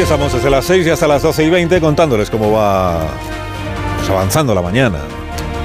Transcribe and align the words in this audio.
Aquí 0.00 0.04
estamos 0.04 0.32
desde 0.32 0.48
las 0.48 0.64
6 0.64 0.86
y 0.86 0.90
hasta 0.90 1.06
las 1.06 1.20
12 1.20 1.44
y 1.44 1.50
20 1.50 1.78
contándoles 1.78 2.30
cómo 2.30 2.50
va 2.50 3.06
pues, 3.98 4.08
avanzando 4.08 4.54
la 4.54 4.62
mañana. 4.62 4.98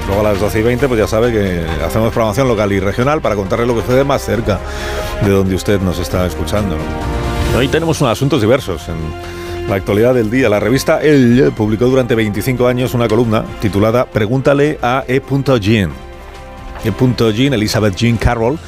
Luego 0.06 0.20
a 0.20 0.24
las 0.24 0.38
12 0.38 0.60
y 0.60 0.62
20 0.62 0.88
pues 0.88 1.00
ya 1.00 1.06
sabe 1.06 1.32
que 1.32 1.64
hacemos 1.82 2.12
programación 2.12 2.46
local 2.46 2.70
y 2.70 2.78
regional 2.78 3.22
para 3.22 3.34
contarle 3.34 3.64
lo 3.64 3.74
que 3.74 3.80
sucede 3.80 4.04
más 4.04 4.20
cerca 4.22 4.60
de 5.24 5.30
donde 5.30 5.54
usted 5.54 5.80
nos 5.80 5.98
está 5.98 6.26
escuchando. 6.26 6.76
Hoy 7.56 7.68
tenemos 7.68 7.98
unos 8.02 8.12
asuntos 8.12 8.42
diversos 8.42 8.86
en 8.90 9.70
la 9.70 9.76
actualidad 9.76 10.12
del 10.12 10.30
día. 10.30 10.50
La 10.50 10.60
revista 10.60 11.00
El 11.00 11.50
publicó 11.56 11.86
durante 11.86 12.14
25 12.14 12.66
años 12.66 12.92
una 12.92 13.08
columna 13.08 13.42
titulada 13.62 14.04
Pregúntale 14.04 14.78
a 14.82 15.02
E. 15.08 15.22
Jean. 15.60 15.92
E. 16.84 17.32
Jean, 17.32 17.54
Elizabeth 17.54 17.96
Jean 17.96 18.18
Carroll, 18.18 18.58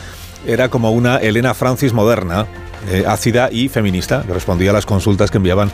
era 0.46 0.70
como 0.70 0.92
una 0.92 1.18
Elena 1.18 1.52
Francis 1.52 1.92
moderna, 1.92 2.46
eh, 2.90 3.04
ácida 3.06 3.48
y 3.50 3.68
feminista, 3.68 4.24
que 4.26 4.32
respondía 4.32 4.70
a 4.70 4.74
las 4.74 4.86
consultas 4.86 5.30
que 5.30 5.38
enviaban 5.38 5.70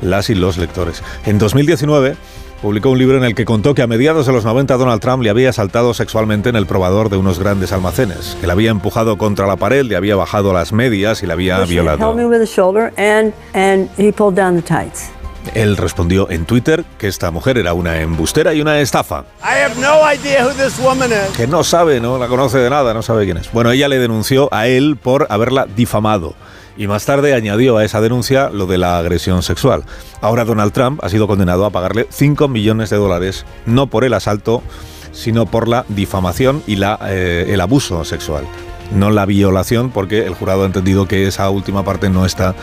las 0.00 0.30
y 0.30 0.34
los 0.34 0.58
lectores. 0.58 1.02
En 1.26 1.38
2019 1.38 2.16
publicó 2.62 2.90
un 2.90 2.98
libro 2.98 3.16
en 3.16 3.24
el 3.24 3.34
que 3.34 3.44
contó 3.44 3.74
que 3.74 3.82
a 3.82 3.86
mediados 3.86 4.26
de 4.26 4.32
los 4.32 4.44
90 4.44 4.76
Donald 4.76 5.00
Trump 5.00 5.22
le 5.22 5.30
había 5.30 5.50
asaltado 5.50 5.94
sexualmente 5.94 6.48
en 6.48 6.56
el 6.56 6.66
probador 6.66 7.08
de 7.08 7.16
unos 7.16 7.38
grandes 7.38 7.72
almacenes, 7.72 8.36
que 8.40 8.46
le 8.46 8.52
había 8.52 8.70
empujado 8.70 9.16
contra 9.16 9.46
la 9.46 9.56
pared, 9.56 9.84
le 9.84 9.96
había 9.96 10.16
bajado 10.16 10.52
las 10.52 10.72
medias 10.72 11.22
y 11.22 11.26
le 11.26 11.32
había 11.32 11.58
violado. 11.64 11.98
held 11.98 12.16
me 12.16 12.26
with 12.26 12.40
his 12.42 12.50
shoulder 12.50 12.92
and 12.96 13.32
and 13.54 13.88
he 13.96 14.12
pulled 14.12 14.34
down 14.34 14.56
the 14.56 14.62
tights. 14.62 15.10
Él 15.54 15.76
respondió 15.76 16.28
en 16.30 16.44
Twitter 16.44 16.84
que 16.98 17.06
esta 17.08 17.30
mujer 17.30 17.56
era 17.56 17.72
una 17.72 18.00
embustera 18.02 18.52
y 18.52 18.60
una 18.60 18.80
estafa. 18.80 19.24
I 19.40 19.62
have 19.62 19.80
no 19.80 20.00
idea 20.12 20.44
who 20.44 20.52
this 20.52 20.78
woman 20.78 21.10
is. 21.10 21.34
Que 21.36 21.46
no 21.46 21.64
sabe, 21.64 22.00
no 22.00 22.18
la 22.18 22.26
conoce 22.26 22.58
de 22.58 22.68
nada, 22.68 22.92
no 22.92 23.02
sabe 23.02 23.24
quién 23.24 23.38
es. 23.38 23.50
Bueno, 23.52 23.70
ella 23.70 23.88
le 23.88 23.98
denunció 23.98 24.52
a 24.52 24.66
él 24.66 24.98
por 25.00 25.26
haberla 25.30 25.66
difamado. 25.66 26.34
Y 26.78 26.86
más 26.86 27.04
tarde 27.04 27.34
añadió 27.34 27.76
a 27.76 27.84
esa 27.84 28.00
denuncia 28.00 28.50
lo 28.50 28.66
de 28.66 28.78
la 28.78 28.98
agresión 28.98 29.42
sexual. 29.42 29.82
Ahora 30.20 30.44
Donald 30.44 30.72
Trump 30.72 31.00
ha 31.02 31.08
sido 31.08 31.26
condenado 31.26 31.66
a 31.66 31.70
pagarle 31.70 32.06
5 32.08 32.46
millones 32.46 32.88
de 32.90 32.96
dólares, 32.96 33.44
no 33.66 33.88
por 33.88 34.04
el 34.04 34.14
asalto, 34.14 34.62
sino 35.10 35.46
por 35.46 35.66
la 35.66 35.84
difamación 35.88 36.62
y 36.68 36.76
la, 36.76 36.96
eh, 37.08 37.46
el 37.48 37.60
abuso 37.60 38.04
sexual. 38.04 38.44
No 38.92 39.10
la 39.10 39.26
violación, 39.26 39.90
porque 39.90 40.24
el 40.24 40.34
jurado 40.34 40.62
ha 40.62 40.66
entendido 40.66 41.08
que 41.08 41.26
esa 41.26 41.50
última 41.50 41.84
parte 41.84 42.10
no 42.10 42.24
está 42.24 42.54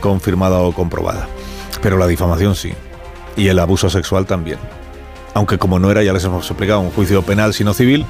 confirmada 0.00 0.60
o 0.60 0.72
comprobada. 0.72 1.26
Pero 1.82 1.98
la 1.98 2.06
difamación 2.06 2.54
sí. 2.54 2.72
Y 3.36 3.48
el 3.48 3.58
abuso 3.58 3.90
sexual 3.90 4.24
también. 4.24 4.58
Aunque 5.34 5.58
como 5.58 5.80
no 5.80 5.90
era, 5.90 6.04
ya 6.04 6.12
les 6.12 6.22
hemos 6.22 6.46
explicado, 6.46 6.78
un 6.78 6.90
juicio 6.90 7.22
penal 7.22 7.52
sino 7.52 7.74
civil, 7.74 8.06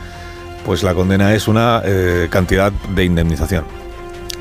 pues 0.66 0.82
la 0.82 0.92
condena 0.92 1.34
es 1.34 1.48
una 1.48 1.80
eh, 1.86 2.28
cantidad 2.30 2.70
de 2.70 3.04
indemnización. 3.04 3.87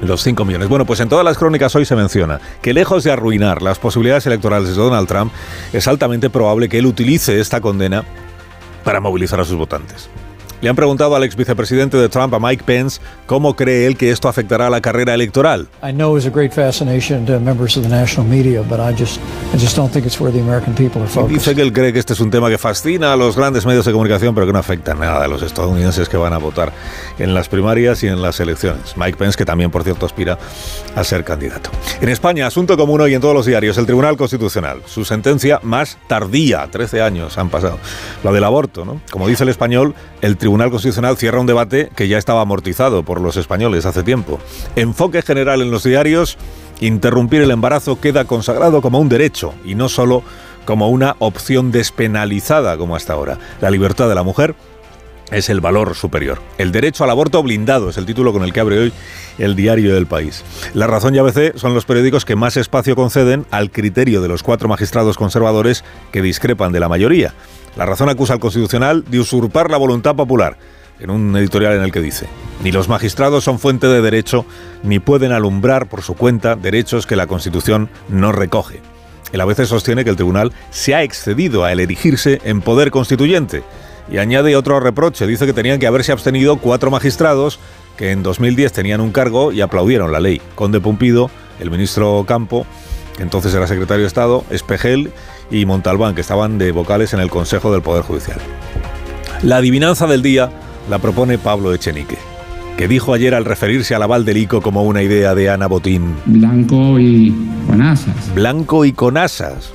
Los 0.02 0.22
5 0.22 0.46
millones. 0.46 0.70
Bueno, 0.70 0.86
pues 0.86 1.00
en 1.00 1.10
todas 1.10 1.26
las 1.26 1.38
crónicas 1.38 1.76
hoy 1.76 1.86
se 1.86 1.96
menciona 1.96 2.40
que 2.62 2.74
lejos 2.74 3.04
de 3.04 3.12
arruinar 3.12 3.62
las 3.62 3.80
posibilidades 3.80 4.28
electorales 4.28 4.70
de 4.70 4.76
Donald 4.76 5.08
Trump, 5.08 5.32
es 5.74 5.88
altamente 5.88 6.30
probable 6.30 6.70
que 6.70 6.78
él 6.78 6.86
utilice 6.86 7.40
esta 7.40 7.62
condena 7.62 8.04
para 8.84 9.00
movilizar 9.00 9.40
a 9.40 9.46
sus 9.46 9.58
votantes. 9.58 10.10
Le 10.62 10.70
han 10.70 10.76
preguntado 10.76 11.16
al 11.16 11.24
ex 11.24 11.36
vicepresidente 11.36 11.98
de 11.98 12.10
Trump, 12.10 12.34
a 12.34 12.40
Mike 12.40 12.64
Pence, 12.66 13.00
cómo 13.26 13.56
cree 13.56 13.86
él 13.86 13.96
que 13.96 14.12
esto 14.12 14.28
afectará 14.28 14.68
a 14.68 14.70
la 14.70 14.82
carrera 14.82 15.14
electoral. 15.14 15.68
I 15.84 15.92
know 15.92 16.18
it's 16.18 16.26
a 16.26 16.32
great 16.32 16.52
fascination 16.52 17.26
to 17.26 17.40
members 17.40 17.78
of 17.78 17.84
the 17.84 17.90
national 17.90 18.28
media, 18.28 18.64
but 18.64 18.80
I 18.80 18.92
just, 18.98 19.20
I 19.54 19.58
just 19.58 19.78
don't 19.78 19.92
think 19.92 20.06
it's 20.06 20.20
where 20.20 20.34
the 20.34 20.42
American 20.42 20.74
people 20.74 21.02
are 21.02 21.08
focused. 21.08 21.34
dice 21.34 21.56
que 21.56 21.62
él 21.62 21.72
cree 21.72 21.94
que 21.94 22.00
este 22.00 22.14
es 22.14 22.20
un 22.20 22.32
tema 22.32 22.50
que 22.50 22.58
fascina 22.58 23.14
a 23.14 23.16
los 23.16 23.36
grandes 23.36 23.66
medios 23.66 23.86
de 23.86 23.92
comunicación, 23.92 24.34
pero 24.34 24.48
que 24.48 24.54
no 24.54 24.60
afecta 24.60 24.96
nada 24.96 25.26
a 25.26 25.28
los 25.28 25.44
estadounidenses 25.44 26.10
que 26.10 26.18
van 26.18 26.34
a 26.34 26.40
votar 26.40 26.74
en 27.20 27.34
las 27.36 27.50
primarias 27.50 28.02
y 28.04 28.08
en 28.08 28.22
las 28.22 28.40
elecciones. 28.40 28.98
Mike 28.98 29.18
Pence, 29.18 29.38
que 29.38 29.46
también, 29.46 29.70
por 29.70 29.84
cierto, 29.84 30.08
aspira 30.08 30.40
a 30.96 31.04
ser 31.04 31.24
candidato. 31.24 31.70
En 32.02 32.10
España, 32.10 32.48
asunto 32.48 32.78
común 32.78 33.02
hoy 33.02 33.14
en 33.14 33.22
todos 33.22 33.36
los 33.36 33.46
diarios, 33.46 33.78
el 33.78 33.86
Tribunal 33.86 34.18
Constitucional. 34.18 34.82
Su 34.88 35.06
sentencia 35.06 35.60
más 35.62 35.98
tardía, 36.08 36.68
13 36.72 37.02
años 37.02 37.38
han 37.38 37.50
pasado. 37.50 37.78
La 38.24 38.32
del 38.32 38.44
aborto, 38.44 38.86
¿no? 38.86 39.02
Como 39.12 39.28
dice 39.28 39.44
el 39.44 39.50
español, 39.50 39.94
el 40.22 40.36
Tribunal 40.38 40.47
Constitucional 40.48 41.18
cierra 41.18 41.42
un 41.42 41.48
debate 41.48 41.90
que 41.96 42.08
ya 42.08 42.18
estaba 42.18 42.42
amortizado 42.42 43.04
por 43.04 43.22
los 43.22 43.38
españoles 43.38 43.86
hace 43.86 44.04
tiempo. 44.04 44.40
Enfoque 44.76 45.22
general 45.22 45.62
en 45.62 45.72
los 45.72 45.84
diarios, 45.84 46.38
interrumpir 46.80 47.42
el 47.42 47.52
embarazo 47.52 48.00
queda 48.00 48.26
consagrado 48.26 48.82
como 48.82 49.00
un 49.00 49.10
derecho 49.10 49.54
y 49.66 49.76
no 49.76 49.90
solo 49.90 50.24
como 50.66 50.90
una 50.90 51.16
opción 51.20 51.72
despenalizada 51.72 52.78
como 52.78 52.96
hasta 52.96 53.14
ahora. 53.14 53.38
La 53.62 53.70
libertad 53.70 54.10
de 54.10 54.16
la 54.16 54.24
mujer 54.24 54.56
es 55.32 55.50
el 55.50 55.60
valor 55.60 55.96
superior. 55.96 56.40
El 56.58 56.72
derecho 56.72 57.04
al 57.04 57.10
aborto 57.10 57.44
blindado 57.44 57.90
es 57.90 57.98
el 57.98 58.06
título 58.06 58.32
con 58.32 58.44
el 58.44 58.54
que 58.54 58.60
abre 58.60 58.80
hoy 58.80 58.94
el 59.38 59.56
diario 59.56 59.94
del 59.94 60.08
país. 60.08 60.44
La 60.74 60.88
Razón 60.88 61.16
y 61.16 61.18
ABC 61.18 61.58
son 61.58 61.74
los 61.74 61.86
periódicos 61.86 62.26
que 62.26 62.36
más 62.36 62.58
espacio 62.58 62.96
conceden 62.96 63.46
al 63.52 63.72
criterio 63.72 64.22
de 64.22 64.30
los 64.30 64.44
cuatro 64.44 64.70
magistrados 64.70 65.18
conservadores 65.18 65.84
que 66.12 66.22
discrepan 66.22 66.72
de 66.72 66.80
la 66.80 66.90
mayoría. 66.90 67.34
La 67.78 67.86
Razón 67.86 68.10
acusa 68.10 68.34
al 68.34 68.40
Constitucional 68.40 69.06
de 69.08 69.20
usurpar 69.20 69.70
la 69.70 69.78
voluntad 69.78 70.16
popular 70.16 70.58
en 71.00 71.12
un 71.12 71.38
editorial 71.38 71.74
en 71.74 71.84
el 71.84 71.92
que 71.92 72.02
dice, 72.02 72.28
ni 72.64 72.72
los 72.72 72.90
magistrados 72.90 73.44
son 73.44 73.60
fuente 73.60 73.86
de 73.86 74.02
derecho, 74.02 74.48
ni 74.82 74.98
pueden 74.98 75.32
alumbrar 75.32 75.88
por 75.88 76.02
su 76.02 76.16
cuenta 76.16 76.56
derechos 76.56 77.06
que 77.06 77.16
la 77.16 77.28
Constitución 77.28 77.88
no 78.10 78.32
recoge. 78.32 78.82
El 79.32 79.42
ABC 79.42 79.66
sostiene 79.66 80.04
que 80.04 80.10
el 80.10 80.16
tribunal 80.16 80.54
se 80.72 80.96
ha 80.96 81.04
excedido 81.04 81.66
al 81.66 81.80
erigirse 81.80 82.42
en 82.46 82.62
poder 82.62 82.90
constituyente 82.90 83.62
y 84.10 84.18
añade 84.18 84.56
otro 84.56 84.80
reproche. 84.80 85.28
Dice 85.28 85.46
que 85.46 85.54
tenían 85.54 85.80
que 85.80 85.86
haberse 85.86 86.12
abstenido 86.12 86.58
cuatro 86.58 86.90
magistrados 86.90 87.60
que 87.96 88.10
en 88.12 88.24
2010 88.24 88.72
tenían 88.74 89.02
un 89.02 89.12
cargo 89.12 89.52
y 89.52 89.62
aplaudieron 89.62 90.12
la 90.12 90.20
ley. 90.20 90.42
Conde 90.56 90.80
Pumpido, 90.80 91.30
el 91.60 91.70
ministro 91.70 92.24
Campo, 92.28 92.66
que 93.18 93.24
entonces 93.24 93.54
era 93.54 93.68
secretario 93.68 94.04
de 94.04 94.08
Estado, 94.08 94.46
Espejel 94.50 95.12
y 95.50 95.66
Montalbán, 95.66 96.16
que 96.16 96.22
estaban 96.22 96.58
de 96.58 96.72
vocales 96.72 97.14
en 97.14 97.20
el 97.20 97.30
Consejo 97.30 97.72
del 97.72 97.82
Poder 97.82 98.04
Judicial. 98.04 98.40
La 99.44 99.58
adivinanza 99.58 100.08
del 100.08 100.22
día 100.22 100.50
la 100.90 101.00
propone 101.00 101.38
Pablo 101.38 101.74
Echenique, 101.74 102.18
que 102.76 102.88
dijo 102.88 103.14
ayer 103.14 103.36
al 103.36 103.46
referirse 103.46 103.96
al 103.96 104.04
aval 104.04 104.26
del 104.26 104.38
ICO 104.38 104.62
como 104.62 104.84
una 104.84 105.02
idea 105.04 105.36
de 105.36 105.50
Ana 105.50 105.68
Botín. 105.68 106.16
blanco 106.26 107.00
y 107.00 107.34
con 107.68 107.82
asas. 107.82 108.34
Blanco 108.34 108.86
y 108.86 108.94
con 108.94 109.18
asas. 109.18 109.74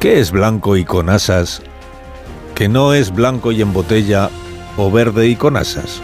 ¿Qué 0.00 0.20
es 0.20 0.30
blanco 0.30 0.76
y 0.76 0.84
con 0.84 1.10
asas? 1.10 1.62
Que 2.54 2.68
no 2.68 2.94
es 2.94 3.12
blanco 3.12 3.52
y 3.52 3.62
en 3.62 3.72
botella 3.72 4.30
o 4.76 4.90
verde 4.90 5.28
y 5.28 5.36
con 5.36 5.56
asas. 5.56 6.00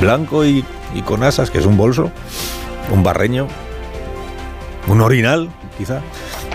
Blanco 0.00 0.44
y, 0.44 0.64
y 0.94 1.02
con 1.02 1.22
asas, 1.22 1.50
que 1.50 1.58
es 1.58 1.66
un 1.66 1.76
bolso, 1.76 2.10
un 2.90 3.02
barreño, 3.02 3.46
un 4.88 5.00
orinal, 5.00 5.50
quizá. 5.76 6.00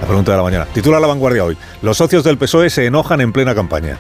La 0.02 0.08
pregunta 0.08 0.32
de 0.32 0.38
la 0.38 0.44
mañana. 0.44 0.66
Titula 0.74 1.00
La 1.00 1.08
Vanguardia 1.08 1.44
hoy. 1.44 1.58
Los 1.82 1.98
socios 1.98 2.24
del 2.24 2.38
PSOE 2.38 2.70
se 2.70 2.86
enojan 2.86 3.22
en 3.22 3.32
plena 3.32 3.56
campaña. 3.56 3.98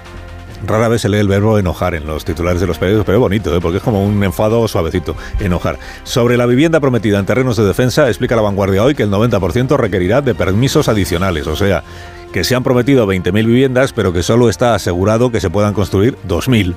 Rara 0.65 0.87
vez 0.87 1.01
se 1.01 1.09
lee 1.09 1.17
el 1.17 1.27
verbo 1.27 1.59
enojar 1.59 1.95
en 1.95 2.07
los 2.07 2.25
titulares 2.25 2.61
de 2.61 2.67
los 2.67 2.77
periódicos, 2.77 3.05
pero 3.05 3.17
es 3.17 3.21
bonito, 3.21 3.55
¿eh? 3.55 3.59
porque 3.61 3.77
es 3.77 3.83
como 3.83 4.03
un 4.03 4.23
enfado 4.23 4.67
suavecito, 4.67 5.15
enojar. 5.39 5.77
Sobre 6.03 6.37
la 6.37 6.45
vivienda 6.45 6.79
prometida 6.79 7.19
en 7.19 7.25
terrenos 7.25 7.57
de 7.57 7.65
defensa, 7.65 8.07
explica 8.07 8.35
la 8.35 8.41
vanguardia 8.41 8.83
hoy 8.83 8.95
que 8.95 9.03
el 9.03 9.11
90% 9.11 9.77
requerirá 9.77 10.21
de 10.21 10.33
permisos 10.33 10.87
adicionales, 10.87 11.47
o 11.47 11.55
sea, 11.55 11.83
que 12.31 12.43
se 12.43 12.55
han 12.55 12.63
prometido 12.63 13.05
20.000 13.05 13.31
viviendas, 13.45 13.93
pero 13.93 14.11
que 14.11 14.23
solo 14.23 14.49
está 14.49 14.73
asegurado 14.75 15.31
que 15.31 15.39
se 15.39 15.49
puedan 15.49 15.73
construir 15.73 16.17
2.000 16.27 16.73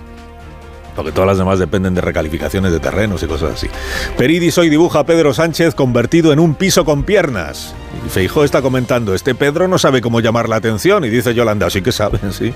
porque 0.99 1.13
todas 1.13 1.29
las 1.29 1.39
demás 1.39 1.61
dependen 1.61 1.95
de 1.95 2.01
recalificaciones 2.01 2.73
de 2.73 2.81
terrenos 2.81 3.23
y 3.23 3.29
cosas 3.29 3.53
así. 3.55 3.69
Peridis 4.17 4.59
hoy 4.59 4.69
dibuja 4.69 4.99
a 4.99 5.07
Pedro 5.07 5.33
Sánchez 5.33 5.77
convertido 5.77 6.33
en 6.33 6.41
un 6.41 6.57
piso 6.57 6.85
con 6.85 7.05
piernas. 7.05 7.73
Y 8.05 8.09
Feijó 8.09 8.43
está 8.43 8.63
comentando, 8.63 9.15
este 9.15 9.37
Pedro 9.37 9.69
no 9.69 9.79
sabe 9.79 10.01
cómo 10.01 10.19
llamar 10.19 10.49
la 10.49 10.57
atención. 10.57 11.05
Y 11.05 11.09
dice 11.09 11.35
Yolanda, 11.35 11.71
sí 11.71 11.83
que 11.83 11.93
sabe, 11.93 12.19
sí, 12.33 12.53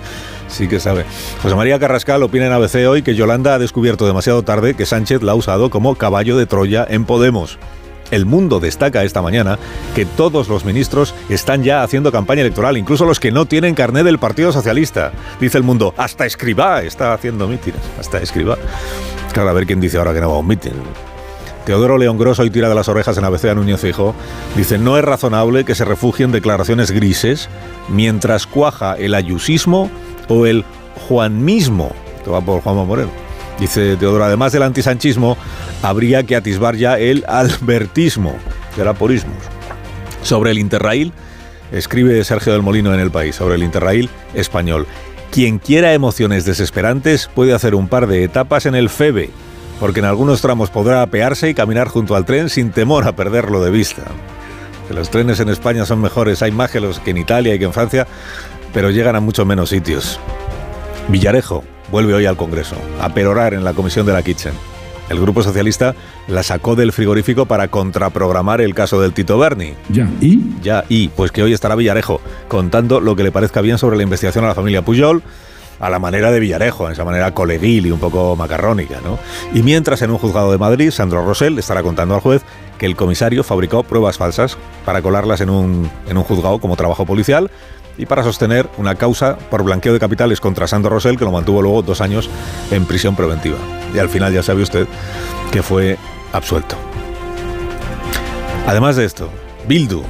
sí 0.49 0.67
que 0.67 0.81
sabe. 0.81 1.05
José 1.41 1.55
María 1.55 1.79
Carrascal 1.79 2.21
opina 2.25 2.47
en 2.47 2.53
ABC 2.53 2.89
hoy 2.89 3.03
que 3.03 3.15
Yolanda 3.15 3.55
ha 3.55 3.59
descubierto 3.61 4.09
demasiado 4.09 4.43
tarde 4.43 4.75
que 4.75 4.87
Sánchez 4.87 5.23
la 5.23 5.33
ha 5.33 5.37
usado 5.37 5.71
como 5.71 5.95
caballo 5.95 6.37
de 6.37 6.47
Troya 6.47 6.85
en 6.91 7.05
Podemos. 7.05 7.61
El 8.13 8.27
Mundo 8.27 8.61
destaca 8.61 9.03
esta 9.03 9.23
mañana 9.23 9.59
que 9.97 10.05
todos 10.05 10.49
los 10.49 10.67
ministros 10.67 11.15
están 11.31 11.65
ya 11.65 11.83
haciendo 11.83 12.13
campaña 12.13 12.43
electoral, 12.43 12.77
incluso 12.77 13.07
los 13.07 13.19
que 13.19 13.33
no 13.33 13.47
tienen 13.47 13.75
carné 13.75 14.05
del 14.05 14.19
Partido 14.19 14.53
Socialista. 14.53 15.13
Dice 15.41 15.57
el 15.57 15.65
Mundo, 15.65 15.95
hasta 15.97 16.27
Escribá 16.27 16.83
está 16.83 17.15
haciendo 17.15 17.49
mítines, 17.49 17.81
hasta 17.99 18.19
Escribá. 18.19 18.59
Claro, 19.33 19.49
a 19.49 19.55
ver 19.55 19.67
quién 19.67 19.81
dice 19.81 19.97
ahora 19.97 20.13
que 20.13 20.21
no 20.21 20.29
va 20.29 20.37
a 20.37 20.41
un 20.41 20.47
mítin. 20.47 20.75
Teodoro 21.65 21.97
León 21.97 22.19
Grosso 22.19 22.45
y 22.45 22.51
tira 22.51 22.69
de 22.69 22.75
las 22.75 22.89
orejas 22.89 23.17
en 23.17 23.25
ABC 23.25 23.47
a 23.47 23.55
Núñez 23.55 23.81
Fijo. 23.81 24.15
Dice, 24.57 24.77
no 24.77 24.99
es 24.99 25.05
razonable 25.05 25.65
que 25.65 25.75
se 25.75 25.87
refugien 25.87 26.33
declaraciones 26.33 26.91
grises 26.91 27.49
mientras 27.89 28.47
cuaja 28.47 28.95
el 28.95 29.15
ayusismo 29.15 29.91
o 30.29 30.45
el 30.45 30.67
juanmismo, 31.09 31.93
que 32.25 32.31
va 32.31 32.43
por 32.43 32.61
Juanma 32.61 32.85
Moreno. 32.85 33.32
Dice 33.63 33.97
Teodoro, 33.97 34.25
además 34.25 34.51
del 34.51 34.65
antisanchismo, 34.65 35.39
habría 35.83 36.25
que 36.25 36.35
atisbar 36.35 36.75
ya 36.75 36.99
el 36.99 37.25
albertismo, 37.29 38.35
era 38.77 38.93
porismos. 38.93 39.37
Sobre 40.25 40.51
el 40.51 40.59
Interrail, 40.59 41.13
escribe 41.71 42.25
Sergio 42.25 42.55
del 42.55 42.63
Molino 42.63 42.93
en 42.93 42.99
El 42.99 43.13
País, 43.13 43.37
sobre 43.37 43.55
el 43.55 43.63
Interrail 43.63 44.11
español. 44.35 44.89
Quien 45.31 45.61
quiera 45.61 45.95
emociones 45.95 46.45
desesperantes 46.45 47.31
puede 47.33 47.55
hacer 47.55 47.77
un 47.77 47.87
par 47.87 48.09
de 48.09 48.25
etapas 48.25 48.67
en 48.67 48.75
el 48.75 48.91
FEBE, 48.91 49.31
porque 49.79 50.01
en 50.01 50.07
algunos 50.07 50.41
tramos 50.41 50.71
podrá 50.71 51.01
apearse 51.01 51.49
y 51.49 51.55
caminar 51.55 51.87
junto 51.87 52.17
al 52.17 52.25
tren 52.25 52.49
sin 52.49 52.73
temor 52.73 53.07
a 53.07 53.15
perderlo 53.15 53.63
de 53.63 53.71
vista. 53.71 54.03
Que 54.89 54.95
los 54.95 55.09
trenes 55.09 55.39
en 55.39 55.51
España 55.51 55.87
son 55.87 56.01
mejores, 56.01 56.43
hay 56.43 56.51
más 56.51 56.73
que 56.73 56.81
que 57.05 57.11
en 57.13 57.19
Italia 57.19 57.55
y 57.55 57.61
que 57.61 57.67
en 57.67 57.73
Francia, 57.73 58.09
pero 58.75 58.91
llegan 58.91 59.15
a 59.15 59.21
mucho 59.21 59.45
menos 59.45 59.69
sitios. 59.69 60.19
Villarejo 61.09 61.65
vuelve 61.91 62.15
hoy 62.15 62.27
al 62.27 62.37
Congreso 62.37 62.77
a 63.01 63.13
perorar 63.13 63.55
en 63.55 63.65
la 63.65 63.75
comisión 63.75 64.07
de 64.07 64.13
la 64.13 64.23
Kitchen. 64.23 64.53
El 65.11 65.21
Grupo 65.21 65.43
Socialista 65.43 65.95
la 66.29 66.43
sacó 66.43 66.75
del 66.75 66.93
frigorífico 66.93 67.45
para 67.47 67.69
contraprogramar 67.69 68.61
el 68.61 68.75
caso 68.75 69.01
del 69.01 69.13
Tito 69.13 69.37
Berni. 69.37 69.75
Ya, 69.91 70.09
¿y? 70.21 70.41
Ya, 70.63 70.85
y 70.89 71.09
pues 71.09 71.33
que 71.33 71.43
hoy 71.43 71.53
estará 71.53 71.75
Villarejo 71.75 72.21
contando 72.49 73.01
lo 73.01 73.15
que 73.17 73.25
le 73.25 73.33
parezca 73.33 73.61
bien 73.61 73.79
sobre 73.79 73.97
la 73.97 74.05
investigación 74.05 74.45
a 74.45 74.49
la 74.49 74.55
familia 74.55 74.83
Puyol, 74.83 75.23
a 75.81 75.91
la 75.91 75.99
manera 75.99 76.31
de 76.31 76.41
Villarejo, 76.41 76.87
en 76.87 76.93
esa 76.93 77.05
manera 77.05 77.35
coleguil 77.35 77.87
y 77.87 77.91
un 77.91 77.99
poco 77.99 78.37
macarrónica, 78.37 79.01
¿no? 79.05 79.19
Y 79.53 79.63
mientras 79.63 80.01
en 80.03 80.13
un 80.13 80.19
juzgado 80.19 80.53
de 80.53 80.59
Madrid, 80.59 80.91
Sandro 80.93 81.25
Rosell 81.27 81.59
estará 81.59 81.83
contando 81.83 82.15
al 82.15 82.21
juez 82.21 82.43
que 82.79 82.87
el 82.87 82.97
comisario 82.97 83.43
fabricó 83.43 83.83
pruebas 83.83 84.17
falsas 84.17 84.57
para 84.87 85.03
colarlas 85.03 85.41
en 85.41 85.51
un, 85.51 85.91
en 86.09 86.17
un 86.17 86.23
juzgado 86.23 86.59
como 86.59 86.77
trabajo 86.77 87.05
policial 87.05 87.51
y 88.03 88.07
para 88.07 88.25
sostener 88.25 88.69
una 88.79 88.97
causa 88.97 89.37
por 89.37 89.63
blanqueo 89.63 89.93
de 89.93 90.01
capitales 90.01 90.41
contra 90.41 90.67
Sandro 90.67 90.91
Rosell, 90.91 91.17
que 91.17 91.25
lo 91.25 91.31
mantuvo 91.31 91.63
luego 91.63 91.83
dos 91.83 92.01
años 92.01 92.29
en 92.73 92.85
prisión 92.85 93.15
preventiva. 93.15 93.59
Y 93.95 94.01
al 94.01 94.09
final 94.09 94.33
ya 94.33 94.43
sabe 94.43 94.63
usted 94.63 94.89
que 95.53 95.63
fue 95.63 95.99
absuelto. 96.33 96.75
Además 98.67 98.97
de 98.97 99.05
esto, 99.05 99.31
Bildu 99.69 100.03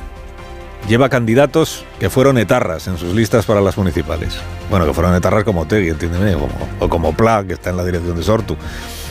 lleva 0.88 1.10
candidatos 1.10 1.84
que 2.00 2.08
fueron 2.08 2.38
etarras 2.38 2.86
en 2.86 2.96
sus 2.96 3.14
listas 3.14 3.44
para 3.44 3.60
las 3.60 3.76
municipales. 3.76 4.38
Bueno, 4.70 4.86
que 4.86 4.94
fueron 4.94 5.14
etarras 5.14 5.44
como 5.44 5.66
Tegui, 5.66 5.90
entiéndeme, 5.90 6.34
o 6.80 6.88
como 6.88 7.14
Pla, 7.14 7.44
que 7.46 7.52
está 7.52 7.68
en 7.68 7.76
la 7.76 7.84
dirección 7.84 8.16
de 8.16 8.22
Sortu. 8.22 8.56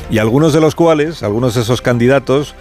Y 0.09 0.17
algunos 0.17 0.53
de 0.53 0.59
los 0.59 0.73
cuales, 0.73 1.21
algunos 1.21 1.53
de 1.53 1.61
esos 1.61 1.83
candidatos, 1.83 2.55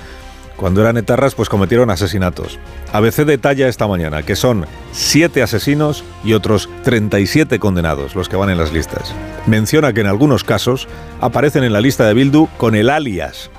cuando 0.60 0.82
eran 0.82 0.98
etarras, 0.98 1.34
pues 1.34 1.48
cometieron 1.48 1.88
asesinatos. 1.88 2.58
ABC 2.92 3.24
detalla 3.24 3.66
esta 3.66 3.88
mañana 3.88 4.22
que 4.22 4.36
son 4.36 4.66
siete 4.92 5.42
asesinos 5.42 6.04
y 6.22 6.34
otros 6.34 6.68
37 6.84 7.58
condenados 7.58 8.14
los 8.14 8.28
que 8.28 8.36
van 8.36 8.50
en 8.50 8.58
las 8.58 8.70
listas. 8.70 9.14
Menciona 9.46 9.94
que 9.94 10.02
en 10.02 10.06
algunos 10.06 10.44
casos 10.44 10.86
aparecen 11.18 11.64
en 11.64 11.72
la 11.72 11.80
lista 11.80 12.06
de 12.06 12.12
Bildu 12.12 12.46
con 12.58 12.74
el 12.74 12.90
alias, 12.90 13.50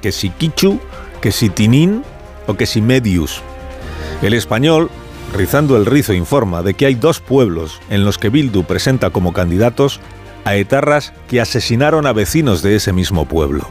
que 0.00 0.10
si 0.10 0.30
Kichu, 0.30 0.80
que 1.20 1.30
si 1.30 1.48
Tinin 1.48 2.02
o 2.48 2.54
que 2.54 2.66
si 2.66 2.82
Medius. 2.82 3.40
El 4.20 4.34
español, 4.34 4.90
rizando 5.36 5.76
el 5.76 5.86
rizo, 5.86 6.12
informa 6.12 6.64
de 6.64 6.74
que 6.74 6.86
hay 6.86 6.96
dos 6.96 7.20
pueblos 7.20 7.80
en 7.88 8.04
los 8.04 8.18
que 8.18 8.30
Bildu 8.30 8.64
presenta 8.64 9.10
como 9.10 9.32
candidatos 9.32 10.00
a 10.44 10.56
etarras 10.56 11.12
que 11.28 11.40
asesinaron 11.40 12.04
a 12.04 12.12
vecinos 12.12 12.62
de 12.62 12.74
ese 12.74 12.92
mismo 12.92 13.26
pueblo. 13.26 13.68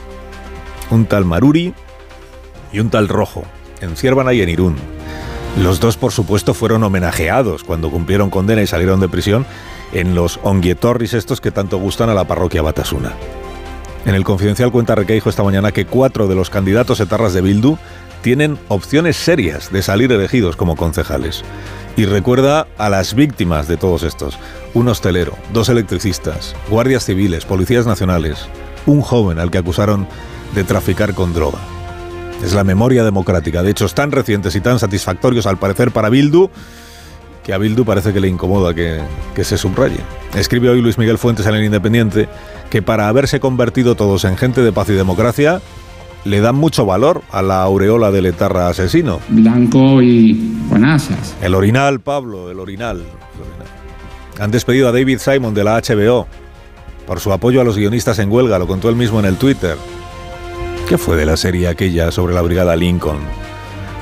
Un 0.89 1.05
tal 1.05 1.25
Maruri 1.25 1.73
y 2.71 2.79
un 2.79 2.89
tal 2.89 3.07
Rojo, 3.07 3.43
en 3.81 3.95
Ciervana 3.95 4.33
y 4.33 4.41
en 4.41 4.49
Irún. 4.49 4.75
Los 5.57 5.79
dos, 5.79 5.97
por 5.97 6.11
supuesto, 6.11 6.53
fueron 6.53 6.83
homenajeados 6.83 7.63
cuando 7.63 7.91
cumplieron 7.91 8.29
condena 8.29 8.61
y 8.61 8.67
salieron 8.67 8.99
de 8.99 9.09
prisión 9.09 9.45
en 9.91 10.15
los 10.15 10.39
onguietorris 10.43 11.13
estos 11.13 11.41
que 11.41 11.51
tanto 11.51 11.77
gustan 11.77 12.09
a 12.09 12.13
la 12.13 12.23
parroquia 12.23 12.61
Batasuna. 12.61 13.13
En 14.05 14.15
el 14.15 14.23
Confidencial 14.23 14.71
cuenta 14.71 14.95
Requeijo 14.95 15.29
esta 15.29 15.43
mañana 15.43 15.71
que 15.71 15.85
cuatro 15.85 16.27
de 16.27 16.35
los 16.35 16.49
candidatos 16.49 16.99
etarras 16.99 17.33
de 17.33 17.41
Bildu 17.41 17.77
tienen 18.21 18.57
opciones 18.67 19.17
serias 19.17 19.71
de 19.71 19.81
salir 19.81 20.11
elegidos 20.11 20.55
como 20.55 20.75
concejales. 20.75 21.43
Y 21.97 22.05
recuerda 22.05 22.67
a 22.77 22.89
las 22.89 23.13
víctimas 23.13 23.67
de 23.67 23.77
todos 23.77 24.03
estos. 24.03 24.39
Un 24.73 24.87
hostelero, 24.87 25.37
dos 25.51 25.69
electricistas, 25.69 26.55
guardias 26.69 27.05
civiles, 27.05 27.45
policías 27.45 27.85
nacionales, 27.85 28.47
un 28.85 29.01
joven 29.01 29.39
al 29.39 29.51
que 29.51 29.57
acusaron 29.57 30.07
de 30.55 30.63
traficar 30.63 31.13
con 31.13 31.33
droga. 31.33 31.59
Es 32.43 32.53
la 32.53 32.63
memoria 32.63 33.03
democrática 33.03 33.61
de 33.63 33.71
hechos 33.71 33.93
tan 33.93 34.11
recientes 34.11 34.55
y 34.55 34.61
tan 34.61 34.79
satisfactorios 34.79 35.45
al 35.45 35.57
parecer 35.57 35.91
para 35.91 36.09
Bildu 36.09 36.49
que 37.43 37.53
a 37.53 37.57
Bildu 37.57 37.85
parece 37.85 38.13
que 38.13 38.19
le 38.19 38.27
incomoda 38.27 38.73
que, 38.73 38.99
que 39.33 39.43
se 39.43 39.57
subraye. 39.57 39.97
Escribe 40.35 40.69
hoy 40.69 40.81
Luis 40.81 40.97
Miguel 40.97 41.17
Fuentes 41.17 41.45
en 41.45 41.55
el 41.55 41.63
Independiente 41.63 42.29
que 42.69 42.81
para 42.81 43.07
haberse 43.07 43.39
convertido 43.39 43.95
todos 43.95 44.25
en 44.25 44.37
gente 44.37 44.61
de 44.61 44.71
paz 44.71 44.89
y 44.89 44.93
democracia, 44.93 45.61
le 46.23 46.39
dan 46.39 46.55
mucho 46.55 46.85
valor 46.85 47.21
a 47.31 47.41
la 47.41 47.61
aureola 47.63 48.11
del 48.11 48.27
etarra 48.27 48.69
asesino. 48.69 49.19
Blanco 49.29 50.01
y 50.01 50.33
buenasas. 50.69 51.35
El 51.41 51.55
orinal, 51.55 51.99
Pablo, 51.99 52.51
el 52.51 52.59
orinal. 52.59 52.97
el 52.97 53.41
orinal. 53.41 53.67
Han 54.39 54.51
despedido 54.51 54.87
a 54.87 54.91
David 54.91 55.19
Simon 55.19 55.53
de 55.53 55.63
la 55.63 55.81
HBO 55.81 56.27
por 57.05 57.19
su 57.19 57.33
apoyo 57.33 57.59
a 57.59 57.63
los 57.63 57.77
guionistas 57.77 58.19
en 58.19 58.31
huelga, 58.31 58.59
lo 58.59 58.67
contó 58.67 58.89
él 58.89 58.95
mismo 58.95 59.19
en 59.19 59.25
el 59.25 59.37
Twitter. 59.37 59.75
¿Qué 60.91 60.97
fue 60.97 61.15
de 61.15 61.25
la 61.25 61.37
serie 61.37 61.69
aquella 61.69 62.11
sobre 62.11 62.33
la 62.33 62.41
Brigada 62.41 62.75
Lincoln? 62.75 63.19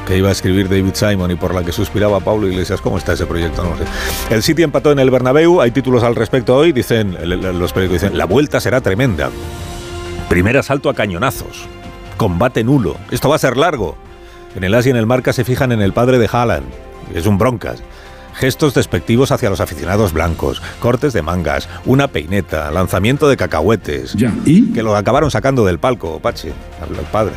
Que 0.08 0.18
iba 0.18 0.30
a 0.30 0.32
escribir 0.32 0.68
David 0.68 0.96
Simon 0.96 1.30
y 1.30 1.36
por 1.36 1.54
la 1.54 1.64
que 1.64 1.72
suspiraba 1.72 2.20
Pablo 2.20 2.48
Iglesias. 2.48 2.82
¿Cómo 2.82 2.98
está 2.98 3.14
ese 3.14 3.28
proyecto? 3.28 3.62
El 4.32 4.42
City 4.42 4.64
empató 4.64 4.92
en 4.92 4.98
el 4.98 5.12
Bernabéu. 5.12 5.62
Hay 5.62 5.70
títulos 5.70 6.02
al 6.02 6.16
respecto 6.16 6.56
hoy. 6.56 6.72
Dicen, 6.72 7.16
los 7.60 7.74
periódicos 7.74 8.02
dicen, 8.02 8.18
la 8.18 8.26
vuelta 8.26 8.60
será 8.60 8.82
tremenda. 8.82 9.30
Primer 10.30 10.58
asalto 10.58 10.90
a 10.90 10.96
cañonazos. 10.96 11.68
Combate 12.18 12.64
nulo. 12.64 12.96
Esto 13.12 13.30
va 13.30 13.36
a 13.36 13.38
ser 13.38 13.56
largo. 13.56 13.96
En 14.56 14.64
el 14.64 14.74
As 14.74 14.88
y 14.88 14.90
en 14.90 14.96
el 14.96 15.06
Marca 15.06 15.32
se 15.32 15.44
fijan 15.44 15.72
en 15.72 15.84
el 15.84 15.94
padre 15.94 16.18
de 16.18 16.28
Haaland. 16.28 16.66
Es 17.14 17.28
un 17.28 17.38
broncas. 17.38 17.84
Gestos 18.40 18.74
despectivos 18.74 19.34
hacia 19.34 19.50
los 19.50 19.60
aficionados 19.60 20.14
blancos, 20.14 20.62
cortes 20.80 21.12
de 21.12 21.22
mangas, 21.22 21.68
una 21.86 22.08
peineta, 22.08 22.72
lanzamiento 22.72 23.28
de 23.28 23.36
cacahuetes. 23.36 24.14
Ya, 24.14 24.34
¿y? 24.46 24.72
Que 24.72 24.82
lo 24.82 24.96
acabaron 24.96 25.30
sacando 25.30 25.66
del 25.66 25.78
palco, 25.78 26.22
Pache, 26.22 26.54
al 26.82 26.98
al 26.98 27.06
padre. 27.12 27.34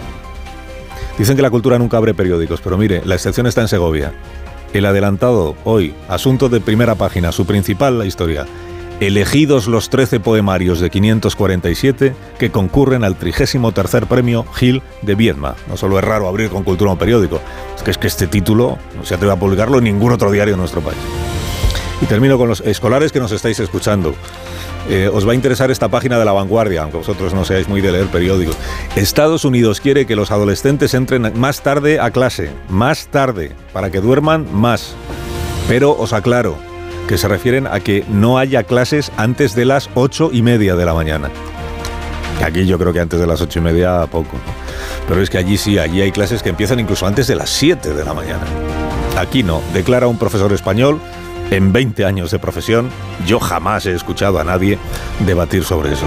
Dicen 1.19 1.35
que 1.35 1.43
la 1.43 1.51
cultura 1.51 1.77
nunca 1.77 1.97
abre 1.97 2.15
periódicos, 2.15 2.61
pero 2.61 2.79
mire, 2.79 3.03
la 3.05 3.17
excepción 3.17 3.49
está 3.49 3.63
en 3.63 3.69
Segovia. 3.69 4.13
El 4.73 4.87
adelantado 4.87 5.57
hoy, 5.65 5.93
asunto 6.09 6.49
de 6.49 6.61
primera 6.61 6.95
página, 6.95 7.33
su 7.33 7.47
principal, 7.47 7.99
la 7.99 8.07
historia. 8.07 8.47
Elegidos 9.01 9.67
los 9.67 9.91
13 9.91 10.21
poemarios 10.21 10.79
de 10.79 10.91
547 10.91 12.15
que 12.39 12.51
concurren 12.51 13.03
al 13.03 13.17
33 13.17 14.07
premio 14.09 14.45
Gil 14.55 14.83
de 15.03 15.15
Viedma. 15.15 15.57
No 15.69 15.77
solo 15.77 15.99
es 15.99 16.05
raro 16.05 16.29
abrir 16.29 16.51
con 16.51 16.63
cultura 16.63 16.93
un 16.93 16.99
periódico, 16.99 17.41
es 17.77 17.83
que 17.83 17.91
es 17.91 17.99
que 17.99 18.07
este 18.07 18.27
título 18.29 18.79
no 18.97 19.05
se 19.05 19.15
atreve 19.15 19.33
a 19.33 19.37
publicarlo 19.37 19.79
en 19.79 19.85
ningún 19.85 20.13
otro 20.13 20.31
diario 20.31 20.55
de 20.55 20.59
nuestro 20.59 20.81
país. 20.83 20.99
Y 22.01 22.07
termino 22.07 22.39
con 22.39 22.49
los 22.49 22.61
escolares 22.61 23.13
que 23.13 23.21
nos 23.21 23.33
estáis 23.33 23.59
escuchando. 23.61 24.15
Eh, 24.89 25.09
os 25.13 25.27
va 25.27 25.33
a 25.33 25.35
interesar 25.37 25.71
esta 25.71 25.89
página 25.89 26.19
de 26.19 26.25
la 26.25 26.33
vanguardia, 26.33 26.83
aunque 26.83 26.99
vosotros 26.99 27.33
no 27.35 27.45
seáis 27.45 27.69
muy 27.69 27.81
de 27.81 27.93
leer 27.93 28.07
periódicos. 28.07 28.57
Estados 28.97 29.45
Unidos 29.45 29.81
quiere 29.81 30.07
que 30.07 30.17
los 30.17 30.33
adolescentes 30.33 30.95
entren 30.95 31.33
más 31.37 31.63
tarde 31.63 32.01
a 32.01 32.11
clase, 32.11 32.51
más 32.69 33.07
tarde, 33.07 33.53
para 33.73 33.91
que 33.91 34.01
duerman 34.01 34.47
más. 34.53 34.95
Pero 35.69 35.97
os 35.97 36.13
aclaro 36.13 36.72
que 37.09 37.19
se 37.19 37.29
refieren 37.29 37.67
a 37.67 37.81
que 37.81 38.05
no 38.09 38.39
haya 38.39 38.63
clases 38.65 39.13
antes 39.17 39.55
de 39.55 39.65
las 39.65 39.91
ocho 39.95 40.31
y 40.33 40.43
media 40.43 40.77
de 40.77 40.85
la 40.85 40.95
mañana. 40.95 41.31
Aquí 42.45 42.67
yo 42.67 42.79
creo 42.79 42.93
que 42.93 43.01
antes 43.01 43.21
de 43.21 43.27
las 43.27 43.41
ocho 43.41 43.61
y 43.61 43.63
media 43.63 44.07
poco. 44.07 44.37
Pero 45.09 45.21
es 45.21 45.31
que 45.31 45.39
allí 45.39 45.57
sí, 45.57 45.79
allí 45.79 46.01
hay 46.01 46.13
clases 46.13 46.43
que 46.43 46.49
empiezan 46.49 46.81
incluso 46.81 47.07
antes 47.07 47.27
de 47.27 47.37
las 47.37 47.51
7 47.51 47.95
de 47.95 48.05
la 48.05 48.15
mañana. 48.15 48.45
Aquí 49.19 49.43
no, 49.43 49.63
declara 49.73 50.07
un 50.07 50.19
profesor 50.19 50.53
español. 50.53 51.01
En 51.51 51.73
20 51.73 52.05
años 52.07 52.31
de 52.31 52.39
profesión, 52.39 52.89
yo 53.27 53.39
jamás 53.39 53.85
he 53.85 53.93
escuchado 53.93 54.39
a 54.39 54.45
nadie 54.45 54.79
debatir 55.27 55.65
sobre 55.65 55.93
eso. 55.93 56.07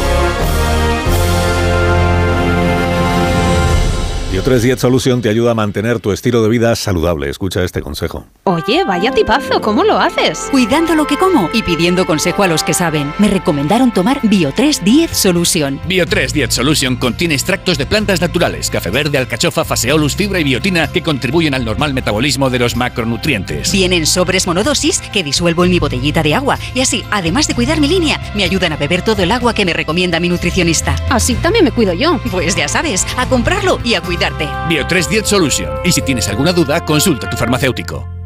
Bio3 4.31 4.59
Diet 4.61 4.79
Solution 4.79 5.21
te 5.21 5.27
ayuda 5.27 5.51
a 5.51 5.53
mantener 5.53 5.99
tu 5.99 6.13
estilo 6.13 6.41
de 6.41 6.47
vida 6.47 6.73
saludable. 6.77 7.29
Escucha 7.29 7.65
este 7.65 7.81
consejo. 7.81 8.27
Oye, 8.45 8.85
vaya 8.85 9.11
tipazo, 9.11 9.59
¿cómo 9.59 9.83
lo 9.83 9.99
haces? 9.99 10.47
Cuidando 10.51 10.95
lo 10.95 11.05
que 11.05 11.17
como 11.17 11.49
y 11.51 11.63
pidiendo 11.63 12.05
consejo 12.05 12.43
a 12.43 12.47
los 12.47 12.63
que 12.63 12.73
saben. 12.73 13.13
Me 13.19 13.27
recomendaron 13.27 13.91
tomar 13.91 14.21
Bio3 14.21 14.83
Diet 14.83 15.11
Solution. 15.11 15.81
Bio3 15.81 16.31
Diet 16.31 16.51
Solution 16.51 16.95
contiene 16.95 17.33
extractos 17.33 17.77
de 17.77 17.85
plantas 17.85 18.21
naturales, 18.21 18.69
café 18.69 18.89
verde, 18.89 19.17
alcachofa, 19.17 19.65
faseolus, 19.65 20.15
fibra 20.15 20.39
y 20.39 20.45
biotina 20.45 20.87
que 20.87 21.03
contribuyen 21.03 21.53
al 21.53 21.65
normal 21.65 21.93
metabolismo 21.93 22.49
de 22.49 22.59
los 22.59 22.77
macronutrientes. 22.77 23.73
Vienen 23.73 24.05
sobres 24.05 24.47
monodosis 24.47 25.01
que 25.11 25.25
disuelvo 25.25 25.65
en 25.65 25.71
mi 25.71 25.79
botellita 25.79 26.23
de 26.23 26.35
agua 26.35 26.57
y 26.73 26.79
así, 26.79 27.03
además 27.11 27.49
de 27.49 27.55
cuidar 27.55 27.81
mi 27.81 27.89
línea, 27.89 28.21
me 28.33 28.45
ayudan 28.45 28.71
a 28.71 28.77
beber 28.77 29.01
todo 29.01 29.23
el 29.23 29.31
agua 29.33 29.53
que 29.53 29.65
me 29.65 29.73
recomienda 29.73 30.21
mi 30.21 30.29
nutricionista. 30.29 30.95
Así 31.09 31.33
también 31.33 31.65
me 31.65 31.73
cuido 31.73 31.91
yo. 31.91 32.17
Pues 32.31 32.55
ya 32.55 32.69
sabes, 32.69 33.05
a 33.17 33.27
comprarlo 33.27 33.77
y 33.83 33.95
a 33.95 34.01
cuidarte. 34.21 34.45
Bio3 34.69 35.07
Diet 35.07 35.25
Solution. 35.25 35.69
Y 35.83 35.91
si 35.91 36.01
tienes 36.01 36.27
alguna 36.27 36.53
duda, 36.53 36.85
consulta 36.85 37.27
a 37.27 37.29
tu 37.29 37.37
farmacéutico. 37.37 38.20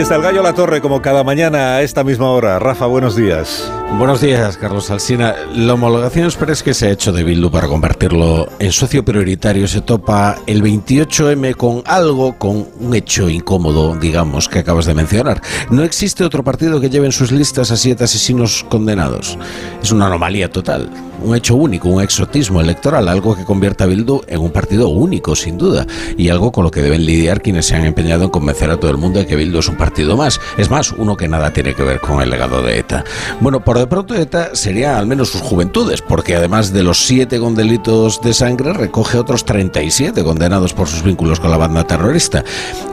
Está 0.00 0.16
el 0.16 0.22
gallo 0.22 0.42
La 0.42 0.54
Torre, 0.54 0.80
como 0.80 1.02
cada 1.02 1.22
mañana 1.24 1.74
a 1.74 1.82
esta 1.82 2.04
misma 2.04 2.30
hora. 2.30 2.58
Rafa, 2.58 2.86
buenos 2.86 3.16
días. 3.16 3.70
Buenos 3.98 4.22
días, 4.22 4.56
Carlos 4.56 4.90
Alsina. 4.90 5.34
La 5.54 5.74
homologación 5.74 6.24
express 6.24 6.62
que 6.62 6.72
se 6.72 6.86
ha 6.86 6.90
hecho 6.90 7.12
de 7.12 7.22
Bildu 7.22 7.50
para 7.50 7.68
convertirlo 7.68 8.48
en 8.58 8.72
socio 8.72 9.04
prioritario 9.04 9.68
se 9.68 9.82
topa 9.82 10.36
el 10.46 10.62
28M 10.62 11.54
con 11.54 11.82
algo, 11.84 12.38
con 12.38 12.68
un 12.80 12.94
hecho 12.94 13.28
incómodo, 13.28 13.94
digamos, 13.94 14.48
que 14.48 14.60
acabas 14.60 14.86
de 14.86 14.94
mencionar. 14.94 15.42
No 15.70 15.82
existe 15.82 16.24
otro 16.24 16.42
partido 16.42 16.80
que 16.80 16.88
lleve 16.88 17.06
en 17.06 17.12
sus 17.12 17.30
listas 17.30 17.70
a 17.70 17.76
siete 17.76 18.04
asesinos 18.04 18.64
condenados. 18.70 19.36
Es 19.82 19.92
una 19.92 20.06
anomalía 20.06 20.50
total, 20.50 20.88
un 21.22 21.36
hecho 21.36 21.54
único, 21.54 21.88
un 21.88 22.02
exotismo 22.02 22.60
electoral, 22.60 23.08
algo 23.08 23.36
que 23.36 23.44
convierte 23.44 23.84
a 23.84 23.86
Bildu 23.86 24.22
en 24.26 24.40
un 24.40 24.50
partido 24.50 24.88
único, 24.88 25.36
sin 25.36 25.58
duda, 25.58 25.86
y 26.16 26.28
algo 26.28 26.52
con 26.52 26.64
lo 26.64 26.70
que 26.70 26.82
deben 26.82 27.04
lidiar 27.04 27.42
quienes 27.42 27.66
se 27.66 27.76
han 27.76 27.84
empeñado 27.84 28.24
en 28.24 28.30
convencer 28.30 28.70
a 28.70 28.78
todo 28.78 28.90
el 28.90 28.96
mundo 28.96 29.20
de 29.20 29.26
que 29.26 29.36
Bildu 29.36 29.58
es 29.58 29.68
un 29.68 29.76
partido 29.76 30.16
más. 30.16 30.40
Es 30.56 30.70
más, 30.70 30.92
uno 30.92 31.16
que 31.16 31.28
nada 31.28 31.52
tiene 31.52 31.74
que 31.74 31.82
ver 31.82 32.00
con 32.00 32.22
el 32.22 32.30
legado 32.30 32.62
de 32.62 32.78
ETA. 32.78 33.04
Bueno, 33.40 33.64
por 33.64 33.78
de 33.78 33.86
pronto 33.86 34.14
ETA 34.14 34.54
sería 34.54 34.98
al 34.98 35.06
menos 35.06 35.30
sus 35.30 35.40
juventudes, 35.40 36.02
porque 36.02 36.36
además 36.36 36.72
de 36.72 36.82
los 36.82 37.06
siete 37.06 37.38
con 37.38 37.54
delitos 37.54 38.20
de 38.22 38.34
sangre, 38.34 38.72
recoge 38.72 39.18
otros 39.18 39.44
37 39.44 40.22
condenados 40.24 40.74
por 40.74 40.88
sus 40.88 41.02
vínculos 41.02 41.40
con 41.40 41.50
la 41.50 41.56
banda 41.56 41.86
terrorista. 41.86 42.44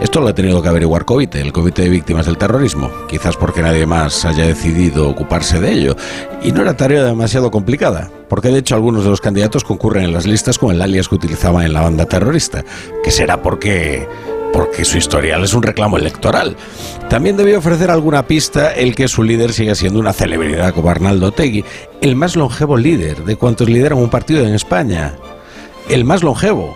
Esto 0.02 0.22
lo 0.22 0.28
ha 0.28 0.36
tenido 0.36 0.62
que 0.62 0.70
averiguar 0.70 1.06
COVITE, 1.06 1.42
el 1.42 1.54
Comité 1.54 1.84
de 1.84 1.90
Víctimas 1.90 2.26
del 2.26 2.38
Terrorismo, 2.38 2.92
quizás 3.08 3.36
porque 3.38 3.62
nadie 3.62 3.86
más 3.86 4.26
haya 4.26 4.46
decidido 4.46 5.10
ocuparse 5.10 5.60
de 5.60 5.72
ello. 5.72 5.96
Y 6.44 6.52
no 6.52 6.62
era 6.62 6.78
tarea 6.78 7.04
demasiado 7.04 7.52
complicada, 7.52 8.10
porque 8.30 8.50
de 8.50 8.60
hecho 8.60 8.76
algunos 8.76 9.04
de 9.04 9.10
los 9.10 9.22
candidatos 9.22 9.64
concurren 9.64 10.06
en 10.06 10.14
las 10.14 10.26
listas 10.26 10.58
con 10.58 10.74
el 10.74 10.82
alias 10.82 11.08
que 11.08 11.16
utilizaban 11.16 11.66
en 11.66 11.74
la 11.74 11.82
banda 11.82 12.06
terrorista, 12.06 12.64
que 13.04 13.12
será 13.12 13.42
porque 13.42 14.08
porque 14.54 14.86
su 14.86 14.98
historial 14.98 15.44
es 15.44 15.54
un 15.54 15.62
reclamo 15.62 15.98
electoral. 15.98 16.56
También 17.10 17.38
debió 17.38 17.60
ofrecer 17.60 17.92
alguna 17.92 18.26
pista 18.26 18.72
el 18.72 18.96
que 18.96 19.08
su 19.08 19.22
líder 19.22 19.54
sigue 19.54 19.76
siendo 19.76 20.00
una 20.00 20.14
celebridad 20.14 20.74
como 20.74 20.90
Arnaldo 20.90 21.32
Tegui, 21.32 21.64
el 22.02 22.16
más 22.16 22.36
longevo 22.36 22.76
líder 22.76 23.24
de 23.24 23.36
cuantos 23.36 23.70
lideran 23.70 24.00
un 24.00 24.10
partido 24.10 24.46
en 24.46 24.56
España. 24.56 25.14
El 25.90 26.06
más 26.06 26.24
longevo. 26.24 26.76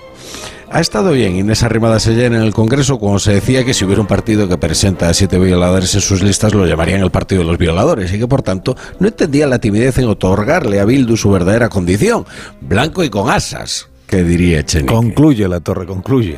Ha 0.73 0.79
estado 0.79 1.11
bien 1.11 1.35
Inés 1.35 1.63
Arrimadas 1.63 2.07
ayer 2.07 2.31
en 2.31 2.41
el 2.41 2.53
Congreso 2.53 2.97
cuando 2.97 3.19
se 3.19 3.33
decía 3.33 3.65
que 3.65 3.73
si 3.73 3.83
hubiera 3.83 3.99
un 3.99 4.07
partido 4.07 4.47
que 4.47 4.57
presenta 4.57 5.09
a 5.09 5.13
siete 5.13 5.37
violadores 5.37 5.93
en 5.95 6.01
sus 6.01 6.23
listas 6.23 6.53
lo 6.53 6.65
llamarían 6.65 7.01
el 7.01 7.11
Partido 7.11 7.41
de 7.41 7.47
los 7.49 7.57
Violadores 7.57 8.13
y 8.13 8.19
que 8.19 8.25
por 8.25 8.41
tanto 8.41 8.77
no 8.97 9.09
entendía 9.09 9.47
la 9.47 9.59
timidez 9.59 9.97
en 9.97 10.07
otorgarle 10.07 10.79
a 10.79 10.85
Bildu 10.85 11.17
su 11.17 11.29
verdadera 11.29 11.67
condición, 11.67 12.25
blanco 12.61 13.03
y 13.03 13.09
con 13.09 13.29
asas, 13.29 13.89
que 14.07 14.23
diría 14.23 14.59
Echenique. 14.59 14.93
Concluye 14.93 15.45
la 15.49 15.59
torre, 15.59 15.85
concluye. 15.85 16.37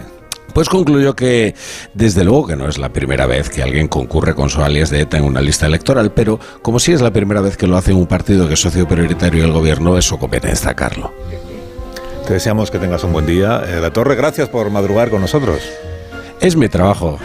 Pues 0.51 0.67
concluyó 0.67 1.15
que, 1.15 1.53
desde 1.93 2.23
luego 2.23 2.47
que 2.47 2.55
no 2.55 2.67
es 2.67 2.79
la 2.79 2.89
primera 2.89 3.27
vez 3.27 3.51
que 3.51 3.61
alguien 3.61 3.87
concurre 3.87 4.33
con 4.33 4.49
su 4.49 4.63
alias 4.63 4.89
de 4.89 5.01
ETA 5.01 5.19
en 5.19 5.25
una 5.25 5.41
lista 5.41 5.67
electoral, 5.67 6.11
pero 6.11 6.39
como 6.63 6.79
sí 6.79 6.91
es 6.91 7.01
la 7.01 7.13
primera 7.13 7.41
vez 7.41 7.55
que 7.55 7.67
lo 7.67 7.77
hace 7.77 7.93
un 7.93 8.07
partido 8.07 8.47
que 8.47 8.55
es 8.55 8.59
socio 8.59 8.87
prioritario 8.87 9.43
del 9.43 9.51
gobierno, 9.51 9.95
eso 9.95 10.17
compete 10.17 10.47
destacarlo. 10.47 11.13
Te 12.25 12.33
deseamos 12.33 12.71
que 12.71 12.79
tengas 12.79 13.03
un 13.03 13.11
buen 13.11 13.25
día. 13.25 13.63
Eh, 13.67 13.79
la 13.81 13.91
Torre, 13.91 14.15
gracias 14.15 14.47
por 14.47 14.69
madrugar 14.69 15.09
con 15.09 15.19
nosotros. 15.21 15.61
Es 16.39 16.55
mi 16.55 16.69
trabajo. 16.69 17.19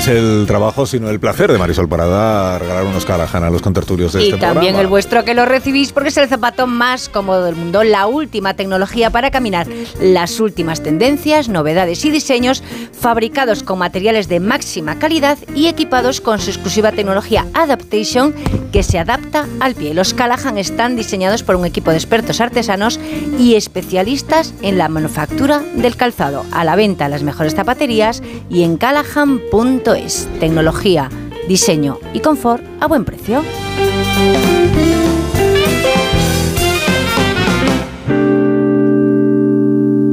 Es 0.00 0.08
el 0.08 0.44
trabajo, 0.46 0.86
sino 0.86 1.10
el 1.10 1.20
placer 1.20 1.52
de 1.52 1.58
Marisol 1.58 1.86
Parada 1.86 2.58
regalar 2.58 2.84
unos 2.84 3.04
Callahan 3.04 3.44
a 3.44 3.50
los 3.50 3.60
contertulios 3.60 4.14
de 4.14 4.22
y 4.22 4.24
este 4.28 4.38
también 4.38 4.72
programa. 4.72 4.80
el 4.80 4.86
vuestro 4.86 5.24
que 5.26 5.34
lo 5.34 5.44
recibís 5.44 5.92
porque 5.92 6.08
es 6.08 6.16
el 6.16 6.26
zapato 6.26 6.66
más 6.66 7.10
cómodo 7.10 7.44
del 7.44 7.54
mundo, 7.54 7.84
la 7.84 8.06
última 8.06 8.54
tecnología 8.54 9.10
para 9.10 9.30
caminar, 9.30 9.66
las 10.00 10.40
últimas 10.40 10.82
tendencias, 10.82 11.50
novedades 11.50 12.02
y 12.06 12.10
diseños 12.10 12.62
fabricados 12.98 13.62
con 13.62 13.78
materiales 13.78 14.26
de 14.28 14.40
máxima 14.40 14.98
calidad 14.98 15.36
y 15.54 15.66
equipados 15.66 16.22
con 16.22 16.40
su 16.40 16.48
exclusiva 16.48 16.92
tecnología 16.92 17.46
Adaptation 17.52 18.34
que 18.72 18.82
se 18.82 18.98
adapta 18.98 19.46
al 19.60 19.74
pie. 19.74 19.92
Los 19.92 20.14
Callahan 20.14 20.56
están 20.56 20.96
diseñados 20.96 21.42
por 21.42 21.56
un 21.56 21.66
equipo 21.66 21.90
de 21.90 21.98
expertos 21.98 22.40
artesanos 22.40 22.98
y 23.38 23.54
especialistas 23.54 24.54
en 24.62 24.78
la 24.78 24.88
manufactura 24.88 25.62
del 25.74 25.96
calzado. 25.96 26.46
A 26.52 26.64
la 26.64 26.74
venta 26.74 27.04
en 27.04 27.10
las 27.10 27.22
mejores 27.22 27.54
zapaterías 27.54 28.22
y 28.48 28.62
en 28.62 28.78
callahan.es. 29.90 30.28
Tecnología, 30.38 31.10
diseño 31.48 31.98
y 32.12 32.20
confort 32.20 32.62
a 32.80 32.86
buen 32.86 33.04
precio. 33.04 33.42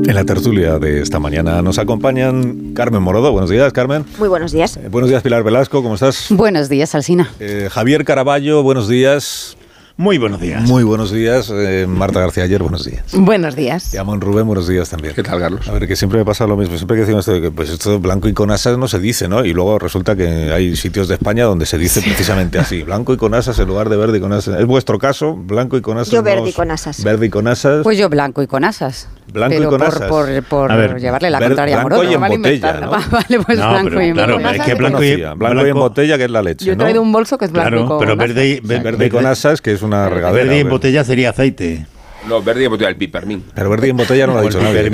En 0.07 0.15
la 0.15 0.23
tertulia 0.23 0.79
de 0.79 1.01
esta 1.01 1.19
mañana 1.19 1.61
nos 1.61 1.77
acompañan 1.77 2.73
Carmen 2.73 3.01
Morodo. 3.03 3.31
Buenos 3.31 3.49
días, 3.49 3.71
Carmen. 3.73 4.05
Muy 4.17 4.29
buenos 4.29 4.51
días. 4.51 4.77
Eh, 4.77 4.87
buenos 4.89 5.09
días, 5.09 5.21
Pilar 5.21 5.43
Velasco. 5.43 5.83
¿Cómo 5.83 5.95
estás? 5.95 6.27
Buenos 6.29 6.69
días, 6.69 6.95
Alsina. 6.95 7.29
Eh, 7.39 7.67
Javier 7.69 8.05
Caraballo, 8.05 8.63
buenos 8.63 8.87
días. 8.87 9.56
Muy 9.99 10.19
buenos 10.19 10.39
días. 10.39 10.61
Muy 10.61 10.83
buenos 10.83 11.11
días. 11.11 11.51
Eh, 11.51 11.87
Marta 11.89 12.19
García 12.19 12.43
Ayer, 12.43 12.61
buenos 12.61 12.85
días. 12.85 13.01
Buenos 13.13 13.55
días. 13.55 13.95
Y 13.95 13.97
Amón 13.97 14.21
Rubén, 14.21 14.45
buenos 14.45 14.67
días 14.67 14.91
también. 14.91 15.15
¿Qué 15.15 15.23
tal, 15.23 15.39
Carlos? 15.39 15.67
A 15.67 15.71
ver, 15.71 15.87
que 15.87 15.95
siempre 15.95 16.19
me 16.19 16.25
pasa 16.25 16.45
lo 16.45 16.55
mismo. 16.55 16.77
Siempre 16.77 16.97
que 16.97 17.01
decimos 17.01 17.21
esto 17.27 17.33
de 17.33 17.41
que 17.41 17.49
pues 17.49 17.71
esto 17.71 17.99
blanco 17.99 18.27
y 18.27 18.33
con 18.33 18.51
asas 18.51 18.77
no 18.77 18.87
se 18.87 18.99
dice, 18.99 19.27
¿no? 19.27 19.43
Y 19.43 19.53
luego 19.53 19.79
resulta 19.79 20.15
que 20.15 20.51
hay 20.53 20.75
sitios 20.75 21.07
de 21.07 21.15
España 21.15 21.45
donde 21.45 21.65
se 21.65 21.79
dice 21.79 22.01
precisamente 22.03 22.59
así, 22.59 22.83
blanco 22.83 23.11
y 23.11 23.17
con 23.17 23.33
asas 23.33 23.57
en 23.57 23.67
lugar 23.69 23.89
de 23.89 23.97
verde 23.97 24.19
y 24.19 24.21
con 24.21 24.33
asas. 24.33 24.59
¿Es 24.59 24.67
vuestro 24.67 24.99
caso? 24.99 25.35
Blanco 25.35 25.77
y 25.77 25.81
con 25.81 25.97
asas. 25.97 26.11
Yo 26.11 26.19
no 26.19 26.25
verde 26.25 26.49
y 26.49 26.53
con 26.53 26.69
asas. 26.69 27.03
Verde 27.03 27.25
y 27.25 27.29
con 27.31 27.47
asas. 27.47 27.81
Pues 27.81 27.97
yo 27.97 28.07
blanco 28.07 28.43
y 28.43 28.47
con 28.47 28.65
asas. 28.65 29.07
Blanco 29.33 29.55
y 29.57 29.63
con 29.65 29.79
por, 29.79 29.83
asas. 29.87 30.09
Por, 30.09 30.43
por 30.43 30.71
A 30.71 30.75
ver, 30.75 30.99
llevarle 30.99 31.31
la 31.31 31.39
ver- 31.39 31.49
contraria 31.49 31.81
a 31.81 31.83
blanco 31.83 32.03
y 32.03 32.13
en 32.13 32.21
botella. 32.21 32.73
¿no? 32.81 32.91
Vale, 33.11 33.39
pues 33.43 33.57
No, 33.57 33.71
blanco 33.71 33.89
pero 33.89 34.03
y 34.03 34.13
claro, 34.13 34.33
con 34.35 34.45
es 34.45 34.61
que 34.61 34.73
blanco 34.75 35.03
y-. 35.03 35.15
Blanco 35.35 35.65
y 35.65 35.69
en 35.71 35.75
botella, 35.75 36.17
que 36.19 36.25
es 36.25 36.31
la 36.31 36.43
leche. 36.43 36.65
Yo 36.65 36.73
he 36.73 36.75
¿no? 36.75 36.83
traído 36.83 37.01
un 37.01 37.11
bolso 37.11 37.39
que 37.39 37.45
es 37.45 37.51
blanco 37.51 37.75
y 37.75 37.85
con 37.87 37.99
pero 37.99 38.13
y, 38.43 38.59
Verde 38.59 39.05
y 39.07 39.09
con 39.09 39.25
asas, 39.25 39.59
que 39.59 39.73
es 39.73 39.81
una 39.87 40.09
regadera. 40.09 40.43
verde 40.43 40.59
en 40.59 40.69
botella 40.69 41.03
sería 41.03 41.31
aceite. 41.31 41.85
No, 42.27 42.41
verde 42.41 42.63
y 42.63 42.67
botella, 42.67 42.89
el 42.89 42.95
pipermín. 42.95 43.43
Pero 43.53 43.69
verde 43.69 43.87
y 43.87 43.89
en 43.91 43.97
botella 43.97 44.27
no 44.27 44.33
lo 44.33 44.39
ha 44.39 44.41
dicho 44.43 44.61
nadie. 44.61 44.89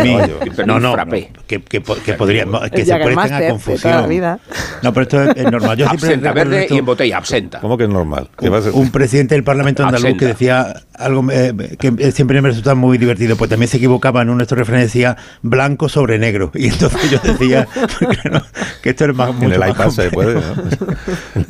No, 0.66 0.80
no, 0.80 0.94
frappé. 0.94 1.32
que, 1.48 1.62
que, 1.62 1.82
que 1.82 2.13
podría, 2.13 2.46
que 2.74 2.86
se 2.86 2.96
presten 2.96 3.34
a 3.34 3.40
de 3.40 3.50
confusión. 3.50 4.40
No, 4.82 4.94
pero 4.94 5.02
esto 5.04 5.24
es, 5.24 5.52
normal. 5.52 5.78
Yo 5.78 5.88
siempre 5.88 6.10
Absenta, 6.10 6.32
verde 6.34 6.68
y 6.70 6.78
en 6.78 6.86
botella, 6.86 7.18
absenta. 7.18 7.60
¿Cómo 7.60 7.78
que 7.78 7.86
es 7.86 7.90
normal? 7.90 8.30
Un 8.74 8.92
presidente 8.92 9.36
del 9.36 9.44
Parlamento 9.44 9.84
andaluz 9.84 10.06
Absenta. 10.06 10.20
que 10.20 10.25
decía 10.28 10.74
algo 10.96 11.25
eh, 11.32 11.75
que 11.80 12.12
siempre 12.12 12.42
me 12.42 12.50
resulta 12.50 12.75
muy 12.75 12.98
divertido, 12.98 13.36
pues 13.36 13.50
también 13.50 13.68
se 13.68 13.78
equivocaba 13.78 14.22
en 14.22 14.30
un 14.30 14.38
nuestro 14.38 14.58
refrán 14.58 14.82
decía 14.82 15.18
blanco 15.42 15.90
sobre 15.90 16.20
negro. 16.20 16.52
Y 16.63 16.68
entonces 16.68 17.12
yo 17.12 17.20
decía 17.20 17.68
que, 18.00 18.30
no, 18.30 18.42
que 18.82 18.92
esto 18.92 19.06
es 19.06 19.16
más 19.16 19.30
En 19.32 19.36
mucho 19.36 19.54
el 19.54 19.60
más 19.60 19.70
iPad 19.72 19.90
se 19.90 20.10
puede, 20.12 20.36
¿no? 20.36 20.42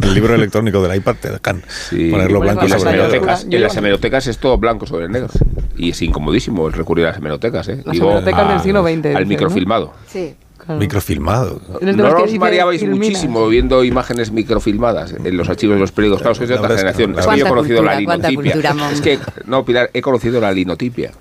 El 0.02 0.14
libro 0.14 0.34
electrónico 0.34 0.82
del 0.82 0.98
iPad 0.98 1.16
te 1.22 1.30
dejan 1.30 1.62
Sí. 1.68 2.10
ponerlo 2.10 2.40
blanco 2.40 2.64
en 2.64 2.70
sobre 2.80 2.92
negro. 2.98 3.34
en 3.52 3.62
las 3.62 3.78
hemerotecas 3.78 4.28
es 4.28 4.38
todo 4.40 4.58
blanco 4.58 4.88
sobre 4.88 5.08
negro. 5.10 5.30
Y 5.76 5.90
es 5.90 6.02
incomodísimo 6.02 6.68
el 6.68 6.74
recurrir 6.74 7.06
a 7.06 7.10
las 7.10 7.18
hemerotecas, 7.18 7.68
¿eh? 7.70 7.82
Las 7.86 7.98
hemerotecas 7.98 8.48
del 8.50 8.60
siglo 8.62 8.84
XX, 8.84 9.16
Al 9.16 9.26
microfilmado. 9.26 9.94
Sí. 10.08 10.36
Microfilmado. 10.66 11.60
Eres 11.82 11.98
de 11.98 12.04
No 12.04 12.10
os 12.10 12.34
mareabais 12.40 12.80
filminas. 12.80 13.08
muchísimo 13.10 13.48
viendo 13.50 13.84
imágenes 13.84 14.32
microfilmadas 14.32 15.12
en 15.12 15.36
los 15.36 15.50
archivos 15.50 15.76
de 15.76 15.82
los 15.82 15.92
periódicos. 15.92 16.22
Claro, 16.22 16.36
sois 16.36 16.48
de 16.48 16.56
otra 16.56 16.70
generación. 16.78 17.20
Es 17.20 17.28
que 17.28 17.38
yo 17.40 17.46
he 17.46 17.50
conocido 17.50 17.84
la 17.84 17.96
cultura, 17.98 18.18
linotipia. 18.30 18.54
cultura. 18.54 18.92
Es 18.94 19.02
que, 19.02 19.20
no, 19.46 19.66
Pilar, 19.66 19.90
he 19.94 20.02
conocido 20.02 20.40
la 20.40 20.54
linotipia. 20.54 21.12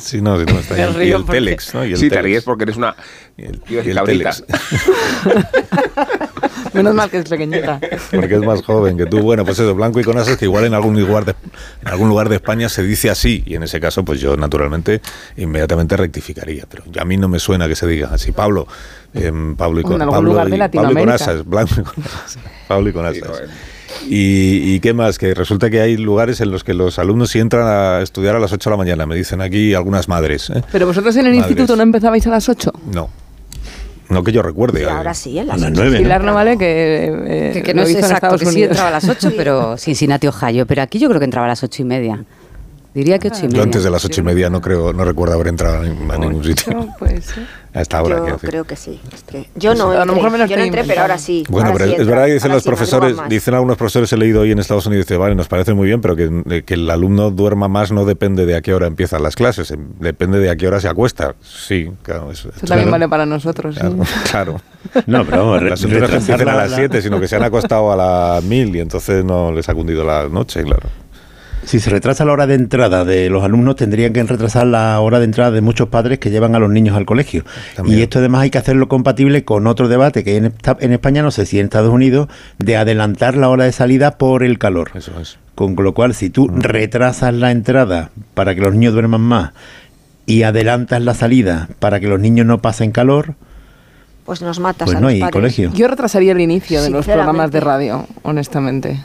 Sí, 0.00 0.20
no, 0.20 0.36
sí, 0.38 0.44
no, 0.48 0.58
está 0.58 0.74
ahí. 0.98 1.08
Y 1.08 1.12
el 1.12 1.22
porque- 1.22 1.32
Telex, 1.32 1.74
¿no? 1.74 1.84
Y 1.84 1.92
el 1.92 1.96
Sí, 1.98 2.08
te 2.08 2.20
ríes 2.22 2.42
porque 2.42 2.64
eres 2.64 2.76
una 2.76 2.96
el, 3.36 3.60
y 3.68 3.76
el. 3.76 3.98
Menos 6.72 6.94
mal 6.94 7.08
que 7.10 7.18
es 7.18 7.28
pequeñita. 7.28 7.80
porque 8.10 8.34
es 8.34 8.40
más 8.40 8.62
joven 8.62 8.96
que 8.96 9.06
tú. 9.06 9.20
Bueno, 9.20 9.44
pues 9.44 9.58
eso, 9.58 9.74
blanco 9.74 10.00
y 10.00 10.04
con 10.04 10.18
asas, 10.18 10.36
que 10.36 10.44
igual 10.44 10.64
en 10.64 10.74
algún 10.74 10.98
lugar 11.00 11.24
de, 11.24 11.34
en 11.82 11.88
algún 11.88 12.08
lugar 12.08 12.28
de 12.28 12.36
España 12.36 12.68
se 12.68 12.82
dice 12.82 13.10
así, 13.10 13.42
y 13.46 13.54
en 13.54 13.62
ese 13.62 13.80
caso, 13.80 14.04
pues 14.04 14.20
yo 14.20 14.36
naturalmente 14.36 15.00
inmediatamente 15.36 15.96
rectificaría. 15.96 16.64
Pero 16.68 16.82
ya 16.90 17.02
a 17.02 17.04
mí 17.04 17.16
no 17.16 17.28
me 17.28 17.38
suena 17.38 17.68
que 17.68 17.76
se 17.76 17.86
diga 17.86 18.08
así. 18.12 18.32
Pablo, 18.32 18.66
em, 19.14 19.54
Pablo 19.56 19.80
y 19.80 19.82
En 19.82 19.88
con, 19.88 20.02
algún 20.02 20.14
Pablo 20.16 20.30
lugar 20.30 20.48
de 20.50 20.56
y, 20.56 20.68
Pablo 20.76 20.90
y 20.92 20.94
con 20.94 21.08
asas, 21.10 21.44
blanco 21.46 21.74
y 21.78 21.82
con 21.82 22.04
asas. 22.04 22.38
Pablo 22.68 22.90
y 22.90 22.92
con 22.92 23.06
asas. 23.06 23.42
Y, 24.08 24.74
y 24.74 24.80
qué 24.80 24.92
más? 24.92 25.18
Que 25.18 25.34
resulta 25.34 25.70
que 25.70 25.80
hay 25.80 25.96
lugares 25.96 26.40
en 26.40 26.50
los 26.50 26.64
que 26.64 26.74
los 26.74 26.98
alumnos 26.98 27.30
sí 27.30 27.38
entran 27.38 27.66
a 27.66 28.02
estudiar 28.02 28.34
a 28.34 28.40
las 28.40 28.52
8 28.52 28.68
de 28.68 28.72
la 28.72 28.76
mañana, 28.76 29.06
me 29.06 29.14
dicen 29.14 29.40
aquí 29.40 29.74
algunas 29.74 30.08
madres. 30.08 30.50
¿eh? 30.50 30.62
Pero 30.72 30.86
vosotros 30.86 31.14
en 31.16 31.26
el 31.26 31.34
Madres. 31.34 31.50
instituto 31.50 31.76
no 31.76 31.82
empezabais 31.84 32.26
a 32.26 32.30
las 32.30 32.48
8. 32.48 32.72
No. 32.92 33.08
No 34.08 34.22
que 34.22 34.32
yo 34.32 34.42
recuerde. 34.42 34.80
Sí, 34.80 34.84
eh. 34.84 34.90
ahora 34.90 35.14
sí, 35.14 35.38
a 35.38 35.44
las 35.44 35.54
A 35.56 35.58
las 35.58 35.70
ocho. 35.70 35.80
nueve, 35.80 35.96
¿no? 35.98 36.02
Pilar 36.02 36.24
no 36.24 36.34
vale 36.34 36.58
que, 36.58 37.06
eh, 37.26 37.50
Que, 37.54 37.62
que 37.62 37.74
no 37.74 37.82
es 37.82 37.90
hizo 37.90 37.98
en 38.00 38.04
exacto, 38.04 38.36
que 38.38 38.46
sí 38.46 38.62
entraba 38.62 38.88
a 38.88 38.92
las 38.92 39.08
8, 39.08 39.32
pero 39.36 39.76
Cincinnati, 39.78 40.26
Ohio. 40.26 40.66
Pero 40.66 40.82
aquí 40.82 40.98
yo 40.98 41.08
creo 41.08 41.18
que 41.18 41.24
entraba 41.24 41.46
a 41.46 41.48
las 41.48 41.62
8 41.62 41.82
y 41.82 41.84
media. 41.84 42.24
Diría 42.94 43.18
que 43.18 43.26
8 43.28 43.38
y 43.38 43.42
Yo 43.42 43.48
media. 43.48 43.62
antes 43.64 43.82
de 43.82 43.90
las 43.90 44.04
ocho 44.04 44.20
y 44.20 44.24
media 44.24 44.48
no 44.50 44.60
creo, 44.60 44.92
no 44.92 45.04
recuerdo 45.04 45.34
haber 45.34 45.48
entrado 45.48 45.78
a 45.78 45.82
nin- 45.84 46.12
a 46.12 46.16
ningún 46.18 46.44
sitio. 46.44 46.88
A 47.76 47.80
esta 47.80 48.00
hora, 48.00 48.18
Yo 48.18 48.22
quiero 48.22 48.36
decir. 48.36 48.50
creo 48.50 48.64
que 48.64 48.76
sí. 48.76 49.00
yo 49.56 49.74
no 49.74 49.90
A 49.90 49.94
lo 49.94 50.02
entré, 50.02 50.14
mejor 50.14 50.30
me 50.30 50.38
lo 50.38 50.46
yo 50.46 50.56
no 50.56 50.62
entré, 50.62 50.84
pero 50.84 51.00
ahora 51.00 51.18
sí. 51.18 51.42
Bueno, 51.48 51.70
ahora 51.70 51.78
pero 51.86 51.90
sí 51.96 52.00
es, 52.02 52.06
verdad 52.06 52.26
que 52.26 52.32
dicen 52.34 52.50
ahora 52.52 52.54
los 52.54 52.62
sí, 52.62 52.68
profesores, 52.68 53.16
dicen 53.28 53.54
algunos 53.54 53.76
profesores, 53.76 54.12
he 54.12 54.16
leído 54.16 54.42
hoy 54.42 54.52
en 54.52 54.60
Estados 54.60 54.86
Unidos, 54.86 55.06
dice, 55.06 55.16
vale, 55.16 55.34
nos 55.34 55.48
parece 55.48 55.74
muy 55.74 55.88
bien, 55.88 56.00
pero 56.00 56.14
que, 56.14 56.62
que 56.64 56.74
el 56.74 56.88
alumno 56.88 57.32
duerma 57.32 57.66
más 57.66 57.90
no 57.90 58.04
depende 58.04 58.46
de 58.46 58.54
a 58.54 58.62
qué 58.62 58.74
hora 58.74 58.86
empiezan 58.86 59.24
las 59.24 59.34
clases, 59.34 59.72
em, 59.72 59.88
depende 59.98 60.38
de 60.38 60.50
a 60.50 60.54
qué 60.56 60.68
hora 60.68 60.78
se 60.78 60.86
acuesta. 60.86 61.34
Sí, 61.42 61.90
claro. 62.04 62.30
Eso, 62.30 62.50
Eso 62.56 62.64
también 62.64 62.92
vale 62.92 63.08
para 63.08 63.26
nosotros. 63.26 63.74
sí. 63.74 63.80
Claro. 64.30 64.60
No, 65.08 65.24
pero 65.24 65.38
vamos, 65.38 65.62
Las 65.64 65.82
retrasar 65.82 66.14
empiezan 66.20 66.40
a 66.42 66.44
la- 66.54 66.62
las 66.62 66.70
la- 66.70 66.76
7, 66.76 67.02
sino 67.02 67.18
que 67.18 67.26
se 67.26 67.34
han 67.34 67.42
acostado 67.42 67.90
a 67.90 67.96
las 67.96 68.44
1000 68.44 68.76
y 68.76 68.78
entonces 68.78 69.24
no 69.24 69.50
les 69.50 69.68
ha 69.68 69.74
cundido 69.74 70.04
la 70.04 70.28
noche, 70.28 70.62
claro. 70.62 70.88
Si 71.66 71.80
se 71.80 71.90
retrasa 71.90 72.24
la 72.24 72.32
hora 72.32 72.46
de 72.46 72.54
entrada 72.54 73.04
de 73.04 73.30
los 73.30 73.42
alumnos, 73.42 73.76
tendrían 73.76 74.12
que 74.12 74.22
retrasar 74.22 74.66
la 74.66 75.00
hora 75.00 75.18
de 75.18 75.24
entrada 75.24 75.50
de 75.50 75.60
muchos 75.60 75.88
padres 75.88 76.18
que 76.18 76.30
llevan 76.30 76.54
a 76.54 76.58
los 76.58 76.70
niños 76.70 76.96
al 76.96 77.06
colegio. 77.06 77.44
Y 77.84 78.02
esto 78.02 78.18
además 78.18 78.42
hay 78.42 78.50
que 78.50 78.58
hacerlo 78.58 78.88
compatible 78.88 79.44
con 79.44 79.66
otro 79.66 79.88
debate 79.88 80.24
que 80.24 80.30
hay 80.32 80.36
en, 80.36 80.92
España, 80.92 81.22
no 81.22 81.30
sé 81.30 81.46
si 81.46 81.58
en 81.58 81.64
Estados 81.64 81.90
Unidos, 81.90 82.28
de 82.58 82.76
adelantar 82.76 83.36
la 83.36 83.48
hora 83.48 83.64
de 83.64 83.72
salida 83.72 84.18
por 84.18 84.42
el 84.42 84.58
calor. 84.58 84.90
Eso 84.94 85.18
es. 85.20 85.38
Con 85.54 85.74
lo 85.76 85.94
cual, 85.94 86.14
si 86.14 86.30
tú 86.30 86.48
retrasas 86.48 87.32
la 87.32 87.50
entrada 87.50 88.10
para 88.34 88.54
que 88.54 88.60
los 88.60 88.74
niños 88.74 88.92
duerman 88.92 89.20
más 89.20 89.52
y 90.26 90.42
adelantas 90.42 91.02
la 91.02 91.14
salida 91.14 91.68
para 91.78 92.00
que 92.00 92.08
los 92.08 92.20
niños 92.20 92.46
no 92.46 92.60
pasen 92.60 92.92
calor, 92.92 93.34
Pues 94.24 94.42
nos 94.42 94.58
matas 94.58 94.86
pues 94.86 94.96
a 94.96 95.00
no 95.00 95.06
los 95.06 95.14
hay 95.14 95.20
padres. 95.20 95.32
colegio. 95.32 95.70
Yo 95.74 95.86
retrasaría 95.88 96.32
el 96.32 96.40
inicio 96.40 96.82
de 96.82 96.90
los 96.90 97.06
programas 97.06 97.50
de 97.50 97.60
radio, 97.60 98.06
honestamente. 98.22 99.00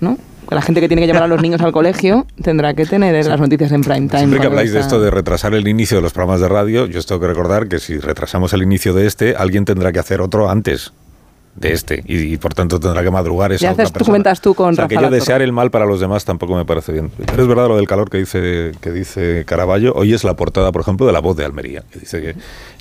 ¿No? 0.00 0.18
La 0.54 0.62
gente 0.62 0.80
que 0.80 0.88
tiene 0.88 1.02
que 1.02 1.06
llevar 1.06 1.22
a 1.22 1.26
los 1.26 1.40
niños 1.40 1.60
al 1.60 1.72
colegio 1.72 2.26
tendrá 2.42 2.74
que 2.74 2.86
tener 2.86 3.26
las 3.26 3.40
noticias 3.40 3.72
en 3.72 3.82
prime 3.82 4.08
time. 4.08 4.18
Siempre 4.18 4.40
que 4.40 4.46
habláis 4.46 4.72
de 4.72 4.80
esto 4.80 5.00
de 5.00 5.10
retrasar 5.10 5.54
el 5.54 5.66
inicio 5.68 5.96
de 5.98 6.02
los 6.02 6.12
programas 6.12 6.40
de 6.40 6.48
radio, 6.48 6.86
yo 6.86 6.98
os 6.98 7.06
tengo 7.06 7.20
que 7.20 7.26
recordar 7.26 7.68
que 7.68 7.78
si 7.78 7.98
retrasamos 7.98 8.52
el 8.52 8.62
inicio 8.62 8.94
de 8.94 9.06
este, 9.06 9.34
alguien 9.36 9.64
tendrá 9.64 9.92
que 9.92 9.98
hacer 9.98 10.20
otro 10.20 10.50
antes 10.50 10.92
de 11.54 11.72
este 11.72 12.02
y, 12.06 12.32
y, 12.32 12.36
por 12.38 12.54
tanto 12.54 12.80
tendrá 12.80 13.02
que 13.02 13.10
madrugar 13.10 13.52
esa 13.52 13.62
Ya 13.62 13.72
otra 13.72 13.84
haces, 13.84 14.40
tú 14.40 14.54
con 14.54 14.70
O 14.70 14.74
sea, 14.74 14.84
Rafa 14.84 14.96
que 14.96 15.02
yo 15.02 15.10
desear 15.10 15.42
el 15.42 15.52
mal 15.52 15.70
para 15.70 15.84
los 15.84 16.00
demás 16.00 16.24
tampoco 16.24 16.56
me 16.56 16.64
parece 16.64 16.92
bien. 16.92 17.10
Pero 17.26 17.42
es 17.42 17.48
verdad 17.48 17.68
lo 17.68 17.76
del 17.76 17.86
calor 17.86 18.08
que 18.08 18.18
dice 18.18 18.72
que 18.80 18.90
dice 18.90 19.44
Caraballo. 19.44 19.92
Hoy 19.94 20.14
es 20.14 20.24
la 20.24 20.34
portada, 20.34 20.72
por 20.72 20.80
ejemplo, 20.80 21.06
de 21.06 21.12
La 21.12 21.20
Voz 21.20 21.36
de 21.36 21.44
Almería, 21.44 21.84
que 21.92 21.98
dice 22.00 22.20
que 22.22 22.34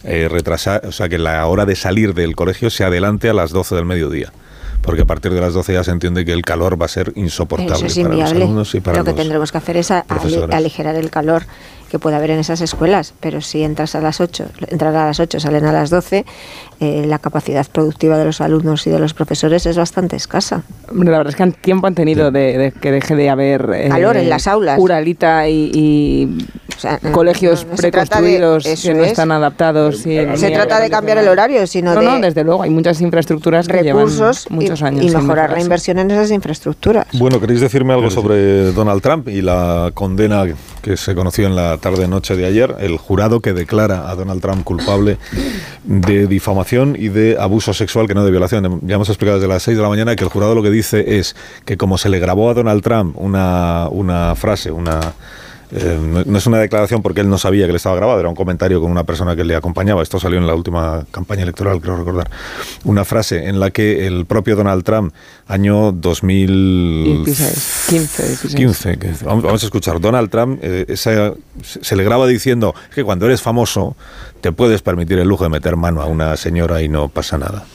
eh, 0.04 0.30
retrasar, 0.30 0.86
o 0.86 0.92
sea, 0.92 1.10
que 1.10 1.18
la 1.18 1.46
hora 1.48 1.66
de 1.66 1.76
salir 1.76 2.14
del 2.14 2.36
colegio 2.36 2.70
se 2.70 2.84
adelante 2.84 3.30
a 3.30 3.34
las 3.34 3.52
12 3.52 3.76
del 3.76 3.86
mediodía. 3.86 4.32
Porque 4.82 5.04
a 5.04 5.06
partir 5.06 5.32
de 5.34 5.40
las 5.42 5.54
12 5.54 5.74
ya 5.74 5.84
se 5.84 5.92
entiende 5.92 6.26
que 6.26 6.34
el 6.34 6.42
calor 6.42 6.82
va 6.82 6.86
a 6.86 6.90
ser 6.90 7.14
insoportable 7.16 7.86
es 7.88 8.00
para 8.00 8.16
los 8.16 8.32
alumnos 8.32 8.74
y 8.76 8.80
para 8.82 8.98
Lo 8.98 9.04
que 9.04 9.12
los 9.12 9.18
tendremos 9.20 9.52
que 9.52 9.58
hacer 9.60 9.78
es 9.78 9.92
a- 9.92 10.06
aligerar 10.52 10.96
el 10.96 11.10
calor 11.12 11.44
que 11.90 12.00
puede 12.00 12.16
haber 12.16 12.32
en 12.32 12.40
esas 12.40 12.62
escuelas. 12.62 13.14
Pero 13.20 13.42
si 13.42 13.64
entras 13.64 13.96
a 13.96 14.02
las 14.02 14.20
8, 14.22 14.46
entrar 14.70 14.96
a 14.96 15.06
las 15.08 15.20
8, 15.20 15.40
salen 15.40 15.66
a 15.66 15.72
las 15.74 15.90
12, 15.90 16.26
eh, 16.82 17.06
la 17.06 17.20
capacidad 17.20 17.66
productiva 17.72 18.18
de 18.18 18.26
los 18.26 18.42
alumnos 18.42 18.86
y 18.88 18.90
de 18.90 18.98
los 18.98 19.14
profesores 19.14 19.66
es 19.68 19.78
bastante 19.78 20.16
escasa. 20.16 20.64
Hombre, 20.90 21.12
la 21.12 21.20
verdad 21.20 21.30
es 21.30 21.36
que 21.38 21.44
han- 21.44 21.52
tiempo 21.54 21.86
han 21.86 21.94
tenido 21.94 22.32
de, 22.32 22.58
de 22.58 22.72
que 22.72 22.92
deje 22.92 23.16
de 23.16 23.30
haber 23.30 23.70
eh, 23.76 23.88
Calor 23.90 24.18
en 24.18 24.30
las 24.30 24.48
aulas. 24.48 24.80
Uralita 24.80 25.48
y, 25.48 26.38
colegios 27.14 27.66
no, 27.66 27.72
de- 27.72 27.78
preconstruidos 27.78 28.64
que 28.64 28.94
no 28.96 29.04
es. 29.04 29.10
están 29.12 29.32
adaptados. 29.32 30.06
y 30.08 30.18
Se 30.38 30.50
trata 30.50 30.80
de 30.80 30.90
cambiar 30.90 31.20
el 31.20 31.28
horario, 31.28 31.68
sino 31.68 31.94
No, 31.94 32.00
de 32.00 32.06
no, 32.08 32.20
desde 32.20 32.44
luego, 32.44 32.64
hay 32.64 32.72
muchas 32.72 33.00
infraestructuras 33.02 33.68
que 33.68 33.84
recursos 33.84 34.46
llevan 34.46 34.56
muchos 34.64 34.82
y, 34.82 34.84
años. 34.86 35.06
y 35.06 35.16
mejorar 35.16 35.52
la 35.52 35.62
inversión 35.62 36.00
en 36.00 36.10
esas 36.10 36.32
infraestructuras. 36.32 37.06
Bueno, 37.14 37.40
¿queréis 37.40 37.62
decirme 37.62 37.94
algo 37.94 38.10
sobre 38.10 38.72
Donald 38.72 39.02
Trump 39.04 39.28
y 39.30 39.42
la 39.44 39.92
condena 39.94 40.46
que 40.82 40.98
se 40.98 41.14
conoció 41.14 41.46
en 41.46 41.56
la 41.56 41.78
tarde-noche 41.78 42.36
de 42.36 42.46
ayer? 42.48 42.76
El 42.80 42.98
jurado 42.98 43.40
que 43.42 43.54
declara 43.54 44.10
a 44.10 44.16
Donald 44.16 44.42
Trump 44.42 44.64
culpable 44.64 45.18
de 45.84 46.26
difamación 46.26 46.71
y 46.72 47.10
de 47.10 47.38
abuso 47.38 47.74
sexual, 47.74 48.08
que 48.08 48.14
no 48.14 48.24
de 48.24 48.32
violación. 48.32 48.80
Ya 48.84 48.96
hemos 48.96 49.10
explicado 49.10 49.40
desde 49.40 49.50
las 49.50 49.64
6 49.64 49.76
de 49.76 49.84
la 49.84 49.90
mañana 49.90 50.16
que 50.16 50.24
el 50.24 50.30
jurado 50.30 50.56
lo 50.56 50.64
que 50.64 50.70
dice 50.70 51.18
es 51.20 51.36
que 51.66 51.76
como 51.76 51.98
se 51.98 52.08
le 52.08 52.20
grabó 52.20 52.50
a 52.50 52.54
Donald 52.54 52.82
Trump 52.82 53.16
una, 53.18 53.88
una 53.90 54.36
frase, 54.36 54.72
una... 54.72 55.14
eh, 55.72 55.98
no- 56.02 56.24
no 56.26 56.38
es 56.38 56.46
una 56.48 56.58
declaración 56.60 57.02
porque 57.02 57.22
él 57.22 57.30
no 57.30 57.38
sabía 57.38 57.66
que 57.66 57.72
le 57.72 57.78
estaba 57.78 57.96
grabado, 57.96 58.20
era 58.20 58.30
un 58.30 58.36
comentario 58.36 58.82
con 58.82 58.92
una 58.92 59.04
persona 59.04 59.36
que 59.36 59.44
le 59.44 59.56
acompañaba. 59.56 60.04
Esto 60.04 60.20
salió 60.20 60.38
en 60.38 60.48
la 60.48 60.54
última 60.56 61.06
campaña 61.12 61.44
electoral, 61.44 61.80
creo 61.82 61.98
recordar. 61.98 62.30
Una 62.84 63.06
frase 63.06 63.48
en 63.48 63.60
la 63.60 63.72
que 63.72 64.06
el 64.08 64.26
propio 64.26 64.56
Donald 64.56 64.84
Trump, 64.84 65.14
año 65.48 65.92
2000... 65.92 67.24
16, 67.26 67.86
15, 67.90 68.28
16. 68.28 68.56
15, 68.56 68.98
que- 68.98 69.14
vamos, 69.26 69.64
a 69.64 69.66
escuchar. 69.66 70.00
Donald 70.00 70.30
Trump 70.30 70.60
eh, 70.62 70.86
esa- 70.88 71.34
se 71.64 71.96
le 71.96 72.04
graba 72.04 72.28
diciendo 72.28 72.74
que 72.94 73.04
cuando 73.04 73.26
eres 73.26 73.42
famoso 73.42 73.96
te 74.42 74.52
puedes 74.52 74.82
permitir 74.82 75.20
el 75.20 75.28
lujo 75.28 75.44
de 75.44 75.50
meter 75.50 75.76
mano 75.78 76.02
a 76.02 76.06
una 76.06 76.36
señora 76.38 76.82
y 76.82 76.90
no 76.90 77.10
pasa 77.10 77.38
nada. 77.38 77.66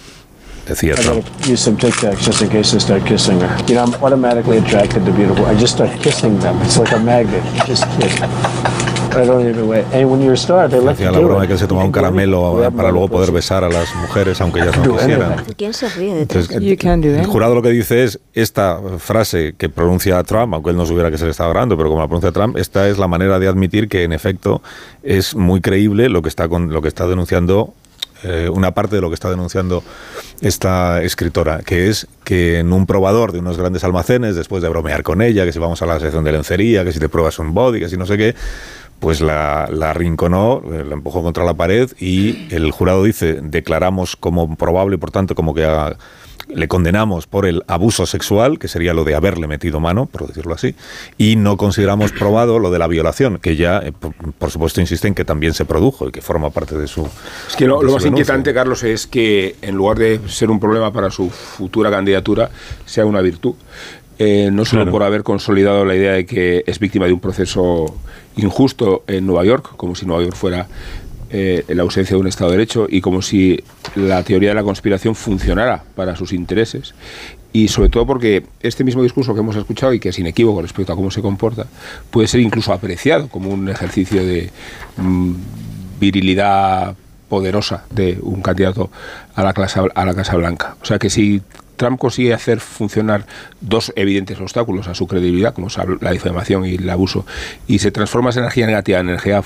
Decía 0.67 0.95
Trump. 0.97 1.25
gotta 1.25 1.51
use 1.51 1.61
some 1.61 1.77
Tic 1.77 1.95
Tacs 1.95 2.25
just 2.25 2.43
in 2.43 2.49
case 2.49 2.75
I 2.75 2.79
start 2.79 3.07
kissing 3.07 3.41
her. 3.41 3.57
You 3.69 3.77
know, 3.77 3.85
I'm 3.85 3.95
automatically 4.03 4.59
attracted 4.59 5.05
to 5.05 5.13
beautiful. 5.13 5.47
I 5.47 5.55
just 5.55 5.75
start 5.75 5.91
kissing 6.03 6.39
them. 6.41 6.61
It's 6.63 6.77
like 6.77 6.93
a 6.93 6.99
magnet. 6.99 7.45
You 7.55 7.65
just 7.67 7.85
kiss. 8.01 8.21
I 9.17 9.25
don't 9.25 9.49
even 9.49 9.67
wait. 9.67 9.85
And 9.95 10.11
when 10.11 10.21
you're 10.21 10.35
a 10.35 10.37
star, 10.37 10.69
they 10.69 10.79
let 10.79 10.97
Hacía 10.97 11.11
la 11.11 11.21
broma 11.21 11.43
de 11.43 11.47
que 11.47 11.53
él 11.55 11.59
se 11.59 11.67
tomaba 11.67 11.87
un 11.87 11.93
caramelo 11.93 12.71
para 12.77 12.91
luego 12.91 13.09
poder 13.09 13.33
besar 13.33 13.65
a 13.65 13.69
las 13.69 13.95
mujeres 13.95 14.41
aunque 14.41 14.61
ellas 14.61 14.77
no 14.77 14.97
quisieran. 14.97 15.45
¿Quién 15.57 15.73
se 15.73 15.89
ríe 15.89 16.15
de 16.15 16.23
Entonces, 16.23 16.51
el 16.51 17.27
jurado 17.27 17.55
lo 17.55 17.63
que 17.63 17.71
dice 17.71 18.05
es 18.05 18.21
esta 18.35 18.79
frase 18.99 19.55
que 19.57 19.69
pronuncia 19.71 20.23
Trump, 20.25 20.53
aunque 20.53 20.71
él 20.71 20.77
no 20.77 20.85
supiera 20.85 21.11
que 21.11 21.17
se 21.17 21.25
le 21.25 21.31
estaba 21.31 21.49
grabando, 21.51 21.77
pero 21.79 21.89
como 21.89 22.03
la 22.03 22.09
pronuncia 22.09 22.33
Trump, 22.33 22.59
esta 22.59 22.89
es 22.89 22.99
la 22.99 23.09
manera 23.09 23.39
de 23.39 23.49
admitir 23.49 23.89
que 23.89 24.03
en 24.03 24.13
efecto 24.13 24.61
es 25.03 25.35
muy 25.35 25.61
creíble 25.61 26.11
lo 26.11 26.21
que 26.21 26.29
está 26.29 26.49
con 26.49 26.73
lo 26.73 26.83
que 26.83 26.89
está 26.89 27.07
denunciando 27.07 27.73
eh, 28.27 28.49
una 28.49 28.73
parte 28.73 28.97
de 28.97 29.03
lo 29.03 29.09
que 29.09 29.15
está 29.15 29.31
denunciando 29.31 29.83
esta 30.41 31.03
escritora, 31.03 31.61
que 31.65 31.89
es 31.89 32.07
que 32.25 32.59
en 32.59 32.73
un 32.73 32.87
probador 32.87 33.33
de 33.33 33.39
unos 33.39 33.57
grandes 33.57 33.85
almacenes, 33.85 34.35
después 34.37 34.63
de 34.63 34.69
bromear 34.69 35.03
con 35.03 35.23
ella, 35.23 35.45
que 35.45 35.53
si 35.53 35.59
vamos 35.59 35.81
a 35.83 35.87
la 35.87 35.99
sección 36.01 36.25
de 36.25 36.33
lencería, 36.33 36.85
que 36.85 36.93
si 36.93 36.99
te 36.99 37.09
pruebas 37.09 37.39
un 37.39 37.55
body, 37.55 37.81
que 37.81 37.89
si 37.89 37.97
no 37.97 38.07
sé 38.07 38.17
qué, 38.19 38.35
pues 39.01 39.21
la, 39.21 39.69
la 39.71 39.91
arrinconó, 39.91 40.63
eh, 40.73 40.85
la 40.87 40.95
empujó 40.95 41.23
contra 41.23 41.45
la 41.45 41.55
pared 41.55 41.91
y 42.01 42.49
el 42.55 42.71
jurado 42.71 43.05
dice, 43.05 43.41
declaramos 43.43 44.17
como 44.17 44.57
probable, 44.57 44.99
por 44.99 45.11
tanto, 45.11 45.35
como 45.35 45.55
que 45.55 45.65
haga- 45.65 45.97
le 46.49 46.69
condenamos 46.69 47.27
por 47.27 47.47
el 47.47 47.63
abuso 47.67 48.07
sexual, 48.07 48.59
que 48.59 48.69
sería 48.69 48.95
lo 48.95 49.05
de 49.05 49.15
haberle 49.15 49.47
metido 49.47 49.81
mano, 49.81 50.07
por 50.07 50.27
decirlo 50.27 50.55
así, 50.55 50.75
y 51.19 51.37
no 51.37 51.57
consideramos 51.57 52.13
probado 52.13 52.59
lo 52.59 52.71
de 52.71 52.79
la 52.79 52.87
violación, 52.87 53.39
que 53.39 53.57
ya, 53.57 53.79
eh, 53.79 53.93
por, 53.93 54.15
por 54.15 54.51
supuesto, 54.51 54.81
insisten 54.81 55.15
que 55.15 55.25
también 55.25 55.55
se 55.55 55.65
produjo 55.65 56.09
y 56.09 56.13
que 56.13 56.23
forma 56.23 56.51
parte 56.51 56.77
de 56.77 56.87
su... 56.87 57.09
Es 57.49 57.57
que 57.57 57.67
lo, 57.67 57.77
más 57.77 57.85
denuncia. 57.85 58.09
inquietante, 58.09 58.55
Carlos, 58.55 58.83
es 58.85 59.07
que 59.07 59.57
en 59.63 59.75
lugar 59.75 59.99
de 59.99 60.21
ser 60.29 60.51
un 60.51 60.61
problema 60.61 60.93
para 60.93 61.11
su 61.11 61.31
futura 61.31 61.91
candidatura, 61.91 62.51
sea 62.85 63.07
una 63.07 63.21
virtud. 63.21 63.55
Eh, 64.19 64.49
no 64.51 64.65
solo 64.65 64.83
Claro. 64.83 64.93
por 64.93 65.03
haber 65.03 65.23
consolidado 65.23 65.85
la 65.85 65.95
idea 65.95 66.13
de 66.13 66.25
que 66.25 66.65
es 66.67 66.79
víctima 66.79 67.05
de 67.07 67.13
un 67.13 67.21
proceso 67.21 67.95
injusto 68.37 69.03
en 69.07 69.27
Nueva 69.27 69.45
York, 69.45 69.75
como 69.77 69.95
si 69.95 70.07
Nueva 70.07 70.23
York 70.23 70.37
fuera 70.37 70.69
eh, 71.39 71.65
la 71.69 71.83
ausencia 71.83 72.17
de 72.17 72.21
un 72.21 72.29
Estado 72.29 72.51
de 72.51 72.57
Derecho 72.57 72.87
y 72.89 73.03
como 73.03 73.21
si 73.21 73.63
la 73.95 74.23
teoría 74.23 74.49
de 74.49 74.55
la 74.55 74.63
conspiración 74.63 75.15
funcionara 75.15 75.85
para 75.95 76.17
sus 76.17 76.33
intereses. 76.33 76.95
Y 77.53 77.69
sobre 77.69 77.91
todo 77.91 78.07
porque 78.07 78.47
este 78.61 78.85
mismo 78.85 79.03
discurso 79.03 79.35
que 79.35 79.41
hemos 79.41 79.55
escuchado 79.55 79.93
y 79.93 80.01
que 80.01 80.09
es 80.09 80.19
inequívoco 80.19 80.63
respecto 80.63 80.95
a 80.95 80.97
cómo 80.97 81.11
se 81.11 81.21
comporta, 81.21 81.67
puede 82.11 82.27
ser 82.27 82.41
incluso 82.41 82.73
apreciado 82.73 83.29
como 83.29 83.51
un 83.51 83.69
ejercicio 83.69 84.25
de 84.25 84.49
mm, 84.97 85.35
virilidad 86.01 86.97
poderosa 87.29 87.85
de 87.91 88.19
un 88.23 88.41
candidato 88.41 88.91
a 89.35 89.43
la, 89.45 89.53
clase, 89.53 89.81
a 89.95 90.05
la 90.07 90.15
Casa 90.15 90.37
Blanca. 90.37 90.77
O 90.81 90.87
sea 90.87 90.99
que 90.99 91.11
si 91.11 91.43
Trump 91.77 91.99
consigue 91.99 92.33
hacer 92.33 92.61
funcionar 92.61 93.27
dos 93.61 93.93
evidentes 93.95 94.41
obstáculos 94.41 94.89
a 94.89 94.95
su 94.95 95.07
credibilidad, 95.07 95.53
como 95.53 95.69
la 96.01 96.13
difamación 96.13 96.65
y 96.65 96.77
el 96.77 96.89
abuso, 96.89 97.27
y 97.67 97.81
se 97.81 97.91
transforma 97.91 98.31
esa 98.31 98.41
energía 98.41 98.67
negativa 98.67 99.01
en 99.01 99.11
energía 99.11 99.43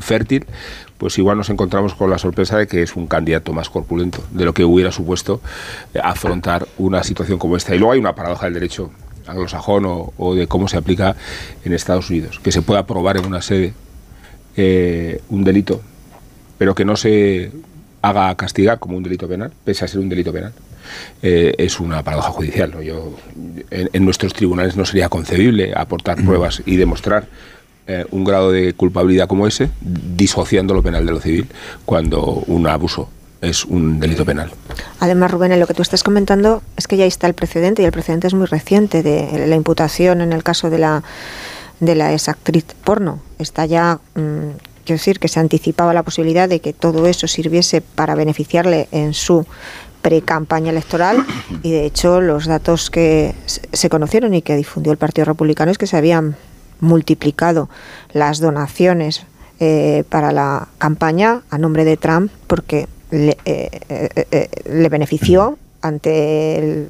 fértil, 0.00 0.46
pues 1.02 1.18
igual 1.18 1.36
nos 1.36 1.50
encontramos 1.50 1.96
con 1.96 2.10
la 2.10 2.16
sorpresa 2.16 2.58
de 2.58 2.68
que 2.68 2.80
es 2.80 2.94
un 2.94 3.08
candidato 3.08 3.52
más 3.52 3.68
corpulento 3.68 4.22
de 4.30 4.44
lo 4.44 4.54
que 4.54 4.64
hubiera 4.64 4.92
supuesto 4.92 5.40
eh, 5.92 5.98
afrontar 6.00 6.68
una 6.78 7.02
situación 7.02 7.40
como 7.40 7.56
esta. 7.56 7.74
Y 7.74 7.78
luego 7.78 7.94
hay 7.94 7.98
una 7.98 8.14
paradoja 8.14 8.46
del 8.46 8.54
derecho 8.54 8.92
anglosajón 9.26 9.84
o, 9.84 10.12
o 10.16 10.36
de 10.36 10.46
cómo 10.46 10.68
se 10.68 10.76
aplica 10.76 11.16
en 11.64 11.72
Estados 11.72 12.08
Unidos, 12.08 12.38
que 12.38 12.52
se 12.52 12.62
pueda 12.62 12.78
aprobar 12.78 13.16
en 13.16 13.26
una 13.26 13.42
sede 13.42 13.74
eh, 14.56 15.20
un 15.28 15.42
delito, 15.42 15.82
pero 16.56 16.72
que 16.72 16.84
no 16.84 16.94
se 16.94 17.50
haga 18.00 18.32
castigar 18.36 18.78
como 18.78 18.96
un 18.96 19.02
delito 19.02 19.26
penal, 19.26 19.52
pese 19.64 19.84
a 19.84 19.88
ser 19.88 19.98
un 19.98 20.08
delito 20.08 20.32
penal. 20.32 20.52
Eh, 21.20 21.52
es 21.58 21.80
una 21.80 22.04
paradoja 22.04 22.30
judicial. 22.30 22.70
¿no? 22.70 22.80
Yo, 22.80 23.16
en, 23.72 23.90
en 23.92 24.04
nuestros 24.04 24.34
tribunales 24.34 24.76
no 24.76 24.84
sería 24.84 25.08
concebible 25.08 25.72
aportar 25.74 26.22
pruebas 26.22 26.62
y 26.64 26.76
demostrar 26.76 27.26
eh, 27.86 28.06
un 28.10 28.24
grado 28.24 28.52
de 28.52 28.74
culpabilidad 28.74 29.28
como 29.28 29.46
ese, 29.46 29.70
disociando 29.80 30.74
lo 30.74 30.82
penal 30.82 31.04
de 31.06 31.12
lo 31.12 31.20
civil, 31.20 31.48
cuando 31.84 32.42
un 32.46 32.66
abuso 32.66 33.08
es 33.40 33.64
un 33.64 33.98
delito 33.98 34.24
penal. 34.24 34.52
Además, 35.00 35.30
Rubén, 35.30 35.52
en 35.52 35.58
lo 35.58 35.66
que 35.66 35.74
tú 35.74 35.82
estás 35.82 36.04
comentando 36.04 36.62
es 36.76 36.86
que 36.86 36.96
ya 36.96 37.06
está 37.06 37.26
el 37.26 37.34
precedente 37.34 37.82
y 37.82 37.84
el 37.84 37.92
precedente 37.92 38.28
es 38.28 38.34
muy 38.34 38.46
reciente 38.46 39.02
de 39.02 39.46
la 39.48 39.56
imputación 39.56 40.20
en 40.20 40.32
el 40.32 40.44
caso 40.44 40.70
de 40.70 40.78
la 40.78 41.02
de 41.82 41.96
la 41.96 42.12
exactriz 42.12 42.64
porno. 42.84 43.20
Está 43.40 43.66
ya, 43.66 43.98
mm, 44.14 44.54
quiero 44.84 44.98
decir, 44.98 45.18
que 45.18 45.26
se 45.26 45.40
anticipaba 45.40 45.92
la 45.92 46.04
posibilidad 46.04 46.48
de 46.48 46.60
que 46.60 46.72
todo 46.72 47.08
eso 47.08 47.26
sirviese 47.26 47.80
para 47.80 48.14
beneficiarle 48.14 48.86
en 48.92 49.14
su 49.14 49.44
pre-campaña 50.00 50.70
electoral 50.70 51.24
y 51.62 51.72
de 51.72 51.84
hecho 51.84 52.20
los 52.20 52.46
datos 52.46 52.90
que 52.90 53.34
se 53.46 53.88
conocieron 53.88 54.32
y 54.34 54.42
que 54.42 54.56
difundió 54.56 54.92
el 54.92 54.98
Partido 54.98 55.24
Republicano 55.24 55.72
es 55.72 55.78
que 55.78 55.88
se 55.88 55.96
habían 55.96 56.36
multiplicado 56.82 57.70
las 58.12 58.40
donaciones 58.40 59.24
eh, 59.60 60.04
para 60.08 60.32
la 60.32 60.68
campaña 60.78 61.42
a 61.48 61.56
nombre 61.56 61.84
de 61.84 61.96
Trump 61.96 62.30
porque 62.46 62.88
le, 63.10 63.38
eh, 63.44 63.70
eh, 63.88 64.26
eh 64.30 64.48
le 64.66 64.88
benefició 64.88 65.58
ante 65.82 66.58
el, 66.58 66.88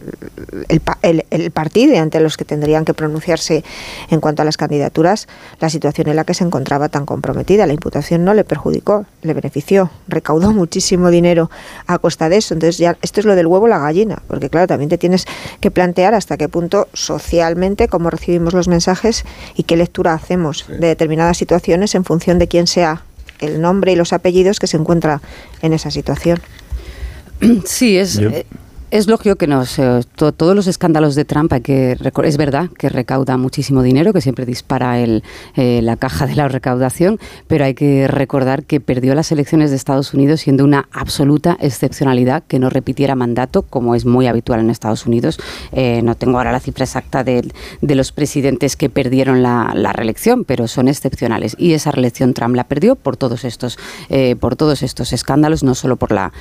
el, 1.03 1.25
el, 1.31 1.51
partido 1.51 1.95
y 1.95 1.97
ante 1.97 2.21
los 2.21 2.37
que 2.37 2.45
tendrían 2.45 2.85
que 2.85 2.95
pronunciarse 2.95 3.65
en 4.11 4.21
cuanto 4.21 4.43
a 4.43 4.45
las 4.45 4.57
candidaturas, 4.57 5.29
la 5.61 5.71
situación 5.71 6.09
en 6.09 6.17
la 6.17 6.25
que 6.25 6.35
se 6.35 6.45
encontraba 6.45 6.89
tan 6.89 7.07
comprometida. 7.07 7.67
La 7.67 7.73
imputación 7.73 8.25
no 8.25 8.35
le 8.35 8.45
perjudicó, 8.45 9.07
le 9.23 9.35
benefició, 9.35 9.91
recaudó 10.09 10.53
muchísimo 10.53 11.11
dinero 11.11 11.51
a 11.87 11.99
costa 11.99 12.29
de 12.29 12.37
eso. 12.37 12.55
Entonces 12.55 12.79
ya 12.79 12.97
esto 13.03 13.21
es 13.21 13.27
lo 13.27 13.35
del 13.35 13.47
huevo 13.47 13.67
la 13.67 13.79
gallina, 13.79 14.23
porque 14.29 14.51
claro, 14.51 14.67
también 14.67 14.91
te 14.91 14.99
tienes 14.99 15.25
que 15.61 15.71
plantear 15.71 16.15
hasta 16.15 16.37
qué 16.37 16.49
punto 16.49 16.89
socialmente 16.93 17.89
cómo 17.89 18.11
recibimos 18.11 18.53
los 18.53 18.69
mensajes 18.69 19.25
y 19.57 19.65
qué 19.65 19.77
lectura 19.77 20.15
hacemos 20.15 20.67
de 20.69 20.87
determinadas 20.87 21.39
situaciones 21.39 21.95
en 21.95 22.05
función 22.05 22.39
de 22.39 22.49
quién 22.49 22.67
sea 22.67 23.05
el 23.41 23.61
nombre 23.61 23.93
y 23.93 23.97
los 23.97 24.13
apellidos 24.13 24.61
que 24.61 24.67
se 24.67 24.77
encuentra 24.77 25.21
en 25.63 25.73
esa 25.73 25.91
situación. 25.91 26.41
Sí, 27.65 27.99
es, 27.99 28.21
es 28.93 29.07
lógico 29.09 29.37
que 29.37 29.47
nos, 29.47 29.81
to, 30.17 30.33
todos 30.33 30.55
los 30.55 30.67
escándalos 30.67 31.15
de 31.15 31.25
Trump 31.25 31.51
hay 31.55 31.63
que 31.63 31.97
es 32.25 32.37
verdad 32.37 32.69
que 32.77 32.91
recauda 32.91 33.39
muchísimo 33.39 33.83
dinero, 33.83 34.13
que 34.13 34.21
siempre 34.21 34.45
dispara 34.45 35.01
eh, 35.01 35.23
la 35.83 35.97
caja 35.97 36.27
de 36.27 36.37
la 36.37 36.47
recaudación, 36.47 37.19
pero 37.47 37.65
hay 37.65 37.73
que 37.73 38.07
recordar 38.07 38.65
que 38.65 38.81
perdió 38.81 39.15
las 39.15 39.33
elecciones 39.33 39.71
de 39.71 39.77
Estados 39.77 40.13
Unidos 40.13 40.41
siendo 40.41 40.63
una 40.63 40.89
absoluta 40.93 41.57
excepcionalidad 41.61 42.43
que 42.47 42.59
no 42.59 42.69
repitiera 42.69 43.15
mandato, 43.15 43.63
como 43.63 43.95
es 43.95 44.05
muy 44.05 44.27
habitual 44.27 44.61
en 44.61 44.69
Estados 44.69 45.07
Unidos. 45.07 45.39
Eh, 45.73 46.03
no 46.03 46.15
tengo 46.15 46.37
ahora 46.37 46.53
la 46.53 46.61
cifra 46.61 46.85
exacta 46.85 47.25
de, 47.25 47.51
los 47.81 48.13
presidentes 48.13 48.77
que 48.77 48.91
perdieron 48.91 49.43
la, 49.43 49.73
reelección, 49.95 50.45
pero 50.45 50.69
son 50.69 50.89
excepcionales. 50.89 51.57
Y 51.59 51.73
esa 51.73 51.93
reelección 51.93 52.35
Trump 52.35 52.57
la 52.57 52.65
perdió 52.65 52.97
por 52.97 53.17
todos 53.17 53.45
estos, 53.45 53.79
eh, 54.11 54.37
por 54.37 54.57
todos 54.57 54.83
estos 54.83 55.15
escándalos, 55.15 55.63
no 55.63 55.75
solo 55.75 55.97
por 55.97 56.13
la, 56.13 56.33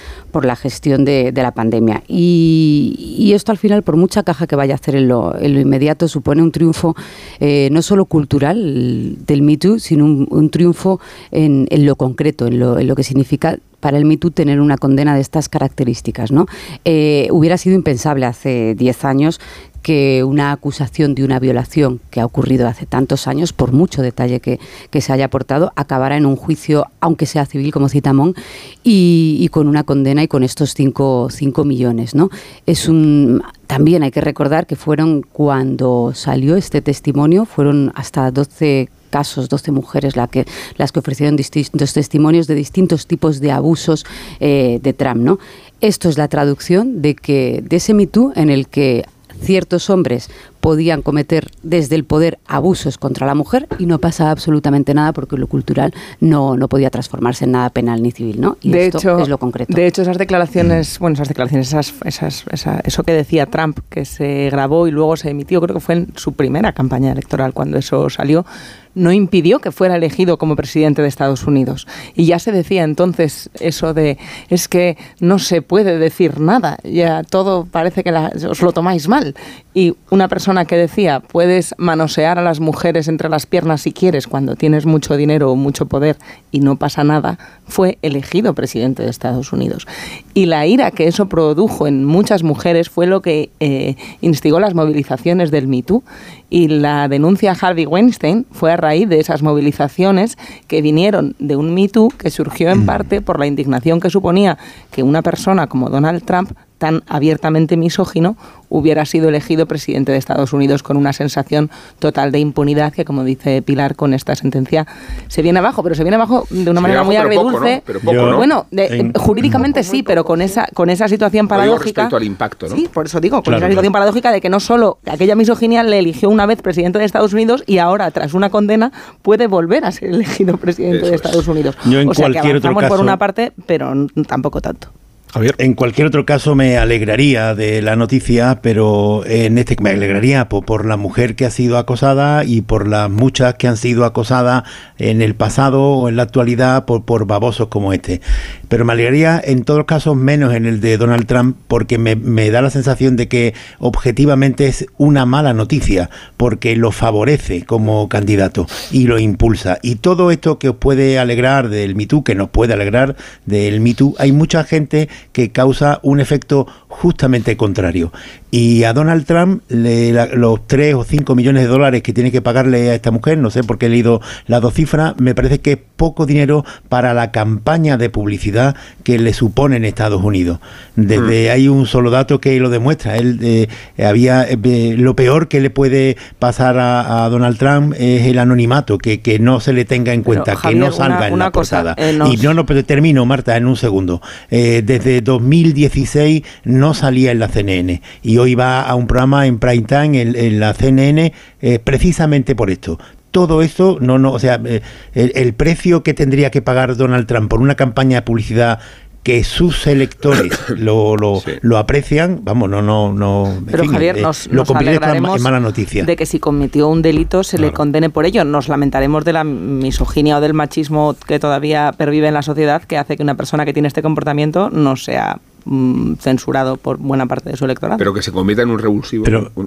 gestión 0.55 1.05
de, 1.05 1.31
la 1.33 1.51
pandemia. 1.51 2.03
Y, 2.43 3.33
esto 3.33 3.51
al 3.51 3.57
final, 3.57 3.83
por 3.83 3.97
mucha 3.97 4.23
caja 4.23 4.47
que 4.47 4.55
vaya 4.55 4.73
a 4.73 4.75
hacer 4.75 4.95
en 4.95 5.07
lo, 5.07 5.37
en 5.37 5.53
lo 5.53 5.59
inmediato, 5.59 6.07
supone 6.07 6.41
un 6.41 6.51
triunfo 6.51 6.95
eh, 7.39 7.69
no 7.71 7.81
solo 7.81 8.05
cultural 8.05 9.17
del 9.25 9.41
Me 9.41 9.57
Too, 9.57 9.79
sino 9.79 10.05
un, 10.05 10.27
un 10.29 10.49
triunfo 10.49 10.99
en, 11.31 11.67
lo 11.85 11.95
concreto, 11.95 12.47
en 12.47 12.59
lo, 12.59 12.95
que 12.95 13.03
significa 13.03 13.57
para 13.79 13.97
el 13.97 14.05
Me 14.05 14.17
Too 14.17 14.31
tener 14.31 14.59
una 14.59 14.77
condena 14.77 15.15
de 15.15 15.21
estas 15.21 15.49
características. 15.49 16.31
¿no? 16.31 16.45
Eh, 16.85 17.27
hubiera 17.31 17.57
sido 17.57 17.75
impensable 17.75 18.25
hace 18.25 18.75
10 18.75 19.05
años 19.05 19.39
que 19.81 20.23
una 20.23 20.51
acusación 20.51 21.15
de 21.15 21.23
una 21.23 21.39
violación 21.39 21.99
que 22.09 22.21
ha 22.21 22.25
ocurrido 22.25 22.67
hace 22.67 22.85
tantos 22.85 23.27
años, 23.27 23.53
por 23.53 23.71
mucho 23.71 24.01
detalle 24.01 24.39
que, 24.39 24.59
que 24.89 25.01
se 25.01 25.13
haya 25.13 25.25
aportado, 25.25 25.73
acabara 25.75 26.17
en 26.17 26.25
un 26.25 26.35
juicio, 26.35 26.85
aunque 26.99 27.25
sea 27.25 27.45
civil, 27.45 27.71
como 27.71 27.89
Citamón, 27.89 28.35
y, 28.83 29.37
y 29.39 29.47
con 29.49 29.67
una 29.67 29.83
condena 29.83 30.23
y 30.23 30.27
con 30.27 30.43
estos 30.43 30.73
5 30.73 31.29
millones. 31.65 32.15
¿no? 32.15 32.29
Es 32.65 32.87
un, 32.87 33.41
también 33.67 34.03
hay 34.03 34.11
que 34.11 34.21
recordar 34.21 34.67
que 34.67 34.75
fueron 34.75 35.21
cuando 35.21 36.11
salió 36.13 36.55
este 36.55 36.81
testimonio, 36.81 37.45
fueron 37.45 37.91
hasta 37.95 38.29
12 38.31 38.89
casos, 39.11 39.49
12 39.49 39.71
mujeres 39.71 40.15
la 40.15 40.27
que, 40.27 40.45
las 40.77 40.91
que 40.91 40.99
ofrecieron 40.99 41.35
distintos 41.35 41.93
testimonios 41.93 42.47
de 42.47 42.55
distintos 42.55 43.05
tipos 43.05 43.39
de 43.39 43.51
abusos 43.51 44.05
eh, 44.39 44.79
de 44.81 44.93
Trump. 44.93 45.17
¿no? 45.17 45.37
Esto 45.81 46.09
es 46.09 46.17
la 46.17 46.27
traducción 46.27 47.01
de 47.01 47.15
que 47.15 47.63
de 47.63 47.75
ese 47.75 47.93
Me 47.93 48.07
Too 48.07 48.33
en 48.35 48.49
el 48.49 48.67
que 48.67 49.05
ciertos 49.41 49.89
hombres 49.89 50.29
podían 50.61 51.01
cometer 51.01 51.49
desde 51.63 51.95
el 51.95 52.05
poder 52.05 52.39
abusos 52.47 52.97
contra 52.97 53.27
la 53.27 53.35
mujer 53.35 53.67
y 53.79 53.87
no 53.87 53.99
pasaba 53.99 54.31
absolutamente 54.31 54.93
nada 54.93 55.11
porque 55.11 55.35
lo 55.35 55.47
cultural 55.47 55.93
no, 56.19 56.55
no 56.55 56.69
podía 56.69 56.89
transformarse 56.89 57.45
en 57.45 57.51
nada 57.51 57.69
penal 57.71 58.01
ni 58.01 58.11
civil, 58.11 58.39
¿no? 58.39 58.57
Y 58.61 58.71
de 58.71 58.85
esto 58.85 58.99
hecho, 58.99 59.19
es 59.19 59.27
lo 59.27 59.37
concreto. 59.37 59.73
De 59.73 59.87
hecho, 59.87 60.03
esas 60.03 60.17
declaraciones, 60.17 60.99
bueno, 60.99 61.15
esas 61.15 61.27
declaraciones, 61.27 61.67
esas, 61.67 61.93
esas, 62.05 62.45
esa, 62.51 62.79
eso 62.85 63.03
que 63.03 63.13
decía 63.13 63.47
Trump, 63.47 63.79
que 63.89 64.05
se 64.05 64.49
grabó 64.51 64.87
y 64.87 64.91
luego 64.91 65.17
se 65.17 65.29
emitió, 65.29 65.59
creo 65.61 65.75
que 65.75 65.81
fue 65.81 65.95
en 65.95 66.13
su 66.15 66.33
primera 66.33 66.73
campaña 66.73 67.11
electoral 67.11 67.53
cuando 67.53 67.77
eso 67.77 68.09
salió, 68.09 68.45
no 68.93 69.11
impidió 69.11 69.59
que 69.59 69.71
fuera 69.71 69.95
elegido 69.95 70.37
como 70.37 70.55
presidente 70.55 71.01
de 71.01 71.07
Estados 71.07 71.45
Unidos. 71.47 71.87
Y 72.15 72.25
ya 72.25 72.39
se 72.39 72.51
decía 72.51 72.83
entonces 72.83 73.49
eso 73.59 73.93
de 73.93 74.17
es 74.49 74.67
que 74.67 74.97
no 75.19 75.39
se 75.39 75.61
puede 75.61 75.97
decir 75.97 76.39
nada, 76.39 76.77
ya 76.83 77.23
todo 77.23 77.65
parece 77.65 78.03
que 78.03 78.11
la, 78.11 78.31
os 78.49 78.61
lo 78.61 78.71
tomáis 78.73 79.07
mal. 79.07 79.35
Y 79.73 79.95
una 80.09 80.27
persona 80.27 80.65
que 80.65 80.75
decía 80.75 81.21
puedes 81.21 81.73
manosear 81.77 82.37
a 82.37 82.41
las 82.41 82.59
mujeres 82.59 83.07
entre 83.07 83.29
las 83.29 83.45
piernas 83.45 83.81
si 83.81 83.93
quieres 83.93 84.27
cuando 84.27 84.55
tienes 84.55 84.85
mucho 84.85 85.15
dinero 85.15 85.51
o 85.51 85.55
mucho 85.55 85.85
poder 85.85 86.17
y 86.51 86.59
no 86.59 86.75
pasa 86.75 87.05
nada, 87.05 87.39
fue 87.67 87.97
elegido 88.01 88.53
presidente 88.53 89.03
de 89.03 89.09
Estados 89.09 89.53
Unidos. 89.53 89.87
Y 90.33 90.47
la 90.47 90.67
ira 90.67 90.91
que 90.91 91.07
eso 91.07 91.27
produjo 91.27 91.87
en 91.87 92.03
muchas 92.03 92.43
mujeres 92.43 92.89
fue 92.89 93.07
lo 93.07 93.21
que 93.21 93.49
eh, 93.61 93.95
instigó 94.19 94.59
las 94.59 94.73
movilizaciones 94.73 95.51
del 95.51 95.67
Me 95.67 95.83
Too 95.83 96.03
y 96.51 96.67
la 96.67 97.07
denuncia 97.07 97.53
a 97.53 97.55
Harvey 97.59 97.85
Weinstein 97.87 98.45
fue 98.51 98.71
a 98.73 98.77
raíz 98.77 99.09
de 99.09 99.19
esas 99.19 99.41
movilizaciones 99.41 100.37
que 100.67 100.81
vinieron 100.83 101.33
de 101.39 101.55
un 101.55 101.73
Me 101.73 101.87
Too 101.87 102.09
que 102.17 102.29
surgió 102.29 102.69
en 102.69 102.85
parte 102.85 103.21
por 103.21 103.39
la 103.39 103.47
indignación 103.47 103.99
que 103.99 104.09
suponía 104.11 104.57
que 104.91 105.01
una 105.01 105.21
persona 105.23 105.65
como 105.67 105.89
Donald 105.89 106.23
Trump 106.25 106.51
tan 106.77 107.03
abiertamente 107.07 107.77
misógino 107.77 108.35
hubiera 108.67 109.05
sido 109.05 109.29
elegido 109.29 109.67
presidente 109.67 110.11
de 110.11 110.17
Estados 110.17 110.51
Unidos 110.51 110.81
con 110.81 110.97
una 110.97 111.13
sensación 111.13 111.69
total 111.99 112.31
de 112.31 112.39
impunidad 112.39 112.91
que, 112.91 113.05
como 113.05 113.23
dice 113.23 113.61
Pilar, 113.61 113.95
con 113.95 114.15
esta 114.15 114.35
sentencia 114.35 114.87
se 115.27 115.43
viene 115.43 115.59
abajo, 115.59 115.83
pero 115.83 115.93
se 115.93 116.03
viene 116.03 116.15
abajo 116.15 116.47
de 116.49 116.71
una 116.71 116.79
Se 116.79 116.81
manera 116.81 117.03
viene 117.03 117.05
muy 117.05 117.15
abajo, 117.17 117.29
pero 117.35 117.49
agridulce. 117.49 117.81
poco, 117.85 117.93
¿no? 117.93 117.99
Pero 117.99 117.99
poco, 117.99 118.31
¿no? 118.31 118.37
Bueno, 118.37 118.65
de- 118.71 118.85
En- 118.99 119.13
jurídicamente 119.13 119.83
sí, 119.83 120.01
pero 120.01 120.25
con 120.25 120.41
esa, 120.41 120.65
con 120.73 120.89
esa 120.89 121.07
situación 121.07 121.47
paradójica. 121.47 122.01
respecto 122.01 122.17
al 122.17 122.23
impacto, 122.23 122.67
¿no? 122.67 122.75
Sí, 122.75 122.89
por 122.91 123.05
eso 123.05 123.19
digo, 123.19 123.35
con 123.37 123.43
Claro, 123.43 123.57
esa 123.57 123.61
claro. 123.65 123.73
situación 123.73 123.93
paradójica 123.93 124.31
de 124.31 124.41
que 124.41 124.49
no 124.49 124.59
solo 124.59 124.97
aquella 125.05 125.35
misoginia 125.35 125.83
le 125.83 125.99
eligió 125.99 126.29
una 126.29 126.40
vez 126.45 126.61
presidente 126.61 126.99
de 126.99 127.05
Estados 127.05 127.33
Unidos 127.33 127.63
y 127.67 127.77
ahora, 127.77 128.09
tras 128.11 128.33
una 128.33 128.49
condena, 128.49 128.91
puede 129.21 129.47
volver 129.47 129.85
a 129.85 129.91
ser 129.91 130.09
elegido 130.09 130.57
presidente 130.57 130.97
Eso 130.97 131.05
de 131.07 131.15
es. 131.15 131.21
Estados 131.21 131.47
Unidos. 131.47 131.77
Yo 131.85 131.99
en 131.99 132.09
o 132.09 132.13
sea, 132.13 132.27
que 132.27 132.33
cualquier 132.33 132.55
otro 132.57 132.69
avanzamos 132.71 132.97
por 132.97 133.05
una 133.05 133.17
parte, 133.17 133.53
pero 133.65 133.93
tampoco 134.27 134.61
tanto. 134.61 134.89
En 135.33 135.75
cualquier 135.75 136.07
otro 136.07 136.25
caso 136.25 136.55
me 136.55 136.77
alegraría 136.77 137.55
de 137.55 137.81
la 137.81 137.95
noticia, 137.95 138.59
pero 138.61 139.25
en 139.25 139.57
este 139.57 139.77
me 139.79 139.91
alegraría 139.91 140.49
por, 140.49 140.65
por 140.65 140.85
la 140.85 140.97
mujer 140.97 141.37
que 141.37 141.45
ha 141.45 141.51
sido 141.51 141.77
acosada 141.77 142.43
y 142.43 142.59
por 142.59 142.85
las 142.85 143.09
muchas 143.09 143.53
que 143.53 143.69
han 143.69 143.77
sido 143.77 144.03
acosadas 144.03 144.63
en 144.97 145.21
el 145.21 145.33
pasado 145.33 145.83
o 145.83 146.09
en 146.09 146.17
la 146.17 146.23
actualidad 146.23 146.83
por, 146.83 147.05
por 147.05 147.27
babosos 147.27 147.69
como 147.69 147.93
este. 147.93 148.19
Pero 148.67 148.83
me 148.83 148.91
alegraría 148.91 149.41
en 149.41 149.63
todos 149.63 149.77
los 149.77 149.87
casos 149.87 150.17
menos 150.17 150.53
en 150.53 150.65
el 150.65 150.81
de 150.81 150.97
Donald 150.97 151.25
Trump 151.27 151.55
porque 151.69 151.97
me, 151.97 152.17
me 152.17 152.51
da 152.51 152.61
la 152.61 152.69
sensación 152.69 153.15
de 153.15 153.29
que 153.29 153.53
objetivamente 153.79 154.67
es 154.67 154.85
una 154.97 155.25
mala 155.25 155.53
noticia 155.53 156.09
porque 156.35 156.75
lo 156.75 156.91
favorece 156.91 157.63
como 157.63 158.09
candidato 158.09 158.67
y 158.91 159.07
lo 159.07 159.17
impulsa. 159.17 159.77
Y 159.81 159.95
todo 159.95 160.29
esto 160.29 160.59
que 160.59 160.67
os 160.67 160.75
puede 160.75 161.19
alegrar 161.19 161.69
del 161.69 161.95
Me 161.95 162.05
Too, 162.05 162.25
que 162.25 162.35
nos 162.35 162.49
puede 162.49 162.73
alegrar 162.73 163.15
del 163.45 163.79
Me 163.79 163.93
Too, 163.93 164.13
hay 164.19 164.33
mucha 164.33 164.65
gente 164.65 165.07
que 165.31 165.51
causa 165.51 165.99
un 166.03 166.19
efecto 166.19 166.67
justamente 166.87 167.57
contrario. 167.57 168.11
Y 168.51 168.83
a 168.83 168.91
Donald 168.91 169.25
Trump 169.25 169.63
le, 169.69 170.11
los 170.35 170.67
3 170.67 170.95
o 170.95 171.03
5 171.05 171.35
millones 171.35 171.63
de 171.63 171.69
dólares 171.69 172.03
que 172.03 172.11
tiene 172.11 172.31
que 172.31 172.41
pagarle 172.41 172.89
a 172.89 172.95
esta 172.95 173.09
mujer, 173.09 173.37
no 173.37 173.49
sé 173.49 173.63
por 173.63 173.77
qué 173.77 173.85
he 173.85 173.89
leído 173.89 174.21
las 174.45 174.61
dos 174.61 174.73
cifras, 174.73 175.13
me 175.17 175.33
parece 175.33 175.59
que 175.59 175.71
es 175.73 175.79
poco 175.95 176.25
dinero 176.25 176.65
para 176.89 177.13
la 177.13 177.31
campaña 177.31 177.97
de 177.97 178.09
publicidad 178.09 178.75
que 179.03 179.19
le 179.19 179.33
supone 179.33 179.77
en 179.77 179.85
Estados 179.85 180.21
Unidos. 180.23 180.59
Desde 180.95 181.47
mm. 181.47 181.51
hay 181.53 181.67
un 181.67 181.85
solo 181.85 182.09
dato 182.09 182.41
que 182.41 182.59
lo 182.59 182.69
demuestra. 182.69 183.17
Él 183.17 183.39
eh, 183.41 183.67
había 184.03 184.43
eh, 184.43 184.95
lo 184.97 185.15
peor 185.15 185.47
que 185.47 185.61
le 185.61 185.69
puede 185.69 186.17
pasar 186.39 186.77
a, 186.77 187.29
Donald 187.29 187.57
Trump 187.57 187.93
es 187.97 188.25
el 188.25 188.39
anonimato, 188.39 188.97
que, 188.97 189.21
que 189.21 189.39
no 189.39 189.59
se 189.59 189.73
le 189.73 189.85
tenga 189.85 190.13
en 190.13 190.23
cuenta, 190.23 190.55
que 190.55 190.75
no 190.75 190.91
salga 190.91 191.27
en 191.27 191.37
la 191.37 191.51
portada. 191.51 191.93
Eh, 191.97 192.17
y 192.31 192.37
no, 192.37 192.53
no, 192.53 192.65
pero 192.65 192.83
termino, 192.83 193.25
Marta, 193.25 193.55
en 193.55 193.65
un 193.65 193.77
segundo. 193.77 194.21
desde 194.49 195.10
2016 195.19 196.43
no 196.63 196.93
salía 196.93 197.31
en 197.31 197.39
la 197.39 197.49
CNN 197.49 198.01
y 198.23 198.37
hoy 198.37 198.55
va 198.55 198.81
a 198.83 198.95
un 198.95 199.07
programa 199.07 199.45
en 199.47 199.59
prime 199.59 199.83
time 199.83 200.21
en, 200.21 200.59
la 200.61 200.73
CNN 200.73 201.33
eh, 201.61 201.79
precisamente 201.79 202.55
por 202.55 202.69
esto. 202.69 202.97
Todo 203.31 203.61
esto, 203.61 203.97
no, 203.99 204.17
no, 204.19 204.31
o 204.31 204.39
sea, 204.39 204.61
eh, 204.65 204.81
el, 205.13 205.53
precio 205.53 206.03
que 206.03 206.13
tendría 206.13 206.51
que 206.51 206.61
pagar 206.61 206.95
Donald 206.95 207.27
Trump 207.27 207.49
por 207.49 207.61
una 207.61 207.75
campaña 207.75 208.17
de 208.17 208.21
publicidad 208.23 208.79
que 209.23 209.43
sus 209.43 209.85
electores 209.87 210.51
lo, 210.69 211.15
lo, 211.15 211.41
lo, 211.61 211.77
aprecian, 211.77 212.39
vamos, 212.43 212.69
no, 212.69 212.81
no, 212.81 213.13
no. 213.13 213.61
Pero 213.69 213.87
Javier, 213.87 214.17
eh, 214.17 214.21
nos, 214.21 214.47
lo 214.47 214.63
alegraremos 214.75 215.39
mala 215.41 215.59
noticia. 215.59 216.05
de 216.05 216.15
que 216.15 216.25
si 216.25 216.39
cometió 216.39 216.87
un 216.87 217.01
delito 217.01 217.43
se 217.43 217.59
le 217.59 217.71
condene 217.71 218.09
por 218.09 218.25
ello. 218.25 218.43
Nos 218.43 218.67
lamentaremos 218.67 219.23
de 219.25 219.33
la 219.33 219.43
misoginia 219.43 220.37
o 220.37 220.41
del 220.41 220.53
machismo 220.53 221.15
que 221.27 221.39
todavía 221.39 221.93
pervive 221.95 222.27
en 222.27 222.33
la 222.33 222.41
sociedad, 222.41 222.83
que 222.83 222.97
hace 222.97 223.17
que 223.17 223.23
una 223.23 223.35
persona 223.35 223.65
que 223.65 223.73
tiene 223.73 223.87
este 223.87 224.01
comportamiento 224.01 224.69
no 224.69 224.95
sea 224.95 225.39
Mm, 225.63 226.15
censurado 226.15 226.77
por 226.77 226.97
buena 226.97 227.27
parte 227.27 227.51
de 227.51 227.57
su 227.57 227.65
electorado. 227.65 227.99
Pero 227.99 228.15
que 228.15 228.23
se 228.23 228.31
convierta 228.31 228.63
en 228.63 228.71
un 228.71 228.79
revulsivo, 228.79 229.25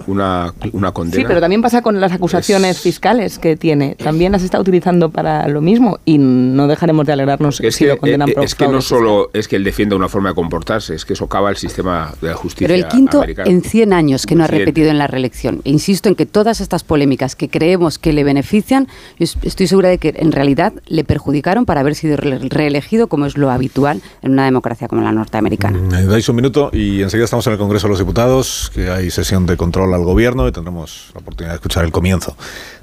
una, 0.09 0.53
una, 0.73 0.93
condena. 0.93 1.23
Sí, 1.23 1.25
pero 1.25 1.41
también 1.41 1.63
pasa 1.63 1.83
con 1.83 2.01
las 2.01 2.11
acusaciones 2.11 2.81
fiscales 2.81 3.39
que 3.39 3.57
tiene. 3.57 3.95
También 3.95 4.33
las 4.33 4.43
está 4.43 4.59
utilizando 4.59 5.11
para 5.11 5.47
lo 5.47 5.61
mismo 5.61 6.01
y 6.05 6.19
no 6.19 6.67
dejaremos 6.67 7.07
de 7.07 7.13
alegrarnos 7.13 7.61
es 7.61 7.77
si 7.77 7.85
que, 7.85 7.91
lo 7.91 7.99
condenan 7.99 8.29
eh, 8.29 8.35
Es 8.43 8.57
que 8.57 8.67
no 8.67 8.81
solo 8.81 9.31
es 9.33 9.47
que 9.47 9.55
él 9.55 9.63
defienda 9.63 9.95
una 9.95 10.09
forma 10.09 10.31
de 10.31 10.35
comportarse, 10.35 10.97
es 10.97 11.05
que 11.05 11.15
socava 11.15 11.49
el 11.51 11.57
sistema 11.57 12.13
de 12.21 12.29
la 12.29 12.35
justicia 12.35 12.67
Pero 12.67 12.85
el 12.85 12.89
quinto 12.89 13.25
en 13.25 13.63
100 13.63 13.93
años 13.93 14.27
que 14.27 14.35
no 14.35 14.45
ha 14.45 14.49
repetido 14.49 14.91
en 14.91 14.99
la 14.99 15.07
reelección. 15.07 15.61
Insisto 15.63 16.09
en 16.09 16.17
que 16.17 16.27
todas 16.27 16.61
estas 16.61 16.83
polémicas 16.83 17.37
que 17.37 17.49
creemos 17.49 17.99
que 18.01 18.13
le 18.13 18.25
benefician, 18.25 18.89
estoy 19.19 19.69
segura 19.69 19.91
de 19.91 19.99
que 19.99 20.13
en 20.17 20.33
realidad 20.33 20.73
le 20.87 21.05
perjudicaron 21.05 21.67
para 21.67 21.81
haber 21.81 21.95
sido 21.95 22.17
reelegido 22.17 23.07
como 23.07 23.27
es 23.27 23.37
lo 23.37 23.51
habitual 23.51 24.03
en 24.23 24.33
una 24.33 24.45
democracia 24.45 24.89
como 24.89 25.03
la 25.03 25.13
norteamericana. 25.13 25.84
Me 25.89 26.03
dais 26.07 26.29
un 26.29 26.37
minuto 26.37 26.71
y 26.73 27.03
enseguida 27.03 27.25
estamos 27.25 27.47
en 27.47 27.53
el 27.53 27.59
Congreso 27.59 27.87
de 27.87 27.91
los 27.91 27.99
Diputados, 27.99 28.71
que 28.75 28.89
hay 28.91 29.11
sesión 29.11 29.45
de 29.45 29.57
control 29.57 29.93
al 29.93 30.03
gobierno 30.03 30.49
y 30.49 30.53
tendremos 30.53 31.11
la 31.13 31.21
oportunidad 31.21 31.53
de 31.53 31.57
escuchar 31.57 31.85
el 31.85 31.93
comienzo 31.93 32.37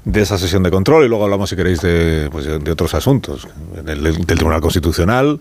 de 0.04 0.22
esa 0.22 0.38
sesión 0.38 0.62
de 0.62 0.70
control 0.70 1.04
y 1.04 1.08
luego 1.08 1.24
hablamos, 1.24 1.50
si 1.50 1.56
queréis, 1.56 1.80
de, 1.80 2.28
pues, 2.30 2.46
de 2.46 2.70
otros 2.70 2.94
asuntos, 2.94 3.48
del, 3.84 4.02
del 4.02 4.24
Tribunal 4.24 4.60
Constitucional 4.60 5.40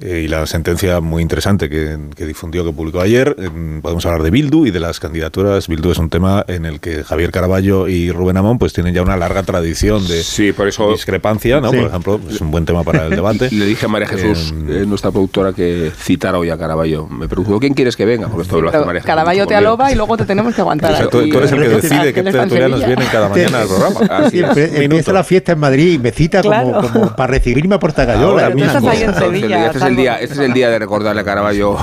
eh, 0.00 0.22
y 0.24 0.28
la 0.28 0.46
sentencia 0.46 1.00
muy 1.00 1.22
interesante 1.22 1.68
que, 1.68 1.98
difundió, 2.24 2.64
que 2.64 2.72
publicó 2.72 3.00
ayer. 3.00 3.34
podemos 3.82 4.06
hablar 4.06 4.22
de 4.22 4.30
Bildu 4.30 4.66
y 4.66 4.70
de 4.70 4.80
las 4.80 5.00
candidaturas. 5.00 5.66
Bildu 5.68 5.90
es 5.90 5.98
un 5.98 6.10
tema 6.10 6.44
en 6.46 6.64
el 6.66 6.80
que 6.80 7.04
Javier 7.04 7.30
Caraballo 7.30 7.88
y 7.88 8.12
Rubén 8.12 8.36
Amón 8.36 8.58
pues 8.58 8.72
tienen 8.72 8.94
ya 8.94 9.02
una 9.02 9.16
larga 9.16 9.42
tradición 9.42 10.06
de 10.06 10.22
sí, 10.22 10.52
por 10.52 10.68
eso, 10.68 10.92
discrepancia, 10.92 11.60
¿no? 11.60 11.70
Por 11.70 11.80
ejemplo, 11.80 12.20
es 12.30 12.40
un 12.40 12.50
buen 12.50 12.64
tema 12.64 12.84
para 12.84 13.06
el 13.06 13.10
debate. 13.16 13.48
Le 13.50 13.66
dije 13.66 13.86
a 13.86 13.88
María 13.88 14.06
Jesús, 14.06 14.54
eh, 14.68 14.84
nuestra 14.86 15.10
productora, 15.10 15.52
que 15.52 15.90
citara 15.96 16.38
hoy 16.38 16.50
a 16.50 16.58
Caraballo. 16.58 17.06
Me 17.08 17.28
preguntó, 17.28 17.58
¿quién 17.58 17.74
quieres 17.74 17.96
que 17.96 18.04
venga? 18.04 18.28
Porque 18.28 18.42
esto 18.42 18.60
lo 18.60 18.68
hace 18.68 18.78
María 18.78 19.00
Jesús. 19.00 19.06
Caraballo 19.06 19.46
te 19.46 19.54
aloba 19.54 19.90
y 19.90 19.94
luego 19.94 20.16
te 20.16 20.24
tenemos 20.24 20.54
que 20.54 20.60
aguantar. 20.60 21.08
tú, 21.08 21.20
eres 21.20 21.52
el 21.52 21.60
que 21.60 21.68
decide 21.80 22.12
qué 22.12 22.22
tertulianos 22.22 22.86
vienen 22.86 23.06
cada 23.10 23.28
mañana 23.28 23.62
al 23.62 23.68
programa. 23.68 24.00
Así 24.26 24.40
Empieza 24.40 25.12
la 25.12 25.24
fiesta 25.24 25.52
en 25.52 25.58
Madrid 25.58 25.92
y 25.94 25.98
me 25.98 26.10
cita 26.10 26.42
como, 26.42 26.80
como, 26.80 27.16
para 27.16 27.32
recibirme 27.32 27.74
a 27.74 27.78
Portagallola. 27.78 28.48
Este 28.48 29.78
es 29.78 29.87
el 29.88 29.96
día, 29.96 30.16
este 30.20 30.34
es 30.34 30.40
el 30.40 30.52
día 30.52 30.70
de 30.70 30.78
recordarle 30.78 31.22
a 31.22 31.24
Caraballo. 31.24 31.76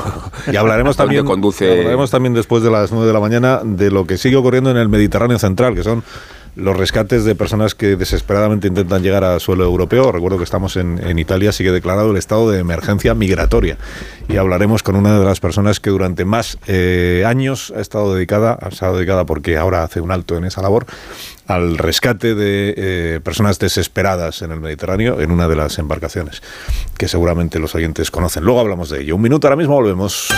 Y 0.52 0.56
hablaremos 0.56 0.96
también, 0.96 1.26
conduce... 1.26 1.70
hablaremos 1.72 2.12
también 2.12 2.34
después 2.34 2.63
de 2.63 2.72
las 2.72 2.91
9 2.91 3.08
de 3.08 3.13
la 3.13 3.20
mañana 3.20 3.62
de 3.63 3.91
lo 3.91 4.06
que 4.06 4.18
sigue 4.18 4.36
ocurriendo 4.36 4.72
en 4.72 4.78
el 4.78 4.89
Mediterráneo 4.89 5.39
Central, 5.39 5.76
que 5.76 5.84
son 5.84 6.04
los 6.56 6.78
rescates 6.78 7.26
de 7.26 7.36
personas 7.36 7.76
que 7.76 7.96
desesperadamente 7.96 8.68
intentan 8.68 9.04
llegar 9.04 9.24
a 9.24 9.39
suelo 9.39 9.63
europeo. 9.65 10.12
Recuerdo 10.12 10.38
que 10.38 10.44
estamos 10.44 10.78
en, 10.78 11.20
Italia, 11.20 11.52
sigue 11.52 11.72
declarado 11.72 12.12
el 12.12 12.18
estado 12.18 12.50
de 12.50 12.60
emergencia 12.60 13.13
migratoria. 13.13 13.78
Y 14.28 14.38
hablaremos 14.38 14.84
con 14.84 14.96
una 14.96 15.20
de 15.20 15.26
las 15.26 15.39
personas 15.39 15.80
que 15.80 15.89
durante 15.89 16.26
más 16.26 16.58
eh, 16.68 17.24
años 17.26 17.74
ha 17.76 17.82
estado 17.82 18.13
dedicada, 18.15 18.58
ha 18.62 18.70
estado 18.70 18.98
dedicada 18.98 19.26
porque 19.26 19.58
ahora 19.58 19.84
hace 19.84 20.02
un 20.02 20.12
alto 20.12 20.38
en 20.38 20.46
esa 20.46 20.62
labor, 20.62 20.86
al 21.48 21.78
rescate 21.78 22.36
de 22.36 22.74
eh, 22.78 23.20
personas 23.24 23.60
desesperadas 23.60 24.41
en 24.41 24.52
el 24.52 24.60
Mediterráneo 24.60 25.20
en 25.22 25.32
una 25.32 25.48
de 25.48 25.56
las 25.56 25.78
embarcaciones, 25.78 26.41
que 26.98 27.08
seguramente 27.08 27.60
los 27.60 27.76
oyentes 27.76 28.12
conocen. 28.12 28.44
Luego 28.44 28.62
hablamos 28.62 28.89
de 28.89 29.02
ello. 29.02 29.15
Un 29.15 29.22
minuto, 29.22 29.48
ahora 29.48 29.58
mismo 29.58 29.76
volvemos. 29.76 30.30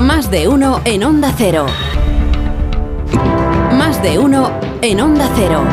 Más 0.00 0.30
de 0.30 0.48
uno 0.48 0.82
en 0.84 1.04
Onda 1.04 1.32
Cero. 1.36 1.66
De 4.06 4.20
uno 4.20 4.52
en 4.82 5.00
Onda 5.00 5.28
Cero. 5.34 5.64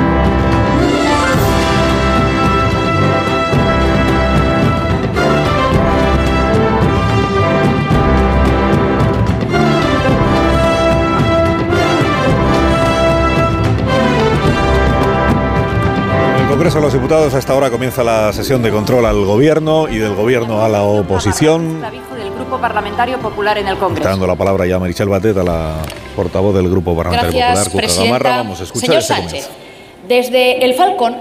Congreso 16.50 16.78
de 16.78 16.82
los 16.82 16.94
Diputados, 16.94 17.36
a 17.36 17.38
esta 17.38 17.54
hora 17.54 17.70
comienza 17.70 18.04
la 18.04 18.34
sesión 18.34 18.64
de 18.64 18.72
control 18.72 19.06
al 19.06 19.26
Gobierno 19.26 19.88
y 19.88 20.00
del 20.00 20.16
Gobierno 20.16 20.64
a 20.64 20.70
la 20.70 20.82
oposición 20.82 21.82
Parlamentario 22.60 23.20
Popular 23.20 23.58
en 23.58 23.68
el 23.68 23.78
Congreso. 23.78 24.02
Está 24.02 24.10
dando 24.12 24.28
la 24.28 24.36
palabra 24.36 24.66
ya 24.66 24.76
a 24.76 24.80
Marichel 24.80 25.10
Bateta, 25.10 25.44
la 25.44 25.78
portavoz 26.16 26.56
del 26.56 26.70
Grupo 26.70 26.96
Parlamentario 26.96 27.38
Gracias, 27.38 27.70
Popular, 27.70 28.22
Cuca 28.22 28.38
Vamos 28.38 28.60
a 28.60 28.64
escuchar 28.64 28.88
Señor 28.88 29.04
Sánchez, 29.04 29.50
desde 30.08 30.66
el 30.66 30.74
Falcon, 30.74 31.16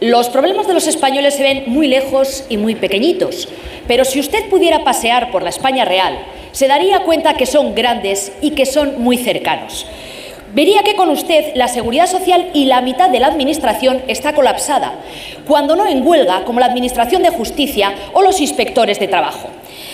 los 0.00 0.28
problemas 0.28 0.66
de 0.66 0.74
los 0.74 0.86
españoles 0.86 1.34
se 1.34 1.42
ven 1.42 1.64
muy 1.66 1.88
lejos 1.88 2.44
y 2.48 2.56
muy 2.56 2.74
pequeñitos. 2.74 3.48
Pero 3.86 4.04
si 4.04 4.20
usted 4.20 4.48
pudiera 4.48 4.84
pasear 4.84 5.30
por 5.30 5.42
la 5.42 5.48
España 5.48 5.84
real, 5.84 6.18
se 6.52 6.68
daría 6.68 7.02
cuenta 7.04 7.34
que 7.34 7.46
son 7.46 7.74
grandes 7.74 8.32
y 8.40 8.50
que 8.50 8.66
son 8.66 9.02
muy 9.02 9.16
cercanos. 9.18 9.86
Vería 10.54 10.82
que 10.82 10.94
con 10.94 11.10
usted 11.10 11.52
la 11.54 11.68
seguridad 11.68 12.06
social 12.06 12.50
y 12.54 12.66
la 12.66 12.80
mitad 12.80 13.10
de 13.10 13.20
la 13.20 13.26
administración 13.26 14.02
está 14.08 14.34
colapsada, 14.34 14.94
cuando 15.46 15.74
no 15.74 15.86
en 15.86 16.06
huelga 16.06 16.44
como 16.44 16.60
la 16.60 16.66
Administración 16.66 17.22
de 17.22 17.30
Justicia 17.30 17.94
o 18.12 18.22
los 18.22 18.40
inspectores 18.40 18.98
de 18.98 19.08
trabajo 19.08 19.50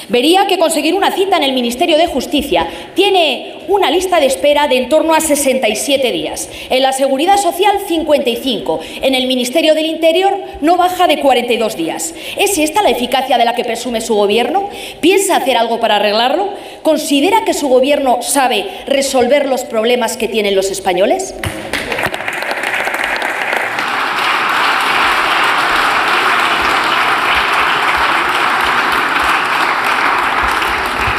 vería 0.09 0.47
que 0.47 0.59
conseguir 0.59 0.95
una 0.95 1.13
cita 1.13 1.37
en 1.37 1.43
el 1.43 1.53
Ministerio 1.53 1.97
de 1.97 2.07
Justicia 2.07 2.67
tiene 2.95 3.55
una 3.69 3.91
lista 3.91 4.21
de 4.21 4.27
espera 4.27 4.69
de 4.69 4.77
en 4.77 4.89
torno 4.89 5.15
a 5.15 5.21
67 5.21 6.13
días. 6.13 6.49
En 6.71 6.83
la 6.83 6.93
Seguridad 6.93 7.39
Social, 7.39 7.79
55. 7.87 8.81
En 9.03 9.15
el 9.15 9.27
Ministerio 9.27 9.75
del 9.75 9.87
Interior 9.87 10.37
no 10.61 10.77
baja 10.77 11.07
de 11.07 11.21
42 11.21 11.77
días. 11.77 12.15
¿Es 12.37 12.59
esta 12.59 12.83
la 12.83 12.91
eficacia 12.91 13.39
de 13.39 13.45
la 13.45 13.55
que 13.55 13.65
presume 13.65 14.01
su 14.01 14.15
Gobierno? 14.15 14.69
¿Piensa 15.01 15.37
hacer 15.37 15.57
algo 15.57 15.81
para 15.81 15.97
arreglarlo? 15.97 16.51
¿Considera 16.83 17.45
que 17.45 17.55
su 17.55 17.69
Gobierno 17.69 18.23
sabe 18.23 18.67
resolver 18.87 19.47
los 19.47 19.65
problemas 19.65 20.17
que 20.17 20.29
tienen 20.29 20.55
los 20.55 20.71
españoles? 20.71 21.35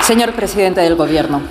Señor 0.05 0.33
presidente 0.33 0.81
del 0.81 0.93
Gobierno. 0.93 1.41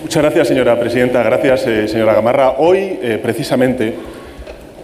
Muchas 0.00 0.22
gracias, 0.22 0.46
señora 0.46 0.78
presidenta. 0.78 1.20
Gracias, 1.24 1.66
eh, 1.66 1.88
señora 1.88 2.14
Gamarra. 2.14 2.52
Hoy, 2.58 2.96
eh, 3.02 3.18
precisamente, 3.20 3.94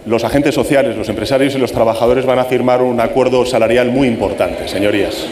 los 0.05 0.25
agentes 0.25 0.53
sociales, 0.53 0.97
los 0.97 1.07
empresarios 1.07 1.55
y 1.55 1.59
los 1.59 1.71
trabajadores 1.71 2.25
van 2.25 2.39
a 2.39 2.43
firmar 2.43 2.81
un 2.81 2.99
acuerdo 2.99 3.45
salarial 3.45 3.89
muy 3.89 4.09
importante, 4.09 4.67
señorías. 4.67 5.27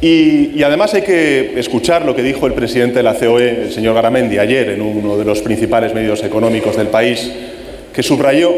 Y, 0.00 0.58
y, 0.58 0.64
además 0.64 0.92
hay 0.94 1.02
que 1.02 1.52
escuchar 1.56 2.04
lo 2.04 2.16
que 2.16 2.24
dijo 2.24 2.48
el 2.48 2.54
presidente 2.54 2.96
de 2.96 3.04
la 3.04 3.14
COE, 3.14 3.62
el 3.66 3.72
señor 3.72 3.94
Garamendi, 3.94 4.40
ayer 4.40 4.70
en 4.70 4.82
uno 4.82 5.16
de 5.16 5.24
los 5.24 5.40
principales 5.42 5.94
medios 5.94 6.24
económicos 6.24 6.76
del 6.76 6.88
país, 6.88 7.30
que 7.92 8.02
subrayó 8.02 8.52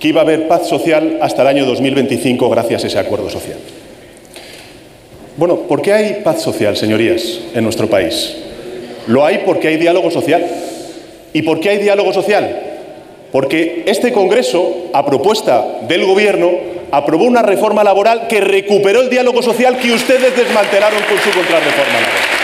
que 0.00 0.08
iba 0.08 0.20
a 0.20 0.24
haber 0.24 0.48
paz 0.48 0.68
social 0.68 1.18
hasta 1.20 1.42
el 1.42 1.48
año 1.48 1.66
2025 1.66 2.48
gracias 2.48 2.84
a 2.84 2.86
ese 2.86 2.98
acuerdo 2.98 3.28
social. 3.30 3.58
Bueno, 5.36 5.56
¿por 5.56 5.82
qué 5.82 5.92
hay 5.92 6.20
paz 6.24 6.42
social, 6.42 6.76
señorías, 6.76 7.40
en 7.54 7.62
nuestro 7.64 7.88
país? 7.88 8.34
Lo 9.06 9.24
hay 9.24 9.42
porque 9.46 9.68
hay 9.68 9.76
diálogo 9.76 10.10
social. 10.10 10.44
¿Y 11.32 11.42
por 11.42 11.60
qué 11.60 11.70
hay 11.70 11.78
diálogo 11.78 12.12
social? 12.12 12.60
Porque 13.30 13.84
este 13.86 14.12
Congreso, 14.12 14.88
a 14.92 15.04
propuesta 15.04 15.80
del 15.86 16.04
Gobierno, 16.06 16.50
aprobó 16.90 17.24
una 17.24 17.42
reforma 17.42 17.84
laboral 17.84 18.26
que 18.28 18.40
recuperó 18.40 19.00
el 19.00 19.10
diálogo 19.10 19.42
social 19.42 19.78
que 19.78 19.92
ustedes 19.92 20.34
desmantelaron 20.36 21.00
con 21.08 21.18
su 21.18 21.36
contrarreforma 21.36 21.92
laboral. 21.92 22.37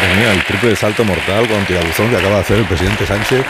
Madre 0.00 0.16
mía, 0.16 0.32
el 0.32 0.42
triple 0.44 0.74
salto 0.76 1.04
mortal 1.04 1.46
con 1.46 1.62
tirabuzón 1.66 2.08
que 2.08 2.16
acaba 2.16 2.36
de 2.36 2.40
hacer 2.40 2.56
el 2.56 2.64
presidente 2.64 3.04
Sánchez 3.04 3.42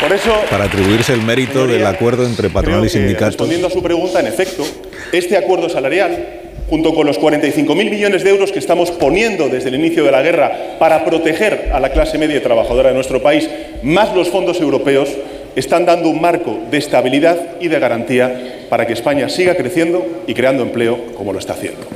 Por 0.00 0.12
eso, 0.12 0.34
para 0.50 0.64
atribuirse 0.64 1.12
el 1.12 1.22
mérito 1.22 1.64
del 1.64 1.86
acuerdo 1.86 2.26
entre 2.26 2.50
patronal 2.50 2.84
y 2.84 2.88
sindicatos. 2.88 3.34
respondiendo 3.34 3.68
a 3.68 3.70
su 3.70 3.80
pregunta, 3.84 4.18
en 4.18 4.26
efecto, 4.26 4.64
este 5.12 5.36
acuerdo 5.36 5.68
salarial, 5.68 6.40
junto 6.68 6.92
con 6.92 7.06
los 7.06 7.20
45.000 7.20 7.74
millones 7.88 8.24
de 8.24 8.30
euros 8.30 8.50
que 8.50 8.58
estamos 8.58 8.90
poniendo 8.90 9.48
desde 9.48 9.68
el 9.68 9.76
inicio 9.76 10.02
de 10.02 10.10
la 10.10 10.22
guerra 10.22 10.76
para 10.80 11.04
proteger 11.04 11.70
a 11.72 11.78
la 11.78 11.90
clase 11.90 12.18
media 12.18 12.38
y 12.38 12.40
trabajadora 12.40 12.88
de 12.88 12.96
nuestro 12.96 13.22
país, 13.22 13.48
más 13.84 14.12
los 14.12 14.28
fondos 14.28 14.60
europeos, 14.60 15.08
están 15.54 15.86
dando 15.86 16.08
un 16.08 16.20
marco 16.20 16.58
de 16.68 16.78
estabilidad 16.78 17.60
y 17.60 17.68
de 17.68 17.78
garantía 17.78 18.66
para 18.68 18.88
que 18.88 18.92
España 18.92 19.28
siga 19.28 19.54
creciendo 19.54 20.24
y 20.26 20.34
creando 20.34 20.64
empleo 20.64 21.14
como 21.14 21.32
lo 21.32 21.38
está 21.38 21.52
haciendo. 21.52 21.86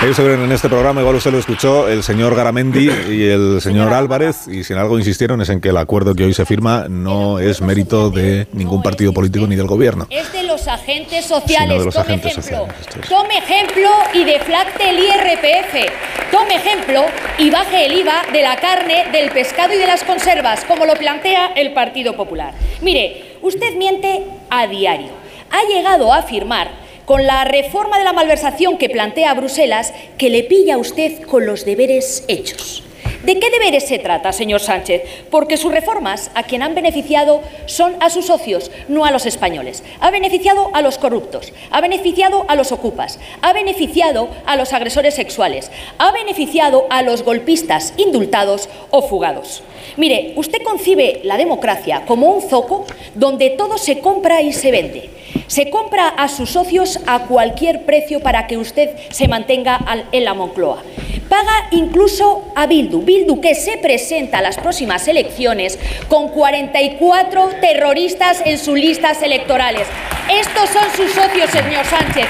Ellos 0.00 0.14
se 0.14 0.22
ven 0.22 0.40
en 0.40 0.52
este 0.52 0.68
programa, 0.68 1.00
igual 1.00 1.16
usted 1.16 1.32
lo 1.32 1.38
escuchó, 1.38 1.88
el 1.88 2.04
señor 2.04 2.36
Garamendi 2.36 2.88
y 3.10 3.24
el 3.24 3.60
señor 3.60 3.92
Álvarez, 3.92 4.46
y 4.46 4.62
si 4.62 4.72
en 4.72 4.78
algo 4.78 4.96
insistieron 4.96 5.40
es 5.40 5.48
en 5.48 5.60
que 5.60 5.70
el 5.70 5.76
acuerdo 5.76 6.14
que 6.14 6.22
hoy 6.22 6.32
se 6.32 6.46
firma 6.46 6.86
no 6.88 7.40
es 7.40 7.60
mérito 7.60 8.08
de 8.08 8.46
ningún 8.52 8.80
partido 8.80 9.12
político 9.12 9.48
ni 9.48 9.56
del 9.56 9.66
gobierno. 9.66 10.06
Es 10.08 10.32
de 10.32 10.44
los 10.44 10.68
agentes 10.68 11.24
sociales. 11.24 11.80
de 11.80 11.84
los 11.84 11.94
Tome 11.94 12.06
agentes 12.06 12.38
ejemplo. 12.38 12.68
sociales. 12.68 13.08
Tome 13.08 13.38
ejemplo 13.38 13.88
y 14.14 14.22
deflacte 14.24 14.88
el 14.88 14.98
IRPF. 15.00 16.30
Tome 16.30 16.54
ejemplo 16.54 17.02
y 17.38 17.50
baje 17.50 17.86
el 17.86 17.94
IVA 17.98 18.22
de 18.32 18.42
la 18.42 18.54
carne, 18.54 19.06
del 19.10 19.32
pescado 19.32 19.74
y 19.74 19.78
de 19.78 19.86
las 19.88 20.04
conservas, 20.04 20.64
como 20.64 20.86
lo 20.86 20.94
plantea 20.94 21.48
el 21.56 21.72
Partido 21.72 22.14
Popular. 22.14 22.54
Mire, 22.82 23.36
usted 23.42 23.74
miente 23.76 24.22
a 24.48 24.68
diario. 24.68 25.10
Ha 25.50 25.74
llegado 25.74 26.12
a 26.12 26.18
afirmar 26.18 26.86
con 27.08 27.26
la 27.26 27.42
reforma 27.44 27.98
de 27.98 28.04
la 28.04 28.12
malversación 28.12 28.76
que 28.76 28.90
plantea 28.90 29.32
Bruselas 29.32 29.94
que 30.18 30.28
le 30.28 30.42
pilla 30.42 30.74
a 30.74 30.78
usted 30.78 31.22
con 31.22 31.46
los 31.46 31.64
deberes 31.64 32.22
hechos. 32.28 32.84
¿De 33.24 33.40
qué 33.40 33.48
deberes 33.50 33.88
se 33.88 33.98
trata, 33.98 34.30
señor 34.30 34.60
Sánchez? 34.60 35.04
Porque 35.30 35.56
sus 35.56 35.72
reformas 35.72 36.30
a 36.34 36.42
quien 36.42 36.62
han 36.62 36.74
beneficiado 36.74 37.40
son 37.64 37.96
a 38.00 38.10
sus 38.10 38.26
socios, 38.26 38.70
no 38.88 39.06
a 39.06 39.10
los 39.10 39.24
españoles. 39.24 39.84
Ha 40.00 40.10
beneficiado 40.10 40.70
a 40.74 40.82
los 40.82 40.98
corruptos, 40.98 41.54
ha 41.70 41.80
beneficiado 41.80 42.44
a 42.46 42.54
los 42.54 42.72
ocupas, 42.72 43.18
ha 43.40 43.54
beneficiado 43.54 44.28
a 44.44 44.56
los 44.56 44.74
agresores 44.74 45.14
sexuales, 45.14 45.70
ha 45.96 46.12
beneficiado 46.12 46.86
a 46.90 47.00
los 47.00 47.22
golpistas 47.22 47.94
indultados 47.96 48.68
o 48.90 49.00
fugados. 49.00 49.62
Mire, 49.96 50.32
usted 50.36 50.62
concibe 50.62 51.20
la 51.24 51.36
democracia 51.36 52.04
como 52.06 52.28
un 52.28 52.42
zoco 52.42 52.84
donde 53.14 53.50
todo 53.50 53.78
se 53.78 54.00
compra 54.00 54.42
y 54.42 54.52
se 54.52 54.70
vende. 54.70 55.10
Se 55.46 55.70
compra 55.70 56.08
a 56.08 56.28
sus 56.28 56.50
socios 56.50 57.00
a 57.06 57.26
cualquier 57.26 57.84
precio 57.84 58.20
para 58.20 58.46
que 58.46 58.58
usted 58.58 58.90
se 59.10 59.28
mantenga 59.28 59.80
en 60.12 60.24
la 60.24 60.34
Moncloa. 60.34 60.82
Paga 61.28 61.68
incluso 61.72 62.50
a 62.54 62.66
Bildu, 62.66 63.02
Bildu 63.02 63.40
que 63.40 63.54
se 63.54 63.76
presenta 63.76 64.38
a 64.38 64.42
las 64.42 64.56
próximas 64.56 65.06
elecciones 65.08 65.78
con 66.08 66.28
44 66.28 67.50
terroristas 67.60 68.42
en 68.44 68.58
sus 68.58 68.78
listas 68.78 69.22
electorales. 69.22 69.86
Estos 70.30 70.70
son 70.70 70.84
sus 70.96 71.12
socios, 71.12 71.50
señor 71.50 71.84
Sánchez. 71.84 72.26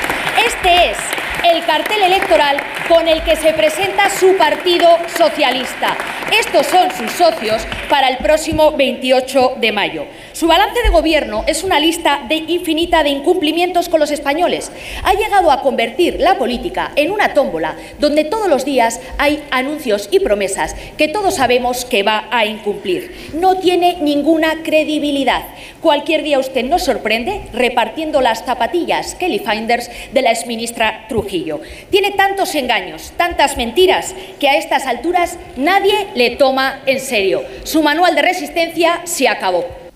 Este 0.47 0.91
es 0.91 0.99
el 1.45 1.65
cartel 1.65 2.03
electoral 2.03 2.57
con 2.89 3.07
el 3.07 3.23
que 3.23 3.37
se 3.37 3.53
presenta 3.53 4.11
su 4.11 4.37
partido 4.37 4.89
socialista. 5.17 5.97
Estos 6.33 6.67
son 6.67 6.91
sus 6.91 7.13
socios 7.13 7.48
para 7.89 8.09
el 8.09 8.19
próximo 8.19 8.73
28 8.73 9.55
de 9.61 9.73
mayo. 9.73 10.07
Su 10.39 10.47
balance 10.47 10.81
de 10.85 10.91
gobierno 10.91 11.43
es 11.49 11.65
una 11.65 11.81
lista 11.81 12.21
de 12.29 12.37
infinita 12.37 13.03
de 13.03 13.09
incumplimientos 13.09 13.89
con 13.89 13.99
los 13.99 14.13
españoles. 14.13 14.71
Ha 15.03 15.15
llegado 15.15 15.51
a 15.51 15.63
convertir 15.63 16.21
la 16.21 16.39
política 16.39 16.93
en 16.95 17.11
una 17.11 17.35
tómbola 17.35 17.75
donde 17.99 18.23
todos 18.23 18.47
los 18.47 18.65
días 18.65 19.01
hay 19.19 19.43
anuncios 19.51 20.09
y 20.13 20.21
promesas 20.21 20.77
que 20.97 21.09
todos 21.09 21.35
sabemos 21.35 21.85
que 21.85 22.05
va 22.05 22.29
a 22.31 22.47
incumplir. 22.47 23.33
No 23.35 23.57
tiene 23.59 23.97
ninguna 24.01 24.63
credibilidad. 24.63 25.43
Cualquier 25.81 26.23
día 26.23 26.39
usted 26.39 26.65
nos 26.65 26.85
sorprende 26.85 27.41
repartiendo 27.53 28.21
las 28.21 28.45
zapatillas 28.45 29.17
Kelly 29.17 29.41
Finders 29.41 29.91
de 30.13 30.23
la 30.23 30.31
exministra 30.31 31.07
Trujillo. 31.09 31.61
Tiene 31.91 32.13
tantos 32.13 32.55
engaños, 32.55 33.13
tantas 33.17 33.57
mentiras, 33.57 34.15
que 34.39 34.49
a 34.49 34.57
estas 34.57 34.87
alturas 34.87 35.37
nadie 35.57 36.07
le 36.15 36.37
toma 36.37 36.81
en 36.87 37.01
serio. 37.01 37.43
Su 37.65 37.83
manual 37.83 38.15
de 38.15 38.23
resistencia 38.23 39.01
se 39.03 39.27
acabó. 39.27 39.88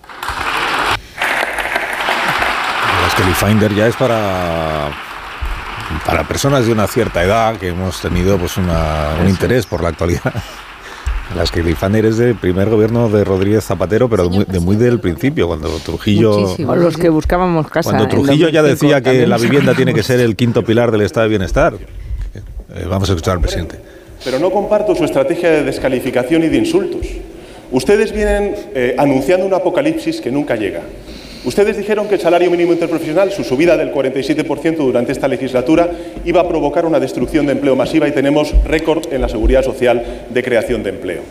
Es 3.07 3.13
que 3.15 3.21
el 3.23 3.35
Finder 3.35 3.73
ya 3.75 3.87
es 3.87 3.95
para 3.95 4.89
para 6.05 6.23
personas 6.27 6.65
de 6.65 6.71
una 6.71 6.87
cierta 6.87 7.23
edad 7.23 7.55
que 7.57 7.67
hemos 7.69 8.01
tenido 8.01 8.37
pues 8.37 8.57
una- 8.57 9.09
un 9.21 9.29
interés 9.29 9.65
por 9.65 9.83
la 9.83 9.89
actualidad. 9.89 10.21
Las 11.35 11.51
que 11.51 11.63
Finder 11.63 12.05
es 12.05 12.17
del 12.17 12.35
primer 12.35 12.69
gobierno 12.69 13.09
de 13.09 13.23
Rodríguez 13.23 13.63
Zapatero, 13.63 14.09
pero 14.09 14.23
de 14.23 14.29
muy, 14.29 14.45
de 14.45 14.59
muy 14.59 14.75
del 14.75 14.99
principio, 14.99 15.47
cuando 15.47 15.69
Trujillo... 15.79 16.55
O 16.67 16.75
los 16.75 16.97
que 16.97 17.09
buscábamos 17.09 17.67
casa. 17.69 17.89
Cuando 17.89 18.07
Trujillo 18.07 18.49
ya 18.49 18.61
2005 18.61 18.93
decía 18.93 19.01
que 19.01 19.25
la 19.27 19.37
vivienda 19.37 19.73
tiene 19.75 19.93
que 19.93 20.03
ser 20.03 20.19
el 20.19 20.35
quinto 20.35 20.63
pilar 20.63 20.91
del 20.91 21.01
estado 21.01 21.23
de 21.23 21.29
bienestar. 21.29 21.73
Eh, 22.75 22.85
vamos 22.89 23.09
a 23.09 23.13
escuchar 23.13 23.35
al 23.35 23.41
presidente. 23.41 23.79
Pero 24.23 24.39
no 24.39 24.51
comparto 24.51 24.95
su 24.95 25.05
estrategia 25.05 25.49
de 25.49 25.63
descalificación 25.63 26.43
y 26.43 26.49
de 26.49 26.57
insultos. 26.57 27.07
Ustedes 27.73 28.11
vienen 28.13 28.53
eh, 28.75 28.93
anunciando 28.99 29.47
un 29.47 29.53
apocalipsis 29.55 30.21
que 30.21 30.31
nunca 30.31 30.55
llega. 30.55 30.81
Ustedes 31.43 31.75
dijeron 31.75 32.07
que 32.07 32.15
el 32.15 32.21
salario 32.21 32.51
mínimo 32.51 32.71
interprofesional, 32.71 33.31
su 33.31 33.43
subida 33.43 33.75
del 33.75 33.91
47% 33.91 34.77
durante 34.77 35.11
esta 35.11 35.27
legislatura, 35.27 35.89
iba 36.23 36.41
a 36.41 36.47
provocar 36.47 36.85
una 36.85 36.99
destrucción 36.99 37.47
de 37.47 37.53
empleo 37.53 37.75
masiva 37.75 38.07
y 38.07 38.11
tenemos 38.11 38.53
récord 38.63 39.11
en 39.11 39.21
la 39.21 39.27
seguridad 39.27 39.63
social 39.63 40.03
de 40.29 40.43
creación 40.43 40.83
de 40.83 40.91
empleo. 40.91 41.21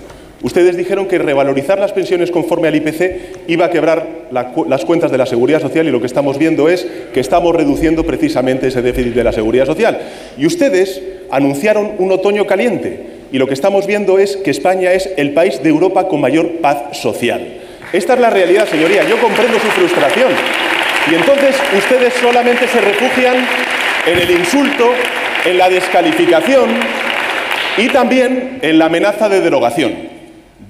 Ustedes 0.42 0.76
dijeron 0.76 1.06
que 1.06 1.18
revalorizar 1.18 1.78
las 1.78 1.92
pensiones 1.92 2.32
conforme 2.32 2.66
al 2.66 2.74
IPC 2.74 3.46
iba 3.46 3.66
a 3.66 3.70
quebrar 3.70 4.26
las 4.32 4.84
cuentas 4.84 5.12
de 5.12 5.18
la 5.18 5.26
seguridad 5.26 5.60
social 5.60 5.86
y 5.86 5.92
lo 5.92 6.00
que 6.00 6.08
estamos 6.08 6.36
viendo 6.38 6.68
es 6.68 6.84
que 7.14 7.20
estamos 7.20 7.54
reduciendo 7.54 8.04
precisamente 8.04 8.66
ese 8.66 8.82
déficit 8.82 9.14
de 9.14 9.22
la 9.22 9.32
seguridad 9.32 9.66
social. 9.66 10.00
Y 10.36 10.46
ustedes 10.46 11.00
anunciaron 11.32 11.92
un 11.98 12.12
otoño 12.12 12.46
caliente 12.46 13.06
y 13.32 13.38
lo 13.38 13.48
que 13.48 13.54
estamos 13.54 13.86
viendo 13.86 14.18
es 14.18 14.36
que 14.36 14.50
España 14.50 14.92
es 14.92 15.10
el 15.16 15.32
país 15.32 15.62
de 15.62 15.70
Europa 15.70 16.06
con 16.06 16.20
mayor 16.20 16.60
paz 16.60 16.98
social. 16.98 17.40
Esta 17.92 18.14
es 18.14 18.20
la 18.20 18.30
realidad, 18.30 18.68
señoría. 18.68 19.08
Yo 19.08 19.18
comprendo 19.18 19.58
su 19.58 19.66
frustración. 19.68 20.30
Y 21.10 21.14
entonces 21.14 21.56
ustedes 21.76 22.12
solamente 22.14 22.68
se 22.68 22.80
refugian 22.80 23.36
en 24.06 24.18
el 24.18 24.30
insulto, 24.30 24.92
en 25.46 25.58
la 25.58 25.70
descalificación 25.70 26.70
y 27.78 27.88
también 27.88 28.58
en 28.60 28.78
la 28.78 28.86
amenaza 28.86 29.30
de 29.30 29.40
derogación, 29.40 29.94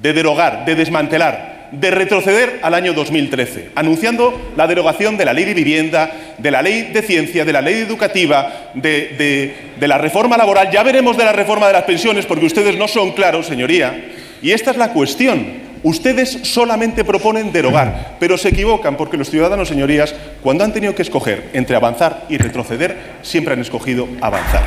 de 0.01 0.13
derogar, 0.13 0.65
de 0.65 0.77
desmantelar, 0.77 1.52
de 1.73 1.91
retroceder 1.91 2.61
al 2.63 2.75
año 2.75 2.93
2013, 2.93 3.71
anunciando 3.75 4.53
la 4.57 4.67
derogación 4.67 5.17
de 5.17 5.25
la 5.25 5.33
ley 5.33 5.47
de 5.47 5.55
vivienda, 5.55 6.11
de 6.37 6.51
la 6.51 6.61
ley 6.61 6.91
de 6.93 7.03
ciencia, 7.03 7.45
de 7.45 7.53
la 7.53 7.63
ley 7.63 7.81
educativa, 7.81 8.71
de, 8.75 9.73
la 9.81 9.99
reforma 9.99 10.37
laboral. 10.37 10.71
Ya 10.71 10.83
veremos 10.83 11.17
de 11.17 11.25
la 11.25 11.33
reforma 11.33 11.67
de 11.67 11.73
las 11.73 11.85
pensiones 11.85 12.27
porque 12.27 12.47
ustedes 12.47 12.77
no 12.77 12.89
son 12.89 13.13
claros, 13.13 13.47
señoría. 13.47 14.13
Y 14.43 14.53
esta 14.53 14.71
es 14.71 14.77
la 14.77 14.93
cuestión. 14.93 15.73
Ustedes 15.83 16.41
solamente 16.43 17.05
proponen 17.05 17.51
derogar, 17.53 18.17
pero 18.21 18.39
se 18.39 18.51
equivocan 18.51 18.97
porque 18.97 19.17
los 19.17 19.31
ciudadanos, 19.31 19.67
señorías, 19.67 20.15
cuando 20.43 20.63
han 20.63 20.73
tenido 20.73 20.95
que 20.95 21.03
escoger 21.03 21.49
entre 21.55 21.75
avanzar 21.75 22.27
y 22.29 22.39
retroceder, 22.39 22.97
siempre 23.23 23.55
han 23.55 23.61
escogido 23.61 24.07
avanzar. 24.21 24.63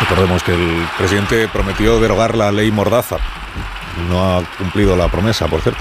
Recordemos 0.00 0.42
que 0.42 0.52
el 0.52 0.86
presidente 0.96 1.48
prometió 1.48 2.00
derogar 2.00 2.36
la 2.36 2.52
ley 2.52 2.70
Mordaza. 2.70 3.18
No 4.08 4.36
ha 4.38 4.42
cumplido 4.58 4.96
la 4.96 5.08
promesa, 5.10 5.46
por 5.46 5.60
cierto. 5.60 5.80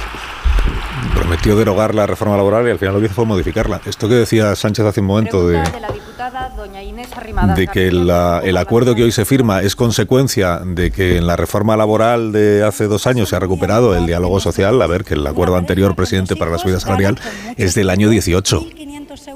Prometió 1.13 1.55
derogar 1.55 1.93
la 1.95 2.05
reforma 2.07 2.35
laboral 2.37 2.67
y 2.67 2.71
al 2.71 2.79
final 2.79 2.93
lo 2.95 2.99
que 2.99 3.05
hizo 3.07 3.15
fue 3.15 3.25
modificarla. 3.25 3.81
Esto 3.85 4.07
que 4.09 4.15
decía 4.15 4.55
Sánchez 4.55 4.85
hace 4.85 5.01
un 5.01 5.07
momento 5.07 5.47
de, 5.47 5.57
de 5.61 5.79
la 5.79 5.87
diputada 5.91 6.49
doña 6.55 6.81
Inés 6.83 7.07
de 7.55 7.67
que 7.67 7.91
la- 7.91 8.41
el 8.43 8.57
acuerdo 8.57 8.95
que 8.95 9.03
hoy 9.03 9.11
se 9.11 9.25
firma 9.25 9.61
es 9.61 9.75
consecuencia 9.75 10.59
de 10.63 10.91
que 10.91 11.17
en 11.17 11.27
la 11.27 11.35
reforma 11.35 11.77
laboral 11.77 12.31
de 12.31 12.63
hace 12.63 12.87
dos 12.87 13.07
años 13.07 13.29
se 13.29 13.35
ha 13.35 13.39
recuperado 13.39 13.95
el 13.95 14.05
diálogo 14.05 14.39
social. 14.39 14.81
A 14.81 14.87
ver, 14.87 15.03
que 15.03 15.13
el 15.13 15.25
acuerdo 15.27 15.55
anterior, 15.57 15.95
presidente, 15.95 16.35
para 16.35 16.51
la 16.51 16.57
subida 16.57 16.79
salarial 16.79 17.17
es 17.57 17.75
del 17.75 17.89
año 17.89 18.09
18. 18.09 18.65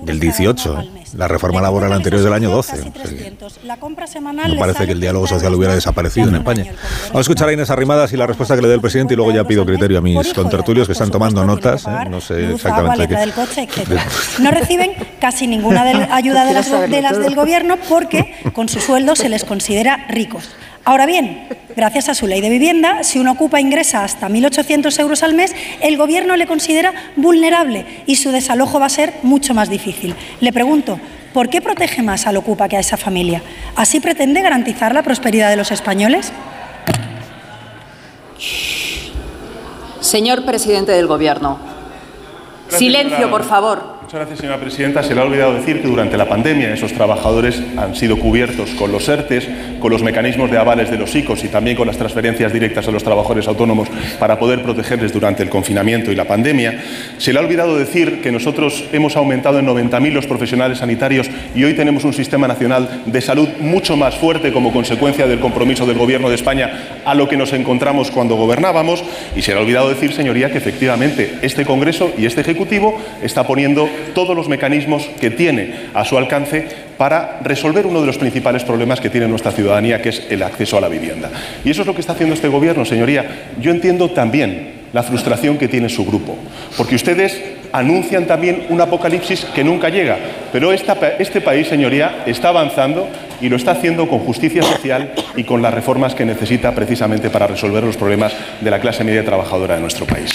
Del 0.01 0.19
18, 0.19 0.79
¿eh? 0.79 0.89
la 1.17 1.27
reforma 1.27 1.61
laboral 1.61 1.91
anterior 1.93 2.19
es 2.19 2.23
del 2.23 2.33
año 2.33 2.49
12. 2.49 2.91
La 3.63 3.77
compra 3.77 4.07
semanal 4.07 4.53
me 4.53 4.59
parece 4.59 4.85
que 4.85 4.93
el 4.93 5.01
diálogo 5.01 5.27
social 5.27 5.53
hubiera 5.53 5.75
desaparecido 5.75 6.29
en 6.29 6.35
España. 6.35 6.65
Vamos 7.07 7.17
a 7.17 7.19
escuchar 7.21 7.49
a 7.49 7.53
Inés 7.53 7.69
Arrimadas 7.69 8.13
y 8.13 8.17
la 8.17 8.27
respuesta 8.27 8.55
que 8.55 8.61
le 8.61 8.67
dé 8.67 8.75
el 8.75 8.81
presidente 8.81 9.13
y 9.13 9.17
luego 9.17 9.31
ya 9.31 9.43
pido 9.43 9.65
criterio 9.65 9.97
a 9.97 10.01
mis 10.01 10.33
contertulios 10.33 10.87
que 10.87 10.93
están 10.93 11.11
tomando 11.11 11.43
notas. 11.45 11.85
¿eh? 11.85 12.09
No 12.09 12.21
sé 12.21 12.53
exactamente 12.53 13.07
qué. 13.07 13.17
No 14.39 14.51
reciben 14.51 14.91
casi 15.19 15.47
ninguna 15.47 15.81
ayuda 16.13 16.45
de 16.45 16.53
las, 16.53 16.69
de 16.69 17.01
las 17.01 17.19
del 17.19 17.35
gobierno 17.35 17.77
porque 17.87 18.35
con 18.53 18.69
su 18.69 18.79
sueldo 18.79 19.15
se 19.15 19.29
les 19.29 19.43
considera 19.43 20.05
ricos. 20.09 20.49
Ahora 20.85 21.05
bien, 21.05 21.47
gracias 21.75 22.09
a 22.09 22.15
su 22.15 22.25
ley 22.25 22.41
de 22.41 22.49
vivienda, 22.49 23.03
si 23.03 23.19
uno 23.19 23.33
ocupa 23.33 23.59
ingresa 23.59 24.03
hasta 24.03 24.27
1.800 24.27 24.99
euros 24.99 25.23
al 25.23 25.33
mes, 25.33 25.55
el 25.81 25.97
Gobierno 25.97 26.35
le 26.35 26.47
considera 26.47 26.93
vulnerable 27.15 27.85
y 28.05 28.15
su 28.15 28.31
desalojo 28.31 28.79
va 28.79 28.87
a 28.87 28.89
ser 28.89 29.13
mucho 29.21 29.53
más 29.53 29.69
difícil. 29.69 30.15
Le 30.39 30.53
pregunto, 30.53 30.99
¿por 31.33 31.49
qué 31.49 31.61
protege 31.61 32.01
más 32.01 32.25
al 32.27 32.37
ocupa 32.37 32.67
que 32.69 32.77
a 32.77 32.79
esa 32.79 32.97
familia? 32.97 33.43
¿Así 33.75 33.99
pretende 33.99 34.41
garantizar 34.41 34.93
la 34.93 35.03
prosperidad 35.03 35.49
de 35.49 35.57
los 35.57 35.71
españoles? 35.71 36.31
Señor 39.99 40.45
presidente 40.45 40.93
del 40.93 41.07
Gobierno, 41.07 41.59
silencio, 42.69 43.29
por 43.29 43.43
favor. 43.43 43.98
Muchas 44.09 44.21
gracias, 44.21 44.39
señora 44.39 44.59
presidenta. 44.59 45.03
Se 45.03 45.13
le 45.13 45.21
ha 45.21 45.23
olvidado 45.23 45.53
decir 45.53 45.83
que 45.83 45.87
durante 45.87 46.17
la 46.17 46.27
pandemia 46.27 46.73
esos 46.73 46.93
trabajadores 46.93 47.61
han 47.77 47.95
sido 47.95 48.17
cubiertos 48.17 48.71
con 48.71 48.91
los 48.91 49.07
ERTES, 49.07 49.47
con 49.79 49.91
los 49.91 50.01
mecanismos 50.01 50.49
de 50.49 50.57
avales 50.57 50.89
de 50.89 50.97
los 50.97 51.13
ICOs 51.13 51.43
y 51.43 51.49
también 51.49 51.77
con 51.77 51.85
las 51.85 51.99
transferencias 51.99 52.51
directas 52.51 52.87
a 52.87 52.91
los 52.91 53.03
trabajadores 53.03 53.47
autónomos 53.47 53.87
para 54.17 54.39
poder 54.39 54.63
protegerles 54.63 55.13
durante 55.13 55.43
el 55.43 55.49
confinamiento 55.51 56.11
y 56.11 56.15
la 56.15 56.25
pandemia. 56.25 56.81
Se 57.19 57.31
le 57.31 57.37
ha 57.37 57.43
olvidado 57.43 57.77
decir 57.77 58.19
que 58.23 58.31
nosotros 58.31 58.83
hemos 58.93 59.15
aumentado 59.15 59.59
en 59.59 59.67
90.000 59.67 60.11
los 60.11 60.25
profesionales 60.25 60.79
sanitarios 60.79 61.29
y 61.53 61.63
hoy 61.63 61.75
tenemos 61.75 62.03
un 62.03 62.13
sistema 62.13 62.47
nacional 62.47 63.03
de 63.05 63.21
salud 63.21 63.47
mucho 63.59 63.95
más 63.95 64.15
fuerte 64.15 64.51
como 64.51 64.73
consecuencia 64.73 65.27
del 65.27 65.39
compromiso 65.39 65.85
del 65.85 65.99
Gobierno 65.99 66.29
de 66.29 66.35
España 66.35 67.01
a 67.05 67.13
lo 67.13 67.29
que 67.29 67.37
nos 67.37 67.53
encontramos 67.53 68.09
cuando 68.09 68.37
gobernábamos. 68.37 69.03
Y 69.35 69.43
se 69.43 69.51
le 69.51 69.59
ha 69.59 69.61
olvidado 69.61 69.89
decir, 69.89 70.13
señoría, 70.13 70.51
que 70.51 70.57
efectivamente 70.57 71.37
este 71.43 71.63
Congreso 71.63 72.11
y 72.17 72.25
este 72.25 72.41
Ejecutivo 72.41 72.99
está 73.21 73.45
poniendo 73.45 73.87
todos 74.13 74.35
los 74.35 74.49
mecanismos 74.49 75.05
que 75.19 75.29
tiene 75.29 75.73
a 75.93 76.05
su 76.05 76.17
alcance 76.17 76.67
para 76.97 77.39
resolver 77.41 77.85
uno 77.85 78.01
de 78.01 78.07
los 78.07 78.17
principales 78.17 78.63
problemas 78.63 78.99
que 78.99 79.09
tiene 79.09 79.27
nuestra 79.27 79.51
ciudadanía, 79.51 80.01
que 80.01 80.09
es 80.09 80.27
el 80.29 80.43
acceso 80.43 80.77
a 80.77 80.81
la 80.81 80.89
vivienda. 80.89 81.29
Y 81.63 81.69
eso 81.71 81.81
es 81.81 81.87
lo 81.87 81.93
que 81.93 82.01
está 82.01 82.13
haciendo 82.13 82.35
este 82.35 82.47
Gobierno, 82.47 82.85
señoría. 82.85 83.25
Yo 83.61 83.71
entiendo 83.71 84.09
también 84.09 84.79
la 84.91 85.03
frustración 85.03 85.57
que 85.57 85.67
tiene 85.67 85.87
su 85.87 86.03
grupo, 86.05 86.35
porque 86.75 86.95
ustedes 86.95 87.39
anuncian 87.71 88.25
también 88.25 88.65
un 88.69 88.81
apocalipsis 88.81 89.45
que 89.53 89.63
nunca 89.63 89.89
llega, 89.89 90.17
pero 90.51 90.73
este 90.73 91.41
país, 91.41 91.67
señoría, 91.67 92.23
está 92.25 92.49
avanzando 92.49 93.07
y 93.39 93.49
lo 93.49 93.55
está 93.55 93.71
haciendo 93.71 94.09
con 94.09 94.19
justicia 94.19 94.63
social 94.63 95.13
y 95.35 95.43
con 95.43 95.61
las 95.61 95.73
reformas 95.73 96.15
que 96.15 96.25
necesita 96.25 96.73
precisamente 96.73 97.29
para 97.29 97.45
resolver 97.45 97.83
los 97.83 97.97
problemas 97.97 98.33
de 98.59 98.71
la 98.71 98.79
clase 98.79 99.03
media 99.03 99.23
trabajadora 99.23 99.75
de 99.75 99.81
nuestro 99.81 100.07
país. 100.07 100.31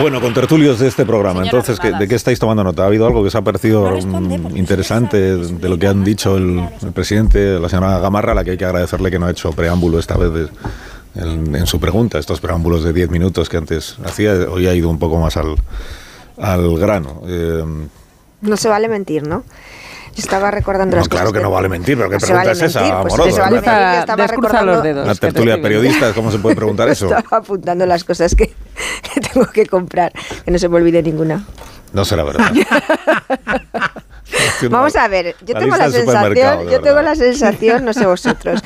Bueno, 0.00 0.20
con 0.20 0.34
tertulios 0.34 0.78
de 0.78 0.88
este 0.88 1.06
programa, 1.06 1.42
entonces, 1.42 1.78
¿de 1.80 2.08
qué 2.08 2.14
estáis 2.14 2.38
tomando 2.38 2.62
nota? 2.62 2.82
¿Ha 2.82 2.86
habido 2.86 3.06
algo 3.06 3.22
que 3.22 3.28
os 3.28 3.34
ha 3.34 3.42
parecido 3.42 3.98
mm, 3.98 4.56
interesante 4.56 5.36
de 5.36 5.68
lo 5.68 5.78
que 5.78 5.86
han 5.86 6.04
dicho 6.04 6.36
el, 6.36 6.68
presidente, 6.94 7.58
la 7.58 7.68
señora 7.68 7.98
Gamarra, 7.98 8.32
a 8.32 8.34
la 8.34 8.44
que 8.44 8.52
hay 8.52 8.56
que 8.58 8.64
agradecerle 8.64 9.10
que 9.10 9.18
no 9.18 9.26
ha 9.26 9.30
hecho 9.30 9.52
preámbulo 9.52 9.98
esta 9.98 10.16
vez 10.16 10.50
en, 11.14 11.66
su 11.66 11.80
pregunta, 11.80 12.18
estos 12.18 12.40
preámbulos 12.40 12.84
de 12.84 12.92
10 12.92 13.10
minutos 13.10 13.48
que 13.48 13.56
antes 13.56 13.96
hacía, 14.04 14.32
hoy 14.50 14.66
ha 14.66 14.74
ido 14.74 14.90
un 14.90 14.98
poco 14.98 15.18
más 15.18 15.36
al, 15.36 15.56
al 16.36 16.78
grano. 16.78 17.22
Eh, 17.26 17.64
no 18.42 18.56
se 18.56 18.68
vale 18.68 18.88
mentir, 18.88 19.26
¿no? 19.26 19.44
Estaba 20.20 20.50
recordando 20.50 20.96
las 20.96 21.08
claro 21.08 21.26
cosas. 21.26 21.38
que 21.38 21.42
no 21.42 21.50
vale 21.50 21.68
mentir, 21.68 21.96
pero 21.96 22.10
¿qué 22.10 22.18
pregunta 22.18 22.52
es 22.52 22.62
esa, 22.62 22.80
pues 23.02 23.14
amoroso? 23.14 23.40
vale 23.40 23.98
estaba 23.98 24.26
recordando 24.26 24.72
los 24.72 24.82
dedos. 24.82 25.06
La 25.06 25.14
tertulia 25.14 25.60
periodista, 25.60 26.12
¿cómo 26.12 26.30
se 26.30 26.38
puede 26.38 26.56
preguntar 26.56 26.88
eso? 26.88 27.06
Estaba 27.14 27.38
apuntando 27.38 27.86
las 27.86 28.04
cosas 28.04 28.34
que, 28.34 28.46
que 29.14 29.20
tengo 29.20 29.46
que 29.46 29.66
comprar, 29.66 30.12
que 30.44 30.50
no 30.50 30.58
se 30.58 30.68
me 30.68 30.76
olvide 30.76 31.02
ninguna. 31.02 31.44
No 31.92 32.04
será 32.04 32.24
verdad. 32.24 32.50
Vamos 34.70 34.96
a 34.96 35.06
ver, 35.08 35.36
yo 35.44 35.54
tengo 35.54 35.76
la 35.76 35.90
sensación, 35.90 36.68
yo 36.68 36.80
tengo 36.80 37.02
la 37.02 37.14
sensación, 37.14 37.84
no 37.84 37.92
sé 37.92 38.06
vosotros, 38.06 38.60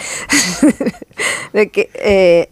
de 1.52 1.70
que 1.70 1.90
eh, 1.94 2.48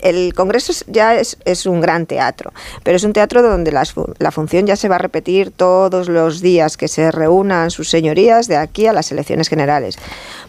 el, 0.00 0.34
Congreso 0.34 0.72
ya 0.86 1.14
es, 1.16 1.66
un 1.66 1.80
gran 1.80 2.06
teatro, 2.06 2.52
pero 2.82 2.96
es 2.96 3.04
un 3.04 3.12
teatro 3.12 3.42
donde 3.42 3.72
la 3.72 4.30
función 4.30 4.66
ya 4.66 4.76
se 4.76 4.88
va 4.88 4.96
a 4.96 4.98
repetir 4.98 5.50
todos 5.50 6.08
los 6.08 6.40
días 6.40 6.76
que 6.76 6.88
se 6.88 7.10
reúnan 7.10 7.70
sus 7.70 7.90
señorías 7.90 8.46
de 8.46 8.56
aquí 8.56 8.86
a 8.86 8.92
las 8.92 9.10
elecciones 9.10 9.48
generales, 9.48 9.98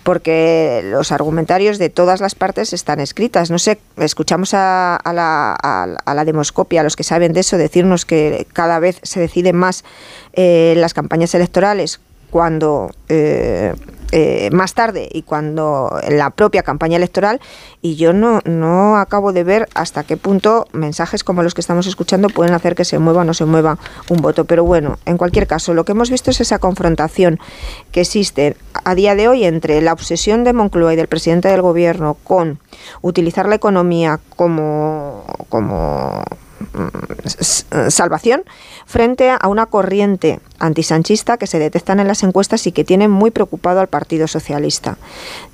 porque 0.03 0.82
los 0.84 1.11
argumentarios 1.11 1.80
de 1.80 1.89
todas 1.89 2.22
las 2.22 2.36
partes 2.36 2.74
están 2.74 2.99
escritas. 2.99 3.49
No 3.49 3.59
sé, 3.59 3.80
escuchamos 3.97 4.53
a, 4.53 4.99
la, 5.14 5.53
a 5.53 6.14
la 6.14 6.26
demoscopia, 6.26 6.82
a 6.82 6.84
los 6.84 6.95
que 6.95 7.03
saben 7.03 7.34
de 7.34 7.39
eso, 7.39 7.57
decirnos 7.57 8.05
que 8.05 8.45
cada 8.53 8.80
vez 8.80 8.99
se 9.03 9.20
decide 9.20 9.53
más 9.53 9.84
eh, 10.34 10.74
las 10.78 10.93
campañas 10.93 11.34
electorales 11.36 11.99
cuando 12.34 12.90
eh, 13.10 13.76
eh, 14.12 14.50
más 14.52 14.74
tarde 14.74 15.08
y 15.12 15.22
cuando 15.22 16.00
en 16.02 16.18
la 16.18 16.32
propia 16.32 16.64
campaña 16.64 16.98
electoral 16.98 17.40
y 17.84 17.96
yo 17.96 18.12
no, 18.12 18.40
no 18.44 18.98
acabo 18.98 19.34
de 19.34 19.44
ver 19.44 19.70
hasta 19.76 20.04
qué 20.04 20.18
punto 20.18 20.66
mensajes 20.72 21.24
como 21.24 21.44
los 21.44 21.54
que 21.54 21.62
estamos 21.62 21.86
escuchando 21.86 22.30
pueden 22.30 22.56
hacer 22.56 22.74
que 22.74 22.86
se 22.86 22.98
mueva 22.98 23.22
o 23.22 23.24
no 23.24 23.36
se 23.36 23.46
mueva 23.46 23.78
un 24.10 24.18
voto. 24.18 24.46
Pero 24.46 24.64
bueno, 24.64 24.98
en 25.06 25.18
cualquier 25.18 25.46
caso, 25.46 25.76
lo 25.76 25.86
que 25.86 25.92
hemos 25.92 26.10
visto 26.10 26.32
es 26.32 26.42
esa 26.42 26.58
confrontación 26.58 27.40
que 27.92 28.02
existe 28.02 28.58
a 28.84 28.96
día 28.96 29.14
de 29.14 29.28
hoy 29.28 29.44
entre 29.44 29.80
la 29.82 29.94
obsesión 29.94 30.44
de 30.44 30.54
Moncloa 30.54 30.94
y 30.94 30.96
del 30.96 31.08
presidente 31.08 31.50
del 31.50 31.62
gobierno 31.62 32.18
con 32.24 32.58
utilizar 33.04 33.48
la 33.48 33.54
economía 33.54 34.20
como, 34.36 35.24
como 35.50 36.24
mm, 36.74 37.90
salvación 37.90 38.42
frente 38.88 39.30
a 39.30 39.48
una 39.48 39.68
corriente 39.68 40.40
antisanchista 40.64 41.38
que 41.38 41.45
se 41.45 41.59
detectan 41.59 41.99
en 41.99 42.07
las 42.07 42.24
encuestas 42.24 42.66
y 42.68 42.72
que 42.72 42.84
tiene 42.84 43.07
muy 43.07 43.32
preocupado 43.32 43.82
al 43.82 43.88
Partido 43.88 44.28
Socialista. 44.28 44.97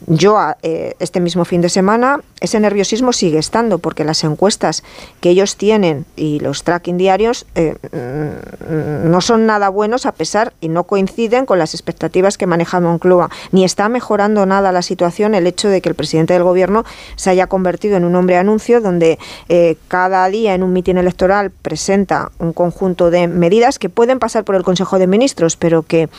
Yo, 0.05 0.37
eh, 0.61 0.93
este 0.99 1.19
mismo 1.19 1.45
fin 1.45 1.61
de 1.61 1.69
semana, 1.69 2.21
ese 2.41 2.59
nerviosismo 2.59 3.11
sigue 3.11 3.39
estando 3.39 3.79
porque 3.79 4.03
las 4.03 4.23
encuestas 4.23 4.83
que 5.19 5.31
ellos 5.31 5.57
tienen 5.57 6.05
y 6.15 6.39
los 6.39 6.63
tracking 6.63 6.97
diarios 6.97 7.47
eh, 7.55 7.75
mm, 7.91 9.09
no 9.09 9.21
son 9.21 9.45
nada 9.47 9.69
buenos 9.69 10.05
a 10.05 10.11
pesar 10.11 10.53
y 10.61 10.69
no 10.69 10.83
coinciden 10.83 11.45
con 11.45 11.57
las 11.57 11.73
expectativas 11.73 12.37
que 12.37 12.45
maneja 12.45 12.79
Moncloa. 12.79 13.29
Ni 13.51 13.65
está 13.65 13.89
mejorando 13.89 14.45
nada 14.45 14.71
la 14.71 14.83
situación 14.83 15.33
el 15.33 15.47
hecho 15.47 15.69
de 15.69 15.81
que 15.81 15.89
el 15.89 15.95
presidente 15.95 16.33
del 16.33 16.43
gobierno 16.43 16.85
se 17.15 17.31
haya 17.31 17.47
convertido 17.47 17.97
en 17.97 18.05
un 18.05 18.15
hombre 18.15 18.37
anuncio 18.37 18.79
donde 18.79 19.17
eh, 19.49 19.75
cada 19.87 20.27
día 20.27 20.53
en 20.53 20.61
un 20.61 20.71
mitin 20.71 20.97
electoral 20.97 21.49
presenta 21.49 22.31
un 22.37 22.53
conjunto 22.53 23.09
de 23.09 23.27
medidas 23.27 23.79
que 23.79 23.89
pueden 23.89 24.19
pasar 24.19 24.43
por 24.43 24.55
el 24.55 24.63
Consejo 24.63 24.98
de 24.99 25.07
Ministros, 25.07 25.55
pero 25.55 25.83
que 25.83 26.09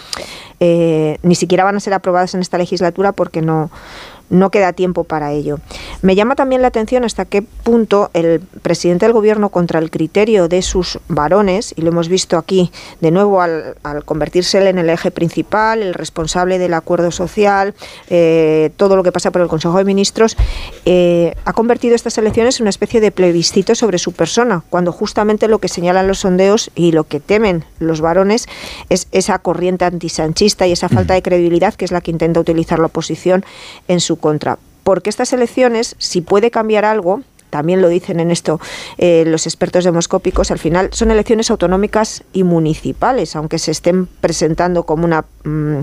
eh, 0.58 1.18
ni 1.22 1.34
siquiera 1.34 1.64
van 1.64 1.76
a 1.76 1.80
ser 1.80 1.94
aprobadas 1.94 2.34
en 2.34 2.40
esta 2.40 2.58
legislatura 2.58 3.12
porque 3.12 3.42
no, 3.42 3.70
no 4.30 4.50
queda 4.50 4.72
tiempo 4.72 5.04
para 5.04 5.32
ello. 5.32 5.58
Me 6.02 6.14
llama 6.14 6.36
también 6.36 6.62
la 6.62 6.68
atención 6.68 7.04
hasta 7.04 7.24
qué 7.24 7.42
punto 7.42 8.10
el 8.14 8.40
presidente 8.62 9.04
del 9.04 9.12
gobierno 9.12 9.50
contra 9.50 9.78
el 9.78 9.90
criterio 9.90 10.48
de 10.48 10.62
sus 10.62 10.98
varones, 11.08 11.74
y 11.76 11.82
lo 11.82 11.90
hemos 11.90 12.08
visto 12.08 12.38
aquí 12.38 12.70
de 13.00 13.10
nuevo 13.10 13.42
al, 13.42 13.76
convertirse 14.04 14.68
en 14.68 14.78
el 14.78 14.88
eje 14.88 15.10
principal, 15.10 15.82
el 15.82 15.94
responsable 15.94 16.58
del 16.58 16.74
acuerdo 16.74 17.10
social, 17.10 17.74
eh, 18.08 18.70
todo 18.76 18.96
lo 18.96 19.02
que 19.02 19.12
pasa 19.12 19.30
por 19.30 19.42
el 19.42 19.48
Consejo 19.48 19.76
de 19.78 19.84
Ministros, 19.84 20.36
eh, 20.86 21.34
ha 21.44 21.52
convertido 21.52 21.94
estas 21.94 22.16
elecciones 22.18 22.58
en 22.58 22.64
una 22.64 22.70
especie 22.70 23.00
de 23.00 23.10
plebiscito 23.10 23.74
sobre 23.74 23.98
su 23.98 24.12
persona, 24.12 24.62
cuando 24.70 24.92
justamente 24.92 25.48
lo 25.48 25.58
que 25.58 25.68
señalan 25.68 26.06
los 26.06 26.20
sondeos 26.20 26.70
y 26.74 26.92
lo 26.92 27.04
que 27.04 27.20
temen 27.20 27.64
los 27.78 28.00
varones 28.00 28.46
es 28.88 29.08
esa 29.12 29.38
corriente 29.38 29.84
antisanchista 29.84 30.66
y 30.66 30.72
esa 30.72 30.88
falta 30.88 31.14
de 31.14 31.22
credibilidad 31.22 31.74
que 31.74 31.84
es 31.84 31.90
la 31.90 32.00
que 32.00 32.10
intenta 32.10 32.40
utilizar 32.40 32.78
la 32.78 32.86
oposición 32.86 33.44
en 33.88 34.00
su 34.00 34.19
contra. 34.20 34.58
Porque 34.84 35.10
estas 35.10 35.32
elecciones, 35.32 35.96
si 35.98 36.20
puede 36.20 36.50
cambiar 36.50 36.84
algo, 36.84 37.22
también 37.50 37.82
lo 37.82 37.88
dicen 37.88 38.20
en 38.20 38.30
esto 38.30 38.60
eh, 38.96 39.24
los 39.26 39.46
expertos 39.46 39.84
demoscópicos, 39.84 40.50
al 40.50 40.58
final 40.58 40.88
son 40.92 41.10
elecciones 41.10 41.50
autonómicas 41.50 42.22
y 42.32 42.44
municipales, 42.44 43.36
aunque 43.36 43.58
se 43.58 43.72
estén 43.72 44.06
presentando 44.06 44.84
como 44.84 45.04
una 45.04 45.24
mm, 45.44 45.80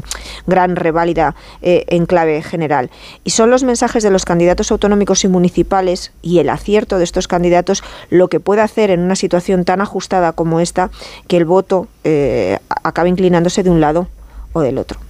gran 0.47 0.75
reválida 0.75 1.35
eh, 1.61 1.83
en 1.87 2.05
clave 2.05 2.41
general. 2.41 2.89
Y 3.23 3.31
son 3.31 3.51
los 3.51 3.63
mensajes 3.63 4.01
de 4.01 4.09
los 4.09 4.25
candidatos 4.25 4.71
autonómicos 4.71 5.23
y 5.25 5.27
municipales 5.27 6.11
y 6.21 6.39
el 6.39 6.49
acierto 6.49 6.97
de 6.97 7.03
estos 7.03 7.27
candidatos 7.27 7.83
lo 8.09 8.29
que 8.29 8.39
puede 8.39 8.61
hacer 8.61 8.89
en 8.89 9.01
una 9.01 9.15
situación 9.15 9.65
tan 9.65 9.81
ajustada 9.81 10.31
como 10.31 10.59
esta 10.59 10.89
que 11.27 11.37
el 11.37 11.45
voto 11.45 11.87
eh, 12.03 12.59
acabe 12.83 13.09
inclinándose 13.09 13.63
de 13.63 13.69
un 13.69 13.81
lado 13.81 14.07
o 14.53 14.61
del 14.61 14.77
otro. 14.77 15.06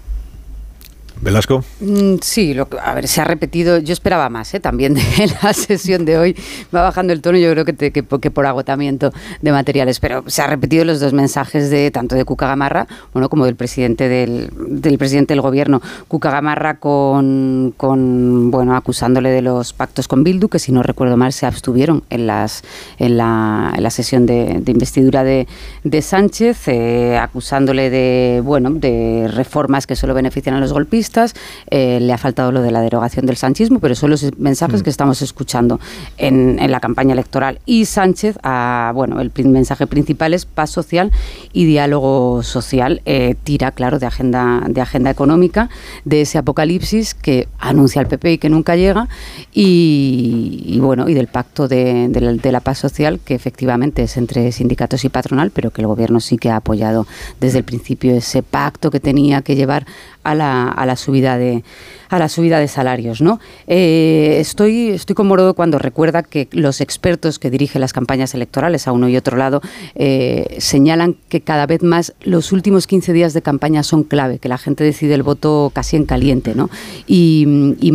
Velasco. 1.21 1.63
Mm, 1.79 2.15
sí, 2.21 2.55
a 2.83 2.93
ver, 2.93 3.07
se 3.07 3.21
ha 3.21 3.23
repetido, 3.23 3.79
yo 3.79 3.93
esperaba 3.93 4.29
más 4.29 4.53
¿eh? 4.53 4.59
también 4.59 4.93
de 4.93 5.01
la 5.43 5.53
sesión 5.53 6.05
de 6.05 6.17
hoy, 6.17 6.35
va 6.73 6.83
bajando 6.83 7.11
el 7.13 7.21
tono, 7.21 7.37
yo 7.37 7.51
creo 7.51 7.65
que, 7.65 7.91
que, 7.91 8.31
por 8.31 8.45
agotamiento 8.45 9.11
de 9.41 9.51
materiales, 9.51 9.99
pero 9.99 10.23
se 10.27 10.41
ha 10.41 10.47
repetido 10.47 10.85
los 10.85 10.99
dos 10.99 11.13
mensajes 11.13 11.69
de 11.69 11.89
tanto 11.91 12.15
de 12.15 12.23
Cuca 12.23 12.47
Gamarra, 12.47 12.87
bueno, 13.13 13.29
como 13.29 13.45
del 13.45 13.55
presidente 13.55 14.07
del, 14.07 14.51
presidente 14.97 15.33
del 15.33 15.41
gobierno, 15.41 15.81
Cuca 16.07 16.29
Gamarra 16.29 16.75
con, 16.75 17.73
bueno, 18.51 18.75
acusándole 18.75 19.29
de 19.29 19.41
los 19.41 19.73
pactos 19.73 20.07
con 20.07 20.23
Bildu, 20.23 20.49
que 20.49 20.59
si 20.59 20.71
no 20.71 20.83
recuerdo 20.83 21.17
mal 21.17 21.33
se 21.33 21.45
abstuvieron 21.45 22.03
en 22.09 22.27
las 22.27 22.63
en 22.99 23.17
la, 23.17 23.73
en 23.75 23.83
la 23.83 23.89
sesión 23.89 24.25
de, 24.25 24.61
investidura 24.67 25.23
de, 25.23 25.47
de 25.83 26.01
Sánchez, 26.01 26.67
eh, 26.67 27.17
acusándole 27.17 27.89
de, 27.89 28.41
bueno, 28.43 28.69
de 28.69 29.29
reformas 29.33 29.87
que 29.87 29.95
solo 29.95 30.13
benefician 30.13 30.55
a 30.55 30.59
los 30.59 30.73
golpistas 30.73 31.06
eh, 31.69 31.99
le 31.99 32.13
ha 32.13 32.17
faltado 32.17 32.51
lo 32.51 32.61
de 32.61 32.71
la 32.71 32.81
derogación 32.81 33.25
del 33.25 33.37
sanchismo, 33.37 33.79
pero 33.79 33.95
son 33.95 34.09
los 34.09 34.25
mensajes 34.37 34.81
mm. 34.81 34.83
que 34.83 34.89
estamos 34.89 35.21
escuchando 35.21 35.79
en, 36.17 36.57
la 36.67 36.79
campaña 36.79 37.13
electoral. 37.13 37.59
Y 37.65 37.85
Sánchez, 37.85 38.37
bueno, 38.93 39.21
el 39.21 39.31
mensaje 39.45 39.87
principal 39.87 40.33
es 40.33 40.45
paz 40.45 40.69
social 40.69 41.11
y 41.53 41.65
diálogo 41.65 42.43
social. 42.43 43.01
Eh, 43.05 43.35
tira, 43.43 43.71
claro, 43.71 43.99
de 43.99 44.05
agenda, 44.05 44.63
de 44.67 44.81
agenda 44.81 45.09
económica, 45.09 45.69
de 46.05 46.21
ese 46.21 46.37
apocalipsis 46.37 47.13
que 47.13 47.47
anuncia 47.59 48.01
el 48.01 48.07
PP 48.07 48.33
y 48.33 48.37
que 48.37 48.49
nunca 48.49 48.75
llega, 48.75 49.07
y, 49.53 50.77
bueno, 50.81 51.09
y 51.09 51.13
del 51.13 51.27
pacto 51.27 51.67
de, 51.67 52.09
de 52.09 52.51
la 52.51 52.59
paz 52.59 52.77
social, 52.79 53.19
que 53.23 53.35
efectivamente 53.35 54.03
es 54.03 54.17
entre 54.17 54.51
sindicatos 54.51 55.05
y 55.05 55.09
patronal, 55.09 55.51
pero 55.51 55.71
que 55.71 55.81
el 55.81 55.87
gobierno 55.87 56.19
sí 56.19 56.37
que 56.37 56.49
ha 56.49 56.57
apoyado 56.57 57.07
desde 57.39 57.59
el 57.59 57.63
principio 57.63 58.15
ese 58.15 58.43
pacto 58.43 58.91
que 58.91 58.99
tenía 58.99 59.41
que 59.41 59.55
llevar 59.55 59.85
a 60.27 60.35
la, 60.35 60.67
a 60.67 60.85
la 60.85 60.95
subida 60.97 61.37
de 61.37 61.63
a 62.09 62.19
la 62.19 62.29
subida 62.29 62.59
de 62.59 62.67
salarios. 62.67 63.21
¿no? 63.21 63.39
Eh, 63.67 64.37
estoy, 64.39 64.89
estoy 64.89 65.15
conmovido 65.15 65.53
cuando 65.53 65.79
recuerda 65.79 66.23
que 66.23 66.47
los 66.51 66.81
expertos 66.81 67.39
que 67.39 67.49
dirigen 67.49 67.81
las 67.81 67.93
campañas 67.93 68.33
electorales 68.33 68.87
a 68.87 68.91
uno 68.91 69.09
y 69.09 69.17
otro 69.17 69.37
lado 69.37 69.61
eh, 69.95 70.57
señalan 70.59 71.15
que 71.29 71.41
cada 71.41 71.65
vez 71.65 71.83
más 71.83 72.13
los 72.21 72.51
últimos 72.51 72.87
15 72.87 73.13
días 73.13 73.33
de 73.33 73.41
campaña 73.41 73.83
son 73.83 74.03
clave, 74.03 74.39
que 74.39 74.49
la 74.49 74.57
gente 74.57 74.83
decide 74.83 75.13
el 75.13 75.23
voto 75.23 75.71
casi 75.73 75.97
en 75.97 76.05
caliente. 76.05 76.55
¿no? 76.55 76.69
Y, 77.05 77.45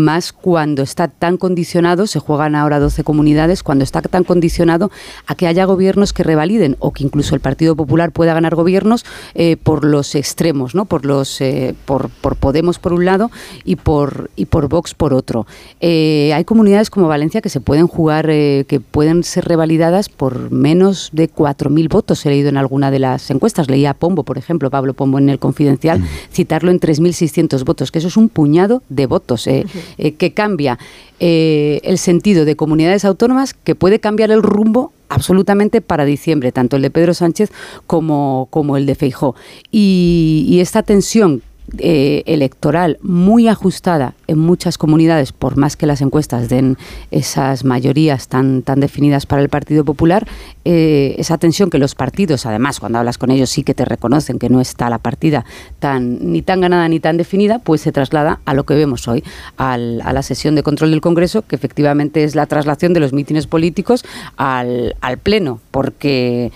más 0.03 0.33
cuando 0.33 0.83
está 0.83 1.07
tan 1.07 1.37
condicionado, 1.37 2.09
se 2.09 2.19
juegan 2.19 2.57
ahora 2.57 2.81
12 2.81 3.05
comunidades, 3.05 3.63
cuando 3.63 3.85
está 3.85 4.03
tan 4.03 4.25
condicionado 4.25 4.91
a 5.29 5.37
que 5.37 5.47
haya 5.47 5.65
gobiernos 5.65 6.13
que 6.13 6.25
revaliden 6.25 6.77
o 6.81 6.93
que 6.93 7.05
incluso 7.05 7.37
el 7.37 7.41
Partido 7.41 7.77
Popular 7.77 8.11
pueda 8.11 8.35
ganar 8.35 8.57
gobiernos 8.57 9.05
eh, 9.35 9.57
por 9.57 9.85
los 9.85 10.17
extremos, 10.17 10.75
¿no? 10.75 10.87
por, 10.87 11.07
los, 11.07 11.39
por, 11.85 12.09
por 12.09 12.35
Podemos 12.35 12.81
por 12.81 12.93
un 12.95 13.05
lado 13.05 13.31
y 13.65 13.77
por, 13.77 14.01
y 14.36 14.46
por 14.46 14.68
Vox 14.68 14.94
por 14.94 15.14
otro. 15.14 15.46
Eh, 15.80 16.32
hay 16.34 16.44
comunidades 16.44 16.90
como 16.90 17.09
Valencia 17.09 17.40
que 17.40 17.48
se 17.48 17.61
pueden 17.61 17.86
jugar, 17.86 18.28
eh, 18.30 18.64
que 18.68 18.80
pueden 18.80 19.24
ser 19.24 19.44
revalidadas 19.44 20.09
por 20.09 20.50
menos 20.50 21.11
de 21.12 21.30
4.000 21.30 21.88
votos. 21.88 22.24
He 22.24 22.30
leído 22.30 22.48
en 22.48 22.57
alguna 22.57 22.90
de 22.90 22.98
las 22.98 23.30
encuestas, 23.30 23.68
leía 23.68 23.90
a 23.90 23.94
Pombo, 23.94 24.22
por 24.24 24.38
ejemplo, 24.38 24.70
Pablo 24.70 24.94
Pombo 24.94 25.18
en 25.18 25.28
el 25.28 25.38
Confidencial, 25.38 26.00
mm. 26.00 26.07
citarlo 26.32 26.70
en 26.70 26.80
3.600 26.80 27.64
votos, 27.64 27.90
que 27.90 27.98
eso 27.98 28.09
es 28.09 28.16
un 28.16 28.28
puñado 28.28 28.82
de 28.88 29.07
votos, 29.07 29.46
eh, 29.46 29.64
que 29.96 30.32
cambia 30.32 30.78
el 31.20 31.98
sentido 31.98 32.44
de 32.44 32.57
comunidades 32.57 33.05
autónomas, 33.05 33.55
que 33.55 33.76
puede 33.76 34.00
cambiar 34.00 34.32
el 34.32 34.42
rumbo 34.42 34.92
absolutamente 35.09 35.80
para 35.80 36.05
diciembre, 36.05 36.50
tanto 36.53 36.76
el 36.76 36.82
de 36.82 36.90
Pedro 36.90 37.14
Sánchez 37.14 37.53
como, 37.86 38.48
como 38.50 38.76
el 38.76 38.86
de 38.86 38.94
Feijó. 38.94 39.36
Y, 39.70 40.46
y 40.48 40.61
esta 40.61 40.82
tensión 40.82 41.42
eh, 41.79 42.23
electoral 42.27 42.99
muy 43.03 43.49
ajustada 43.49 44.15
en 44.27 44.39
muchas 44.39 44.79
comunidades, 44.79 45.33
por 45.33 45.57
más 45.57 45.77
que 45.77 45.87
las 45.87 46.01
encuestas 46.03 46.49
den 46.49 46.77
esas 47.11 47.65
mayorías 47.65 48.29
tan, 48.29 48.63
tan 48.63 48.81
definidas 48.81 49.27
para 49.27 49.43
el 49.43 49.49
Partido 49.49 49.85
Popular, 49.85 50.27
eh, 50.65 51.15
esa 51.19 51.39
tensión 51.39 51.71
que 51.71 51.79
los 51.79 51.95
partidos, 51.95 52.47
además, 52.47 52.79
cuando 52.79 52.99
hablas 52.99 53.17
con 53.17 53.31
ellos 53.31 53.51
sí 53.51 53.63
que 53.63 53.75
te 53.75 53.85
reconocen 53.85 54.39
que 54.39 54.49
no 54.49 54.61
está 54.61 54.91
la 54.91 54.99
partida 54.99 55.45
tan, 55.79 56.33
ni 56.33 56.43
tan 56.43 56.61
ganada 56.61 56.89
ni 56.89 57.01
tan 57.01 57.17
definida, 57.17 57.59
pues 57.59 57.81
se 57.81 57.93
traslada 57.93 58.41
a 58.45 58.55
lo 58.55 58.65
que 58.65 58.75
vemos 58.75 59.09
hoy, 59.09 59.25
a 59.57 59.79
la 59.79 60.23
sesión 60.23 60.55
de 60.55 60.63
control 60.63 60.91
del 60.91 61.01
Congreso, 61.01 61.43
que 61.43 61.57
efectivamente 61.57 62.25
es 62.25 62.35
la 62.35 62.47
traslación 62.47 62.93
de 62.93 63.01
los 63.01 63.13
mítines 63.13 63.47
políticos 63.47 64.05
al, 64.37 64.97
al 65.01 65.19
Pleno, 65.19 65.61
porque 65.71 66.53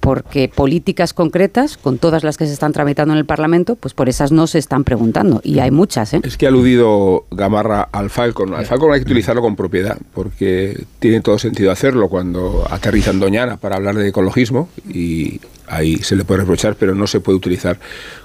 porque 0.00 0.50
políticas 0.54 1.12
concretas, 1.12 1.76
con 1.76 1.98
todas 1.98 2.24
las 2.24 2.36
que 2.36 2.46
se 2.46 2.52
están 2.52 2.72
tramitando 2.72 3.12
en 3.14 3.18
el 3.18 3.26
Parlamento, 3.26 3.76
pues 3.76 3.94
por 3.94 4.08
esas 4.08 4.32
no 4.32 4.46
se 4.46 4.58
están 4.58 4.84
preguntando. 4.84 5.40
Y 5.44 5.58
hay 5.58 5.70
muchas. 5.70 6.14
¿eh? 6.14 6.20
Es 6.22 6.36
que 6.36 6.46
ha 6.46 6.48
aludido 6.48 7.26
Gamarra 7.30 7.88
al 7.92 8.10
Falcon. 8.10 8.54
Al 8.54 8.66
Falcon 8.66 8.92
hay 8.92 9.00
que 9.00 9.04
utilizarlo 9.04 9.42
con 9.42 9.56
propiedad, 9.56 9.98
porque 10.14 10.84
tiene 10.98 11.20
todo 11.20 11.38
sentido 11.38 11.70
hacerlo 11.70 12.08
cuando 12.08 12.66
aterrizan 12.70 13.20
Doñana 13.20 13.56
para 13.56 13.76
hablar 13.76 13.96
de 13.96 14.08
ecologismo, 14.08 14.68
y 14.88 15.40
ahí 15.66 15.98
se 15.98 16.16
le 16.16 16.24
puede 16.24 16.40
reprochar, 16.40 16.76
pero 16.76 16.94
no 16.94 17.06
se 17.06 17.20
puede 17.20 17.36
utilizar 17.36 17.78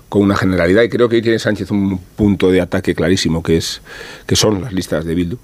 con 0.10 0.22
una 0.22 0.36
generalidad. 0.36 0.84
Y 0.84 0.90
creo 0.90 1.10
que 1.10 1.18
ahí 1.18 1.22
tiene 1.22 1.40
Sánchez 1.40 1.72
un 1.72 1.98
punto 2.16 2.52
de 2.52 2.62
ataque 2.62 2.94
clarísimo, 2.94 3.42
que, 3.42 3.58
es, 3.58 3.82
que 4.28 4.36
son 4.36 4.62
las 4.62 4.74
listas 4.74 5.06
de 5.06 5.16
Bildu 5.16 5.38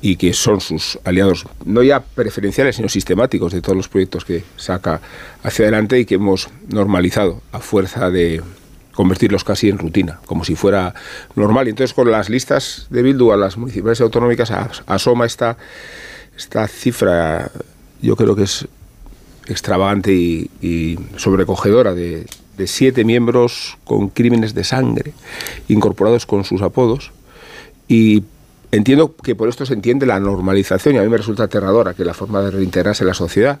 y 0.00 0.16
que 0.16 0.32
son 0.32 0.60
sus 0.60 0.98
aliados, 1.04 1.46
no 1.64 1.82
ya 1.82 2.00
preferenciales, 2.00 2.76
sino 2.76 2.88
sistemáticos 2.88 3.52
de 3.52 3.60
todos 3.60 3.76
los 3.76 3.88
proyectos 3.88 4.24
que 4.24 4.44
saca 4.56 5.00
hacia 5.42 5.64
adelante 5.64 5.98
y 5.98 6.04
que 6.04 6.14
hemos 6.16 6.48
normalizado 6.68 7.42
a 7.52 7.58
fuerza 7.58 8.10
de 8.10 8.42
convertirlos 8.94 9.44
casi 9.44 9.68
en 9.68 9.78
rutina, 9.78 10.20
como 10.26 10.44
si 10.44 10.54
fuera 10.54 10.94
normal. 11.34 11.68
Entonces 11.68 11.94
con 11.94 12.10
las 12.10 12.28
listas 12.28 12.86
de 12.90 13.02
Bildu 13.02 13.32
a 13.32 13.36
las 13.36 13.56
municipales 13.56 14.00
autonómicas 14.00 14.50
asoma 14.86 15.26
esta, 15.26 15.56
esta 16.36 16.66
cifra, 16.68 17.50
yo 18.00 18.16
creo 18.16 18.36
que 18.36 18.44
es 18.44 18.66
extravagante 19.46 20.12
y, 20.12 20.98
sobrecogedora 21.16 21.94
de, 21.94 22.26
de 22.56 22.66
siete 22.66 23.04
miembros 23.04 23.78
con 23.84 24.08
crímenes 24.08 24.54
de 24.54 24.62
sangre 24.62 25.12
incorporados 25.68 26.26
con 26.26 26.44
sus 26.44 26.62
apodos 26.62 27.12
y 27.88 28.24
Entiendo 28.70 29.14
que 29.16 29.34
por 29.34 29.48
esto 29.48 29.64
se 29.64 29.72
entiende 29.72 30.04
la 30.04 30.20
normalización 30.20 30.94
y 30.94 30.98
a 30.98 31.02
mí 31.02 31.08
me 31.08 31.16
resulta 31.16 31.44
aterradora 31.44 31.94
que 31.94 32.04
la 32.04 32.12
forma 32.12 32.42
de 32.42 32.50
reintegrarse 32.50 33.02
en 33.02 33.08
la 33.08 33.14
sociedad, 33.14 33.60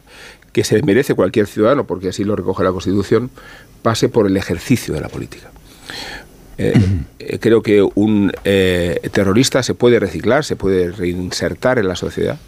que 0.52 0.64
se 0.64 0.82
merece 0.82 1.14
cualquier 1.14 1.46
ciudadano, 1.46 1.86
porque 1.86 2.08
así 2.08 2.24
lo 2.24 2.36
recoge 2.36 2.62
la 2.62 2.72
Constitución, 2.72 3.30
pase 3.82 4.08
por 4.08 4.26
el 4.26 4.36
ejercicio 4.36 4.92
de 4.92 5.00
la 5.00 5.08
política. 5.08 5.50
Eh, 6.58 6.74
eh, 7.20 7.38
creo 7.38 7.62
que 7.62 7.82
un 7.82 8.32
eh, 8.44 9.00
terrorista 9.12 9.62
se 9.62 9.74
puede 9.74 9.98
reciclar, 9.98 10.44
se 10.44 10.56
puede 10.56 10.90
reinsertar 10.90 11.78
en 11.78 11.88
la 11.88 11.96
sociedad, 11.96 12.38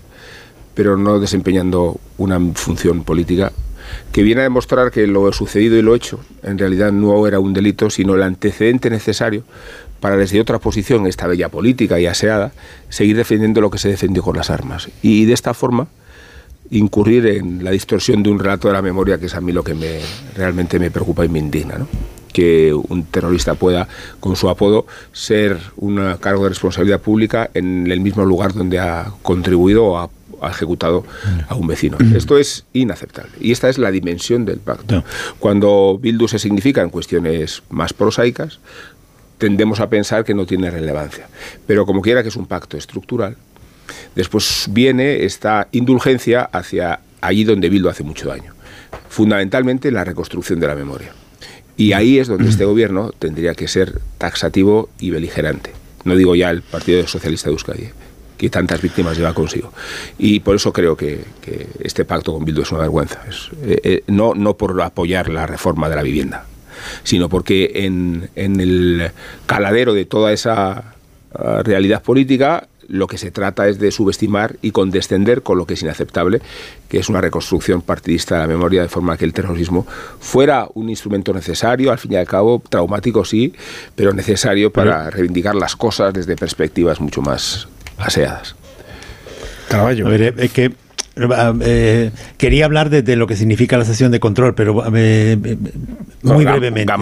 pero 0.75 0.97
no 0.97 1.19
desempeñando 1.19 1.99
una 2.19 2.39
función 2.55 3.05
política 3.05 3.53
que 4.13 4.23
viene 4.23 4.43
a 4.43 4.45
demostrar 4.45 4.91
que 4.91 5.07
lo 5.07 5.33
sucedido 5.33 5.77
y 5.77 5.83
lo 5.83 5.95
hecho 5.95 6.21
en 6.43 6.59
realidad 6.59 6.93
no 6.93 7.27
era 7.27 7.41
un 7.41 7.53
delito, 7.53 7.91
sino 7.91 8.15
el 8.15 8.23
antecedente 8.23 8.91
necesario 8.91 9.45
para 10.01 10.17
desde 10.17 10.41
otra 10.41 10.59
posición, 10.59 11.07
esta 11.07 11.27
bella 11.27 11.49
política 11.49 12.01
y 12.01 12.07
aseada, 12.07 12.53
seguir 12.89 13.17
defendiendo 13.17 13.61
lo 13.61 13.71
que 13.71 13.79
se 13.79 13.89
defendió 13.89 14.23
con 14.23 14.37
las 14.37 14.51
armas. 14.51 14.89
Y 15.03 15.27
de 15.27 15.35
esta 15.35 15.55
forma 15.55 15.89
incurrir 16.71 17.27
en 17.27 17.65
la 17.65 17.73
distorsión 17.73 18.23
de 18.23 18.31
un 18.31 18.39
relato 18.39 18.69
de 18.69 18.75
la 18.75 18.83
memoria, 18.83 19.19
que 19.19 19.27
es 19.27 19.35
a 19.35 19.41
mí 19.41 19.53
lo 19.53 19.65
que 19.65 19.75
me, 19.75 20.01
realmente 20.37 20.79
me 20.79 20.91
preocupa 20.91 21.25
y 21.25 21.29
me 21.29 21.39
indigna. 21.39 21.79
¿no? 21.79 21.89
que 22.33 22.73
un 22.73 23.05
terrorista 23.05 23.55
pueda, 23.55 23.89
con 24.21 24.37
su 24.37 24.49
apodo, 24.49 24.87
ser 25.13 25.59
un 25.77 25.97
cargo 26.21 26.45
de 26.45 26.51
responsabilidad 26.51 27.01
pública 27.01 27.51
en 27.55 27.91
el 27.91 28.01
mismo 28.01 28.25
lugar 28.25 28.55
donde 28.55 28.79
ha 28.79 29.13
contribuido 29.23 29.85
o 29.85 29.99
ha, 29.99 30.11
ejecutado 30.49 31.05
a 31.49 31.55
un 31.55 31.67
vecino. 31.67 31.99
Mm. 32.01 32.17
Esto 32.17 32.39
es 32.39 32.65
inaceptable. 32.73 33.33
Y 33.43 33.53
esta 33.53 33.69
es 33.69 33.77
la 33.77 33.91
dimensión 33.91 34.47
del 34.47 34.57
pacto. 34.57 35.05
Cuando 35.39 35.99
Bildu 36.01 36.29
se 36.29 36.39
significa 36.39 36.81
en 36.81 36.89
cuestiones 36.89 37.63
más 37.69 37.93
prosaicas, 37.93 38.59
tendemos 39.41 39.81
a 39.81 39.89
pensar 39.89 40.23
que 40.23 40.35
no 40.35 40.47
tiene 40.47 40.71
relevancia. 40.71 41.27
Pero 41.67 41.87
como 41.87 42.03
quiera 42.03 42.23
que 42.23 42.29
es 42.29 42.37
un 42.37 42.47
pacto 42.47 42.77
estructural, 42.77 43.37
después 44.15 44.67
viene 44.71 45.25
esta 45.25 45.67
indulgencia 45.73 46.43
hacia 46.43 47.01
allí 47.23 47.43
donde 47.45 47.71
Bildu 47.71 47.89
hace 47.89 48.05
mucho 48.05 48.29
daño, 48.29 48.53
fundamentalmente 49.09 49.91
la 49.91 50.05
reconstrucción 50.05 50.61
de 50.61 50.69
la 50.69 50.75
memoria. 50.75 51.13
Y 51.77 51.95
ahí 51.95 52.19
es 52.19 52.29
donde 52.29 52.51
este 52.51 52.67
gobierno 52.67 53.13
tendría 53.19 53.55
que 53.55 53.67
ser 53.67 54.01
taxativo 54.19 54.91
y 55.01 55.11
beligerante. 55.11 55.73
No 56.05 56.15
digo 56.15 56.35
ya 56.35 56.51
el 56.51 56.61
Partido 56.61 57.07
Socialista 57.07 57.49
de 57.49 57.53
Euskadi, 57.55 57.89
que 58.37 58.51
tantas 58.51 58.83
víctimas 58.83 59.17
lleva 59.17 59.33
consigo. 59.33 59.73
Y 60.19 60.41
por 60.41 60.57
eso 60.57 60.71
creo 60.71 60.95
que, 60.97 61.25
este 61.81 62.05
pacto 62.05 62.35
con 62.35 62.45
Bildu 62.45 62.63
es 62.63 62.73
una 62.73 62.83
vergüenza. 62.83 63.23
Eh, 63.63 63.81
eh, 63.83 64.03
no 64.07 64.57
por 64.59 64.81
apoyar 64.83 65.31
la 65.31 65.47
reforma 65.47 65.89
de 65.89 65.97
la 65.97 66.03
vivienda, 66.03 66.45
sino 67.03 67.29
porque 67.29 67.71
en, 67.75 68.31
el 68.37 69.11
caladero 69.47 69.95
de 69.95 70.05
toda 70.05 70.33
esa 70.33 70.95
ah, 71.35 71.63
realidad 71.65 72.03
política 72.03 72.69
lo 72.91 73.07
que 73.07 73.19
se 73.19 73.31
trata 73.31 73.69
es 73.69 73.79
de 73.79 73.93
subestimar 73.93 74.57
y 74.63 74.73
condescender 74.73 75.43
con 75.43 75.57
lo 75.57 75.65
que 75.65 75.75
es 75.75 75.83
inaceptable, 75.83 76.43
que 76.89 76.99
es 76.99 77.09
una 77.09 77.21
reconstrucción 77.21 77.83
partidista 77.83 78.35
de 78.35 78.41
la 78.41 78.47
memoria, 78.49 78.83
de 78.83 78.89
forma 78.89 79.17
que 79.17 79.25
el 79.25 79.33
terrorismo 79.33 79.87
fuera 80.19 80.67
un 80.75 80.91
instrumento 80.91 81.33
necesario, 81.33 81.93
al 81.93 81.99
fin 81.99 82.15
y 82.15 82.17
al 82.17 82.27
cabo, 82.27 82.61
traumático 82.69 83.25
sí, 83.25 83.55
pero 83.95 84.13
necesario 84.13 84.73
para 84.73 85.09
reivindicar 85.09 85.55
las 85.55 85.77
cosas 85.77 86.13
desde 86.13 86.35
perspectivas 86.35 87.01
mucho 87.01 87.23
más 87.23 87.69
aseadas. 87.97 88.57
Caballo. 89.69 90.09
A 90.09 90.11
ver, 90.11 90.35
es 90.37 90.53
que 90.53 90.73
eh, 91.17 92.11
quería 92.37 92.65
hablar 92.65 92.89
de, 92.89 93.17
lo 93.17 93.27
que 93.27 93.37
significa 93.37 93.77
la 93.77 93.85
sesión 93.85 94.11
de 94.13 94.21
control, 94.21 94.55
pero 94.55 94.85
eh, 94.97 95.37
eh, 95.43 95.57
muy 96.23 96.45
brevemente. 96.45 96.93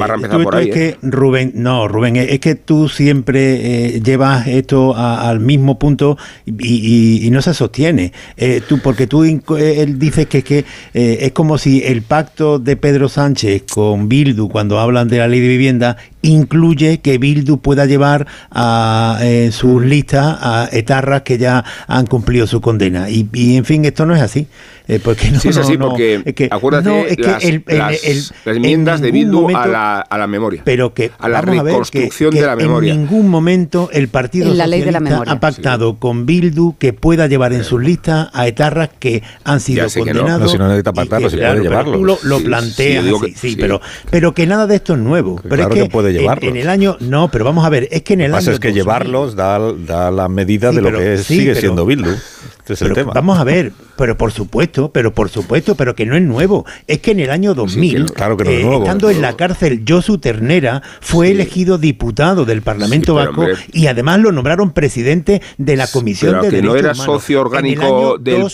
es 0.61 0.75
que 0.75 0.97
Rubén, 1.03 1.53
no, 1.55 1.87
Rubén, 1.89 2.17
es 2.17 2.41
que 2.41 2.55
tú 2.55 2.89
siempre 2.89 4.01
llevas 4.01 4.47
esto 4.49 4.97
al 4.97 5.41
mismo 5.41 5.79
punto 5.79 6.17
y, 6.47 7.29
no 7.31 7.43
se 7.43 7.53
sostiene. 7.53 8.13
tú, 8.69 8.81
porque 8.81 9.07
tú 9.07 9.23
él 9.23 9.99
dice 9.99 10.27
que, 10.27 10.43
que 10.43 10.65
es 10.95 11.33
como 11.33 11.59
si 11.59 11.83
el 11.85 12.03
pacto 12.03 12.59
de 12.59 12.77
Pedro 12.77 13.09
Sánchez 13.09 13.65
con 13.71 14.09
Bildu 14.09 14.49
cuando 14.49 14.81
hablan 14.81 15.09
de 15.09 15.19
la 15.19 15.29
ley 15.29 15.41
de 15.41 15.49
vivienda 15.49 15.97
incluye 16.23 16.99
que 16.99 17.19
Bildu 17.19 17.59
pueda 17.59 17.87
llevar 17.87 18.27
a, 18.51 19.19
en 19.21 19.53
sus 19.53 19.83
listas 19.85 20.39
a 20.41 20.69
etarras 20.73 21.23
que 21.23 21.39
ya 21.39 21.65
han 21.87 22.07
cumplido 22.07 22.47
su 22.47 22.61
condena. 22.61 23.09
Y, 23.11 23.29
y 23.33 23.57
en 23.57 23.65
fin, 23.65 23.85
esto 23.89 24.07
no 24.07 24.15
es 24.15 24.23
así. 24.23 24.47
Eh, 24.89 25.01
porque 25.05 25.31
no, 25.31 25.39
sí, 25.39 25.51
es 25.51 25.57
así, 25.59 25.77
porque 25.77 26.23
es 26.25 26.35
que, 26.35 26.49
acuérdate 26.51 27.15
las, 27.19 27.45
el, 27.45 27.63
las, 27.67 28.33
enmiendas 28.47 29.03
de 29.03 29.11
Bildu 29.11 29.55
a, 29.55 29.67
la, 29.67 30.01
a, 30.01 30.17
la, 30.17 30.27
memoria, 30.27 30.63
pero 30.65 30.95
que, 30.95 31.11
a 31.19 31.29
la 31.29 31.43
reconstrucción 31.43 32.31
de 32.33 32.41
la 32.41 32.57
memoria. 32.57 32.95
En 32.95 33.03
ningún 33.03 33.29
momento 33.29 33.91
el 33.93 34.09
Partido 34.09 34.55
la 34.55 34.65
Socialista 34.65 35.25
ha 35.27 35.41
pactado 35.41 35.99
con 35.99 36.25
Bildu 36.25 36.77
que 36.79 36.95
pueda 36.95 37.27
llevar 37.27 37.53
en 37.53 37.65
sus 37.65 37.83
listas 37.83 38.31
a 38.33 38.47
etarras 38.47 38.89
que 38.99 39.23
han 39.45 39.61
sido 39.61 39.87
condenados. 39.95 40.41
No. 40.41 40.49
si 40.49 40.57
no 40.57 40.69
necesita 40.69 40.95
pactarlo, 40.95 41.29
si 41.29 41.37
puede 41.37 41.61
llevarlo. 41.61 41.99
Tú 41.99 42.05
lo, 42.07 42.19
lo 42.23 42.41
planteas 42.41 43.05
así, 43.05 43.35
sí, 43.37 43.57
pero, 43.61 43.83
pero 44.09 44.33
que 44.33 44.47
nada 44.47 44.67
de 44.67 44.77
esto 44.77 44.95
es 44.95 45.01
nuevo. 45.01 45.39
Pero 45.43 45.55
claro 45.55 45.75
es 45.75 45.83
que, 45.83 45.91
puede 45.91 46.15
llevarlos. 46.15 46.51
En, 46.51 46.57
el 46.57 46.69
año, 46.71 46.97
no, 47.01 47.31
pero 47.31 47.45
vamos 47.45 47.67
a 47.67 47.69
ver, 47.69 47.89
es 47.91 48.01
que 48.05 48.15
en 48.15 48.23
el 48.23 48.33
año. 48.33 48.37
Lo 48.37 48.39
que 48.39 48.47
pasa 48.47 48.53
es 48.53 48.61
que 48.61 48.73
llevarlos 48.73 49.37
da, 49.37 49.59
da 49.87 50.11
la 50.11 50.31
medida 50.31 50.73
de 50.73 50.81
lo 50.81 50.97
que 50.97 51.19
sigue 51.19 51.55
siendo 51.57 51.85
Bildu. 51.85 52.09
Este 52.61 52.73
es 52.73 52.81
el 52.81 52.95
tema. 52.95 53.13
Vamos 53.15 53.39
a 53.39 53.45
ver, 53.45 53.73
pero 53.99 54.17
por 54.17 54.31
supuesto, 54.31 54.93
pero 54.93 55.13
por 55.13 55.29
supuesto, 55.29 55.75
pero 55.75 55.95
que 55.97 56.07
no 56.07 56.17
es 56.17 56.23
nuevo. 56.23 56.65
Es 56.87 57.01
que 57.01 57.11
en 57.11 57.21
el 57.21 57.31
año 57.31 57.53
2000, 57.53 58.13
claro 58.13 58.37
que 58.37 58.45
no 58.45 58.51
es 58.51 58.61
eh, 58.61 58.65
nuevo, 58.65 58.85
estando 58.85 59.11
en 59.11 59.21
la 59.21 59.37
cárcel 59.37 59.85
Josu 59.87 60.19
Ternera, 60.19 60.83
fue 61.01 61.33
elegido 61.33 61.79
diputado 61.79 62.45
del 62.45 62.63
Parlamento 62.63 63.15
Vasco 63.15 63.45
y 63.73 63.89
además 63.89 64.21
lo 64.21 64.31
nombraron 64.31 64.71
presidente 64.71 65.43
de 65.59 65.77
la 65.77 65.89
Comisión 65.89 66.37
pero 66.41 66.43
de 66.45 66.51
que 66.51 66.63
no 66.63 66.77
era 66.77 66.95
socio 66.95 67.41
orgánico 67.41 68.19
del, 68.19 68.49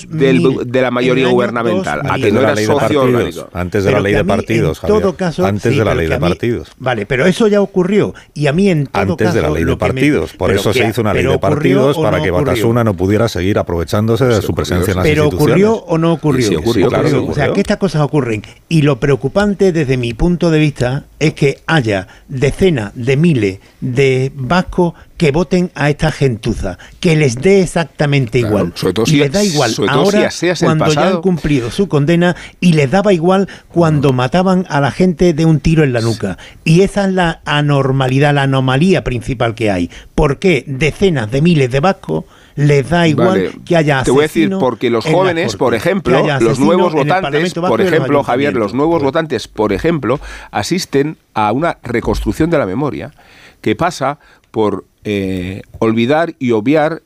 de 0.67 0.81
la 0.81 0.91
mayoría 0.91 1.29
gubernamental, 1.29 2.01
a 2.09 2.17
que 2.17 2.33
no 2.33 2.41
era 2.41 2.57
socio 2.57 3.03
orgánico. 3.03 3.51
Antes 3.53 3.85
de 3.85 3.93
la 3.93 4.01
ley 4.01 4.15
de 4.15 4.25
partidos, 4.25 4.81
en 4.83 4.89
todo 4.89 5.15
caso, 5.15 5.45
antes 5.45 5.77
de 5.77 5.85
la 5.85 5.95
ley 5.95 6.09
de 6.09 6.19
partidos. 6.19 6.73
Vale, 6.79 7.05
pero 7.05 7.27
eso 7.27 7.49
ya 7.49 7.61
ocurrió. 7.61 8.15
Y 8.33 8.47
a 8.47 8.55
mí 8.55 8.71
en 8.71 8.87
todo 8.87 9.03
antes 9.03 9.27
caso 9.27 9.37
de 9.37 9.43
la 9.43 9.51
ley 9.51 9.65
de 9.65 9.77
partidos, 9.77 10.33
por 10.33 10.51
eso 10.53 10.73
se 10.73 10.89
hizo 10.89 11.03
una 11.03 11.13
ley 11.13 11.27
de 11.27 11.39
partidos 11.39 11.99
para 11.99 12.23
que 12.23 12.31
Batasuna 12.31 12.83
no 12.83 12.95
pudiera 12.95 13.29
seguir 13.29 13.59
aprovechando 13.59 14.17
de 14.17 14.41
su 14.41 14.55
presencia 14.55 14.95
en 14.95 15.03
Pero 15.03 15.34
ocurrió 15.35 15.75
o 15.75 15.99
no 15.99 16.13
ocurrió. 16.13 16.49
Sí, 16.49 16.57
ocurrió, 16.57 16.89
claro, 16.89 17.27
O 17.27 17.35
sea, 17.35 17.53
que 17.53 17.61
estas 17.61 17.79
cosas 17.79 18.03
ocurren. 18.03 18.43
Y 18.69 18.83
lo 18.83 18.99
preocupante 19.01 19.73
desde 19.73 19.97
mi 19.97 20.15
punto 20.15 20.51
de 20.51 20.59
vista 20.59 21.05
es 21.19 21.35
que 21.35 21.61
haya 21.67 22.09
decenas 22.29 22.93
de 22.95 23.17
miles 23.17 23.59
de 23.81 24.33
vascos 24.35 24.95
que 25.17 25.31
voten 25.31 25.71
a 25.75 25.91
esta 25.91 26.11
gentuza, 26.11 26.79
que 27.01 27.17
les 27.17 27.37
dé 27.37 27.63
exactamente 27.63 28.39
igual. 28.39 28.73
Sobre 28.75 29.03
y 29.07 29.17
les 29.17 29.33
da 29.33 29.45
igual 29.45 29.75
ahora 29.89 30.29
cuando 30.61 30.93
ya 30.93 31.09
han 31.09 31.21
cumplido 31.21 31.71
su 31.71 31.89
condena 31.89 32.35
y 32.61 32.73
les 32.73 32.91
daba 32.91 33.13
igual 33.13 33.49
cuando 33.69 34.13
mataban 34.13 34.67
a 34.69 34.81
la 34.81 34.91
gente 34.91 35.33
de 35.33 35.45
un 35.45 35.61
tiro 35.61 35.85
en 35.85 35.93
la 35.93 36.01
nuca. 36.01 36.37
Y 36.65 36.83
esa 36.83 37.07
es 37.07 37.13
la 37.13 37.41
anormalidad, 37.45 38.35
la 38.35 38.43
anomalía 38.43 39.05
principal 39.05 39.55
que 39.55 39.71
hay. 39.71 39.91
¿Por 40.15 40.39
qué 40.39 40.65
decenas 40.67 41.31
de 41.31 41.43
miles 41.43 41.71
de 41.71 41.81
vascos 41.81 42.25
les 42.57 42.89
da 42.89 43.09
igual 43.09 43.53
que 43.65 43.77
haya 43.77 44.03
Te 44.03 44.11
voy 44.11 44.21
a 44.21 44.23
decir, 44.23 44.51
porque 44.59 44.91
los 44.91 45.05
jóvenes, 45.05 45.57
por 45.57 45.75
ejemplo, 45.75 46.25
los 46.41 46.59
nuevos 46.59 46.93
votantes, 46.93 47.55
por 47.55 47.81
ejemplo, 47.81 48.23
Javier, 48.23 48.55
los 48.55 48.75
nuevos 48.75 49.03
votantes, 49.03 49.49
por 49.49 49.73
ejemplo, 49.73 50.21
asisten 50.51 51.17
a 51.35 51.53
una 51.53 51.79
reconstrucción 51.83 52.51
de 52.51 52.59
la 52.59 52.67
memoria 52.67 53.13
que 53.61 53.75
pasa 53.75 54.19
por 54.51 54.85
eh, 55.05 55.63
olvidar 55.79 56.35
y 56.39 56.53
obviar 56.53 57.03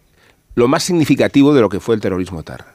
lo 0.55 0.69
más 0.69 0.83
significativo 0.83 1.55
de 1.55 1.61
lo 1.61 1.69
que 1.69 1.81
fue 1.81 1.95
el 1.95 2.01
terrorismo 2.01 2.41
etarra. 2.41 2.75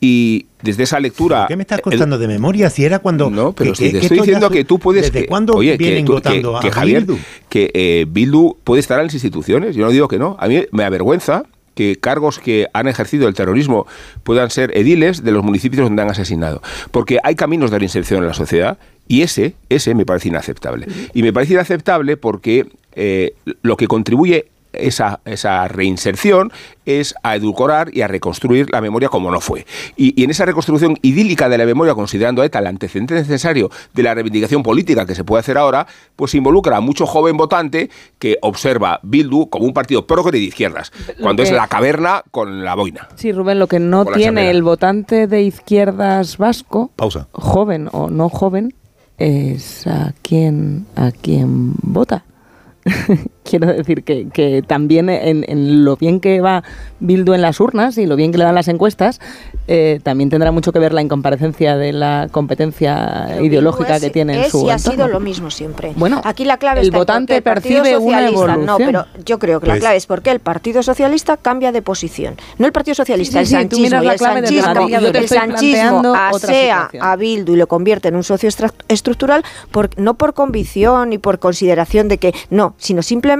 Y 0.00 0.46
desde 0.62 0.84
esa 0.84 1.00
lectura. 1.00 1.46
¿Qué 1.48 1.56
me 1.56 1.62
estás 1.62 1.80
contando 1.80 2.18
de 2.18 2.28
memoria? 2.28 2.70
Si 2.70 2.84
era 2.84 3.00
cuando. 3.00 3.30
No, 3.30 3.52
pero 3.52 3.72
te 3.72 3.98
estoy 3.98 4.18
diciendo 4.18 4.48
que 4.48 4.64
tú 4.64 4.78
puedes. 4.78 5.12
¿Desde 5.12 5.26
cuándo 5.26 5.54
oye, 5.54 5.76
vienen 5.76 6.04
que, 6.04 6.12
votando 6.12 6.60
que, 6.60 6.70
Javier, 6.70 7.04
Bildu? 7.04 7.18
Que 7.48 7.70
eh, 7.74 8.06
Bildu 8.08 8.56
puede 8.62 8.78
estar 8.78 9.00
en 9.00 9.06
las 9.06 9.14
instituciones. 9.14 9.74
Yo 9.74 9.84
no 9.84 9.90
digo 9.90 10.06
que 10.06 10.18
no. 10.18 10.36
A 10.38 10.46
mí 10.46 10.64
me 10.70 10.84
avergüenza 10.84 11.44
que 11.78 11.94
cargos 11.94 12.40
que 12.40 12.66
han 12.72 12.88
ejercido 12.88 13.28
el 13.28 13.34
terrorismo 13.34 13.86
puedan 14.24 14.50
ser 14.50 14.76
ediles 14.76 15.22
de 15.22 15.30
los 15.30 15.44
municipios 15.44 15.84
donde 15.84 16.02
han 16.02 16.10
asesinado. 16.10 16.60
Porque 16.90 17.20
hay 17.22 17.36
caminos 17.36 17.70
de 17.70 17.78
reinserción 17.78 18.20
en 18.20 18.26
la 18.26 18.34
sociedad 18.34 18.78
y 19.06 19.22
ese, 19.22 19.54
ese 19.68 19.94
me 19.94 20.04
parece 20.04 20.26
inaceptable. 20.26 20.88
Y 21.14 21.22
me 21.22 21.32
parece 21.32 21.52
inaceptable 21.52 22.16
porque 22.16 22.66
eh, 22.96 23.34
lo 23.62 23.76
que 23.76 23.86
contribuye 23.86 24.46
esa, 24.78 25.20
esa, 25.24 25.68
reinserción 25.68 26.52
es 26.84 27.14
a 27.22 27.36
edulcorar 27.36 27.94
y 27.94 28.02
a 28.02 28.08
reconstruir 28.08 28.70
la 28.70 28.80
memoria 28.80 29.08
como 29.08 29.30
no 29.30 29.40
fue. 29.40 29.66
Y, 29.96 30.22
en 30.22 30.30
esa 30.30 30.44
reconstrucción 30.44 30.98
idílica 31.02 31.48
de 31.48 31.58
la 31.58 31.66
memoria, 31.66 31.94
considerando 31.94 32.42
a 32.42 32.46
ETA 32.46 32.60
el 32.60 32.66
antecedente 32.66 33.14
necesario 33.14 33.70
de 33.92 34.02
la 34.02 34.14
reivindicación 34.14 34.62
política 34.62 35.06
que 35.06 35.14
se 35.14 35.24
puede 35.24 35.40
hacer 35.40 35.58
ahora, 35.58 35.86
pues 36.16 36.34
involucra 36.34 36.76
a 36.76 36.80
mucho 36.80 37.06
joven 37.06 37.36
votante 37.36 37.90
que 38.18 38.38
observa 38.42 39.00
Bildu 39.02 39.48
como 39.48 39.66
un 39.66 39.74
partido 39.74 40.06
progre 40.06 40.38
de 40.38 40.44
izquierdas, 40.44 40.92
cuando 41.20 41.42
es 41.42 41.52
la 41.52 41.68
caverna 41.68 42.22
con 42.30 42.64
la 42.64 42.74
boina. 42.74 43.08
Sí, 43.16 43.32
Rubén, 43.32 43.58
lo 43.58 43.66
que 43.66 43.80
no 43.80 44.04
tiene 44.04 44.50
el 44.50 44.62
votante 44.62 45.26
de 45.26 45.42
izquierdas 45.42 46.38
vasco, 46.38 46.90
Pausa. 46.96 47.28
joven 47.32 47.88
o 47.92 48.08
no 48.08 48.28
joven, 48.28 48.74
es 49.18 49.86
a 49.86 50.14
quién, 50.22 50.86
a 50.96 51.10
quién 51.10 51.74
vota. 51.82 52.24
quiero 53.48 53.66
decir 53.66 54.04
que, 54.04 54.28
que 54.28 54.62
también 54.62 55.08
en, 55.08 55.84
lo 55.84 55.96
bien 55.96 56.20
que 56.20 56.40
va 56.40 56.62
Bildu 57.00 57.32
en 57.32 57.42
las 57.42 57.60
urnas 57.60 57.96
y 57.98 58.06
lo 58.06 58.16
bien 58.16 58.32
que 58.32 58.38
le 58.38 58.44
dan 58.44 58.54
las 58.54 58.68
encuestas, 58.68 59.20
eh, 59.66 60.00
también 60.02 60.28
tendrá 60.28 60.52
mucho 60.52 60.72
que 60.72 60.78
ver 60.78 60.92
la 60.92 61.00
incomparecencia 61.00 61.76
de 61.76 61.92
la 61.92 62.28
competencia 62.30 63.38
ideológica 63.42 64.00
que 64.00 64.10
tiene 64.10 64.44
en 64.44 64.50
su 64.50 64.66
y 64.66 64.70
ha 64.70 64.78
sido 64.78 65.08
lo 65.08 65.20
mismo 65.20 65.50
siempre. 65.50 65.92
Bueno, 65.96 66.20
aquí 66.24 66.44
la 66.44 66.58
clave 66.58 66.80
el 66.80 66.86
está 66.86 66.98
votante 66.98 67.36
el 67.36 67.42
percibe 67.42 67.96
una 67.96 68.28
evolución. 68.28 68.66
No, 68.66 68.76
pero 68.76 69.06
yo 69.24 69.38
creo 69.38 69.60
que 69.60 69.66
la 69.66 69.74
pues 69.74 69.80
clave 69.80 69.96
es 69.96 70.06
porque 70.06 70.30
el 70.30 70.40
Partido 70.40 70.82
Socialista 70.82 71.36
cambia 71.36 71.72
de 71.72 71.80
posición. 71.80 72.36
No 72.58 72.66
el 72.66 72.72
Partido 72.72 72.94
Socialista, 72.94 73.40
el 73.40 73.46
sanchismo. 73.46 74.00
el 74.02 74.18
sanchismo, 74.18 74.88
el 74.88 75.28
sanchismo 75.28 76.14
asea 76.14 76.90
a 77.00 77.16
Bildu 77.16 77.54
y 77.54 77.56
lo 77.56 77.66
convierte 77.66 78.08
en 78.08 78.16
un 78.16 78.24
socio 78.24 78.50
estructural 78.88 79.42
por, 79.70 79.90
no 79.98 80.14
por 80.14 80.34
convicción 80.34 81.10
ni 81.10 81.18
por 81.18 81.38
consideración 81.38 82.08
de 82.08 82.18
que 82.18 82.34
no, 82.50 82.74
sino 82.76 83.02
simplemente 83.02 83.37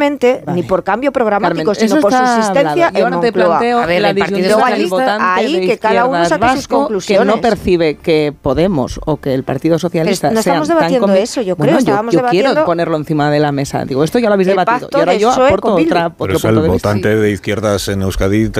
ni 0.54 0.62
por 0.62 0.84
cambio 0.84 1.12
programático, 1.12 1.74
sino 1.74 2.00
por 2.00 2.12
su 2.12 2.18
existencia 2.18 2.90
en 2.94 3.04
ahora 3.04 3.20
te 3.20 3.32
planteo 3.32 3.80
a 3.80 3.86
ver, 3.86 4.02
la 4.02 4.12
del 4.12 4.86
votante 4.88 5.24
ahí 5.24 5.66
que 5.66 5.78
cada 5.78 6.06
uno 6.06 6.24
saque 6.24 6.48
sus 6.56 6.68
conclusiones. 6.68 7.26
Que 7.26 7.36
no 7.36 7.40
percibe 7.40 7.96
que 7.96 8.34
Podemos 8.42 9.00
o 9.04 9.18
que 9.18 9.34
el 9.34 9.42
Partido 9.42 9.78
Socialista 9.78 10.28
Pero 10.28 10.34
no 10.34 10.40
estamos 10.40 10.68
debatiendo 10.68 11.12
eso, 11.14 11.42
yo 11.42 11.56
creo. 11.56 11.74
Bueno, 11.74 12.10
yo, 12.10 12.22
yo 12.22 12.26
quiero 12.28 12.64
ponerlo 12.64 12.96
encima 12.96 13.30
de 13.30 13.40
la 13.40 13.52
mesa. 13.52 13.84
Digo, 13.84 14.04
esto 14.04 14.18
ya 14.18 14.28
lo 14.28 14.34
habéis 14.34 14.48
debatido. 14.48 14.88
Y 14.92 14.96
ahora 14.96 15.14
yo 15.14 15.30
aporto 15.30 15.74
otra. 15.74 16.10
Pero 16.10 16.36
eso 16.36 16.48
el 16.48 16.60
votante 16.60 17.16
de 17.16 17.30
izquierdas 17.30 17.88
en 17.88 18.02
Euskadi 18.02 18.50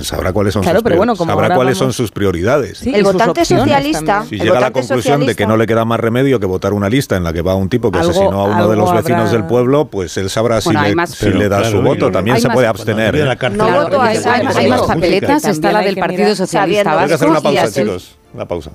sabrá 0.00 0.32
cuáles 0.32 0.54
son 0.54 0.64
sus 0.64 1.26
sabrá 1.26 1.54
cuáles 1.54 1.78
son 1.78 1.92
sus 1.92 2.10
prioridades. 2.10 2.82
el 2.86 3.02
votante 3.02 3.44
socialista. 3.44 4.24
Si 4.28 4.38
llega 4.38 4.58
a 4.58 4.60
la 4.60 4.70
conclusión 4.70 5.26
de 5.26 5.34
que 5.34 5.46
no 5.46 5.56
le 5.56 5.66
queda 5.66 5.84
más 5.84 6.00
remedio 6.00 6.40
que 6.40 6.46
votar 6.46 6.72
una 6.72 6.88
lista 6.88 7.16
en 7.16 7.24
la 7.24 7.32
que 7.32 7.42
va 7.42 7.54
un 7.54 7.68
tipo 7.68 7.90
que 7.90 7.98
asesinó 7.98 8.40
a 8.40 8.44
uno 8.44 8.68
de 8.68 8.76
los 8.76 8.92
vecinos 8.94 9.32
del 9.32 9.44
pueblo, 9.44 9.86
pues 9.86 10.16
él 10.16 10.30
sabrá 10.30 10.60
si 10.60 10.70
si 11.06 11.30
le 11.30 11.48
da 11.48 11.64
su 11.64 11.80
voto, 11.82 12.10
también 12.10 12.40
se 12.40 12.48
puede 12.48 12.66
abstener. 12.66 13.16
¿eh? 13.16 13.36
No 13.52 13.70
voto 13.70 14.00
a 14.00 14.08
Hay 14.08 14.68
más 14.68 14.82
papeletas, 14.82 15.44
está 15.44 15.72
la 15.72 15.80
del 15.80 15.96
Partido 15.96 16.34
Socialista 16.34 17.00
Hay 17.00 17.08
que 17.08 17.14
hacer 17.14 17.28
una 17.28 17.40
pausa, 17.40 17.70
chicos. 17.70 18.16
Una 18.32 18.46
pausa. 18.46 18.70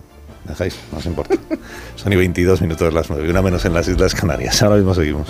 Dejáis, 0.46 0.76
no 0.92 0.98
os 0.98 1.06
importa. 1.06 1.36
Son 1.96 2.12
y 2.12 2.16
22 2.16 2.62
minutos 2.62 2.88
de 2.88 2.94
las 2.94 3.10
9, 3.10 3.30
una 3.30 3.42
menos 3.42 3.66
en 3.66 3.74
las 3.74 3.88
Islas 3.88 4.16
Canarias. 4.16 4.62
Ahora 4.64 4.78
mismo 4.78 4.96
seguimos. 4.96 5.28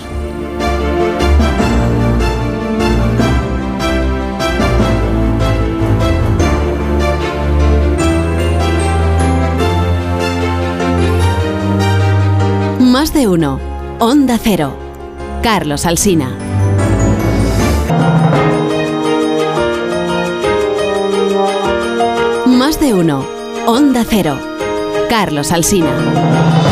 Más 12.80 13.12
de 13.14 13.28
uno. 13.28 13.60
Onda 13.98 14.38
Cero. 14.42 14.76
Carlos 15.42 15.86
Alsina. 15.86 16.49
De 22.80 22.94
uno. 22.94 23.24
Onda 23.66 24.04
Cero. 24.08 24.38
Carlos 25.08 25.52
Alsina. 25.52 26.69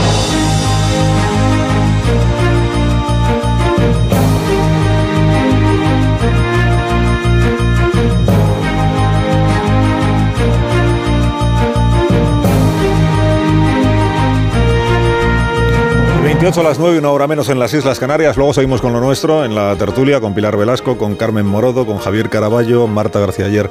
28 16.48 16.66
a 16.66 16.70
las 16.70 16.78
9, 16.78 16.98
una 17.00 17.10
hora 17.10 17.26
menos 17.26 17.50
en 17.50 17.58
las 17.58 17.74
Islas 17.74 17.98
Canarias. 17.98 18.38
Luego 18.38 18.54
seguimos 18.54 18.80
con 18.80 18.94
lo 18.94 19.00
nuestro 19.00 19.44
en 19.44 19.54
la 19.54 19.76
tertulia 19.76 20.18
con 20.18 20.32
Pilar 20.32 20.56
Velasco, 20.56 20.96
con 20.96 21.14
Carmen 21.14 21.44
Morodo, 21.44 21.84
con 21.84 21.98
Javier 21.98 22.30
Caraballo, 22.30 22.86
Marta 22.86 23.20
García 23.20 23.44
Ayer 23.44 23.68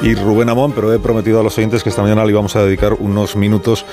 y 0.00 0.14
Rubén 0.14 0.48
Amón. 0.48 0.72
Pero 0.74 0.94
he 0.94 0.98
prometido 0.98 1.40
a 1.40 1.42
los 1.42 1.58
oyentes 1.58 1.82
que 1.82 1.90
esta 1.90 2.00
mañana 2.00 2.24
le 2.24 2.30
íbamos 2.30 2.56
a 2.56 2.64
dedicar 2.64 2.94
unos 2.94 3.36
minutos 3.36 3.84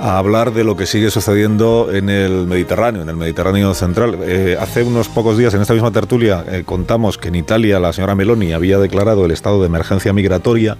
a 0.00 0.18
hablar 0.18 0.52
de 0.52 0.62
lo 0.62 0.76
que 0.76 0.86
sigue 0.86 1.10
sucediendo 1.10 1.88
en 1.92 2.08
el 2.08 2.46
Mediterráneo, 2.46 3.02
en 3.02 3.08
el 3.08 3.16
Mediterráneo 3.16 3.74
central. 3.74 4.16
Eh, 4.22 4.56
hace 4.60 4.84
unos 4.84 5.08
pocos 5.08 5.36
días 5.36 5.52
en 5.54 5.62
esta 5.62 5.74
misma 5.74 5.90
tertulia 5.90 6.44
eh, 6.48 6.62
contamos 6.64 7.18
que 7.18 7.28
en 7.28 7.34
Italia 7.34 7.80
la 7.80 7.92
señora 7.92 8.14
Meloni 8.14 8.52
había 8.52 8.78
declarado 8.78 9.24
el 9.24 9.32
estado 9.32 9.60
de 9.60 9.66
emergencia 9.66 10.12
migratoria 10.12 10.76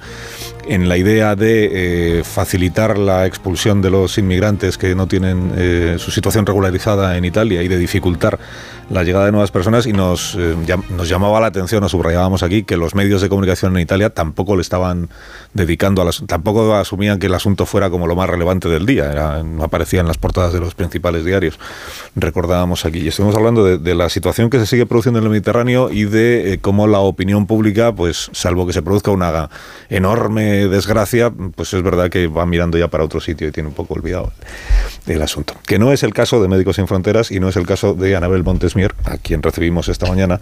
en 0.66 0.88
la 0.88 0.96
idea 0.96 1.34
de 1.36 2.18
eh, 2.20 2.24
facilitar 2.24 2.98
la 2.98 3.26
expulsión 3.26 3.82
de 3.82 3.90
los 3.90 4.18
inmigrantes 4.18 4.78
que 4.78 4.94
no 4.94 5.06
tienen 5.06 5.52
eh, 5.56 5.96
su 5.98 6.10
situación 6.10 6.46
regularizada 6.46 7.16
en 7.16 7.24
Italia 7.24 7.62
y 7.62 7.68
de 7.68 7.78
dificultar 7.78 8.38
la 8.92 9.04
llegada 9.04 9.24
de 9.24 9.32
nuevas 9.32 9.50
personas 9.50 9.86
y 9.86 9.92
nos, 9.94 10.34
eh, 10.38 10.54
nos 10.90 11.08
llamaba 11.08 11.40
la 11.40 11.46
atención, 11.46 11.80
nos 11.80 11.92
subrayábamos 11.92 12.42
aquí, 12.42 12.62
que 12.62 12.76
los 12.76 12.94
medios 12.94 13.22
de 13.22 13.30
comunicación 13.30 13.74
en 13.74 13.82
Italia 13.82 14.10
tampoco 14.10 14.54
le 14.54 14.60
estaban 14.60 15.08
dedicando, 15.54 16.02
a 16.02 16.04
las, 16.04 16.22
tampoco 16.26 16.74
asumían 16.74 17.18
que 17.18 17.26
el 17.26 17.34
asunto 17.34 17.64
fuera 17.64 17.88
como 17.88 18.06
lo 18.06 18.14
más 18.14 18.28
relevante 18.28 18.68
del 18.68 18.84
día, 18.84 19.42
no 19.44 19.64
aparecía 19.64 20.00
en 20.00 20.06
las 20.06 20.18
portadas 20.18 20.52
de 20.52 20.60
los 20.60 20.74
principales 20.74 21.24
diarios, 21.24 21.58
recordábamos 22.16 22.84
aquí. 22.84 22.98
Y 22.98 23.08
estuvimos 23.08 23.34
hablando 23.34 23.64
de, 23.64 23.94
la 23.94 24.08
situación 24.10 24.50
que 24.50 24.58
se 24.58 24.66
sigue 24.66 24.86
produciendo 24.86 25.18
en 25.18 25.24
el 25.24 25.30
Mediterráneo 25.30 25.90
y 25.90 26.04
de 26.04 26.58
cómo 26.60 26.86
la 26.86 27.00
opinión 27.00 27.46
pública, 27.46 27.94
pues 27.94 28.30
salvo 28.32 28.66
que 28.66 28.72
se 28.74 28.82
produzca 28.82 29.10
una 29.10 29.48
enorme 29.88 30.68
desgracia, 30.68 31.30
pues 31.30 31.72
es 31.72 31.82
verdad 31.82 32.10
que 32.10 32.26
va 32.26 32.44
mirando 32.46 32.78
ya 32.78 32.88
para 32.88 33.04
otro 33.04 33.20
sitio 33.20 33.48
y 33.48 33.52
tiene 33.52 33.68
un 33.68 33.74
poco 33.74 33.94
olvidado 33.94 34.32
el 35.06 35.22
asunto. 35.22 35.54
Que 35.66 35.78
no 35.78 35.92
es 35.92 36.02
el 36.02 36.12
caso 36.12 36.42
de 36.42 36.48
Médicos 36.48 36.76
Sin 36.76 36.86
Fronteras 36.86 37.30
y 37.30 37.40
no 37.40 37.48
es 37.48 37.56
el 37.56 37.66
caso 37.66 37.94
de 37.94 38.16
Anabel 38.16 38.42
A 39.04 39.18
quien 39.18 39.42
recibimos 39.42 39.88
esta 39.88 40.06
mañana, 40.06 40.40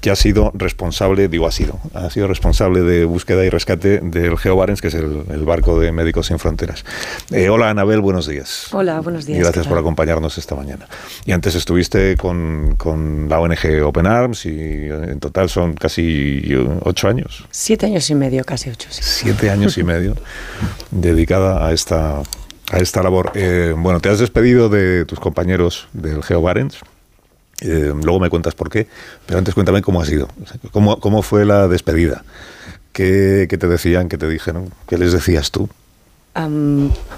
que 0.00 0.10
ha 0.10 0.16
sido 0.16 0.52
responsable, 0.54 1.28
digo 1.28 1.46
ha 1.46 1.52
sido, 1.52 1.78
ha 1.94 2.10
sido 2.10 2.28
responsable 2.28 2.80
de 2.80 3.04
búsqueda 3.04 3.44
y 3.44 3.50
rescate 3.50 4.00
del 4.00 4.36
Geo 4.38 4.56
Barents, 4.56 4.80
que 4.80 4.88
es 4.88 4.94
el, 4.94 5.44
barco 5.46 5.78
de 5.78 5.92
Médicos 5.92 6.26
Sin 6.26 6.38
Fronteras. 6.38 6.84
Eh, 7.30 7.48
hola 7.48 7.70
Anabel, 7.70 8.00
buenos 8.00 8.26
días. 8.26 8.68
Hola, 8.72 9.00
buenos 9.00 9.26
días. 9.26 9.38
Y 9.38 9.42
gracias 9.42 9.66
por 9.66 9.78
acompañarnos 9.78 10.38
esta 10.38 10.54
mañana. 10.54 10.86
Y 11.24 11.32
antes 11.32 11.54
estuviste 11.54 12.16
con, 12.16 12.74
con 12.76 13.28
la 13.28 13.40
ONG 13.40 13.84
Open 13.84 14.06
Arms 14.06 14.46
y 14.46 14.88
en 14.88 15.20
total 15.20 15.48
son 15.48 15.74
casi 15.74 16.54
ocho 16.82 17.08
años. 17.08 17.44
Siete 17.50 17.86
años 17.86 18.08
y 18.10 18.14
medio, 18.14 18.44
casi 18.44 18.70
ocho. 18.70 18.88
Siete 18.90 19.50
años 19.50 19.78
y 19.78 19.84
medio 19.84 20.16
dedicada 20.90 21.66
a 21.66 21.72
esta, 21.72 22.22
a 22.70 22.78
esta 22.78 23.02
labor. 23.02 23.32
Eh, 23.34 23.74
bueno, 23.76 24.00
te 24.00 24.08
has 24.08 24.18
despedido 24.18 24.68
de 24.68 25.04
tus 25.04 25.20
compañeros 25.20 25.88
del 25.92 26.22
Geo 26.22 26.42
Barents. 26.42 26.78
Eh, 27.62 27.92
luego 28.02 28.20
me 28.20 28.28
cuentas 28.28 28.54
por 28.54 28.68
qué, 28.70 28.86
pero 29.24 29.38
antes 29.38 29.54
cuéntame 29.54 29.80
cómo 29.80 30.02
ha 30.02 30.04
sido, 30.04 30.28
cómo, 30.72 31.00
cómo 31.00 31.22
fue 31.22 31.46
la 31.46 31.68
despedida, 31.68 32.22
qué, 32.92 33.46
qué 33.48 33.56
te 33.56 33.66
decían, 33.66 34.08
qué 34.08 34.18
te 34.18 34.28
dijeron, 34.28 34.70
qué 34.86 34.98
les 34.98 35.12
decías 35.12 35.50
tú 35.50 35.68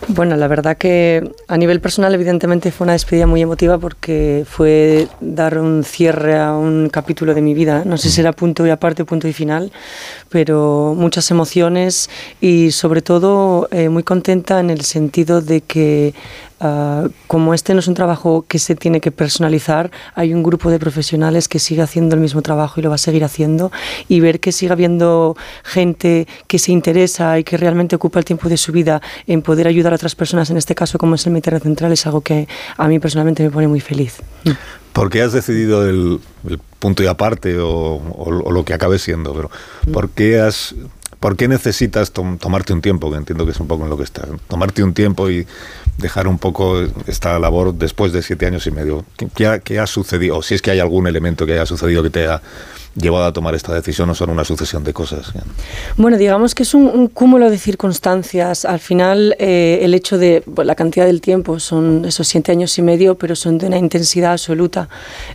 bueno, 0.09 0.37
la 0.37 0.47
verdad 0.47 0.77
que 0.77 1.33
a 1.49 1.57
nivel 1.57 1.81
personal 1.81 2.15
evidentemente 2.15 2.71
fue 2.71 2.85
una 2.85 2.93
despedida 2.93 3.27
muy 3.27 3.43
emotiva 3.43 3.79
porque 3.79 4.45
fue 4.49 5.09
dar 5.21 5.59
un 5.59 5.83
cierre 5.83 6.39
a 6.39 6.53
un 6.53 6.89
capítulo 6.89 7.35
de 7.35 7.43
mi 7.43 7.53
vida. 7.53 7.83
No 7.85 7.99
sé 7.99 8.11
si 8.11 8.21
era 8.21 8.33
punto 8.33 8.67
y 8.67 8.71
aparte, 8.71 9.05
punto 9.05 9.27
y 9.27 9.33
final, 9.33 9.73
pero 10.29 10.95
muchas 10.97 11.31
emociones 11.33 12.09
y 12.41 12.71
sobre 12.71 13.03
todo 13.03 13.69
eh, 13.73 13.89
muy 13.89 14.05
contenta 14.05 14.61
en 14.61 14.71
el 14.71 14.83
sentido 14.83 15.41
de 15.41 15.63
que 15.63 16.15
Ah, 16.61 17.09
como 17.29 17.55
este 17.55 17.73
no 17.73 17.81
es 17.81 17.87
un 17.87 17.95
trabajo 17.95 18.45
que 18.49 18.59
se 18.59 18.75
tiene 18.75 19.01
que 19.01 19.13
personalizar, 19.13 19.93
hay 20.15 20.35
un 20.35 20.43
grupo 20.43 20.71
de 20.71 20.81
profesionales 20.81 21.47
que 21.47 21.61
sigue 21.61 21.83
haciendo 21.83 22.17
el 22.17 22.21
mismo 22.21 22.43
trabajo 22.43 22.81
y 22.81 22.83
lo 22.83 22.89
va 22.89 22.97
a 22.97 22.99
seguir 22.99 23.23
haciendo 23.23 23.71
y 24.09 24.19
ver 24.19 24.41
que 24.41 24.51
siga 24.51 24.73
habiendo 24.73 25.37
gente 25.63 26.27
que 26.49 26.59
se 26.59 26.73
interesa 26.73 27.39
y 27.39 27.45
que 27.45 27.57
realmente 27.57 27.95
ocupa 27.95 28.19
el 28.19 28.25
tiempo 28.25 28.49
de 28.49 28.57
su 28.57 28.73
vida 28.73 29.01
en 29.29 29.43
poder 29.43 29.69
ayudar 29.69 29.93
a 29.93 29.97
otras 29.97 30.17
personas, 30.17 30.51
en 30.51 30.57
este 30.57 30.75
caso 30.75 30.99
como 30.99 31.15
es 31.15 31.25
el 31.27 31.33
Mediterráneo 31.33 31.63
Central, 31.63 31.93
es 31.93 32.05
algo 32.07 32.23
que 32.23 32.49
a 32.77 32.89
mí 32.89 32.99
personalmente 32.99 33.45
me 33.45 33.51
pone 33.51 33.69
muy 33.69 33.81
feliz. 33.81 34.17
¿Por 34.93 35.11
qué 35.11 35.23
has 35.23 35.33
decidido 35.33 35.89
el, 35.89 36.21
punto 36.81 37.03
y 37.03 37.07
aparte 37.07 37.57
o, 37.61 38.51
lo 38.51 38.65
que 38.65 38.75
acabe 38.75 38.99
siendo? 38.99 39.33
Pero 39.33 39.51
¿Por 39.93 40.11
qué 40.11 40.41
has 40.41 40.75
¿Por 41.21 41.37
qué 41.37 41.49
necesitas 41.49 42.13
tomarte 42.13 42.73
un 42.73 42.81
tiempo? 42.81 43.11
Que 43.11 43.17
entiendo 43.17 43.45
que 43.45 43.51
es 43.51 43.59
un 43.59 43.67
poco 43.67 43.85
en 43.85 43.91
lo 43.91 43.97
que 43.97 44.05
estás. 44.05 44.29
Tomarte 44.47 44.85
un 44.85 44.95
tiempo 44.95 45.29
y 45.31 45.47
dejar 45.97 46.29
un 46.29 46.39
poco 46.39 46.81
esta 47.07 47.39
labor 47.41 47.75
después 47.75 48.13
de 48.13 48.23
siete 48.23 48.47
años 48.47 48.67
y 48.69 48.71
medio. 48.71 49.05
¿Qué, 49.35 49.79
ha, 49.81 49.87
sucedido? 49.87 50.39
O 50.39 50.43
si 50.43 50.55
es 50.55 50.63
que 50.63 50.71
hay 50.71 50.79
algún 50.79 51.09
elemento 51.09 51.45
que 51.45 51.55
haya 51.55 51.67
sucedido 51.67 52.05
que 52.05 52.11
te 52.11 52.29
ha 52.29 52.41
llevado 53.01 53.27
a 53.27 53.33
tomar 53.33 53.55
esta 53.55 53.73
decisión 53.73 54.11
o 54.11 54.15
son 54.15 54.31
una 54.31 54.45
sucesión 54.45 54.85
de 54.85 54.93
cosas? 54.93 55.33
Bueno, 55.97 56.17
digamos 56.17 56.55
que 56.55 56.63
es 56.63 56.75
un, 56.75 57.09
cúmulo 57.09 57.51
de 57.51 57.59
circunstancias. 57.59 58.65
Al 58.65 58.81
final, 58.81 59.35
eh, 59.39 59.81
el 59.83 59.95
hecho 59.95 60.19
de 60.19 60.43
la 60.57 60.75
cantidad 60.75 61.07
del 61.07 61.21
tiempo 61.21 61.59
son 61.61 62.05
esos 62.05 62.29
siete 62.29 62.53
años 62.53 62.77
y 62.79 62.83
medio, 62.83 63.17
pero 63.17 63.35
son 63.35 63.59
de 63.59 63.67
una 63.67 63.79
intensidad 63.79 64.33
absoluta. 64.33 64.89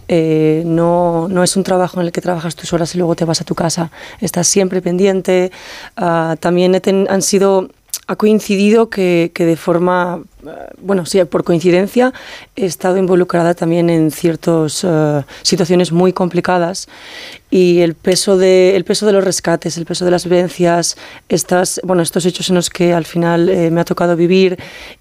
Eh, 0.07 0.63
no, 0.65 1.27
no 1.27 1.43
es 1.43 1.55
un 1.55 1.63
trabajo 1.63 1.99
en 1.99 2.07
el 2.07 2.11
que 2.11 2.21
trabajas 2.21 2.55
tus 2.55 2.73
horas 2.73 2.93
y 2.95 2.97
luego 2.97 3.15
te 3.15 3.25
vas 3.25 3.41
a 3.41 3.45
tu 3.45 3.55
casa. 3.55 3.91
Estás 4.19 4.47
siempre 4.47 4.81
pendiente. 4.81 5.51
Ah, 5.95 6.35
también 6.39 6.79
han 7.09 7.21
sido 7.21 7.69
ha 8.07 8.15
coincidido 8.15 8.89
que, 8.89 9.31
que, 9.33 9.45
de 9.45 9.55
forma, 9.55 10.21
eh, 10.45 10.49
bueno, 10.81 11.05
sí, 11.05 11.23
por 11.25 11.43
coincidencia, 11.43 12.13
he 12.55 12.65
estado 12.65 12.97
involucrada 12.97 13.53
también 13.53 13.89
en 13.89 14.11
ciertas 14.11 14.83
eh, 14.83 15.23
situaciones 15.41 15.91
muy 15.91 16.11
complicadas 16.11 16.87
y 17.49 17.79
el 17.79 17.95
peso, 17.95 18.37
de, 18.37 18.75
el 18.75 18.83
peso 18.83 19.05
de 19.05 19.13
los 19.13 19.23
rescates, 19.23 19.77
el 19.77 19.85
peso 19.85 20.05
de 20.05 20.11
las 20.11 20.25
vivencias, 20.25 20.97
estas, 21.29 21.79
bueno, 21.83 22.01
estos 22.01 22.25
hechos 22.25 22.49
en 22.49 22.55
los 22.55 22.69
que 22.69 22.93
al 22.93 23.05
final 23.05 23.47
eh, 23.49 23.71
me 23.71 23.81
ha 23.81 23.85
tocado 23.85 24.15
vivir 24.15 24.57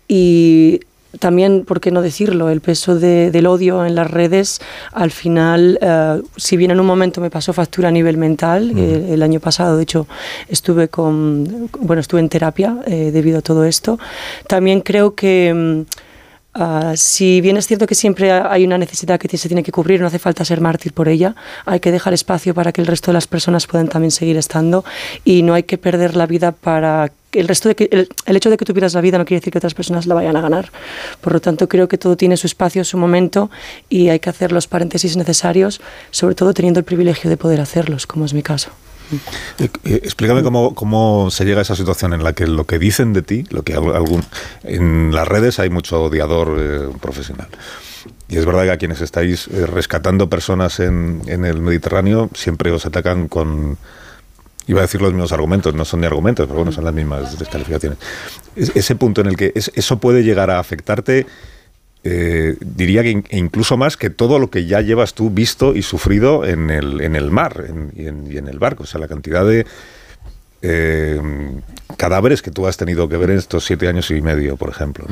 y 0.06 0.80
también, 1.18 1.64
¿por 1.64 1.80
qué 1.80 1.90
no 1.90 2.02
decirlo? 2.02 2.48
El 2.50 2.60
peso 2.60 2.96
del 2.96 3.46
odio 3.46 3.84
en 3.84 3.94
las 3.94 4.10
redes, 4.10 4.60
al 4.92 5.10
final, 5.10 5.78
eh, 5.80 6.22
si 6.36 6.56
bien 6.56 6.70
en 6.70 6.80
un 6.80 6.86
momento 6.86 7.20
me 7.20 7.30
pasó 7.30 7.52
factura 7.52 7.88
a 7.88 7.92
nivel 7.92 8.16
mental, 8.16 8.72
eh, 8.76 9.08
el 9.12 9.22
año 9.22 9.40
pasado, 9.40 9.76
de 9.76 9.82
hecho, 9.82 10.06
estuve 10.48 10.88
con, 10.88 11.68
bueno, 11.80 12.00
estuve 12.00 12.20
en 12.20 12.28
terapia 12.28 12.78
eh, 12.86 13.10
debido 13.12 13.38
a 13.38 13.42
todo 13.42 13.64
esto. 13.64 13.98
También 14.46 14.80
creo 14.80 15.14
que 15.14 15.52
mm, 15.54 15.82
Ah, 16.54 16.92
si 16.96 17.40
bien 17.40 17.56
es 17.56 17.66
cierto 17.66 17.86
que 17.86 17.94
siempre 17.94 18.30
hay 18.30 18.64
una 18.64 18.76
necesidad 18.76 19.18
que 19.18 19.36
se 19.38 19.48
tiene 19.48 19.62
que 19.62 19.72
cubrir, 19.72 20.00
no 20.00 20.06
hace 20.06 20.18
falta 20.18 20.44
ser 20.44 20.60
mártir 20.60 20.92
por 20.92 21.08
ella, 21.08 21.34
hay 21.64 21.80
que 21.80 21.90
dejar 21.90 22.12
espacio 22.12 22.52
para 22.52 22.72
que 22.72 22.82
el 22.82 22.86
resto 22.86 23.10
de 23.10 23.14
las 23.14 23.26
personas 23.26 23.66
puedan 23.66 23.88
también 23.88 24.10
seguir 24.10 24.36
estando 24.36 24.84
y 25.24 25.42
no 25.42 25.54
hay 25.54 25.62
que 25.62 25.78
perder 25.78 26.14
la 26.14 26.26
vida 26.26 26.52
para 26.52 27.10
el 27.32 27.48
resto 27.48 27.68
de 27.68 27.74
que 27.74 27.88
el, 27.90 28.36
hecho 28.36 28.50
de 28.50 28.56
que 28.56 28.64
tuvieras 28.64 28.94
la 28.94 29.00
vida 29.00 29.18
no 29.18 29.24
quiere 29.24 29.40
decir 29.40 29.52
que 29.52 29.58
otras 29.58 29.74
personas 29.74 30.06
la 30.06 30.14
vayan 30.14 30.36
a 30.36 30.40
ganar. 30.40 30.70
Por 31.20 31.32
lo 31.32 31.40
tanto, 31.40 31.68
creo 31.68 31.88
que 31.88 31.98
todo 31.98 32.16
tiene 32.16 32.36
su 32.36 32.46
espacio, 32.46 32.84
su 32.84 32.98
momento 32.98 33.50
y 33.88 34.08
hay 34.08 34.20
que 34.20 34.30
hacer 34.30 34.52
los 34.52 34.66
paréntesis 34.66 35.16
necesarios, 35.16 35.80
sobre 36.10 36.34
todo 36.34 36.54
teniendo 36.54 36.80
el 36.80 36.84
privilegio 36.84 37.30
de 37.30 37.36
poder 37.36 37.60
hacerlos, 37.60 38.06
como 38.06 38.24
es 38.24 38.34
mi 38.34 38.42
caso. 38.42 38.70
Eh, 39.58 39.68
eh, 39.84 40.00
explícame 40.02 40.42
cómo, 40.42 40.74
cómo, 40.74 41.30
se 41.30 41.44
llega 41.44 41.58
a 41.58 41.62
esa 41.62 41.76
situación 41.76 42.14
en 42.14 42.24
la 42.24 42.32
que 42.32 42.46
lo 42.46 42.64
que 42.64 42.78
dicen 42.78 43.12
de 43.12 43.22
ti, 43.22 43.44
lo 43.50 43.62
que 43.62 43.74
algún 43.74 44.24
en 44.62 45.14
las 45.14 45.28
redes 45.28 45.58
hay 45.58 45.70
mucho 45.70 46.04
odiador 46.04 46.56
eh, 46.58 46.88
profesional. 47.00 47.48
Y 48.28 48.38
es 48.38 48.46
verdad 48.46 48.64
que 48.64 48.70
a 48.70 48.76
quienes 48.78 49.02
estáis 49.02 49.46
rescatando 49.48 50.30
personas 50.30 50.80
en, 50.80 51.20
en, 51.26 51.44
el 51.44 51.60
Mediterráneo 51.60 52.30
siempre 52.34 52.70
os 52.70 52.86
atacan 52.86 53.28
con, 53.28 53.76
iba 54.66 54.80
a 54.80 54.82
decir 54.82 55.00
los 55.00 55.12
mismos 55.12 55.32
argumentos, 55.32 55.74
no 55.74 55.84
son 55.84 56.00
ni 56.00 56.06
argumentos, 56.06 56.46
pero 56.46 56.58
bueno, 56.58 56.72
son 56.72 56.84
las 56.84 56.94
mismas 56.94 57.38
descalificaciones. 57.38 57.98
ese 58.56 58.94
punto 58.96 59.20
en 59.20 59.28
el 59.28 59.36
que 59.36 59.52
eso 59.54 59.98
puede 59.98 60.22
llegar 60.22 60.50
a 60.50 60.58
afectarte 60.58 61.26
eh, 62.04 62.56
diría 62.60 63.04
que 63.04 63.22
incluso 63.30 63.76
más 63.76 63.96
que 63.96 64.10
todo 64.10 64.40
lo 64.40 64.50
que 64.50 64.66
ya 64.66 64.80
llevas 64.80 65.14
tú 65.14 65.30
visto 65.30 65.76
y 65.76 65.82
sufrido 65.82 66.44
en 66.44 66.70
el, 66.70 67.00
en 67.00 67.14
el 67.14 67.30
mar 67.30 67.64
y, 67.94 68.06
en, 68.06 68.48
el 68.48 68.58
barco. 68.58 68.82
O 68.82 68.86
sea, 68.86 69.00
la 69.00 69.06
cantidad 69.06 69.46
de 69.46 69.66
eh, 70.62 71.20
cadáveres 71.96 72.42
que 72.42 72.50
tú 72.50 72.66
has 72.66 72.76
tenido 72.76 73.08
que 73.08 73.16
ver 73.16 73.30
en 73.30 73.38
estos 73.38 73.64
siete 73.64 73.86
años 73.86 74.10
y 74.10 74.20
medio, 74.20 74.56
por 74.56 74.70
ejemplo. 74.70 75.06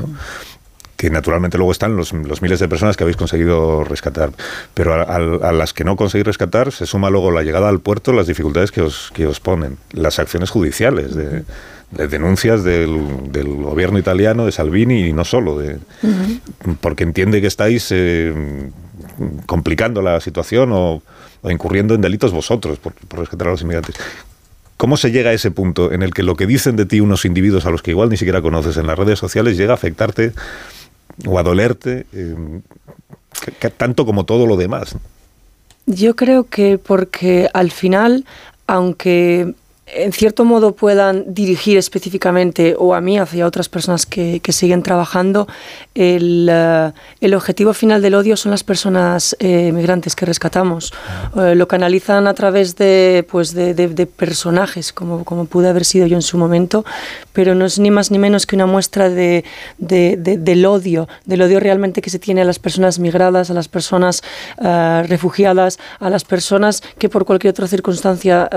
Que 1.01 1.09
naturalmente 1.09 1.57
luego 1.57 1.73
están 1.73 1.97
los, 1.97 2.13
miles 2.13 2.61
de 2.61 2.69
personas 2.69 2.95
que 2.95 3.05
habéis 3.05 3.17
conseguido 3.17 3.85
rescatar. 3.85 4.33
Pero 4.75 4.93
a, 4.93 5.51
las 5.51 5.73
que 5.73 5.83
no 5.83 5.97
conseguís 5.97 6.27
rescatar 6.27 6.73
se 6.73 6.85
suma 6.85 7.09
luego 7.09 7.31
la 7.31 7.43
llegada 7.43 7.71
al 7.71 7.81
puerto, 7.81 8.13
las 8.13 8.27
dificultades 8.27 8.71
que 8.71 8.83
os, 8.83 9.11
que 9.15 9.27
os 9.27 9.41
ponen, 9.41 9.79
las 9.93 10.19
acciones 10.19 10.51
judiciales 10.51 11.15
de, 11.15 11.45
de 11.93 12.07
denuncias 12.07 12.65
del, 12.65 13.33
del, 13.33 13.47
gobierno 13.47 13.99
italiano, 13.99 14.45
de 14.45 14.53
Salvini 14.53 15.07
y 15.07 15.15
no 15.15 15.25
solo, 15.25 15.59
de, 15.59 15.79
porque 16.83 17.05
entiende 17.05 17.41
que 17.41 17.47
estáis 17.47 17.89
eh, 17.93 18.35
complicando 19.47 20.03
la 20.03 20.21
situación 20.21 20.69
o, 20.75 21.03
incurriendo 21.45 21.95
en 21.95 22.03
delitos 22.03 22.31
vosotros 22.31 22.79
por, 22.79 22.93
rescatar 23.19 23.49
a 23.49 23.53
los 23.53 23.63
inmigrantes. 23.63 23.97
¿Cómo 24.77 24.99
se 24.99 25.11
llega 25.11 25.31
a 25.31 25.33
ese 25.33 25.51
punto 25.51 25.93
en 25.93 26.03
el 26.03 26.13
que 26.13 26.23
lo 26.23 26.37
que 26.37 26.47
dicen 26.47 26.77
de 26.77 26.85
ti 26.85 27.01
unos 27.01 27.25
individuos 27.25 27.65
a 27.65 27.71
los 27.71 27.81
que 27.81 27.93
igual 27.93 28.11
ni 28.11 28.19
siquiera 28.19 28.43
conoces 28.43 28.77
en 28.77 28.87
las 28.87 28.99
redes 28.99 29.19
sociales 29.19 29.57
llega 29.57 29.73
a 29.73 29.77
afectarte 29.77 30.35
o 31.27 31.39
a 31.39 31.43
dolerte 31.43 32.07
eh, 32.13 32.37
tanto 33.77 34.05
como 34.07 34.25
todo 34.25 34.47
lo 34.47 34.57
demás? 34.57 34.97
Yo 35.87 36.15
creo 36.15 36.45
que 36.45 36.79
porque 36.79 37.49
al 37.53 37.71
final, 37.71 38.25
aunque 38.67 39.55
en 39.95 40.13
cierto 40.13 40.45
modo 40.45 40.75
puedan 40.75 41.35
dirigir 41.35 41.79
específicamente 41.79 42.75
o 42.79 42.95
a 42.95 43.01
mí 43.01 43.19
hacia 43.19 43.47
otras 43.47 43.69
personas 43.69 44.07
que, 44.07 44.41
siguen 44.51 44.83
trabajando, 44.83 45.47
el, 45.95 46.49
eh, 46.51 46.93
el, 47.21 47.35
objetivo 47.35 47.73
final 47.73 48.03
del 48.03 48.15
odio 48.15 48.37
son 48.37 48.51
las 48.51 48.65
personas 48.65 49.37
eh, 49.39 49.71
migrantes 49.73 50.17
que 50.17 50.27
rescatamos. 50.27 50.93
Eh, 51.37 51.55
lo 51.55 51.69
canalizan 51.69 52.27
a 52.27 52.35
través 52.35 52.75
de, 52.75 53.25
pues 53.31 53.55
de, 53.55 53.75
de, 53.75 54.07
personajes, 54.07 54.93
como, 54.93 55.25
como 55.25 55.45
pude 55.45 55.69
haber 55.69 55.85
sido 55.85 56.07
yo 56.07 56.17
en 56.17 56.23
su 56.23 56.37
momento, 56.37 56.85
pero 57.33 57.55
no 57.55 57.65
es 57.65 57.79
ni 57.79 57.91
más 57.91 58.11
ni 58.11 58.19
menos 58.19 58.45
que 58.45 58.57
una 58.57 58.67
muestra 58.67 59.09
de, 59.09 59.45
del 59.79 60.67
odio, 60.67 61.09
del 61.27 61.43
odio 61.43 61.61
realmente 61.61 62.03
que 62.03 62.11
se 62.11 62.19
tiene 62.19 62.43
a 62.43 62.45
las 62.45 62.59
personas 62.59 62.99
migradas, 62.99 63.51
a 63.51 63.55
las 63.55 63.69
personas 63.69 64.23
refugiadas, 64.59 65.79
a 66.01 66.11
las 66.11 66.25
personas 66.25 66.83
que 66.99 67.09
por 67.09 67.25
cualquier 67.25 67.53
otra 67.53 67.69
circunstancia 67.69 68.49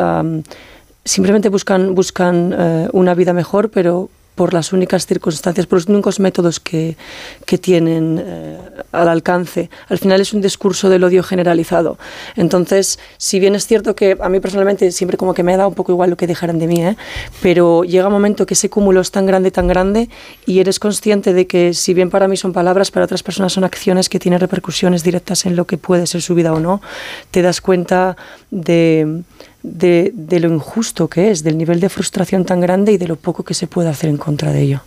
simplemente 1.05 1.49
buscan, 1.49 1.95
buscan 1.95 2.55
eh, 2.57 2.89
una 2.91 3.13
vida 3.13 3.33
mejor, 3.33 3.69
pero 3.69 4.09
por 4.35 4.53
las 4.53 4.73
únicas 4.73 5.05
circunstancias, 5.05 5.67
por 5.67 5.77
los 5.77 5.87
únicos 5.87 6.19
métodos 6.19 6.59
que, 6.59 6.97
que 7.45 7.57
tienen 7.57 8.21
eh, 8.23 8.57
al 8.91 9.07
alcance. 9.07 9.69
Al 9.89 9.99
final 9.99 10.21
es 10.21 10.33
un 10.33 10.41
discurso 10.41 10.89
del 10.89 11.03
odio 11.03 11.21
generalizado. 11.23 11.97
Entonces, 12.35 12.99
si 13.17 13.39
bien 13.39 13.55
es 13.55 13.67
cierto 13.67 13.95
que 13.95 14.17
a 14.19 14.29
mí 14.29 14.39
personalmente 14.39 14.91
siempre 14.91 15.17
como 15.17 15.33
que 15.33 15.43
me 15.43 15.55
da 15.55 15.67
un 15.67 15.75
poco 15.75 15.91
igual 15.91 16.09
lo 16.09 16.17
que 16.17 16.27
dejaran 16.27 16.57
de 16.57 16.67
mí, 16.67 16.83
¿eh? 16.83 16.97
pero 17.41 17.83
llega 17.83 18.07
un 18.07 18.13
momento 18.13 18.45
que 18.45 18.55
ese 18.55 18.69
cúmulo 18.69 19.01
es 19.01 19.11
tan 19.11 19.25
grande, 19.25 19.51
tan 19.51 19.67
grande, 19.67 20.09
y 20.45 20.59
eres 20.59 20.79
consciente 20.79 21.33
de 21.33 21.45
que 21.45 21.73
si 21.73 21.93
bien 21.93 22.09
para 22.09 22.27
mí 22.27 22.37
son 22.37 22.53
palabras, 22.53 22.89
para 22.89 23.05
otras 23.05 23.21
personas 23.21 23.53
son 23.53 23.63
acciones 23.63 24.09
que 24.09 24.19
tienen 24.19 24.39
repercusiones 24.39 25.03
directas 25.03 25.45
en 25.45 25.55
lo 25.55 25.65
que 25.65 25.77
puede 25.77 26.07
ser 26.07 26.21
su 26.21 26.33
vida 26.33 26.53
o 26.53 26.59
no, 26.59 26.81
te 27.29 27.41
das 27.41 27.61
cuenta 27.61 28.17
de 28.49 29.23
de, 29.63 30.13
lo 30.39 30.53
injusto 30.53 31.07
que 31.07 31.31
es, 31.31 31.43
del 31.43 31.57
nivel 31.57 31.79
de 31.79 31.89
frustración 31.89 32.45
tan 32.45 32.59
grande 32.59 32.91
y 32.91 32.97
de 32.97 33.07
lo 33.07 33.15
poco 33.15 33.43
que 33.43 33.53
se 33.53 33.67
puede 33.67 33.89
hacer 33.89 34.09
en 34.09 34.17
contra 34.17 34.51
de 34.51 34.61
ello. 34.61 34.81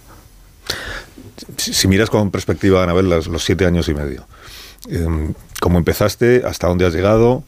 Si, 1.57 1.89
miras 1.89 2.11
con 2.11 2.31
perspectiva, 2.31 2.83
Anabel, 2.83 3.09
los, 3.09 3.27
los 3.27 3.45
siete 3.45 3.66
años 3.66 3.89
y 3.89 3.95
medio, 3.95 4.27
eh, 4.89 5.33
cómo 5.61 5.79
empezaste, 5.79 6.43
hasta 6.47 6.68
dónde 6.68 6.87
has 6.87 6.95
llegado 6.95 7.43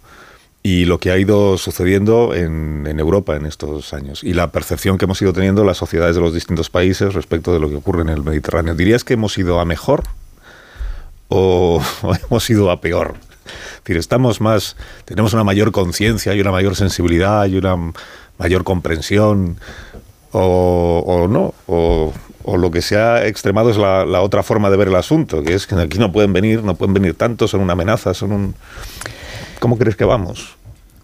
y 0.62 0.86
lo 0.86 0.98
que 0.98 1.10
ha 1.10 1.18
ido 1.18 1.56
sucediendo 1.56 2.34
en, 2.34 2.86
en, 2.86 2.98
Europa 2.98 3.36
en 3.36 3.46
estos 3.46 3.94
años 3.94 4.24
y 4.24 4.34
la 4.34 4.50
percepción 4.50 4.98
que 4.98 5.04
hemos 5.04 5.22
ido 5.22 5.32
teniendo 5.32 5.64
las 5.64 5.76
sociedades 5.76 6.16
de 6.16 6.22
los 6.22 6.34
distintos 6.34 6.68
países 6.68 7.14
respecto 7.14 7.52
de 7.52 7.60
lo 7.60 7.70
que 7.70 7.76
ocurre 7.76 8.02
en 8.02 8.08
el 8.08 8.22
Mediterráneo. 8.22 8.74
¿Dirías 8.74 9.04
que 9.04 9.14
hemos 9.14 9.38
ido 9.38 9.60
a 9.60 9.64
mejor 9.64 10.04
o 11.28 11.82
hemos 12.28 12.50
ido 12.50 12.70
a 12.70 12.80
peor? 12.80 13.14
Decir, 13.78 13.96
estamos 13.96 14.40
más, 14.40 14.76
tenemos 15.04 15.32
una 15.34 15.44
mayor 15.44 15.72
conciencia 15.72 16.34
y 16.34 16.40
una 16.40 16.50
mayor 16.50 16.76
sensibilidad 16.76 17.46
y 17.46 17.56
una 17.56 17.76
mayor 18.38 18.64
comprensión, 18.64 19.58
o, 20.32 21.26
no, 21.30 21.54
o, 21.66 22.12
lo 22.56 22.70
que 22.70 22.82
se 22.82 22.96
ha 22.96 23.26
extremado 23.26 23.70
es 23.70 23.76
la, 23.76 24.04
la, 24.06 24.20
otra 24.20 24.42
forma 24.42 24.70
de 24.70 24.76
ver 24.76 24.88
el 24.88 24.96
asunto, 24.96 25.42
que 25.42 25.54
es 25.54 25.66
que 25.66 25.74
aquí 25.74 25.98
no 25.98 26.12
pueden 26.12 26.32
venir, 26.32 26.62
no 26.62 26.74
pueden 26.74 26.94
venir 26.94 27.14
tantos, 27.14 27.50
son 27.50 27.60
una 27.60 27.74
amenaza, 27.74 28.14
son 28.14 28.32
un... 28.32 28.54
¿Cómo 29.60 29.76
crees 29.76 29.96
que 29.96 30.04
vamos? 30.04 30.57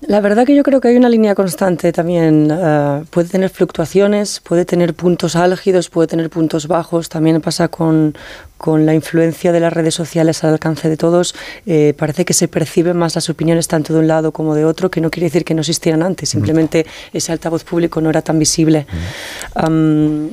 La 0.06 0.20
verdad 0.20 0.44
que 0.44 0.54
yo 0.54 0.62
creo 0.62 0.80
que 0.80 0.88
hay 0.88 0.96
una 0.96 1.08
línea 1.08 1.34
constante 1.34 1.92
también. 1.92 2.48
Eh, 2.50 3.04
puede 3.10 3.28
tener 3.28 3.48
fluctuaciones, 3.48 4.40
puede 4.40 4.64
tener 4.64 4.92
puntos 4.94 5.34
álgidos, 5.34 5.88
puede 5.88 6.08
tener 6.08 6.28
puntos 6.28 6.68
bajos. 6.68 7.08
También 7.08 7.40
pasa 7.40 7.68
con, 7.68 8.14
con 8.58 8.84
la 8.84 8.92
influencia 8.92 9.50
de 9.50 9.60
las 9.60 9.72
redes 9.72 9.94
sociales 9.94 10.44
al 10.44 10.52
alcance 10.52 10.90
de 10.90 10.98
todos. 10.98 11.34
Eh, 11.64 11.94
parece 11.96 12.26
que 12.26 12.34
se 12.34 12.48
perciben 12.48 12.98
más 12.98 13.14
las 13.14 13.30
opiniones 13.30 13.66
tanto 13.66 13.94
de 13.94 14.00
un 14.00 14.08
lado 14.08 14.32
como 14.32 14.54
de 14.54 14.66
otro, 14.66 14.90
que 14.90 15.00
no 15.00 15.10
quiere 15.10 15.26
decir 15.26 15.44
que 15.44 15.54
no 15.54 15.60
existieran 15.60 16.02
antes. 16.02 16.28
Simplemente 16.28 16.84
ese 17.12 17.32
altavoz 17.32 17.64
público 17.64 18.00
no 18.02 18.10
era 18.10 18.20
tan 18.20 18.38
visible. 18.38 18.86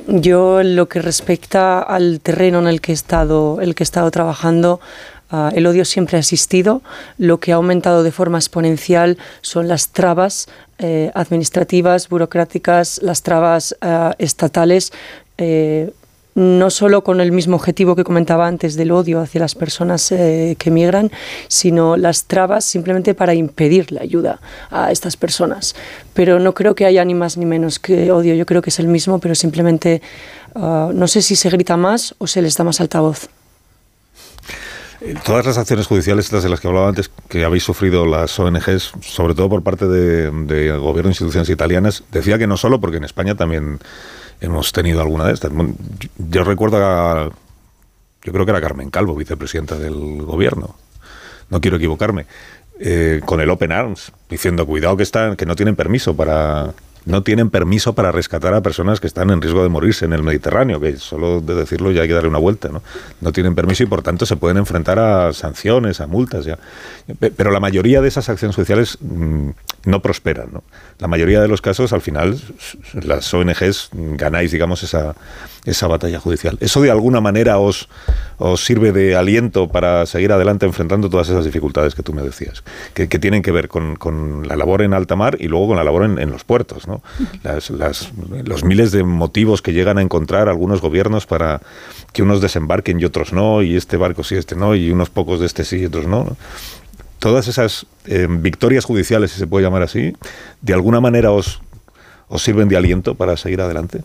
yo, 0.08 0.64
lo 0.64 0.90
que 0.90 1.02
respecta 1.02 1.82
al 1.82 2.20
terreno 2.20 2.60
en 2.60 2.68
el 2.68 2.82
que 2.82 2.92
he 2.92 2.96
estado, 2.96 3.62
el 3.62 3.74
que 3.74 3.84
he 3.84 3.86
estado 3.86 4.12
trabajando, 4.12 4.82
Ah, 5.32 5.52
el 5.56 5.66
odio 5.66 5.86
siempre 5.86 6.18
ha 6.18 6.20
existido. 6.20 6.82
Lo 7.18 7.40
que 7.40 7.54
ha 7.54 7.56
aumentado 7.56 8.04
de 8.04 8.12
forma 8.12 8.38
exponencial 8.38 9.18
son 9.42 9.68
las 9.68 9.90
trabas 9.90 10.50
eh, 10.78 11.12
administrativas, 11.14 12.10
burocráticas, 12.10 13.00
las 13.02 13.24
trabas 13.24 13.76
ah, 13.82 14.14
estatales. 14.20 14.92
Eh, 15.38 15.92
no 16.34 16.70
solo 16.70 17.04
con 17.04 17.20
el 17.20 17.32
mismo 17.32 17.58
objetivo 17.58 17.96
que 17.96 18.04
comentaba 18.04 18.48
antes 18.48 18.76
del 18.76 18.92
odio 18.92 19.20
hacia 19.20 19.42
las 19.42 19.54
personas 19.54 20.12
eh, 20.12 20.56
que 20.58 20.72
migran, 20.72 21.12
sino 21.50 21.98
las 21.98 22.26
trabas 22.26 22.64
simplemente 22.64 23.14
para 23.14 23.34
impedir 23.34 23.92
la 23.92 24.02
ayuda 24.02 24.40
a 24.70 24.92
estas 24.92 25.18
personas. 25.18 25.76
Pero 26.14 26.40
no 26.40 26.54
creo 26.54 26.74
que 26.74 26.86
haya 26.86 27.04
ni 27.04 27.14
más 27.14 27.38
ni 27.38 27.46
menos 27.46 27.80
que 27.80 28.12
odio, 28.12 28.34
yo 28.34 28.46
creo 28.46 28.62
que 28.62 28.70
es 28.70 28.80
el 28.80 28.88
mismo, 28.88 29.20
pero 29.20 29.36
simplemente 29.36 30.02
ah, 30.56 30.92
no 30.94 31.08
sé 31.08 31.22
si 31.22 31.36
se 31.36 31.50
grita 31.50 31.76
más 31.76 32.16
o 32.18 32.28
se 32.28 32.42
les 32.42 32.56
da 32.56 32.64
más 32.64 32.80
altavoz. 32.80 33.28
Todas 35.26 35.48
las 35.48 35.58
acciones 35.58 35.88
judiciales, 35.88 36.26
estas 36.26 36.44
de 36.44 36.50
las 36.50 36.60
que 36.60 36.68
hablaba 36.68 36.88
antes, 36.88 37.10
que 37.28 37.44
habéis 37.44 37.64
sufrido 37.64 38.06
las 38.06 38.40
ONGs, 38.40 38.94
sobre 39.02 39.34
todo 39.34 39.50
por 39.50 39.64
parte 39.64 39.88
de, 39.88 40.78
gobierno 40.78 41.10
e 41.10 41.14
instituciones 41.14 41.50
italianas, 41.50 42.04
decía 42.12 42.38
que 42.38 42.46
no 42.46 42.56
solo, 42.56 42.80
porque 42.80 42.98
en 42.98 43.06
España 43.06 43.34
también 43.34 43.80
hemos 44.42 44.72
tenido 44.72 45.02
alguna 45.02 45.26
de 45.26 45.34
estas. 45.34 45.52
Yo 46.18 46.44
recuerdo 46.44 46.78
a, 46.86 47.32
yo 48.24 48.32
creo 48.32 48.46
que 48.46 48.52
era 48.52 48.62
Carmen 48.62 48.92
Calvo, 48.92 49.16
vicepresidenta 49.16 49.80
del 49.80 50.22
gobierno, 50.22 50.76
no 51.50 51.62
quiero 51.62 51.78
equivocarme, 51.78 52.28
eh, 52.80 53.22
con 53.26 53.42
el 53.42 53.50
Open 53.50 53.72
Arms, 53.72 54.12
diciendo 54.30 54.68
cuidado 54.68 54.98
que 54.98 55.04
están, 55.04 55.36
que 55.36 55.48
no 55.48 55.56
tienen 55.56 55.76
permiso 55.76 56.16
para 56.16 56.74
no 57.06 57.24
tienen 57.24 57.50
permiso 57.50 57.94
para 57.94 58.12
rescatar 58.12 58.54
a 58.54 58.62
personas 58.62 59.00
que 59.00 59.08
están 59.08 59.30
en 59.32 59.42
riesgo 59.42 59.64
de 59.64 59.70
morirse 59.70 60.06
en 60.06 60.14
el 60.14 60.24
Mediterráneo, 60.24 60.80
que 60.80 60.98
solo 60.98 61.42
de 61.42 61.56
decirlo 61.56 61.92
ya 61.92 62.04
hay 62.04 62.08
que 62.08 62.14
darle 62.14 62.30
una 62.30 62.40
vuelta, 62.40 62.70
¿no? 62.70 62.82
No 63.22 63.32
tienen 63.32 63.56
permiso 63.56 63.84
y 63.84 63.88
por 63.88 64.02
tanto 64.02 64.26
se 64.26 64.36
pueden 64.36 64.58
enfrentar 64.58 65.00
a 65.00 65.34
sanciones, 65.34 66.02
a 66.02 66.08
multas 66.08 66.46
ya. 66.46 66.60
Pero 67.20 67.52
la 67.52 67.60
mayoría 67.60 68.02
de 68.02 68.08
esas 68.08 68.30
acciones 68.30 68.56
judiciales 68.56 68.98
mm, 69.02 69.50
no 69.86 70.02
prosperan, 70.02 70.50
¿no? 70.54 70.64
La 71.00 71.08
mayoría 71.08 71.42
de 71.42 71.48
los 71.48 71.62
casos 71.62 71.94
al 71.94 72.02
final 72.02 72.40
las 72.94 73.34
ONGs 73.34 73.90
ganáis, 73.94 74.52
digamos, 74.52 74.84
esa, 74.84 75.16
esa 75.66 75.88
batalla 75.88 76.20
judicial. 76.20 76.58
¿Eso 76.60 76.82
de 76.82 76.92
alguna 76.92 77.22
manera 77.22 77.58
os, 77.58 77.90
os 78.38 78.64
sirve 78.64 78.92
de 78.92 79.16
aliento 79.16 79.68
para 79.68 80.06
seguir 80.06 80.32
adelante 80.32 80.66
enfrentando 80.66 81.10
todas 81.10 81.30
esas 81.30 81.46
dificultades 81.46 81.96
que 81.96 82.04
tú 82.04 82.14
me 82.14 82.22
decías? 82.22 82.64
Que, 82.94 83.08
tienen 83.08 83.44
que 83.44 83.52
ver 83.52 83.68
con, 83.68 83.96
con, 83.98 84.48
la 84.48 84.56
labor 84.56 84.82
en 84.82 84.94
alta 84.94 85.16
mar 85.16 85.38
y 85.40 85.48
luego 85.48 85.68
con 85.68 85.78
la 85.78 85.84
labor 85.84 86.06
en, 86.06 86.18
en 86.18 86.32
los 86.32 86.44
puertos, 86.44 86.88
¿no? 86.88 86.91
Las, 87.44 87.70
los 87.70 88.64
miles 88.64 88.92
de 88.92 89.04
motivos 89.04 89.62
que 89.62 89.74
llegan 89.74 89.98
a 89.98 90.02
encontrar 90.02 90.50
algunos 90.50 90.82
gobiernos 90.82 91.26
para 91.26 91.62
que 92.14 92.24
unos 92.24 92.42
desembarquen 92.42 93.00
y 93.00 93.06
otros 93.06 93.34
no, 93.34 93.62
y 93.62 93.76
este 93.76 93.98
barco 93.98 94.24
sí, 94.24 94.36
este 94.36 94.56
no, 94.56 94.76
y 94.76 94.92
unos 94.92 95.10
pocos 95.10 95.40
de 95.40 95.46
este 95.46 95.64
sí 95.64 95.78
y 95.78 95.86
otros 95.86 96.08
no. 96.08 96.36
Todas 97.20 97.48
esas 97.48 97.86
eh, 98.06 98.28
victorias 98.30 98.86
judiciales, 98.86 99.32
si 99.32 99.40
se 99.40 99.48
puede 99.48 99.64
llamar 99.64 99.84
así, 99.84 100.14
de 100.62 100.74
alguna 100.74 101.00
manera 101.00 101.32
os, 101.32 101.62
os 102.28 102.42
sirven 102.42 102.68
de 102.68 102.78
aliento 102.78 103.16
para 103.16 103.38
seguir 103.38 103.62
adelante 103.62 104.02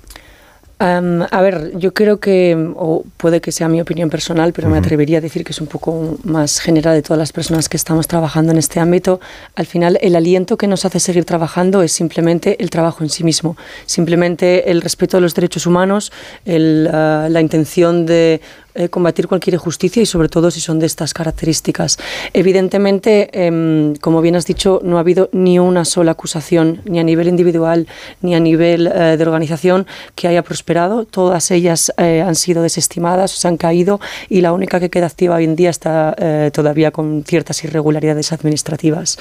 a 0.79 1.41
ver, 1.41 1.73
yo 1.79 1.95
creo 1.95 2.21
que, 2.21 2.55
o 2.77 3.05
puede 3.17 3.41
que 3.41 3.51
sea 3.51 3.67
mi 3.69 3.81
opinión 3.81 4.11
personal, 4.11 4.53
pero 4.53 4.69
me 4.69 4.77
atrevería 4.77 5.19
a 5.19 5.21
decir 5.23 5.43
que 5.43 5.53
es 5.53 5.61
un 5.61 5.69
poco 5.69 6.19
más 6.25 6.61
general 6.61 6.95
de 6.95 7.03
todas 7.03 7.19
las 7.19 7.33
personas 7.33 7.71
que 7.71 7.79
estamos 7.79 8.07
trabajando 8.07 8.53
en 8.53 8.59
este 8.59 8.79
ámbito. 8.79 9.19
Al 9.55 9.65
final, 9.65 9.99
el 10.03 10.15
aliento 10.17 10.59
que 10.59 10.67
nos 10.67 10.85
hace 10.85 11.01
seguir 11.01 11.25
trabajando 11.25 11.83
es 11.83 11.93
simplemente 11.93 12.63
el 12.63 12.69
trabajo 12.69 13.03
en 13.05 13.09
sí 13.09 13.25
mismo, 13.25 13.57
simplemente 13.87 14.71
el 14.71 14.83
respeto 14.83 15.17
a 15.17 15.21
los 15.21 15.35
derechos 15.35 15.67
humanos, 15.67 16.13
el, 16.45 16.91
ah, 16.93 17.29
la 17.31 17.41
intención 17.41 18.05
de 18.05 18.43
eh, 18.77 18.89
combatir 18.89 19.27
cualquier 19.27 19.55
injusticia 19.55 20.03
y 20.03 20.07
sobre 20.07 20.29
todo 20.29 20.51
si 20.51 20.61
son 20.61 20.79
de 20.79 20.87
estas 20.87 21.15
características. 21.15 21.99
Evidentemente, 22.33 23.31
em, 23.33 23.95
como 23.97 24.21
bien 24.21 24.37
has 24.37 24.47
dicho, 24.47 24.81
no 24.85 24.99
ha 24.99 25.01
habido 25.01 25.31
ni 25.33 25.59
una 25.59 25.85
sola 25.85 26.13
acusación, 26.13 26.83
ni 26.85 26.99
a 26.99 27.03
nivel 27.03 27.29
individual 27.29 27.87
ni 28.21 28.35
a 28.35 28.41
nivel 28.41 28.87
eh, 28.87 29.17
de 29.17 29.23
organización, 29.23 29.87
que 30.15 30.29
haya 30.29 30.43
prosperado. 30.43 31.05
Todas 31.05 31.51
ellas 31.51 31.93
eh, 31.97 32.23
han 32.23 32.35
sido 32.35 32.63
desestimadas, 32.63 33.31
se 33.31 33.49
han 33.49 33.57
caído 33.57 34.01
y 34.29 34.41
la 34.43 34.53
única 34.53 34.79
que 34.79 34.91
queda 34.91 35.07
activa 35.07 35.37
hoy 35.37 35.45
en 35.45 35.57
día 35.57 35.71
está 35.71 36.15
todavía 36.53 36.91
con 36.91 37.25
ciertas 37.25 37.63
irregularidades 37.65 38.33
administrativas. 38.33 39.19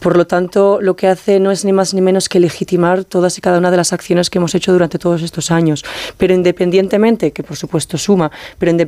Por 0.00 0.16
lo 0.16 0.26
tanto, 0.26 0.78
lo 0.80 0.96
que 0.96 1.08
hace 1.08 1.40
no 1.40 1.50
es 1.50 1.64
ni 1.64 1.72
más 1.72 1.94
ni 1.94 2.00
menos 2.00 2.28
que 2.28 2.40
legitimar 2.40 3.04
todas 3.04 3.38
y 3.38 3.40
cada 3.40 3.58
una 3.58 3.70
de 3.70 3.76
las 3.76 3.92
acciones 3.92 4.30
que 4.30 4.38
hemos 4.38 4.54
hecho 4.54 4.72
durante 4.72 4.98
todos 4.98 5.22
estos 5.22 5.50
años. 5.50 5.84
Pero 6.16 6.34
independientemente, 6.34 7.32
que 7.32 7.42
por 7.42 7.56
supuesto 7.56 7.98
suma, 7.98 8.30
pero 8.58 8.70
independientemente 8.70 8.85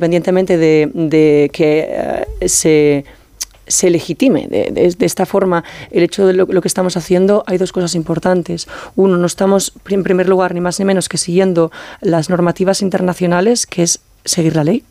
de, 0.57 1.49
que 1.53 2.25
eh, 2.41 3.03
se 3.67 3.89
legitime 3.89 4.47
de, 4.47 4.95
esta 4.99 5.25
forma 5.25 5.63
el 5.91 6.03
hecho 6.03 6.25
de 6.25 6.33
lo, 6.33 6.61
que 6.61 6.67
estamos 6.67 6.97
haciendo, 6.97 7.43
hay 7.45 7.57
dos 7.57 7.71
cosas 7.71 7.95
importantes. 7.95 8.67
Uno, 8.95 9.17
no 9.17 9.27
estamos 9.27 9.73
en 9.89 10.03
primer 10.03 10.27
lugar 10.27 10.53
ni 10.53 10.61
más 10.61 10.79
ni 10.79 10.85
menos 10.85 11.07
que 11.07 11.17
siguiendo 11.17 11.71
las 12.01 12.29
normativas 12.29 12.81
internacionales, 12.81 13.67
que 13.67 13.83
es 13.83 13.99
seguir 14.25 14.55
la 14.55 14.63
ley. 14.63 14.83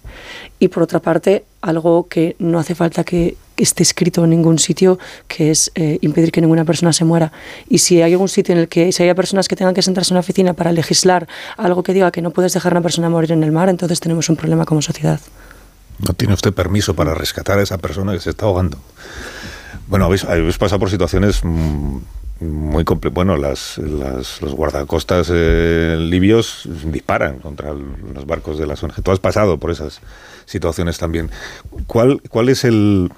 Y 0.59 0.69
por 0.69 0.85
otra 0.85 1.01
parte, 1.01 1.45
algo 1.61 2.09
que 2.09 2.37
no 2.39 2.59
hace 2.59 2.75
falta 2.75 3.05
que 3.05 3.37
esté 3.63 3.83
escrito 3.83 4.25
en 4.25 4.31
ningún 4.31 4.59
sitio, 4.59 4.99
que 5.27 5.51
es 5.51 5.71
eh, 5.75 5.99
impedir 6.01 6.33
que 6.33 6.41
ninguna 6.41 6.65
persona 6.65 6.93
se 6.93 7.05
muera. 7.05 7.33
Y 7.69 7.79
si 7.79 8.03
hay 8.03 8.13
algún 8.13 8.29
sitio 8.29 8.55
en 8.55 8.61
el 8.61 8.69
que, 8.69 8.93
si 8.93 9.03
hay 9.03 9.15
personas 9.15 9.49
que 9.49 9.57
tengan 9.57 9.75
que 9.75 9.83
sentarse 9.83 10.13
en 10.13 10.17
una 10.17 10.21
oficina 10.21 10.55
para 10.55 10.73
legislar 10.73 11.29
algo 11.57 11.83
que 11.83 11.93
diga 11.93 12.11
que 12.11 12.23
no 12.23 12.31
puedes 12.31 12.53
dejar 12.53 12.73
a 12.73 12.77
una 12.77 12.83
persona 12.83 13.11
morir 13.11 13.33
en 13.33 13.43
el 13.43 13.53
mar, 13.53 13.69
entonces 13.69 14.01
tenemos 14.01 14.29
un 14.29 14.37
problema 14.37 14.65
como 14.65 14.83
sociedad. 14.83 15.21
No 16.07 16.15
tiene 16.15 16.35
usted 16.35 16.53
permiso 16.53 16.95
para 16.95 17.15
rescatar 17.15 17.59
a 17.59 17.63
esa 17.63 17.79
persona 17.79 18.13
que 18.13 18.21
se 18.21 18.31
está 18.31 18.47
ahogando. 18.47 18.79
Bueno, 19.89 20.05
habéis, 20.05 20.59
pasado 20.59 20.79
por 20.79 20.91
situaciones 20.91 21.41
mm, 21.43 21.99
muy 22.41 22.85
complejas. 22.85 23.15
Bueno, 23.15 23.37
las, 23.37 23.79
los 23.79 24.55
guardacostas 24.55 25.29
eh, 25.33 25.97
libios 25.99 26.69
disparan 26.85 27.39
contra 27.39 27.73
los 27.73 28.27
barcos 28.27 28.59
de 28.59 28.67
las 28.67 28.83
ONG. 28.83 29.03
Tú 29.03 29.11
has 29.11 29.19
pasado 29.19 29.59
por 29.59 29.71
esas 29.71 30.01
situaciones 30.45 30.99
también. 30.99 31.31
¿Cuál, 31.87 32.21
cuál 32.29 32.49
es 32.49 32.65
el, 32.65 33.11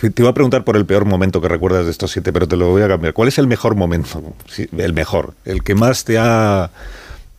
te 0.00 0.22
iba 0.22 0.30
a 0.30 0.34
preguntar 0.34 0.64
por 0.64 0.76
el 0.76 0.86
peor 0.86 1.04
momento 1.04 1.40
que 1.40 1.48
recuerdas 1.48 1.84
de 1.84 1.90
estos 1.90 2.12
siete, 2.12 2.32
pero 2.32 2.46
te 2.46 2.56
lo 2.56 2.68
voy 2.68 2.82
a 2.82 2.88
cambiar. 2.88 3.14
¿Cuál 3.14 3.28
es 3.28 3.38
el 3.38 3.46
mejor 3.46 3.74
momento? 3.74 4.22
el 4.76 4.92
mejor, 4.92 5.34
el 5.44 5.62
que 5.62 5.74
más 5.74 6.04
te 6.04 6.18
ha 6.18 6.70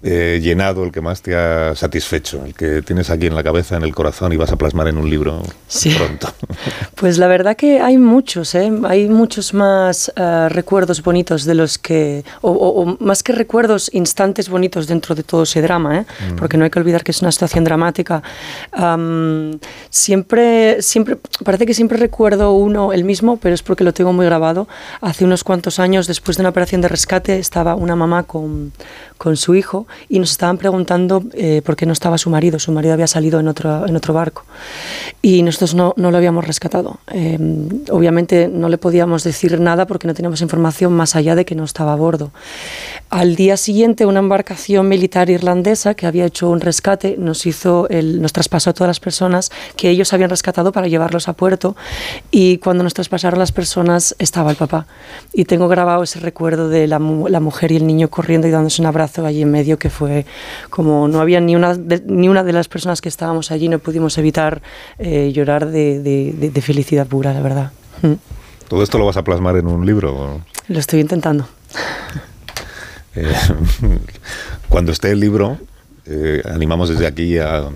eh, 0.01 0.39
llenado, 0.41 0.85
el 0.85 0.93
que 0.93 1.01
más 1.01 1.21
te 1.21 1.35
ha 1.35 1.75
satisfecho, 1.75 2.45
el 2.45 2.53
que 2.53 2.81
tienes 2.81 3.09
aquí 3.09 3.25
en 3.27 3.35
la 3.35 3.43
cabeza, 3.43 3.75
en 3.75 3.83
el 3.83 3.93
corazón 3.93 4.31
y 4.31 4.37
vas 4.37 4.49
a 4.49 4.55
plasmar 4.55 4.87
en 4.87 4.97
un 4.97 5.09
libro 5.09 5.43
pronto? 5.97 6.29
Pues 6.95 7.17
la 7.17 7.27
verdad 7.27 7.55
que 7.55 7.79
hay 7.79 7.97
muchos, 7.97 8.55
¿eh? 8.55 8.71
hay 8.83 9.07
muchos 9.07 9.53
más 9.53 10.11
eh, 10.15 10.49
recuerdos 10.49 11.01
bonitos 11.01 11.45
de 11.45 11.55
los 11.55 11.77
que, 11.77 12.25
o, 12.41 12.97
más 12.99 13.23
que 13.23 13.31
recuerdos, 13.31 13.89
instantes 13.93 14.49
bonitos 14.49 14.87
dentro 14.87 15.15
de 15.15 15.23
todo 15.23 15.43
ese 15.43 15.61
drama, 15.61 15.99
¿eh? 15.99 16.05
mm. 16.31 16.35
porque 16.35 16.57
no 16.57 16.65
hay 16.65 16.69
que 16.69 16.79
olvidar 16.79 17.03
que 17.03 17.11
es 17.11 17.21
una 17.21 17.31
situación 17.31 17.63
dramática. 17.63 18.21
siempre, 19.89 20.81
siempre, 20.81 21.17
parece 21.43 21.65
que 21.65 21.73
siempre 21.73 21.97
recuerdo 21.97 22.51
uno, 22.53 22.91
el 22.91 23.03
mismo, 23.05 23.37
pero 23.37 23.55
es 23.55 23.63
porque 23.63 23.83
lo 23.83 23.93
tengo 23.93 24.11
muy 24.11 24.25
grabado. 24.25 24.67
Hace 24.99 25.23
unos 25.23 25.43
cuantos 25.43 25.79
años, 25.79 26.07
después 26.07 26.35
de 26.35 26.41
una 26.41 26.49
operación 26.49 26.81
de 26.81 26.87
rescate, 26.89 27.39
estaba 27.39 27.75
una 27.75 27.95
mamá 27.95 28.23
con, 28.23 28.73
con 29.19 29.35
su 29.35 29.53
hijo 29.53 29.85
y 30.07 30.17
nos 30.17 30.31
estaban 30.31 30.57
preguntando 30.57 31.21
eh, 31.33 31.61
por 31.63 31.75
qué 31.75 31.85
no 31.85 31.91
estaba 31.91 32.17
su 32.17 32.29
marido. 32.29 32.57
Su 32.57 32.71
marido 32.71 32.93
había 32.93 33.05
salido 33.05 33.41
en 33.41 33.49
otro, 33.49 33.85
en 33.85 33.95
otro 33.95 34.13
barco 34.13 34.45
y 35.21 35.43
nosotros 35.43 35.75
no, 35.75 35.93
no 35.97 36.09
lo 36.09 36.17
habíamos 36.17 36.47
rescatado. 36.47 36.99
Em, 37.11 37.67
obviamente 37.91 38.47
no 38.47 38.69
le 38.69 38.77
podíamos 38.77 39.25
decir 39.25 39.59
nada 39.59 39.85
porque 39.87 40.07
no 40.07 40.13
teníamos 40.13 40.41
información 40.41 40.93
más 40.93 41.17
allá 41.17 41.35
de 41.35 41.43
que 41.43 41.53
no 41.53 41.65
estaba 41.65 41.91
a 41.91 41.95
bordo. 41.97 42.31
Al 43.09 43.35
día 43.35 43.57
siguiente, 43.57 44.05
una 44.05 44.19
embarcación 44.19 44.87
militar 44.87 45.29
irlandesa 45.29 45.95
que 45.95 46.07
había 46.07 46.25
hecho 46.25 46.49
un 46.49 46.61
rescate 46.61 47.17
nos 47.17 47.45
hizo 47.45 47.89
el, 47.89 48.21
nos 48.21 48.31
traspasó 48.31 48.69
a 48.69 48.73
todas 48.73 48.87
las 48.87 49.01
personas 49.01 49.51
que 49.75 49.89
ellos 49.89 50.13
habían 50.13 50.29
rescatado 50.29 50.71
para 50.71 50.87
llevarlos 50.87 51.27
a 51.27 51.33
puerto 51.33 51.75
y 52.31 52.59
cuando 52.59 52.85
nos 52.85 52.93
traspasaron 52.93 53.37
las 53.37 53.51
personas 53.51 54.15
estaba 54.17 54.49
el 54.51 54.55
papá. 54.55 54.87
Y 55.33 55.43
tengo 55.43 55.67
grabado 55.67 56.03
ese 56.03 56.21
recuerdo 56.21 56.69
de 56.69 56.87
la, 56.87 56.99
la 56.99 57.39
mujer 57.41 57.73
y 57.73 57.75
el 57.75 57.85
niño 57.85 58.09
corriendo 58.09 58.47
y 58.47 58.51
dándose 58.51 58.81
un 58.81 58.85
abrazo 58.85 59.08
allí 59.17 59.41
en 59.41 59.51
medio 59.51 59.77
que 59.79 59.89
fue 59.89 60.25
como 60.69 61.07
no 61.07 61.19
había 61.21 61.39
ni 61.41 61.55
una 61.55 61.75
de, 61.75 62.01
ni 62.05 62.29
una 62.29 62.43
de 62.43 62.53
las 62.53 62.67
personas 62.67 63.01
que 63.01 63.09
estábamos 63.09 63.51
allí, 63.51 63.69
no 63.69 63.79
pudimos 63.79 64.17
evitar 64.17 64.61
eh, 64.97 65.31
llorar 65.33 65.67
de, 65.67 65.99
de, 65.99 66.61
felicidad 66.61 67.07
pura, 67.07 67.33
la 67.33 67.41
verdad. 67.41 67.71
Mm. 68.01 68.13
¿Todo 68.67 68.83
esto 68.83 68.97
lo 68.97 69.05
vas 69.05 69.17
a 69.17 69.23
plasmar 69.23 69.57
en 69.57 69.67
un 69.67 69.85
libro? 69.85 70.41
Lo 70.67 70.79
estoy 70.79 70.99
intentando. 70.99 71.47
Eh, 73.15 73.33
cuando 74.69 74.91
esté 74.91 75.11
el 75.11 75.19
libro, 75.19 75.57
eh, 76.05 76.43
animamos 76.45 76.89
desde 76.89 77.07
aquí 77.07 77.37
a 77.37 77.69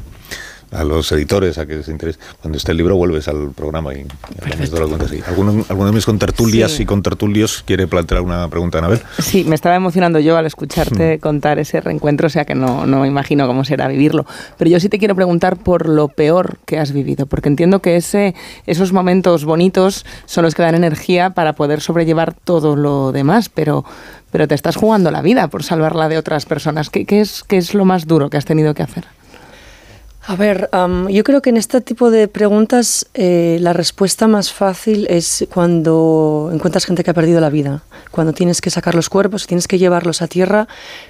a 0.74 0.84
los 0.84 1.12
editores 1.12 1.58
a 1.58 1.66
que 1.66 1.84
se 1.84 1.92
interesen. 1.92 2.22
Cuando 2.42 2.58
esté 2.58 2.72
el 2.72 2.78
libro 2.78 2.96
vuelves 2.96 3.28
al 3.28 3.52
programa 3.52 3.94
y 3.94 4.06
hablamos 4.42 4.72
de 4.72 4.80
lo 4.80 4.98
que 4.98 5.24
¿Alguno, 5.28 5.66
¿Alguno, 5.70 5.88
de 5.88 5.92
mis 5.94 6.06
contertulias 6.06 6.80
y 6.80 6.86
contertulios 6.86 7.64
quiere 7.66 7.88
plantear 7.88 8.22
una 8.22 8.48
pregunta, 8.48 8.80
Anabel? 8.80 9.02
Sí, 9.20 9.44
me 9.44 9.56
estaba 9.56 9.76
emocionando 9.76 10.20
yo 10.20 10.38
al 10.38 10.46
escucharte 10.46 11.18
hmm. 11.18 11.20
contar 11.20 11.60
ese 11.60 11.82
reencuentro, 11.82 12.28
o 12.28 12.30
sea 12.30 12.46
que 12.46 12.56
no, 12.56 12.86
no 12.86 13.06
imagino 13.06 13.48
cómo 13.48 13.64
será 13.64 13.88
vivirlo. 13.88 14.26
Pero 14.58 14.70
yo 14.70 14.80
sí 14.80 14.90
te 14.90 15.00
quiero 15.00 15.16
preguntar 15.16 15.58
por 15.58 15.88
lo 15.88 16.08
peor 16.08 16.58
que 16.66 16.80
has 16.80 16.92
vivido, 16.92 17.26
porque 17.26 17.50
entiendo 17.50 17.80
que 17.80 17.96
ese, 17.96 18.36
esos 18.66 18.94
momentos 18.94 19.46
bonitos 19.46 20.06
son 20.26 20.44
los 20.44 20.56
que 20.56 20.62
dan 20.62 20.76
energía 20.76 21.32
para 21.32 21.54
poder 21.54 21.82
sobrellevar 21.82 22.34
todo 22.34 22.76
lo 22.76 23.12
demás, 23.12 23.50
pero, 23.50 23.86
pero 24.32 24.48
te 24.48 24.56
estás 24.56 24.76
jugando 24.76 25.12
la 25.12 25.22
vida 25.22 25.48
por 25.48 25.64
salvarla 25.64 26.10
de 26.10 26.18
otras 26.18 26.46
personas. 26.46 26.90
¿Qué, 26.90 27.06
qué 27.06 27.22
es, 27.22 27.44
qué 27.44 27.58
es 27.58 27.74
lo 27.74 27.86
más 27.86 28.08
duro 28.08 28.30
que 28.30 28.38
has 28.38 28.46
tenido 28.46 28.74
que 28.74 28.84
hacer? 28.84 29.06
A 30.26 30.36
ver, 30.38 30.70
yo 31.10 31.24
creo 31.24 31.42
que 31.42 31.50
en 31.50 31.58
este 31.58 31.82
tipo 31.82 32.10
de 32.10 32.30
preguntas 32.30 33.06
eh, 33.14 33.58
la 33.60 33.74
respuesta 33.74 34.28
más 34.28 34.54
fácil 34.54 35.06
es 35.10 35.46
cuando 35.54 36.50
encuentras 36.54 36.86
gente 36.86 37.04
que 37.04 37.12
ha 37.12 37.14
perdido 37.14 37.42
la 37.42 37.50
vida, 37.50 37.84
cuando 38.10 38.32
tienes 38.32 38.62
que 38.62 38.70
sacar 38.70 38.96
los 38.96 39.10
cuerpos, 39.10 39.48
tienes 39.48 39.68
que 39.68 39.78
llevarlos 39.78 40.22
a 40.22 40.28
tierra, 40.28 40.68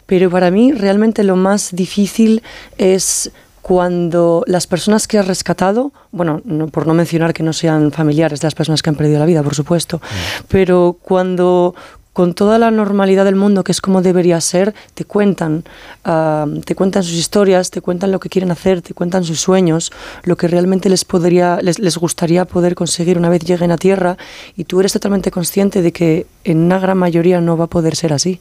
pero 0.07 0.31
para 0.31 0.49
mí 0.49 0.71
realmente 0.71 1.23
lo 1.23 1.35
más 1.35 1.75
difícil 1.75 2.41
es 2.79 3.31
cuando 3.61 4.43
las 4.47 4.67
personas 4.67 5.07
que 5.07 5.19
has 5.19 5.27
rescatado, 5.27 5.93
bueno, 6.11 6.41
por 6.71 6.87
no 6.87 6.93
mencionar 6.93 7.33
que 7.33 7.43
no 7.43 7.53
sean 7.53 7.91
familiares 7.91 8.41
de 8.41 8.47
las 8.47 8.55
personas 8.55 8.81
que 8.81 8.89
han 8.89 8.95
perdido 8.95 9.19
la 9.19 9.25
vida, 9.25 9.43
por 9.43 9.55
supuesto, 9.55 9.97
mm. 9.97 10.43
pero 10.49 10.97
cuando 11.01 11.75
con 12.13 12.33
toda 12.33 12.59
la 12.59 12.71
normalidad 12.71 13.25
del 13.25 13.35
mundo, 13.35 13.63
que 13.63 13.71
es 13.71 13.81
como 13.81 14.01
debería 14.01 14.39
ser, 14.39 14.73
te 14.93 15.03
cuentan, 15.03 15.63
ah, 16.05 16.45
te 16.65 16.75
cuentan 16.75 17.03
sus 17.03 17.15
historias, 17.15 17.71
te 17.71 17.81
cuentan 17.81 18.11
lo 18.11 18.19
que 18.19 18.29
quieren 18.29 18.51
hacer, 18.51 18.81
te 18.81 18.93
cuentan 18.93 19.23
sus 19.23 19.41
sueños, 19.41 19.91
lo 20.23 20.37
que 20.37 20.47
realmente 20.47 20.89
les, 20.89 21.05
podría, 21.05 21.59
les, 21.61 21.79
les 21.79 21.97
gustaría 21.97 22.45
poder 22.45 22.75
conseguir 22.75 23.17
una 23.17 23.29
vez 23.29 23.43
lleguen 23.43 23.71
a 23.71 23.77
tierra, 23.77 24.17
y 24.55 24.63
tú 24.63 24.79
eres 24.79 24.93
totalmente 24.93 25.31
consciente 25.31 25.81
de 25.81 25.91
que 25.91 26.27
en 26.43 26.59
una 26.59 26.79
gran 26.79 26.97
mayoría 26.97 27.41
no 27.41 27.57
va 27.57 27.65
a 27.65 27.67
poder 27.67 27.95
ser 27.95 28.13
así 28.13 28.39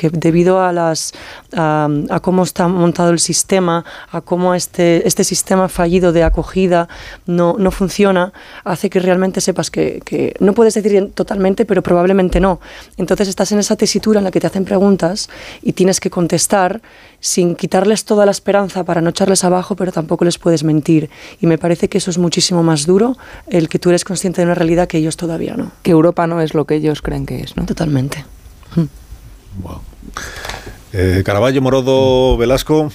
que 0.00 0.08
debido 0.08 0.62
a, 0.62 0.72
las, 0.72 1.12
a, 1.54 2.20
cómo 2.22 2.42
está 2.42 2.68
montado 2.68 3.10
el 3.10 3.18
sistema, 3.18 3.84
a 4.10 4.22
cómo 4.22 4.54
este, 4.54 5.06
este 5.06 5.24
sistema 5.24 5.68
fallido 5.68 6.10
de 6.12 6.24
acogida 6.24 6.88
no, 7.26 7.56
no 7.58 7.70
funciona, 7.70 8.32
hace 8.64 8.88
que 8.88 8.98
realmente 8.98 9.42
sepas 9.42 9.70
que, 9.70 10.00
que, 10.02 10.34
no 10.40 10.54
puedes 10.54 10.72
decir 10.72 11.12
totalmente, 11.12 11.66
pero 11.66 11.82
probablemente 11.82 12.40
no. 12.40 12.60
Entonces 12.96 13.28
estás 13.28 13.52
en 13.52 13.58
esa 13.58 13.76
tesitura 13.76 14.20
en 14.20 14.24
la 14.24 14.30
que 14.30 14.40
te 14.40 14.46
hacen 14.46 14.64
preguntas 14.64 15.28
y 15.60 15.74
tienes 15.74 16.00
que 16.00 16.08
contestar 16.08 16.80
sin 17.20 17.54
quitarles 17.54 18.06
toda 18.06 18.24
la 18.24 18.30
esperanza 18.30 18.84
para 18.84 19.02
no 19.02 19.10
echarles 19.10 19.44
abajo, 19.44 19.76
pero 19.76 19.92
tampoco 19.92 20.24
les 20.24 20.38
puedes 20.38 20.64
mentir. 20.64 21.10
Y 21.42 21.46
me 21.46 21.58
parece 21.58 21.90
que 21.90 21.98
eso 21.98 22.10
es 22.10 22.16
muchísimo 22.16 22.62
más 22.62 22.86
duro, 22.86 23.18
el 23.48 23.68
que 23.68 23.78
tú 23.78 23.90
eres 23.90 24.04
consciente 24.04 24.40
de 24.40 24.46
una 24.46 24.54
realidad 24.54 24.88
que 24.88 24.96
ellos 24.96 25.18
todavía 25.18 25.56
no. 25.58 25.72
Que 25.82 25.90
Europa 25.90 26.26
no 26.26 26.40
es 26.40 26.54
lo 26.54 26.64
que 26.64 26.76
ellos 26.76 27.02
creen 27.02 27.26
que 27.26 27.40
es, 27.42 27.54
¿no? 27.54 27.66
Totalmente. 27.66 28.24
Wow. 29.62 29.89
Eh, 30.92 31.22
Caraballo, 31.24 31.62
Morodo, 31.62 32.36
Velasco. 32.36 32.90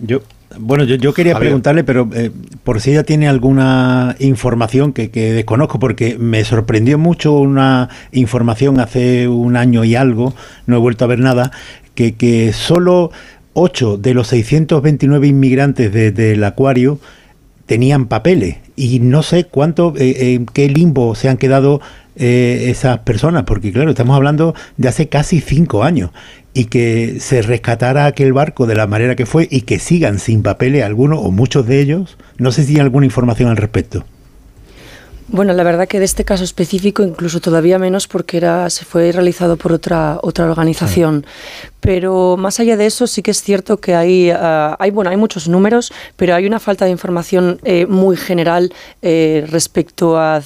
Yo, 0.00 0.20
bueno, 0.58 0.84
yo, 0.84 1.12
quería 1.12 1.38
preguntarle, 1.38 1.84
pero 1.84 2.08
eh, 2.14 2.30
por 2.64 2.80
si 2.80 2.92
ella 2.92 3.04
tiene 3.04 3.28
alguna 3.28 4.16
información 4.18 4.92
que, 4.92 5.08
desconozco, 5.08 5.78
porque 5.78 6.16
me 6.18 6.44
sorprendió 6.44 6.98
mucho 6.98 7.34
una 7.34 7.88
información 8.12 8.80
hace 8.80 9.28
un 9.28 9.56
año 9.56 9.84
y 9.84 9.94
algo, 9.94 10.34
no 10.66 10.76
he 10.76 10.78
vuelto 10.78 11.04
a 11.04 11.08
ver 11.08 11.18
nada, 11.18 11.50
que, 11.94 12.14
que 12.14 12.52
solo 12.52 13.10
8 13.52 13.98
de 13.98 14.14
los 14.14 14.28
629 14.28 15.26
inmigrantes 15.26 15.92
del 15.92 16.44
acuario 16.44 16.98
tenían 17.66 18.06
papeles 18.06 18.56
y 18.76 19.00
no 19.00 19.22
sé 19.22 19.44
cuánto, 19.44 19.92
eh, 19.98 20.34
en 20.34 20.46
qué 20.46 20.68
limbo 20.68 21.14
se 21.14 21.28
han 21.28 21.36
quedado 21.36 21.80
eh, 22.18 22.70
esas 22.70 22.98
personas, 23.00 23.44
porque 23.44 23.72
claro, 23.72 23.90
estamos 23.90 24.16
hablando 24.16 24.54
de 24.76 24.88
hace 24.88 25.08
casi 25.08 25.40
cinco 25.40 25.84
años 25.84 26.10
y 26.54 26.64
que 26.64 27.18
se 27.20 27.42
rescatara 27.42 28.06
aquel 28.06 28.32
barco 28.32 28.66
de 28.66 28.74
la 28.74 28.86
manera 28.86 29.14
que 29.14 29.26
fue 29.26 29.46
y 29.50 29.60
que 29.60 29.78
sigan 29.78 30.18
sin 30.18 30.42
papeles 30.42 30.82
algunos 30.82 31.20
o 31.22 31.30
muchos 31.30 31.66
de 31.66 31.80
ellos. 31.80 32.18
No 32.38 32.50
sé 32.50 32.64
si 32.64 32.74
hay 32.74 32.80
alguna 32.80 33.06
información 33.06 33.50
al 33.50 33.56
respecto. 33.56 34.04
Bueno, 35.30 35.52
la 35.52 35.62
verdad 35.62 35.86
que 35.86 35.98
de 35.98 36.06
este 36.06 36.24
caso 36.24 36.42
específico 36.42 37.02
incluso 37.02 37.38
todavía 37.40 37.78
menos 37.78 38.08
porque 38.08 38.38
era 38.38 38.70
se 38.70 38.86
fue 38.86 39.12
realizado 39.12 39.58
por 39.58 39.72
otra 39.72 40.18
otra 40.22 40.46
organización. 40.46 41.26
Pero 41.80 42.38
más 42.38 42.58
allá 42.60 42.78
de 42.78 42.86
eso 42.86 43.06
sí 43.06 43.22
que 43.22 43.30
es 43.30 43.42
cierto 43.42 43.76
que 43.76 43.94
hay 43.94 44.30
ah, 44.30 44.74
hay 44.78 44.90
bueno 44.90 45.10
hay 45.10 45.18
muchos 45.18 45.46
números, 45.46 45.92
pero 46.16 46.34
hay 46.34 46.46
una 46.46 46.60
falta 46.60 46.86
de 46.86 46.92
información 46.92 47.60
eh, 47.62 47.84
muy 47.84 48.16
general 48.16 48.72
eh, 49.02 49.46
respecto 49.50 50.18
a 50.18 50.42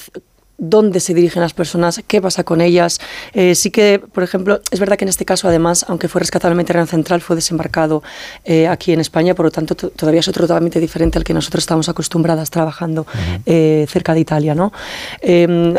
dónde 0.62 1.00
se 1.00 1.12
dirigen 1.12 1.42
las 1.42 1.52
personas, 1.52 2.00
qué 2.06 2.22
pasa 2.22 2.44
con 2.44 2.60
ellas. 2.60 3.00
Eh, 3.34 3.56
sí 3.56 3.70
que, 3.70 3.98
por 3.98 4.22
ejemplo, 4.22 4.60
es 4.70 4.78
verdad 4.78 4.96
que 4.96 5.04
en 5.04 5.08
este 5.08 5.24
caso, 5.24 5.48
además, 5.48 5.84
aunque 5.88 6.06
fue 6.08 6.20
rescatado 6.20 6.50
en 6.50 6.52
el 6.52 6.56
Mediterráneo 6.58 6.86
Central, 6.86 7.20
fue 7.20 7.34
desembarcado 7.34 8.02
eh, 8.44 8.68
aquí 8.68 8.92
en 8.92 9.00
España, 9.00 9.34
por 9.34 9.44
lo 9.44 9.50
tanto, 9.50 9.74
todavía 9.74 10.20
es 10.20 10.28
otro 10.28 10.46
totalmente 10.46 10.78
diferente 10.78 11.18
al 11.18 11.24
que 11.24 11.34
nosotros 11.34 11.64
estamos 11.64 11.88
acostumbradas 11.88 12.48
trabajando 12.50 13.06
eh, 13.44 13.86
cerca 13.88 14.14
de 14.14 14.20
Italia. 14.20 14.54
¿no? 14.54 14.72
Em, 15.20 15.74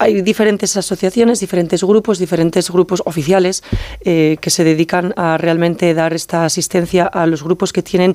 hay 0.00 0.22
diferentes 0.22 0.76
asociaciones, 0.76 1.38
diferentes 1.38 1.84
grupos, 1.84 2.18
diferentes 2.18 2.70
grupos 2.70 3.02
oficiales 3.04 3.64
que 4.00 4.38
se 4.46 4.62
dedican 4.62 5.12
a 5.16 5.38
realmente 5.38 5.92
dar 5.92 6.14
esta 6.14 6.44
asistencia 6.44 7.04
a 7.04 7.26
los 7.26 7.42
grupos 7.42 7.72
que 7.72 7.82
tienen 7.82 8.14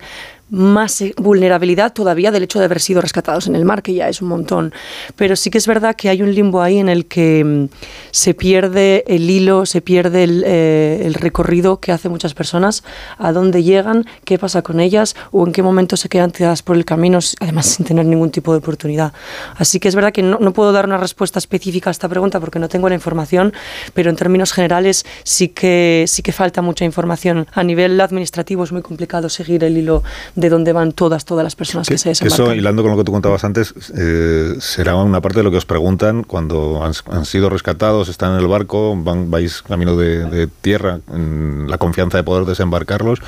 más 0.53 1.03
vulnerabilidad 1.17 1.93
todavía 1.93 2.29
del 2.29 2.43
hecho 2.43 2.59
de 2.59 2.65
haber 2.65 2.79
sido 2.79 3.01
rescatados 3.01 3.47
en 3.47 3.55
el 3.55 3.65
mar, 3.65 3.81
que 3.81 3.95
ya 3.95 4.07
es 4.07 4.21
un 4.21 4.27
montón. 4.27 4.71
Pero 5.15 5.35
sí 5.35 5.49
que 5.49 5.57
es 5.57 5.65
verdad 5.65 5.95
que 5.95 6.09
hay 6.09 6.21
un 6.21 6.31
limbo 6.33 6.61
ahí 6.61 6.77
en 6.77 6.89
el 6.89 7.07
que 7.07 7.43
mm, 7.43 7.69
se 8.11 8.35
pierde 8.35 9.03
el 9.07 9.27
hilo, 9.27 9.65
se 9.65 9.81
pierde 9.81 10.25
eh, 10.29 11.01
el, 11.05 11.15
recorrido 11.15 11.79
que 11.79 11.91
hacen 11.91 12.11
muchas 12.11 12.35
personas, 12.35 12.83
a 13.17 13.31
dónde 13.31 13.63
llegan, 13.63 14.05
qué 14.25 14.37
pasa 14.37 14.61
con 14.61 14.79
ellas 14.79 15.15
o 15.31 15.47
en 15.47 15.53
qué 15.53 15.63
momento 15.63 15.97
se 15.97 16.07
quedan 16.07 16.31
tiradas 16.31 16.61
por 16.61 16.75
el 16.75 16.85
camino, 16.85 17.17
además 17.39 17.65
sin 17.65 17.83
tener 17.83 18.05
ningún 18.05 18.29
tipo 18.29 18.51
de 18.51 18.59
oportunidad. 18.59 19.11
Así 19.57 19.79
que 19.79 19.87
es 19.87 19.95
verdad 19.95 20.13
que 20.13 20.21
no, 20.21 20.37
no 20.39 20.53
puedo 20.53 20.71
dar 20.71 20.85
una 20.85 20.97
respuesta 20.97 21.39
específica 21.39 21.89
a 21.89 21.91
esta 21.91 22.07
pregunta 22.07 22.39
porque 22.39 22.59
no 22.59 22.69
tengo 22.69 22.89
la 22.89 22.95
información, 22.95 23.53
pero 23.95 24.11
en 24.11 24.15
términos 24.15 24.53
generales 24.53 25.03
sí 25.23 25.47
que, 25.47 26.05
sí 26.07 26.21
que 26.21 26.31
falta 26.31 26.61
mucha 26.61 26.85
información. 26.85 27.47
A 27.53 27.63
nivel 27.63 27.99
administrativo 27.99 28.63
es 28.63 28.71
muy 28.71 28.83
complicado 28.83 29.29
seguir 29.29 29.63
el 29.63 29.79
hilo 29.79 30.03
dónde 30.49 30.73
van 30.73 30.91
todas, 30.91 31.25
todas 31.25 31.43
las 31.43 31.55
personas 31.55 31.87
que, 31.87 31.97
se 31.97 32.09
desembarcan. 32.09 32.45
Eso, 32.45 32.55
hilando 32.55 32.81
con 32.81 32.91
lo 32.91 32.97
que 32.97 33.03
tú 33.03 33.11
contabas 33.11 33.43
antes, 33.43 33.73
eh, 33.97 34.55
será 34.59 34.95
una 34.95 35.21
parte 35.21 35.39
de 35.39 35.43
lo 35.43 35.51
que 35.51 35.57
os 35.57 35.65
preguntan 35.65 36.23
cuando 36.23 36.83
han, 36.83 37.25
sido 37.25 37.49
rescatados, 37.49 38.09
están 38.09 38.33
en 38.33 38.39
el 38.39 38.47
barco, 38.47 38.95
van, 38.95 39.29
vais 39.31 39.61
camino 39.61 39.95
de, 39.95 40.47
tierra, 40.61 40.99
en 41.11 41.69
la 41.69 41.77
confianza 41.77 42.17
de 42.17 42.23
poder 42.23 42.45
desembarcarlos 42.45 43.19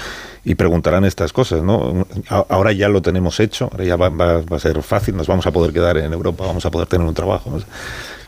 y 0.43 0.55
preguntarán 0.55 1.05
estas 1.05 1.33
cosas, 1.33 1.63
¿no? 1.63 2.05
Ahora 2.29 2.71
ya 2.71 2.89
lo 2.89 3.01
tenemos 3.01 3.39
hecho, 3.39 3.69
ahora 3.71 3.83
ya 3.83 3.95
va, 3.95 4.43
a 4.49 4.59
ser 4.59 4.81
fácil, 4.83 5.15
nos 5.15 5.27
vamos 5.27 5.47
a 5.47 5.51
poder 5.51 5.73
quedar 5.73 5.97
en 5.97 6.13
Europa, 6.13 6.45
vamos 6.45 6.65
a 6.65 6.71
poder 6.71 6.87
tener 6.87 7.07
un 7.07 7.13
trabajo. 7.13 7.59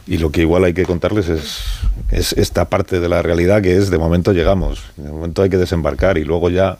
Y 0.07 0.17
lo 0.17 0.31
que 0.31 0.41
igual 0.41 0.63
hay 0.63 0.73
que 0.73 0.85
contarles 0.85 1.27
es, 1.27 1.63
es 2.11 2.33
esta 2.33 2.65
parte 2.65 2.99
de 2.99 3.09
la 3.09 3.21
realidad 3.21 3.61
que 3.61 3.75
es 3.75 3.89
de 3.89 3.97
momento 3.97 4.31
llegamos, 4.31 4.81
de 4.95 5.11
momento 5.11 5.41
hay 5.41 5.49
que 5.49 5.57
desembarcar 5.57 6.17
y 6.17 6.23
luego 6.23 6.49
ya 6.49 6.77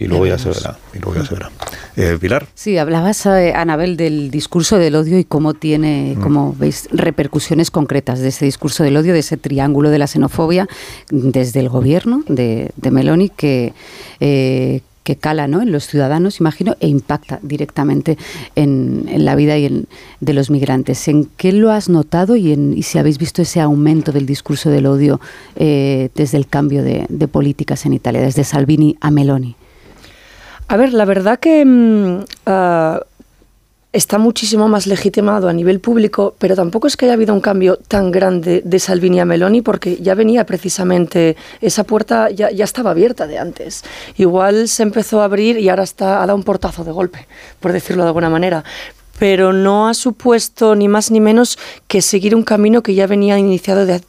y 0.00 0.06
luego 0.06 0.26
ya, 0.26 0.38
se 0.38 0.48
verá. 0.48 0.78
Y 0.94 0.98
luego 0.98 1.20
ya 1.20 1.26
se 1.26 1.34
verá. 1.34 1.50
Eh, 1.94 2.16
Pilar. 2.18 2.46
Sí, 2.54 2.78
hablabas, 2.78 3.26
eh, 3.26 3.52
Anabel, 3.54 3.98
del 3.98 4.30
discurso 4.30 4.78
del 4.78 4.94
odio 4.94 5.18
y 5.18 5.24
cómo 5.24 5.52
tiene, 5.52 6.14
mm. 6.16 6.22
como 6.22 6.54
veis, 6.54 6.88
repercusiones 6.90 7.70
concretas 7.70 8.18
de 8.20 8.28
ese 8.28 8.46
discurso 8.46 8.82
del 8.82 8.96
odio, 8.96 9.12
de 9.12 9.18
ese 9.18 9.36
triángulo 9.36 9.90
de 9.90 9.98
la 9.98 10.06
xenofobia, 10.06 10.68
desde 11.10 11.60
el 11.60 11.68
gobierno 11.68 12.24
de, 12.28 12.72
Meloni, 12.90 13.28
que, 13.28 13.74
eh, 14.20 14.80
que 15.04 15.16
cala 15.16 15.48
¿no? 15.48 15.60
en 15.60 15.70
los 15.70 15.86
ciudadanos, 15.86 16.40
imagino, 16.40 16.76
e 16.80 16.88
impacta 16.88 17.38
directamente 17.42 18.16
en, 18.56 19.04
la 19.22 19.34
vida 19.34 19.58
y 19.58 19.66
en, 19.66 19.86
de 20.20 20.32
los 20.32 20.48
migrantes. 20.48 21.08
¿En 21.08 21.26
qué 21.36 21.52
lo 21.52 21.70
has 21.70 21.90
notado 21.90 22.36
y, 22.36 22.54
en, 22.54 22.72
y 22.74 22.84
si 22.84 22.96
habéis 22.96 23.18
visto 23.18 23.42
ese 23.42 23.60
aumento 23.60 24.12
del 24.12 24.24
discurso 24.24 24.70
del 24.70 24.86
odio 24.86 25.20
desde 25.56 26.38
el 26.38 26.46
cambio 26.46 26.82
de, 26.82 27.04
de 27.10 27.28
políticas 27.28 27.84
en 27.84 27.92
Italia, 27.92 28.22
desde 28.22 28.44
Salvini 28.44 28.96
a 29.02 29.10
Meloni? 29.10 29.56
A 30.70 30.76
ver, 30.76 30.92
la 30.92 31.04
verdad 31.04 31.40
que 31.40 31.64
mm, 31.64 32.20
ah, 32.46 33.00
está 33.92 34.18
muchísimo 34.18 34.68
más 34.68 34.86
legitimado 34.86 35.48
a 35.48 35.52
nivel 35.52 35.80
público, 35.80 36.36
pero 36.38 36.54
tampoco 36.54 36.86
es 36.86 36.96
que 36.96 37.06
haya 37.06 37.14
habido 37.14 37.34
un 37.34 37.40
cambio 37.40 37.76
tan 37.76 38.12
grande 38.12 38.62
de 38.64 38.78
Salvini 38.78 39.18
a 39.18 39.24
Meloni, 39.24 39.62
porque 39.62 39.96
ya 39.96 40.14
venía 40.14 40.46
precisamente, 40.46 41.36
esa 41.60 41.82
puerta 41.82 42.30
ya, 42.30 42.52
ya 42.52 42.62
estaba 42.62 42.92
abierta 42.92 43.26
de 43.26 43.38
antes. 43.40 43.82
Igual 44.16 44.68
se 44.68 44.84
empezó 44.84 45.22
a 45.22 45.24
abrir 45.24 45.58
y 45.58 45.68
ahora 45.68 45.82
está, 45.82 46.22
ha 46.22 46.26
dado 46.26 46.36
un 46.36 46.44
portazo 46.44 46.84
de 46.84 46.92
golpe, 46.92 47.26
por 47.58 47.72
decirlo 47.72 48.04
de 48.04 48.10
alguna 48.10 48.30
manera 48.30 48.62
pero 49.20 49.52
no 49.52 49.86
ha 49.86 49.92
supuesto 49.92 50.74
ni 50.74 50.88
más 50.88 51.10
ni 51.10 51.20
menos 51.20 51.58
que 51.86 52.00
seguir 52.00 52.34
un 52.34 52.42
camino 52.42 52.82
que 52.82 52.94
ya 52.94 53.06
venía 53.06 53.38
iniciado 53.38 53.84
de, 53.84 54.00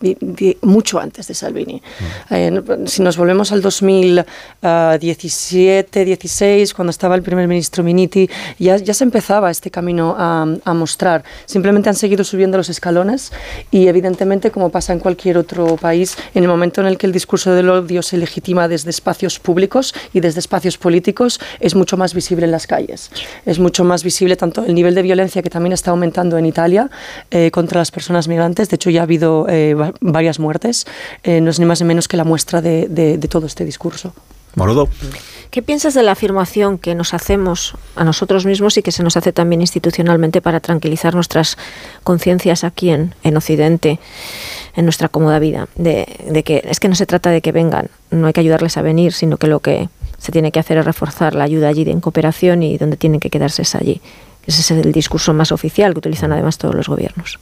mucho 0.61 1.01
antes 1.01 1.27
de 1.27 1.33
Salvini. 1.33 1.81
Mm. 2.29 2.33
Eh, 2.33 2.61
si 2.85 3.01
nos 3.01 3.17
volvemos 3.17 3.51
al 3.51 3.61
2017, 3.61 6.05
16, 6.05 6.73
cuando 6.73 6.91
estaba 6.91 7.15
el 7.15 7.23
primer 7.23 7.49
ministro 7.49 7.83
Miniti, 7.83 8.29
ya, 8.57 8.77
ya 8.77 8.93
se 8.93 9.03
empezaba 9.03 9.51
este 9.51 9.69
camino 9.69 10.15
a, 10.17 10.47
a, 10.63 10.73
mostrar. 10.73 11.25
Simplemente 11.45 11.89
han 11.89 11.95
seguido 11.95 12.23
subiendo 12.23 12.57
los 12.57 12.69
escalones 12.69 13.33
y 13.69 13.87
evidentemente, 13.87 14.49
como 14.49 14.69
pasa 14.69 14.93
en 14.93 14.99
cualquier 14.99 15.37
otro 15.37 15.75
país, 15.75 16.15
en 16.33 16.43
el 16.43 16.49
momento 16.49 16.79
en 16.79 16.87
el 16.87 16.97
que 16.97 17.07
el 17.07 17.11
discurso 17.11 17.53
del 17.53 17.69
odio 17.69 18.01
se 18.01 18.15
legitima 18.15 18.69
desde 18.69 18.91
espacios 18.91 19.39
públicos 19.39 19.93
y 20.13 20.21
desde 20.21 20.39
espacios 20.39 20.77
políticos, 20.77 21.41
es 21.59 21.75
mucho 21.75 21.97
más 21.97 22.13
visible 22.13 22.45
en 22.45 22.51
las 22.51 22.65
calles. 22.65 23.11
Es 23.45 23.59
mucho 23.59 23.83
más 23.83 24.05
visible 24.05 24.37
tanto 24.37 24.63
el 24.63 24.73
nivel 24.73 24.95
de 24.95 25.00
violencia 25.01 25.41
que 25.41 25.49
también 25.49 25.73
está 25.73 25.91
aumentando 25.91 26.37
en 26.37 26.45
Italia 26.45 26.89
eh, 27.29 27.51
contra 27.51 27.79
las 27.79 27.91
personas 27.91 28.27
migrantes. 28.27 28.69
De 28.69 28.75
hecho, 28.75 28.89
ya 28.89 29.01
ha 29.01 29.03
habido 29.03 29.45
eh, 29.49 29.75
varias 29.99 30.39
muertes. 30.39 30.85
Eh, 31.23 31.41
no 31.41 31.49
es 31.49 31.59
ni 31.59 31.65
más 31.65 31.81
ni 31.81 31.87
menos 31.87 32.07
que 32.07 32.17
la 32.17 32.23
muestra 32.23 32.61
de, 32.61 33.19
todo 33.29 33.45
este 33.45 33.65
discurso. 33.65 34.13
Morodo. 34.55 34.89
¿Qué 35.49 35.61
piensas 35.61 35.93
de 35.93 36.03
la 36.03 36.11
afirmación 36.11 36.77
que 36.77 36.95
nos 36.95 37.13
hacemos 37.13 37.75
a 37.95 38.03
nosotros 38.03 38.45
mismos 38.45 38.77
y 38.77 38.81
que 38.81 38.91
se 38.91 39.03
nos 39.03 39.15
hace 39.15 39.31
también 39.31 39.61
institucionalmente 39.61 40.41
para 40.41 40.59
tranquilizar 40.59 41.15
nuestras 41.15 41.57
conciencias 42.03 42.63
aquí 42.63 42.89
en, 42.89 43.15
en, 43.23 43.37
Occidente, 43.37 43.99
en 44.75 44.85
nuestra 44.85 45.07
cómoda 45.07 45.39
vida? 45.39 45.67
De, 45.75 46.05
de, 46.29 46.43
que 46.43 46.63
es 46.65 46.79
que 46.79 46.89
no 46.89 46.95
se 46.95 47.05
trata 47.05 47.29
de 47.29 47.41
que 47.41 47.51
vengan, 47.51 47.89
no 48.11 48.27
hay 48.27 48.33
que 48.33 48.41
ayudarles 48.41 48.77
a 48.77 48.81
venir, 48.81 49.13
sino 49.13 49.37
que 49.37 49.47
lo 49.47 49.61
que 49.61 49.89
se 50.21 50.31
tiene 50.31 50.51
que 50.51 50.59
hacer 50.59 50.77
es 50.77 50.85
reforzar 50.85 51.33
la 51.33 51.45
ayuda 51.45 51.67
allí 51.67 51.89
en 51.89 51.99
cooperación 51.99 52.61
y 52.61 52.77
donde 52.77 52.95
tienen 52.95 53.19
que 53.19 53.29
quedarse 53.29 53.63
es 53.63 53.73
allí. 53.73 54.01
Ese 54.45 54.61
es 54.61 54.71
el 54.71 54.91
discurso 54.91 55.33
más 55.33 55.51
oficial 55.51 55.93
que 55.93 55.99
utilizan 55.99 56.31
además 56.31 56.57
todos 56.57 56.75
los 56.75 56.87
gobiernos. 56.87 57.39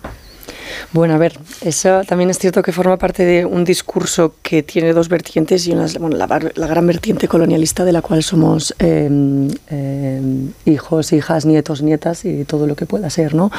Bueno, 0.91 1.13
a 1.13 1.17
ver, 1.17 1.37
eso 1.61 2.01
también 2.07 2.29
es 2.29 2.39
cierto 2.39 2.61
que 2.61 2.71
forma 2.71 2.97
parte 2.97 3.23
de 3.23 3.45
un 3.45 3.63
discurso 3.63 4.35
que 4.41 4.63
tiene 4.63 4.93
dos 4.93 5.09
vertientes 5.09 5.67
y 5.67 5.71
una, 5.71 5.85
bueno, 5.99 6.17
la, 6.17 6.67
gran 6.67 6.87
vertiente 6.87 7.27
colonialista 7.27 7.85
de 7.85 7.91
la 7.91 8.01
cual 8.01 8.23
somos 8.23 8.73
em, 8.79 9.49
em, 9.69 10.51
hijos, 10.65 11.13
hijas, 11.13 11.45
nietos, 11.45 11.81
nietas 11.81 12.25
y 12.25 12.43
todo 12.45 12.65
lo 12.65 12.75
que 12.75 12.85
pueda 12.85 13.09
ser, 13.09 13.35
¿no? 13.35 13.51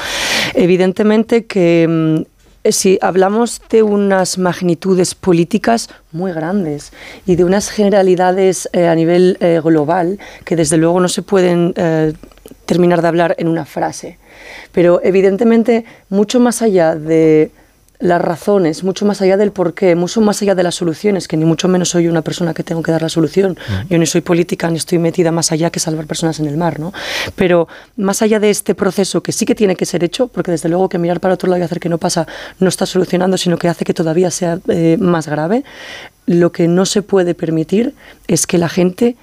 Evidentemente 0.53 1.45
que 1.45 1.83
em, 1.83 2.25
si 2.69 2.99
hablamos 3.01 3.61
de 3.69 3.81
unas 3.81 4.37
magnitudes 4.37 5.15
políticas 5.15 5.89
muy 6.11 6.31
grandes 6.31 6.91
y 7.25 7.35
de 7.35 7.43
unas 7.43 7.69
generalidades 7.69 8.69
eh, 8.73 8.87
a 8.87 8.95
nivel 8.95 9.37
eh, 9.39 9.59
global 9.63 10.19
que 10.45 10.55
desde 10.55 10.77
luego 10.77 10.99
no 10.99 11.07
se 11.07 11.23
pueden 11.23 11.73
eh, 11.75 12.13
terminar 12.65 13.01
de 13.01 13.07
hablar 13.07 13.35
en 13.37 13.47
una 13.47 13.65
frase. 13.65 14.17
Pero 14.71 15.01
evidentemente, 15.03 15.85
mucho 16.09 16.39
más 16.39 16.61
allá 16.61 16.95
de 16.95 17.51
las 18.01 18.19
razones, 18.19 18.83
mucho 18.83 19.05
más 19.05 19.21
allá 19.21 19.37
del 19.37 19.51
porqué, 19.51 19.95
mucho 19.95 20.21
más 20.21 20.41
allá 20.41 20.55
de 20.55 20.63
las 20.63 20.75
soluciones, 20.75 21.27
que 21.27 21.37
ni 21.37 21.45
mucho 21.45 21.67
menos 21.67 21.89
soy 21.89 22.07
una 22.07 22.23
persona 22.23 22.53
que 22.53 22.63
tengo 22.63 22.81
que 22.81 22.91
dar 22.91 23.01
la 23.01 23.09
solución. 23.09 23.57
Yo 23.89 23.97
ni 23.97 24.05
soy 24.05 24.21
política 24.21 24.69
ni 24.69 24.77
estoy 24.77 24.97
metida 24.97 25.31
más 25.31 25.51
allá 25.51 25.69
que 25.69 25.79
salvar 25.79 26.07
personas 26.07 26.39
en 26.39 26.47
el 26.47 26.57
mar, 26.57 26.79
¿no? 26.79 26.91
Pero 27.35 27.67
más 27.97 28.21
allá 28.21 28.39
de 28.39 28.49
este 28.49 28.75
proceso 28.75 29.21
que 29.21 29.31
sí 29.31 29.45
que 29.45 29.55
tiene 29.55 29.75
que 29.75 29.85
ser 29.85 30.03
hecho, 30.03 30.27
porque 30.27 30.51
desde 30.51 30.67
luego 30.67 30.89
que 30.89 30.97
mirar 30.97 31.19
para 31.19 31.35
otro 31.35 31.47
lado 31.47 31.61
y 31.61 31.63
hacer 31.63 31.79
que 31.79 31.89
no 31.89 31.99
pasa 31.99 32.27
no 32.59 32.69
está 32.69 32.85
solucionando, 32.85 33.37
sino 33.37 33.57
que 33.57 33.67
hace 33.67 33.85
que 33.85 33.93
todavía 33.93 34.31
sea 34.31 34.59
eh, 34.67 34.97
más 34.99 35.27
grave, 35.27 35.63
lo 36.25 36.51
que 36.51 36.67
no 36.67 36.85
se 36.85 37.03
puede 37.03 37.35
permitir 37.35 37.93
es 38.27 38.47
que 38.47 38.57
la 38.57 38.69
gente 38.69 39.15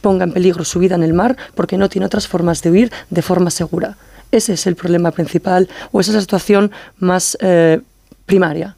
ponga 0.00 0.24
en 0.24 0.32
peligro 0.32 0.64
su 0.64 0.78
vida 0.78 0.94
en 0.94 1.02
el 1.02 1.14
mar 1.14 1.36
porque 1.54 1.78
no 1.78 1.88
tiene 1.88 2.06
otras 2.06 2.28
formas 2.28 2.62
de 2.62 2.70
huir 2.70 2.92
de 3.10 3.22
forma 3.22 3.50
segura. 3.50 3.96
Ese 4.32 4.54
es 4.54 4.66
el 4.66 4.76
problema 4.76 5.10
principal 5.12 5.68
o 5.92 6.00
esa 6.00 6.10
es 6.10 6.16
la 6.16 6.20
situación 6.20 6.72
más 6.98 7.36
eh, 7.40 7.80
primaria. 8.26 8.76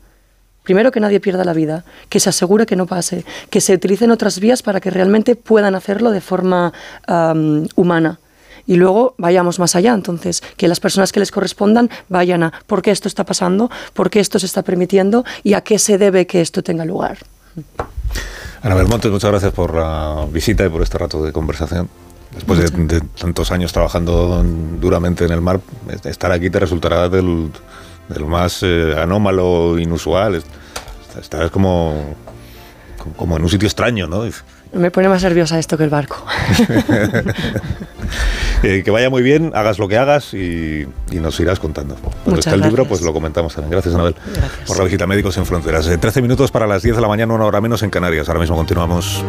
Primero 0.63 0.93
que 0.93 1.01
nadie 1.01 1.19
pierda 1.19 1.45
la 1.45 1.55
vida, 1.55 1.85
que 2.11 2.21
se 2.21 2.29
asegure 2.29 2.67
que 2.67 2.77
no 2.77 2.87
pase, 2.87 3.25
que 3.49 3.63
se 3.63 3.73
utilicen 3.73 4.11
otras 4.11 4.39
vías 4.39 4.63
para 4.63 4.81
que 4.81 4.91
realmente 4.91 5.35
puedan 5.35 5.75
hacerlo 5.75 6.11
de 6.11 6.21
forma 6.21 6.75
humana 7.75 8.19
y 8.69 8.77
luego 8.77 9.15
vayamos 9.17 9.59
más 9.59 9.75
allá. 9.75 9.95
Entonces, 9.95 10.43
que 10.57 10.69
las 10.69 10.79
personas 10.79 11.11
que 11.11 11.19
les 11.19 11.33
correspondan 11.33 11.91
vayan 12.09 12.45
a 12.45 12.53
por 12.67 12.83
qué 12.83 12.93
esto 12.93 13.09
está 13.09 13.25
pasando, 13.25 13.71
por 13.95 14.11
qué 14.11 14.21
esto 14.21 14.39
se 14.39 14.47
está 14.47 14.63
permitiendo 14.63 15.25
y 15.43 15.55
a 15.55 15.63
qué 15.63 15.81
se 15.81 15.99
debe 15.99 16.27
que 16.27 16.41
esto 16.41 16.63
tenga 16.63 16.85
lugar. 16.85 17.19
Ana 18.63 18.75
Belmonte, 18.75 19.09
muchas 19.09 19.31
gracias 19.31 19.53
por 19.53 19.75
la 19.75 20.27
visita 20.33 20.67
y 20.67 20.69
por 20.69 20.83
este 20.83 20.99
rato 20.99 21.23
de 21.23 21.33
conversación. 21.33 21.89
Después 22.35 22.73
de, 22.73 23.01
tantos 23.01 23.53
años 23.53 23.73
trabajando 23.73 24.45
duramente 24.81 25.25
en 25.25 25.33
el 25.33 25.41
mar, 25.41 25.61
estar 26.05 26.33
aquí 26.33 26.51
te 26.51 26.59
resultará 26.59 27.09
del, 27.09 27.51
más 28.27 28.63
eh, 28.63 28.95
anómalo, 28.99 29.79
inusual. 29.79 30.43
Estarás 31.21 31.51
como, 31.51 32.17
como 33.17 33.37
en 33.37 33.43
un 33.43 33.49
sitio 33.49 33.67
extraño, 33.67 34.09
¿no? 34.09 34.25
Me 34.73 34.91
pone 34.91 35.09
más 35.09 35.23
nerviosa 35.23 35.59
esto 35.59 35.77
que 35.77 35.85
el 35.85 35.91
barco. 35.91 36.25
Eh, 38.63 38.83
que 38.85 38.91
vaya 38.91 39.09
muy 39.09 39.23
bien, 39.23 39.53
hagas 39.55 39.79
lo 39.79 39.87
que 39.87 39.97
hagas 39.97 40.35
y, 40.35 40.89
nos 41.13 41.39
irás 41.39 41.61
contando. 41.61 41.95
Cuando 42.25 42.41
está 42.41 42.55
el 42.55 42.63
libro, 42.63 42.87
pues 42.87 43.03
lo 43.03 43.13
comentamos 43.13 43.55
también. 43.55 43.71
Gracias, 43.71 43.95
Anabel, 43.95 44.17
por 44.67 44.79
la 44.79 44.85
visita 44.85 45.07
Médicos 45.07 45.37
en 45.37 45.47
Fronteras. 45.47 45.87
13 45.87 46.19
eh, 46.19 46.23
minutos 46.23 46.51
para 46.51 46.67
las 46.67 46.83
10 46.83 46.97
de 46.97 47.03
la 47.03 47.07
mañana, 47.07 47.35
una 47.35 47.45
hora 47.45 47.61
menos 47.61 47.85
en 47.85 47.91
Canarias. 47.91 48.29
Ahora 48.29 48.41
mismo 48.41 48.57
continuamos. 48.57 49.23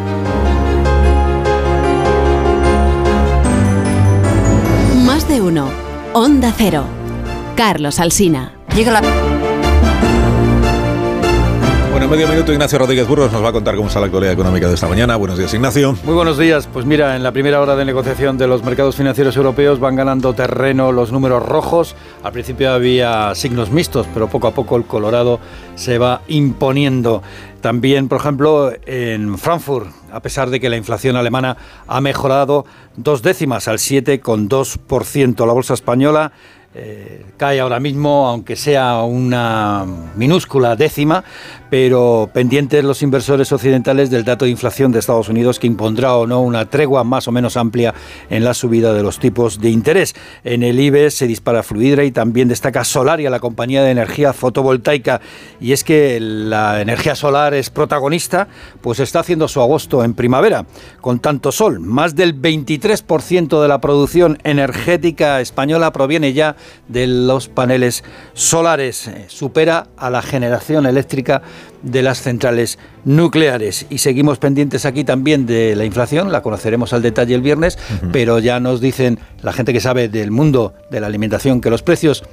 Más 5.05 5.27
de 5.27 5.41
uno. 5.41 5.69
Onda 6.13 6.51
Cero. 6.57 6.85
Carlos 7.55 7.99
Alsina. 7.99 8.53
Llega 8.75 8.93
la... 8.93 9.28
En 12.01 12.09
medio 12.09 12.29
minuto 12.29 12.53
Ignacio 12.53 12.79
Rodríguez 12.79 13.05
Burgos 13.05 13.29
nos 13.33 13.43
va 13.43 13.49
a 13.49 13.51
contar 13.51 13.75
cómo 13.75 13.89
está 13.89 13.99
la 13.99 14.05
actualidad 14.05 14.31
económica 14.31 14.69
de 14.69 14.73
esta 14.73 14.87
mañana. 14.87 15.17
Buenos 15.17 15.37
días, 15.37 15.53
Ignacio. 15.53 15.97
Muy 16.05 16.15
buenos 16.15 16.37
días. 16.37 16.65
Pues 16.71 16.85
mira, 16.85 17.17
en 17.17 17.23
la 17.23 17.33
primera 17.33 17.59
hora 17.59 17.75
de 17.75 17.83
negociación 17.83 18.37
de 18.37 18.47
los 18.47 18.63
mercados 18.63 18.95
financieros 18.95 19.35
europeos 19.35 19.81
van 19.81 19.97
ganando 19.97 20.33
terreno 20.33 20.93
los 20.93 21.11
números 21.11 21.45
rojos. 21.45 21.97
Al 22.23 22.31
principio 22.31 22.71
había 22.71 23.35
signos 23.35 23.71
mixtos, 23.71 24.07
pero 24.13 24.29
poco 24.29 24.47
a 24.47 24.51
poco 24.51 24.77
el 24.77 24.85
colorado 24.85 25.41
se 25.75 25.97
va 25.97 26.21
imponiendo. 26.29 27.21
También, 27.59 28.07
por 28.07 28.21
ejemplo, 28.21 28.71
en 28.85 29.37
Frankfurt, 29.37 29.91
a 30.13 30.21
pesar 30.21 30.49
de 30.49 30.61
que 30.61 30.69
la 30.69 30.77
inflación 30.77 31.17
alemana 31.17 31.57
ha 31.85 31.99
mejorado 31.99 32.65
dos 32.95 33.21
décimas 33.21 33.67
al 33.67 33.77
7,2%, 33.77 35.45
la 35.45 35.53
bolsa 35.53 35.73
española 35.73 36.31
eh, 36.75 37.25
cae 37.37 37.59
ahora 37.59 37.79
mismo, 37.79 38.27
aunque 38.27 38.55
sea 38.55 39.01
una 39.01 39.85
minúscula 40.15 40.75
décima, 40.75 41.23
pero 41.69 42.29
pendientes 42.33 42.83
los 42.83 43.01
inversores 43.01 43.51
occidentales 43.51 44.09
del 44.09 44.23
dato 44.23 44.45
de 44.45 44.51
inflación 44.51 44.91
de 44.91 44.99
Estados 44.99 45.29
Unidos 45.29 45.59
que 45.59 45.67
impondrá 45.67 46.15
o 46.15 46.27
no 46.27 46.41
una 46.41 46.65
tregua 46.69 47.03
más 47.03 47.27
o 47.27 47.31
menos 47.31 47.57
amplia 47.57 47.93
en 48.29 48.43
la 48.43 48.53
subida 48.53 48.93
de 48.93 49.03
los 49.03 49.19
tipos 49.19 49.59
de 49.59 49.69
interés. 49.69 50.15
En 50.43 50.63
el 50.63 50.79
IBE 50.79 51.11
se 51.11 51.27
dispara 51.27 51.63
Fluidra 51.63 52.03
y 52.03 52.11
también 52.11 52.47
destaca 52.47 52.83
Solaria, 52.83 53.29
la 53.29 53.39
compañía 53.39 53.83
de 53.83 53.91
energía 53.91 54.33
fotovoltaica. 54.33 55.21
Y 55.59 55.73
es 55.73 55.83
que 55.83 56.19
la 56.19 56.81
energía 56.81 57.15
solar 57.15 57.53
es 57.53 57.69
protagonista, 57.69 58.47
pues 58.81 58.99
está 58.99 59.19
haciendo 59.19 59.47
su 59.47 59.61
agosto 59.61 60.03
en 60.03 60.13
primavera, 60.13 60.65
con 61.01 61.19
tanto 61.19 61.51
sol. 61.51 61.79
Más 61.79 62.15
del 62.15 62.39
23% 62.39 63.61
de 63.61 63.67
la 63.67 63.81
producción 63.81 64.37
energética 64.43 65.41
española 65.41 65.91
proviene 65.91 66.33
ya 66.33 66.55
de 66.87 67.07
los 67.07 67.47
paneles 67.47 68.03
solares. 68.33 69.07
Eh, 69.07 69.25
supera 69.27 69.87
a 69.97 70.09
la 70.09 70.21
generación 70.21 70.85
eléctrica 70.85 71.41
de 71.81 72.01
las 72.01 72.21
centrales 72.21 72.79
nucleares. 73.05 73.85
Y 73.89 73.99
seguimos 73.99 74.37
pendientes 74.37 74.85
aquí 74.85 75.03
también 75.03 75.45
de 75.45 75.75
la 75.75 75.85
inflación, 75.85 76.31
la 76.31 76.41
conoceremos 76.41 76.93
al 76.93 77.01
detalle 77.01 77.35
el 77.35 77.41
viernes, 77.41 77.77
pero 78.11 78.39
ya 78.39 78.59
nos 78.59 78.81
dicen 78.81 79.19
la 79.41 79.53
gente 79.53 79.73
que 79.73 79.79
sabe 79.79 80.09
del 80.09 80.31
mundo 80.31 80.73
de 80.91 80.99
la 80.99 81.07
alimentación 81.07 81.61
que 81.61 81.69
los 81.69 81.83
precios 81.83 82.23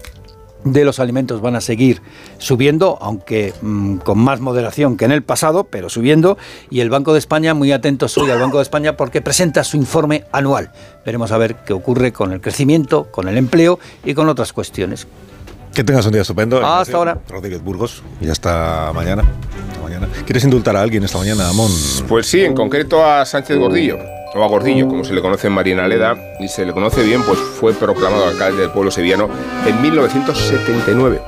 de 0.72 0.84
los 0.84 0.98
alimentos 0.98 1.40
van 1.40 1.54
a 1.54 1.60
seguir 1.60 2.02
subiendo, 2.38 2.98
aunque 3.00 3.54
mm, 3.62 3.98
con 3.98 4.18
más 4.18 4.40
moderación 4.40 4.96
que 4.96 5.04
en 5.04 5.12
el 5.12 5.22
pasado, 5.22 5.64
pero 5.64 5.88
subiendo. 5.88 6.36
Y 6.70 6.80
el 6.80 6.90
Banco 6.90 7.12
de 7.12 7.20
España, 7.20 7.54
muy 7.54 7.72
atentos 7.72 8.18
hoy 8.18 8.30
al 8.30 8.40
Banco 8.40 8.58
de 8.58 8.64
España 8.64 8.96
porque 8.96 9.22
presenta 9.22 9.62
su 9.64 9.76
informe 9.76 10.24
anual. 10.32 10.72
Veremos 11.04 11.30
a 11.30 11.38
ver 11.38 11.56
qué 11.64 11.72
ocurre 11.72 12.12
con 12.12 12.32
el 12.32 12.40
crecimiento, 12.40 13.04
con 13.10 13.28
el 13.28 13.36
empleo 13.36 13.78
y 14.04 14.14
con 14.14 14.28
otras 14.28 14.52
cuestiones. 14.52 15.06
Que 15.76 15.84
tengas 15.84 16.06
un 16.06 16.12
día 16.12 16.22
estupendo. 16.22 16.66
Hasta 16.66 16.96
ahora. 16.96 17.18
Rodríguez 17.28 17.62
Burgos. 17.62 18.02
Y 18.18 18.30
hasta 18.30 18.92
mañana. 18.94 19.24
mañana. 19.82 20.08
¿Quieres 20.24 20.42
indultar 20.42 20.74
a 20.74 20.80
alguien 20.80 21.04
esta 21.04 21.18
mañana, 21.18 21.50
Amón? 21.50 21.70
Pues 22.08 22.26
sí, 22.26 22.42
en 22.42 22.54
concreto 22.54 23.04
a 23.04 23.26
Sánchez 23.26 23.58
Gordillo 23.58 23.98
o 24.34 24.42
a 24.42 24.46
Gordillo, 24.48 24.88
como 24.88 25.04
se 25.04 25.12
le 25.12 25.20
conoce 25.20 25.48
en 25.48 25.52
Marinaleda, 25.52 26.16
y 26.40 26.48
se 26.48 26.64
le 26.64 26.72
conoce 26.72 27.02
bien, 27.02 27.22
pues 27.24 27.38
fue 27.38 27.74
proclamado 27.74 28.26
alcalde 28.26 28.62
del 28.62 28.70
pueblo 28.70 28.90
sevillano 28.90 29.28
en 29.66 29.82
1979. 29.82 31.20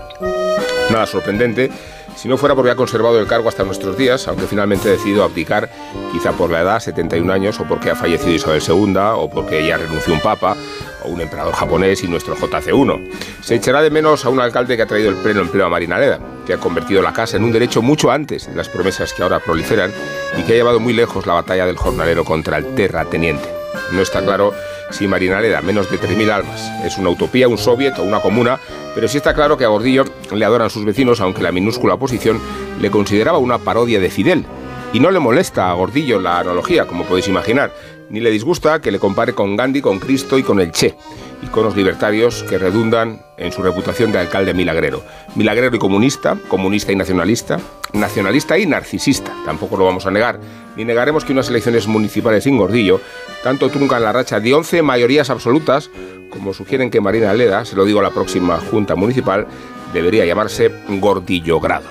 Nada 0.93 1.05
sorprendente, 1.05 1.71
si 2.19 2.27
no 2.27 2.37
fuera 2.37 2.57
porque 2.57 2.73
ha 2.73 2.75
conservado 2.75 3.21
el 3.21 3.29
cargo 3.29 3.49
hasta 3.49 3.63
nuestros 3.63 3.97
días, 3.97 4.27
aunque 4.27 4.47
finalmente 4.47 4.89
ha 4.89 4.93
decidido 4.93 5.23
abdicar, 5.23 5.71
quizá 6.13 6.33
por 6.33 6.51
la 6.51 6.63
edad, 6.63 6.81
71 6.81 7.33
años, 7.33 7.61
o 7.61 7.65
porque 7.65 7.91
ha 7.91 7.95
fallecido 7.95 8.35
Isabel 8.35 8.61
II, 8.61 8.97
o 9.15 9.31
porque 9.31 9.65
ya 9.65 9.77
renunció 9.77 10.15
un 10.15 10.21
papa, 10.21 10.57
o 11.05 11.11
un 11.11 11.21
emperador 11.21 11.55
japonés 11.55 12.03
y 12.03 12.09
nuestro 12.09 12.35
JC1. 12.35 13.09
Se 13.41 13.55
echará 13.55 13.83
de 13.83 13.91
menos 13.91 14.25
a 14.25 14.31
un 14.31 14.41
alcalde 14.41 14.77
que 14.77 14.83
ha 14.83 14.87
traído 14.87 15.11
el 15.11 15.17
pleno 15.17 15.43
empleo 15.43 15.67
a 15.67 15.69
Marinaleda, 15.69 16.19
que 16.45 16.55
ha 16.55 16.59
convertido 16.59 17.03
la 17.03 17.13
casa 17.13 17.37
en 17.37 17.45
un 17.45 17.53
derecho 17.53 17.83
mucho 17.83 18.11
antes 18.11 18.49
de 18.49 18.57
las 18.57 18.69
promesas 18.69 19.13
que 19.13 19.23
ahora 19.23 19.39
proliferan 19.39 19.93
y 20.37 20.43
que 20.43 20.55
ha 20.55 20.57
llevado 20.57 20.81
muy 20.81 20.95
lejos 20.95 21.25
la 21.25 21.35
batalla 21.35 21.67
del 21.67 21.77
jornalero 21.77 22.25
contra 22.25 22.59
el 22.59 22.75
terrateniente. 22.75 23.49
No 23.93 24.03
está 24.03 24.23
claro 24.23 24.53
si 24.91 25.07
Marinaleda, 25.07 25.61
menos 25.61 25.91
de 25.91 26.01
3.000 26.01 26.31
almas, 26.31 26.73
es 26.85 26.99
una 26.99 27.11
utopía, 27.11 27.47
un 27.47 27.59
soviet 27.59 27.99
o 27.99 28.03
una 28.03 28.21
comuna, 28.21 28.59
pero 28.95 29.09
sí 29.09 29.19
está 29.19 29.35
claro 29.35 29.57
que 29.57 29.65
a 29.65 29.69
Gordillo 29.69 30.05
le 30.33 30.45
adoran 30.45 30.71
sus 30.71 30.85
vecinos, 30.85 31.21
aunque 31.21 31.43
la 31.43 31.53
minúscula 31.53 31.95
oposición 31.95 32.41
le 32.81 32.91
consideraba 32.91 33.39
una 33.39 33.59
parodia 33.59 34.01
de 34.01 34.11
Fidel. 34.11 34.45
Y 34.93 35.01
no 35.01 35.11
le 35.11 35.19
molesta 35.19 35.71
a 35.71 35.75
Gordillo 35.75 36.21
la 36.21 36.39
analogía, 36.41 36.87
como 36.87 37.05
podéis 37.05 37.29
imaginar, 37.29 37.73
ni 38.11 38.21
le 38.21 38.31
disgusta 38.31 38.81
que 38.81 38.91
le 38.91 38.99
compare 38.99 39.35
con 39.35 39.57
Gandhi, 39.57 39.83
con 39.83 39.99
Cristo 39.99 40.39
y 40.39 40.43
con 40.43 40.61
el 40.61 40.73
Che, 40.73 40.97
y 41.43 41.47
con 41.47 41.65
los 41.65 41.77
libertarios 41.77 42.43
que 42.45 42.59
redundan 42.59 43.21
en 43.37 43.53
su 43.53 43.63
reputación 43.63 44.13
de 44.13 44.19
alcalde 44.19 44.55
milagrero. 44.55 45.03
Milagrero 45.35 45.77
y 45.77 45.79
comunista, 45.79 46.37
comunista 46.49 46.93
y 46.93 46.97
nacionalista, 46.97 47.61
nacionalista 47.93 48.59
y 48.59 48.67
narcisista, 48.67 49.33
tampoco 49.45 49.77
lo 49.77 49.85
vamos 49.85 50.07
a 50.07 50.11
negar, 50.11 50.41
ni 50.77 50.85
negaremos 50.85 51.25
que 51.25 51.33
unas 51.33 51.49
elecciones 51.49 51.87
municipales 51.87 52.45
sin 52.45 52.57
Gordillo 52.57 53.01
tanto 53.43 53.69
truncan 53.69 54.03
la 54.03 54.13
racha 54.13 54.41
de 54.41 54.55
11 54.55 54.83
mayorías 54.83 55.31
absolutas, 55.31 55.91
como 56.31 56.53
sugieren 56.53 56.91
que 56.91 57.01
Marina 57.01 57.33
Leda, 57.33 57.65
se 57.65 57.77
lo 57.77 57.85
digo 57.85 58.01
a 58.01 58.03
la 58.03 58.11
próxima 58.11 58.59
Junta 58.59 58.95
Municipal, 58.95 59.47
debería 59.93 60.25
llamarse 60.25 60.71
Gordillogrado. 60.89 61.87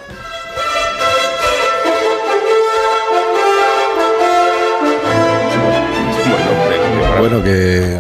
Bueno, 7.20 7.44
que 7.44 8.00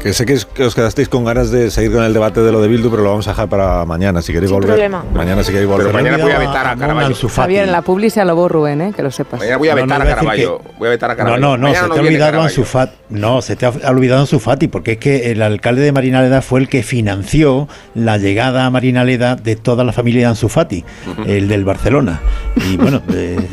que 0.00 0.12
sé 0.12 0.26
que, 0.26 0.34
os 0.64 0.74
quedasteis 0.74 1.08
con 1.08 1.24
ganas 1.24 1.50
de 1.50 1.70
seguir 1.70 1.92
con 1.92 2.04
el 2.04 2.12
debate 2.12 2.40
de 2.40 2.52
lo 2.52 2.60
de 2.60 2.68
Bildu, 2.68 2.90
pero 2.90 3.02
lo 3.02 3.10
vamos 3.10 3.26
a 3.28 3.30
dejar 3.30 3.48
para 3.48 3.84
mañana. 3.84 4.22
Si 4.22 4.32
queréis 4.32 4.50
volver. 4.50 4.70
Problema. 4.70 5.04
Mañana 5.14 5.42
si 5.42 5.52
queréis 5.52 5.68
volver. 5.68 5.86
Pero 5.86 5.98
mañana 5.98 6.22
voy 6.22 6.32
a 6.32 6.38
vetar 6.38 6.66
a 6.66 6.76
Caraballo. 6.76 7.28
Javier, 7.28 7.64
en 7.64 7.72
la 7.72 7.82
publi 7.82 8.10
se 8.10 8.20
alabó 8.20 8.48
Rubén, 8.48 8.80
¿eh? 8.80 8.92
que 8.94 9.02
lo 9.02 9.10
sepas. 9.10 9.40
Mañana 9.40 9.56
voy 9.56 9.68
a 9.68 9.74
vetar 9.74 10.02
a 10.02 10.04
Caraballo. 10.04 10.60
Voy 10.78 10.88
a 10.88 10.90
vetar 10.90 11.10
a 11.10 11.16
Caraballo. 11.16 11.40
No, 11.40 11.56
no, 11.56 11.68
no, 11.68 11.74
se 11.74 11.88
te 11.88 11.98
ha 11.98 12.02
olvidado 12.02 12.42
Ansu 12.42 12.64
Fati. 12.64 12.96
No, 13.10 13.42
se 13.42 13.56
te 13.56 13.66
ha 13.66 13.90
olvidado 13.90 14.20
Ansu 14.20 14.38
Fati, 14.38 14.68
porque 14.68 14.92
es 14.92 14.98
que 14.98 15.30
el 15.30 15.42
alcalde 15.42 15.82
de 15.82 15.92
Marinaleda 15.92 16.42
fue 16.42 16.60
el 16.60 16.68
que 16.68 16.82
financió 16.82 17.68
la 17.94 18.18
llegada 18.18 18.66
a 18.66 18.70
Marinaleda 18.70 19.36
de 19.36 19.56
toda 19.56 19.84
la 19.84 19.92
familia 19.92 20.22
de 20.22 20.26
Ansu 20.26 20.48
Fati, 20.48 20.84
el 21.26 21.48
del 21.48 21.64
Barcelona. 21.64 22.20
Y 22.56 22.76
bueno, 22.76 23.02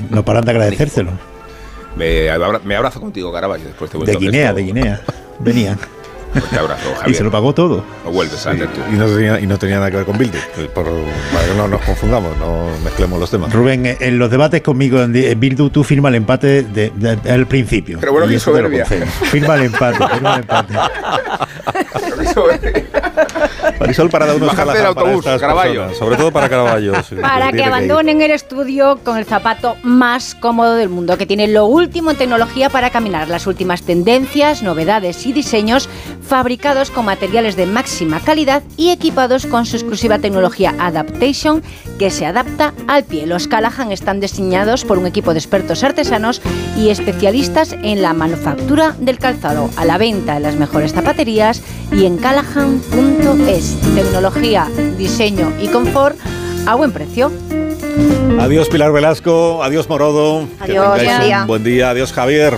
no 0.09 0.26
paran 0.26 0.45
de 0.45 0.51
agradecérselo. 0.51 1.11
Me, 1.95 2.30
abrazo 2.30 2.99
contigo, 2.99 3.31
Caraballo, 3.31 3.65
después 3.65 3.91
de 3.91 3.99
De 3.99 4.15
Guinea, 4.17 4.53
de 4.53 4.63
Guinea. 4.63 5.01
Venían. 5.39 5.77
Y 7.07 7.14
se 7.14 7.24
lo 7.24 7.32
pagó 7.32 7.53
todo. 7.53 7.84
No 8.03 8.12
vuelves 8.12 8.45
a 8.45 8.53
y, 8.53 8.57
y, 8.57 8.95
no 8.95 9.06
tenía, 9.06 9.40
y 9.40 9.48
no 9.48 9.57
tenía 9.57 9.78
nada 9.78 9.91
que 9.91 9.98
ver 9.98 10.06
con 10.06 10.18
Bildu. 10.18 10.38
para 10.74 10.90
que 10.90 11.53
no 11.56 11.68
nos 11.68 11.82
confundamos, 11.82 12.38
no 12.38 12.68
mezclemos 12.84 13.20
los 13.20 13.30
temas. 13.30 13.53
Rubén, 13.53 13.86
eh, 13.86 13.98
en 13.99 14.18
los 14.20 14.30
debates 14.30 14.62
conmigo 14.62 15.02
en 15.02 15.40
Bildu 15.40 15.70
tú 15.70 15.84
firma 15.84 16.10
el 16.10 16.16
empate 16.16 16.64
del 16.64 17.45
principio. 17.48 17.98
Pero 17.99 18.12
bueno, 18.12 18.28
que 18.28 18.40
soberbia. 18.40 18.86
Firma 18.86 19.56
el 19.56 19.64
empate, 19.64 20.07
firma 20.14 20.36
el 20.36 20.41
empate. 20.41 20.74
Marisol 23.80 24.10
para 24.10 24.26
dar 24.26 24.35
unos 24.35 24.56
del 24.56 24.85
autobús, 24.85 25.26
sobre 25.97 26.15
todo 26.15 26.31
para 26.31 26.49
Caraballo. 26.49 26.93
para 27.22 27.52
que 27.52 27.64
abandonen 27.64 28.22
el 28.22 28.31
estudio 28.31 28.99
con 29.03 29.18
el 29.18 29.26
zapato 29.26 29.76
más 29.84 30.35
cómodo 30.35 30.76
del 30.76 30.89
mundo, 30.89 31.18
que 31.18 31.26
tiene 31.26 31.47
lo 31.47 31.65
último 31.65 32.11
en 32.11 32.18
tecnología 32.18 32.69
para 32.69 32.89
caminar, 32.89 33.27
las 33.27 33.47
últimas 33.47 33.84
tendencias, 33.84 34.64
novedades 34.64 35.26
y 35.26 35.34
diseños 35.34 35.89
fabricados 36.26 36.91
con 36.91 37.06
materiales 37.06 37.56
de 37.56 37.65
máxima 37.65 38.19
calidad 38.19 38.64
y 38.77 38.91
equipados 38.91 39.45
con 39.45 39.65
su 39.65 39.76
exclusiva 39.77 40.19
tecnología 40.19 40.73
Adaptation 40.80 41.61
que 41.99 42.10
se 42.10 42.26
adapta 42.26 42.73
al 42.88 43.03
pie. 43.03 43.26
Los 43.26 43.47
Callahan 43.47 43.91
están 43.91 44.19
diseñados 44.19 44.85
por 44.85 44.97
un 44.97 45.07
equipo 45.07 45.34
de 45.34 45.39
expertos 45.39 45.84
artesanos 45.84 46.41
y 46.77 46.89
especialistas 46.89 47.73
en 47.73 48.02
la 48.02 48.14
manufactura 48.14 48.95
del 48.99 49.19
calzado, 49.19 49.69
a 49.77 49.85
la 49.85 49.97
venta 49.97 50.38
en 50.38 50.43
las 50.43 50.56
mejores 50.56 50.93
zapaterías 50.93 51.61
y 51.91 52.06
en 52.06 52.18
callahan.es. 52.18 53.64
Tecnología, 53.95 54.67
diseño 54.97 55.51
y 55.61 55.67
confort 55.67 56.17
a 56.65 56.75
buen 56.75 56.91
precio. 56.91 57.31
Adiós 58.39 58.67
Pilar 58.69 58.91
Velasco, 58.91 59.63
adiós 59.63 59.87
Morodo. 59.89 60.47
Adiós, 60.59 60.99
que 60.99 61.05
buen 61.05 61.21
día. 61.21 61.45
buen 61.45 61.63
día. 61.63 61.89
Adiós 61.91 62.11
Javier. 62.13 62.53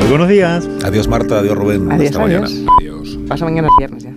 Muy 0.00 0.08
buenos 0.08 0.28
días. 0.28 0.68
Adiós 0.84 1.06
Marta, 1.08 1.38
adiós 1.38 1.56
Rubén. 1.56 1.90
Adiós, 1.92 2.10
Hasta 2.10 2.24
adiós. 2.24 2.50
mañana. 2.52 3.28
Pasa 3.28 3.44
mañana 3.44 3.68
es 3.68 3.74
viernes 3.78 4.02
ya. 4.04 4.11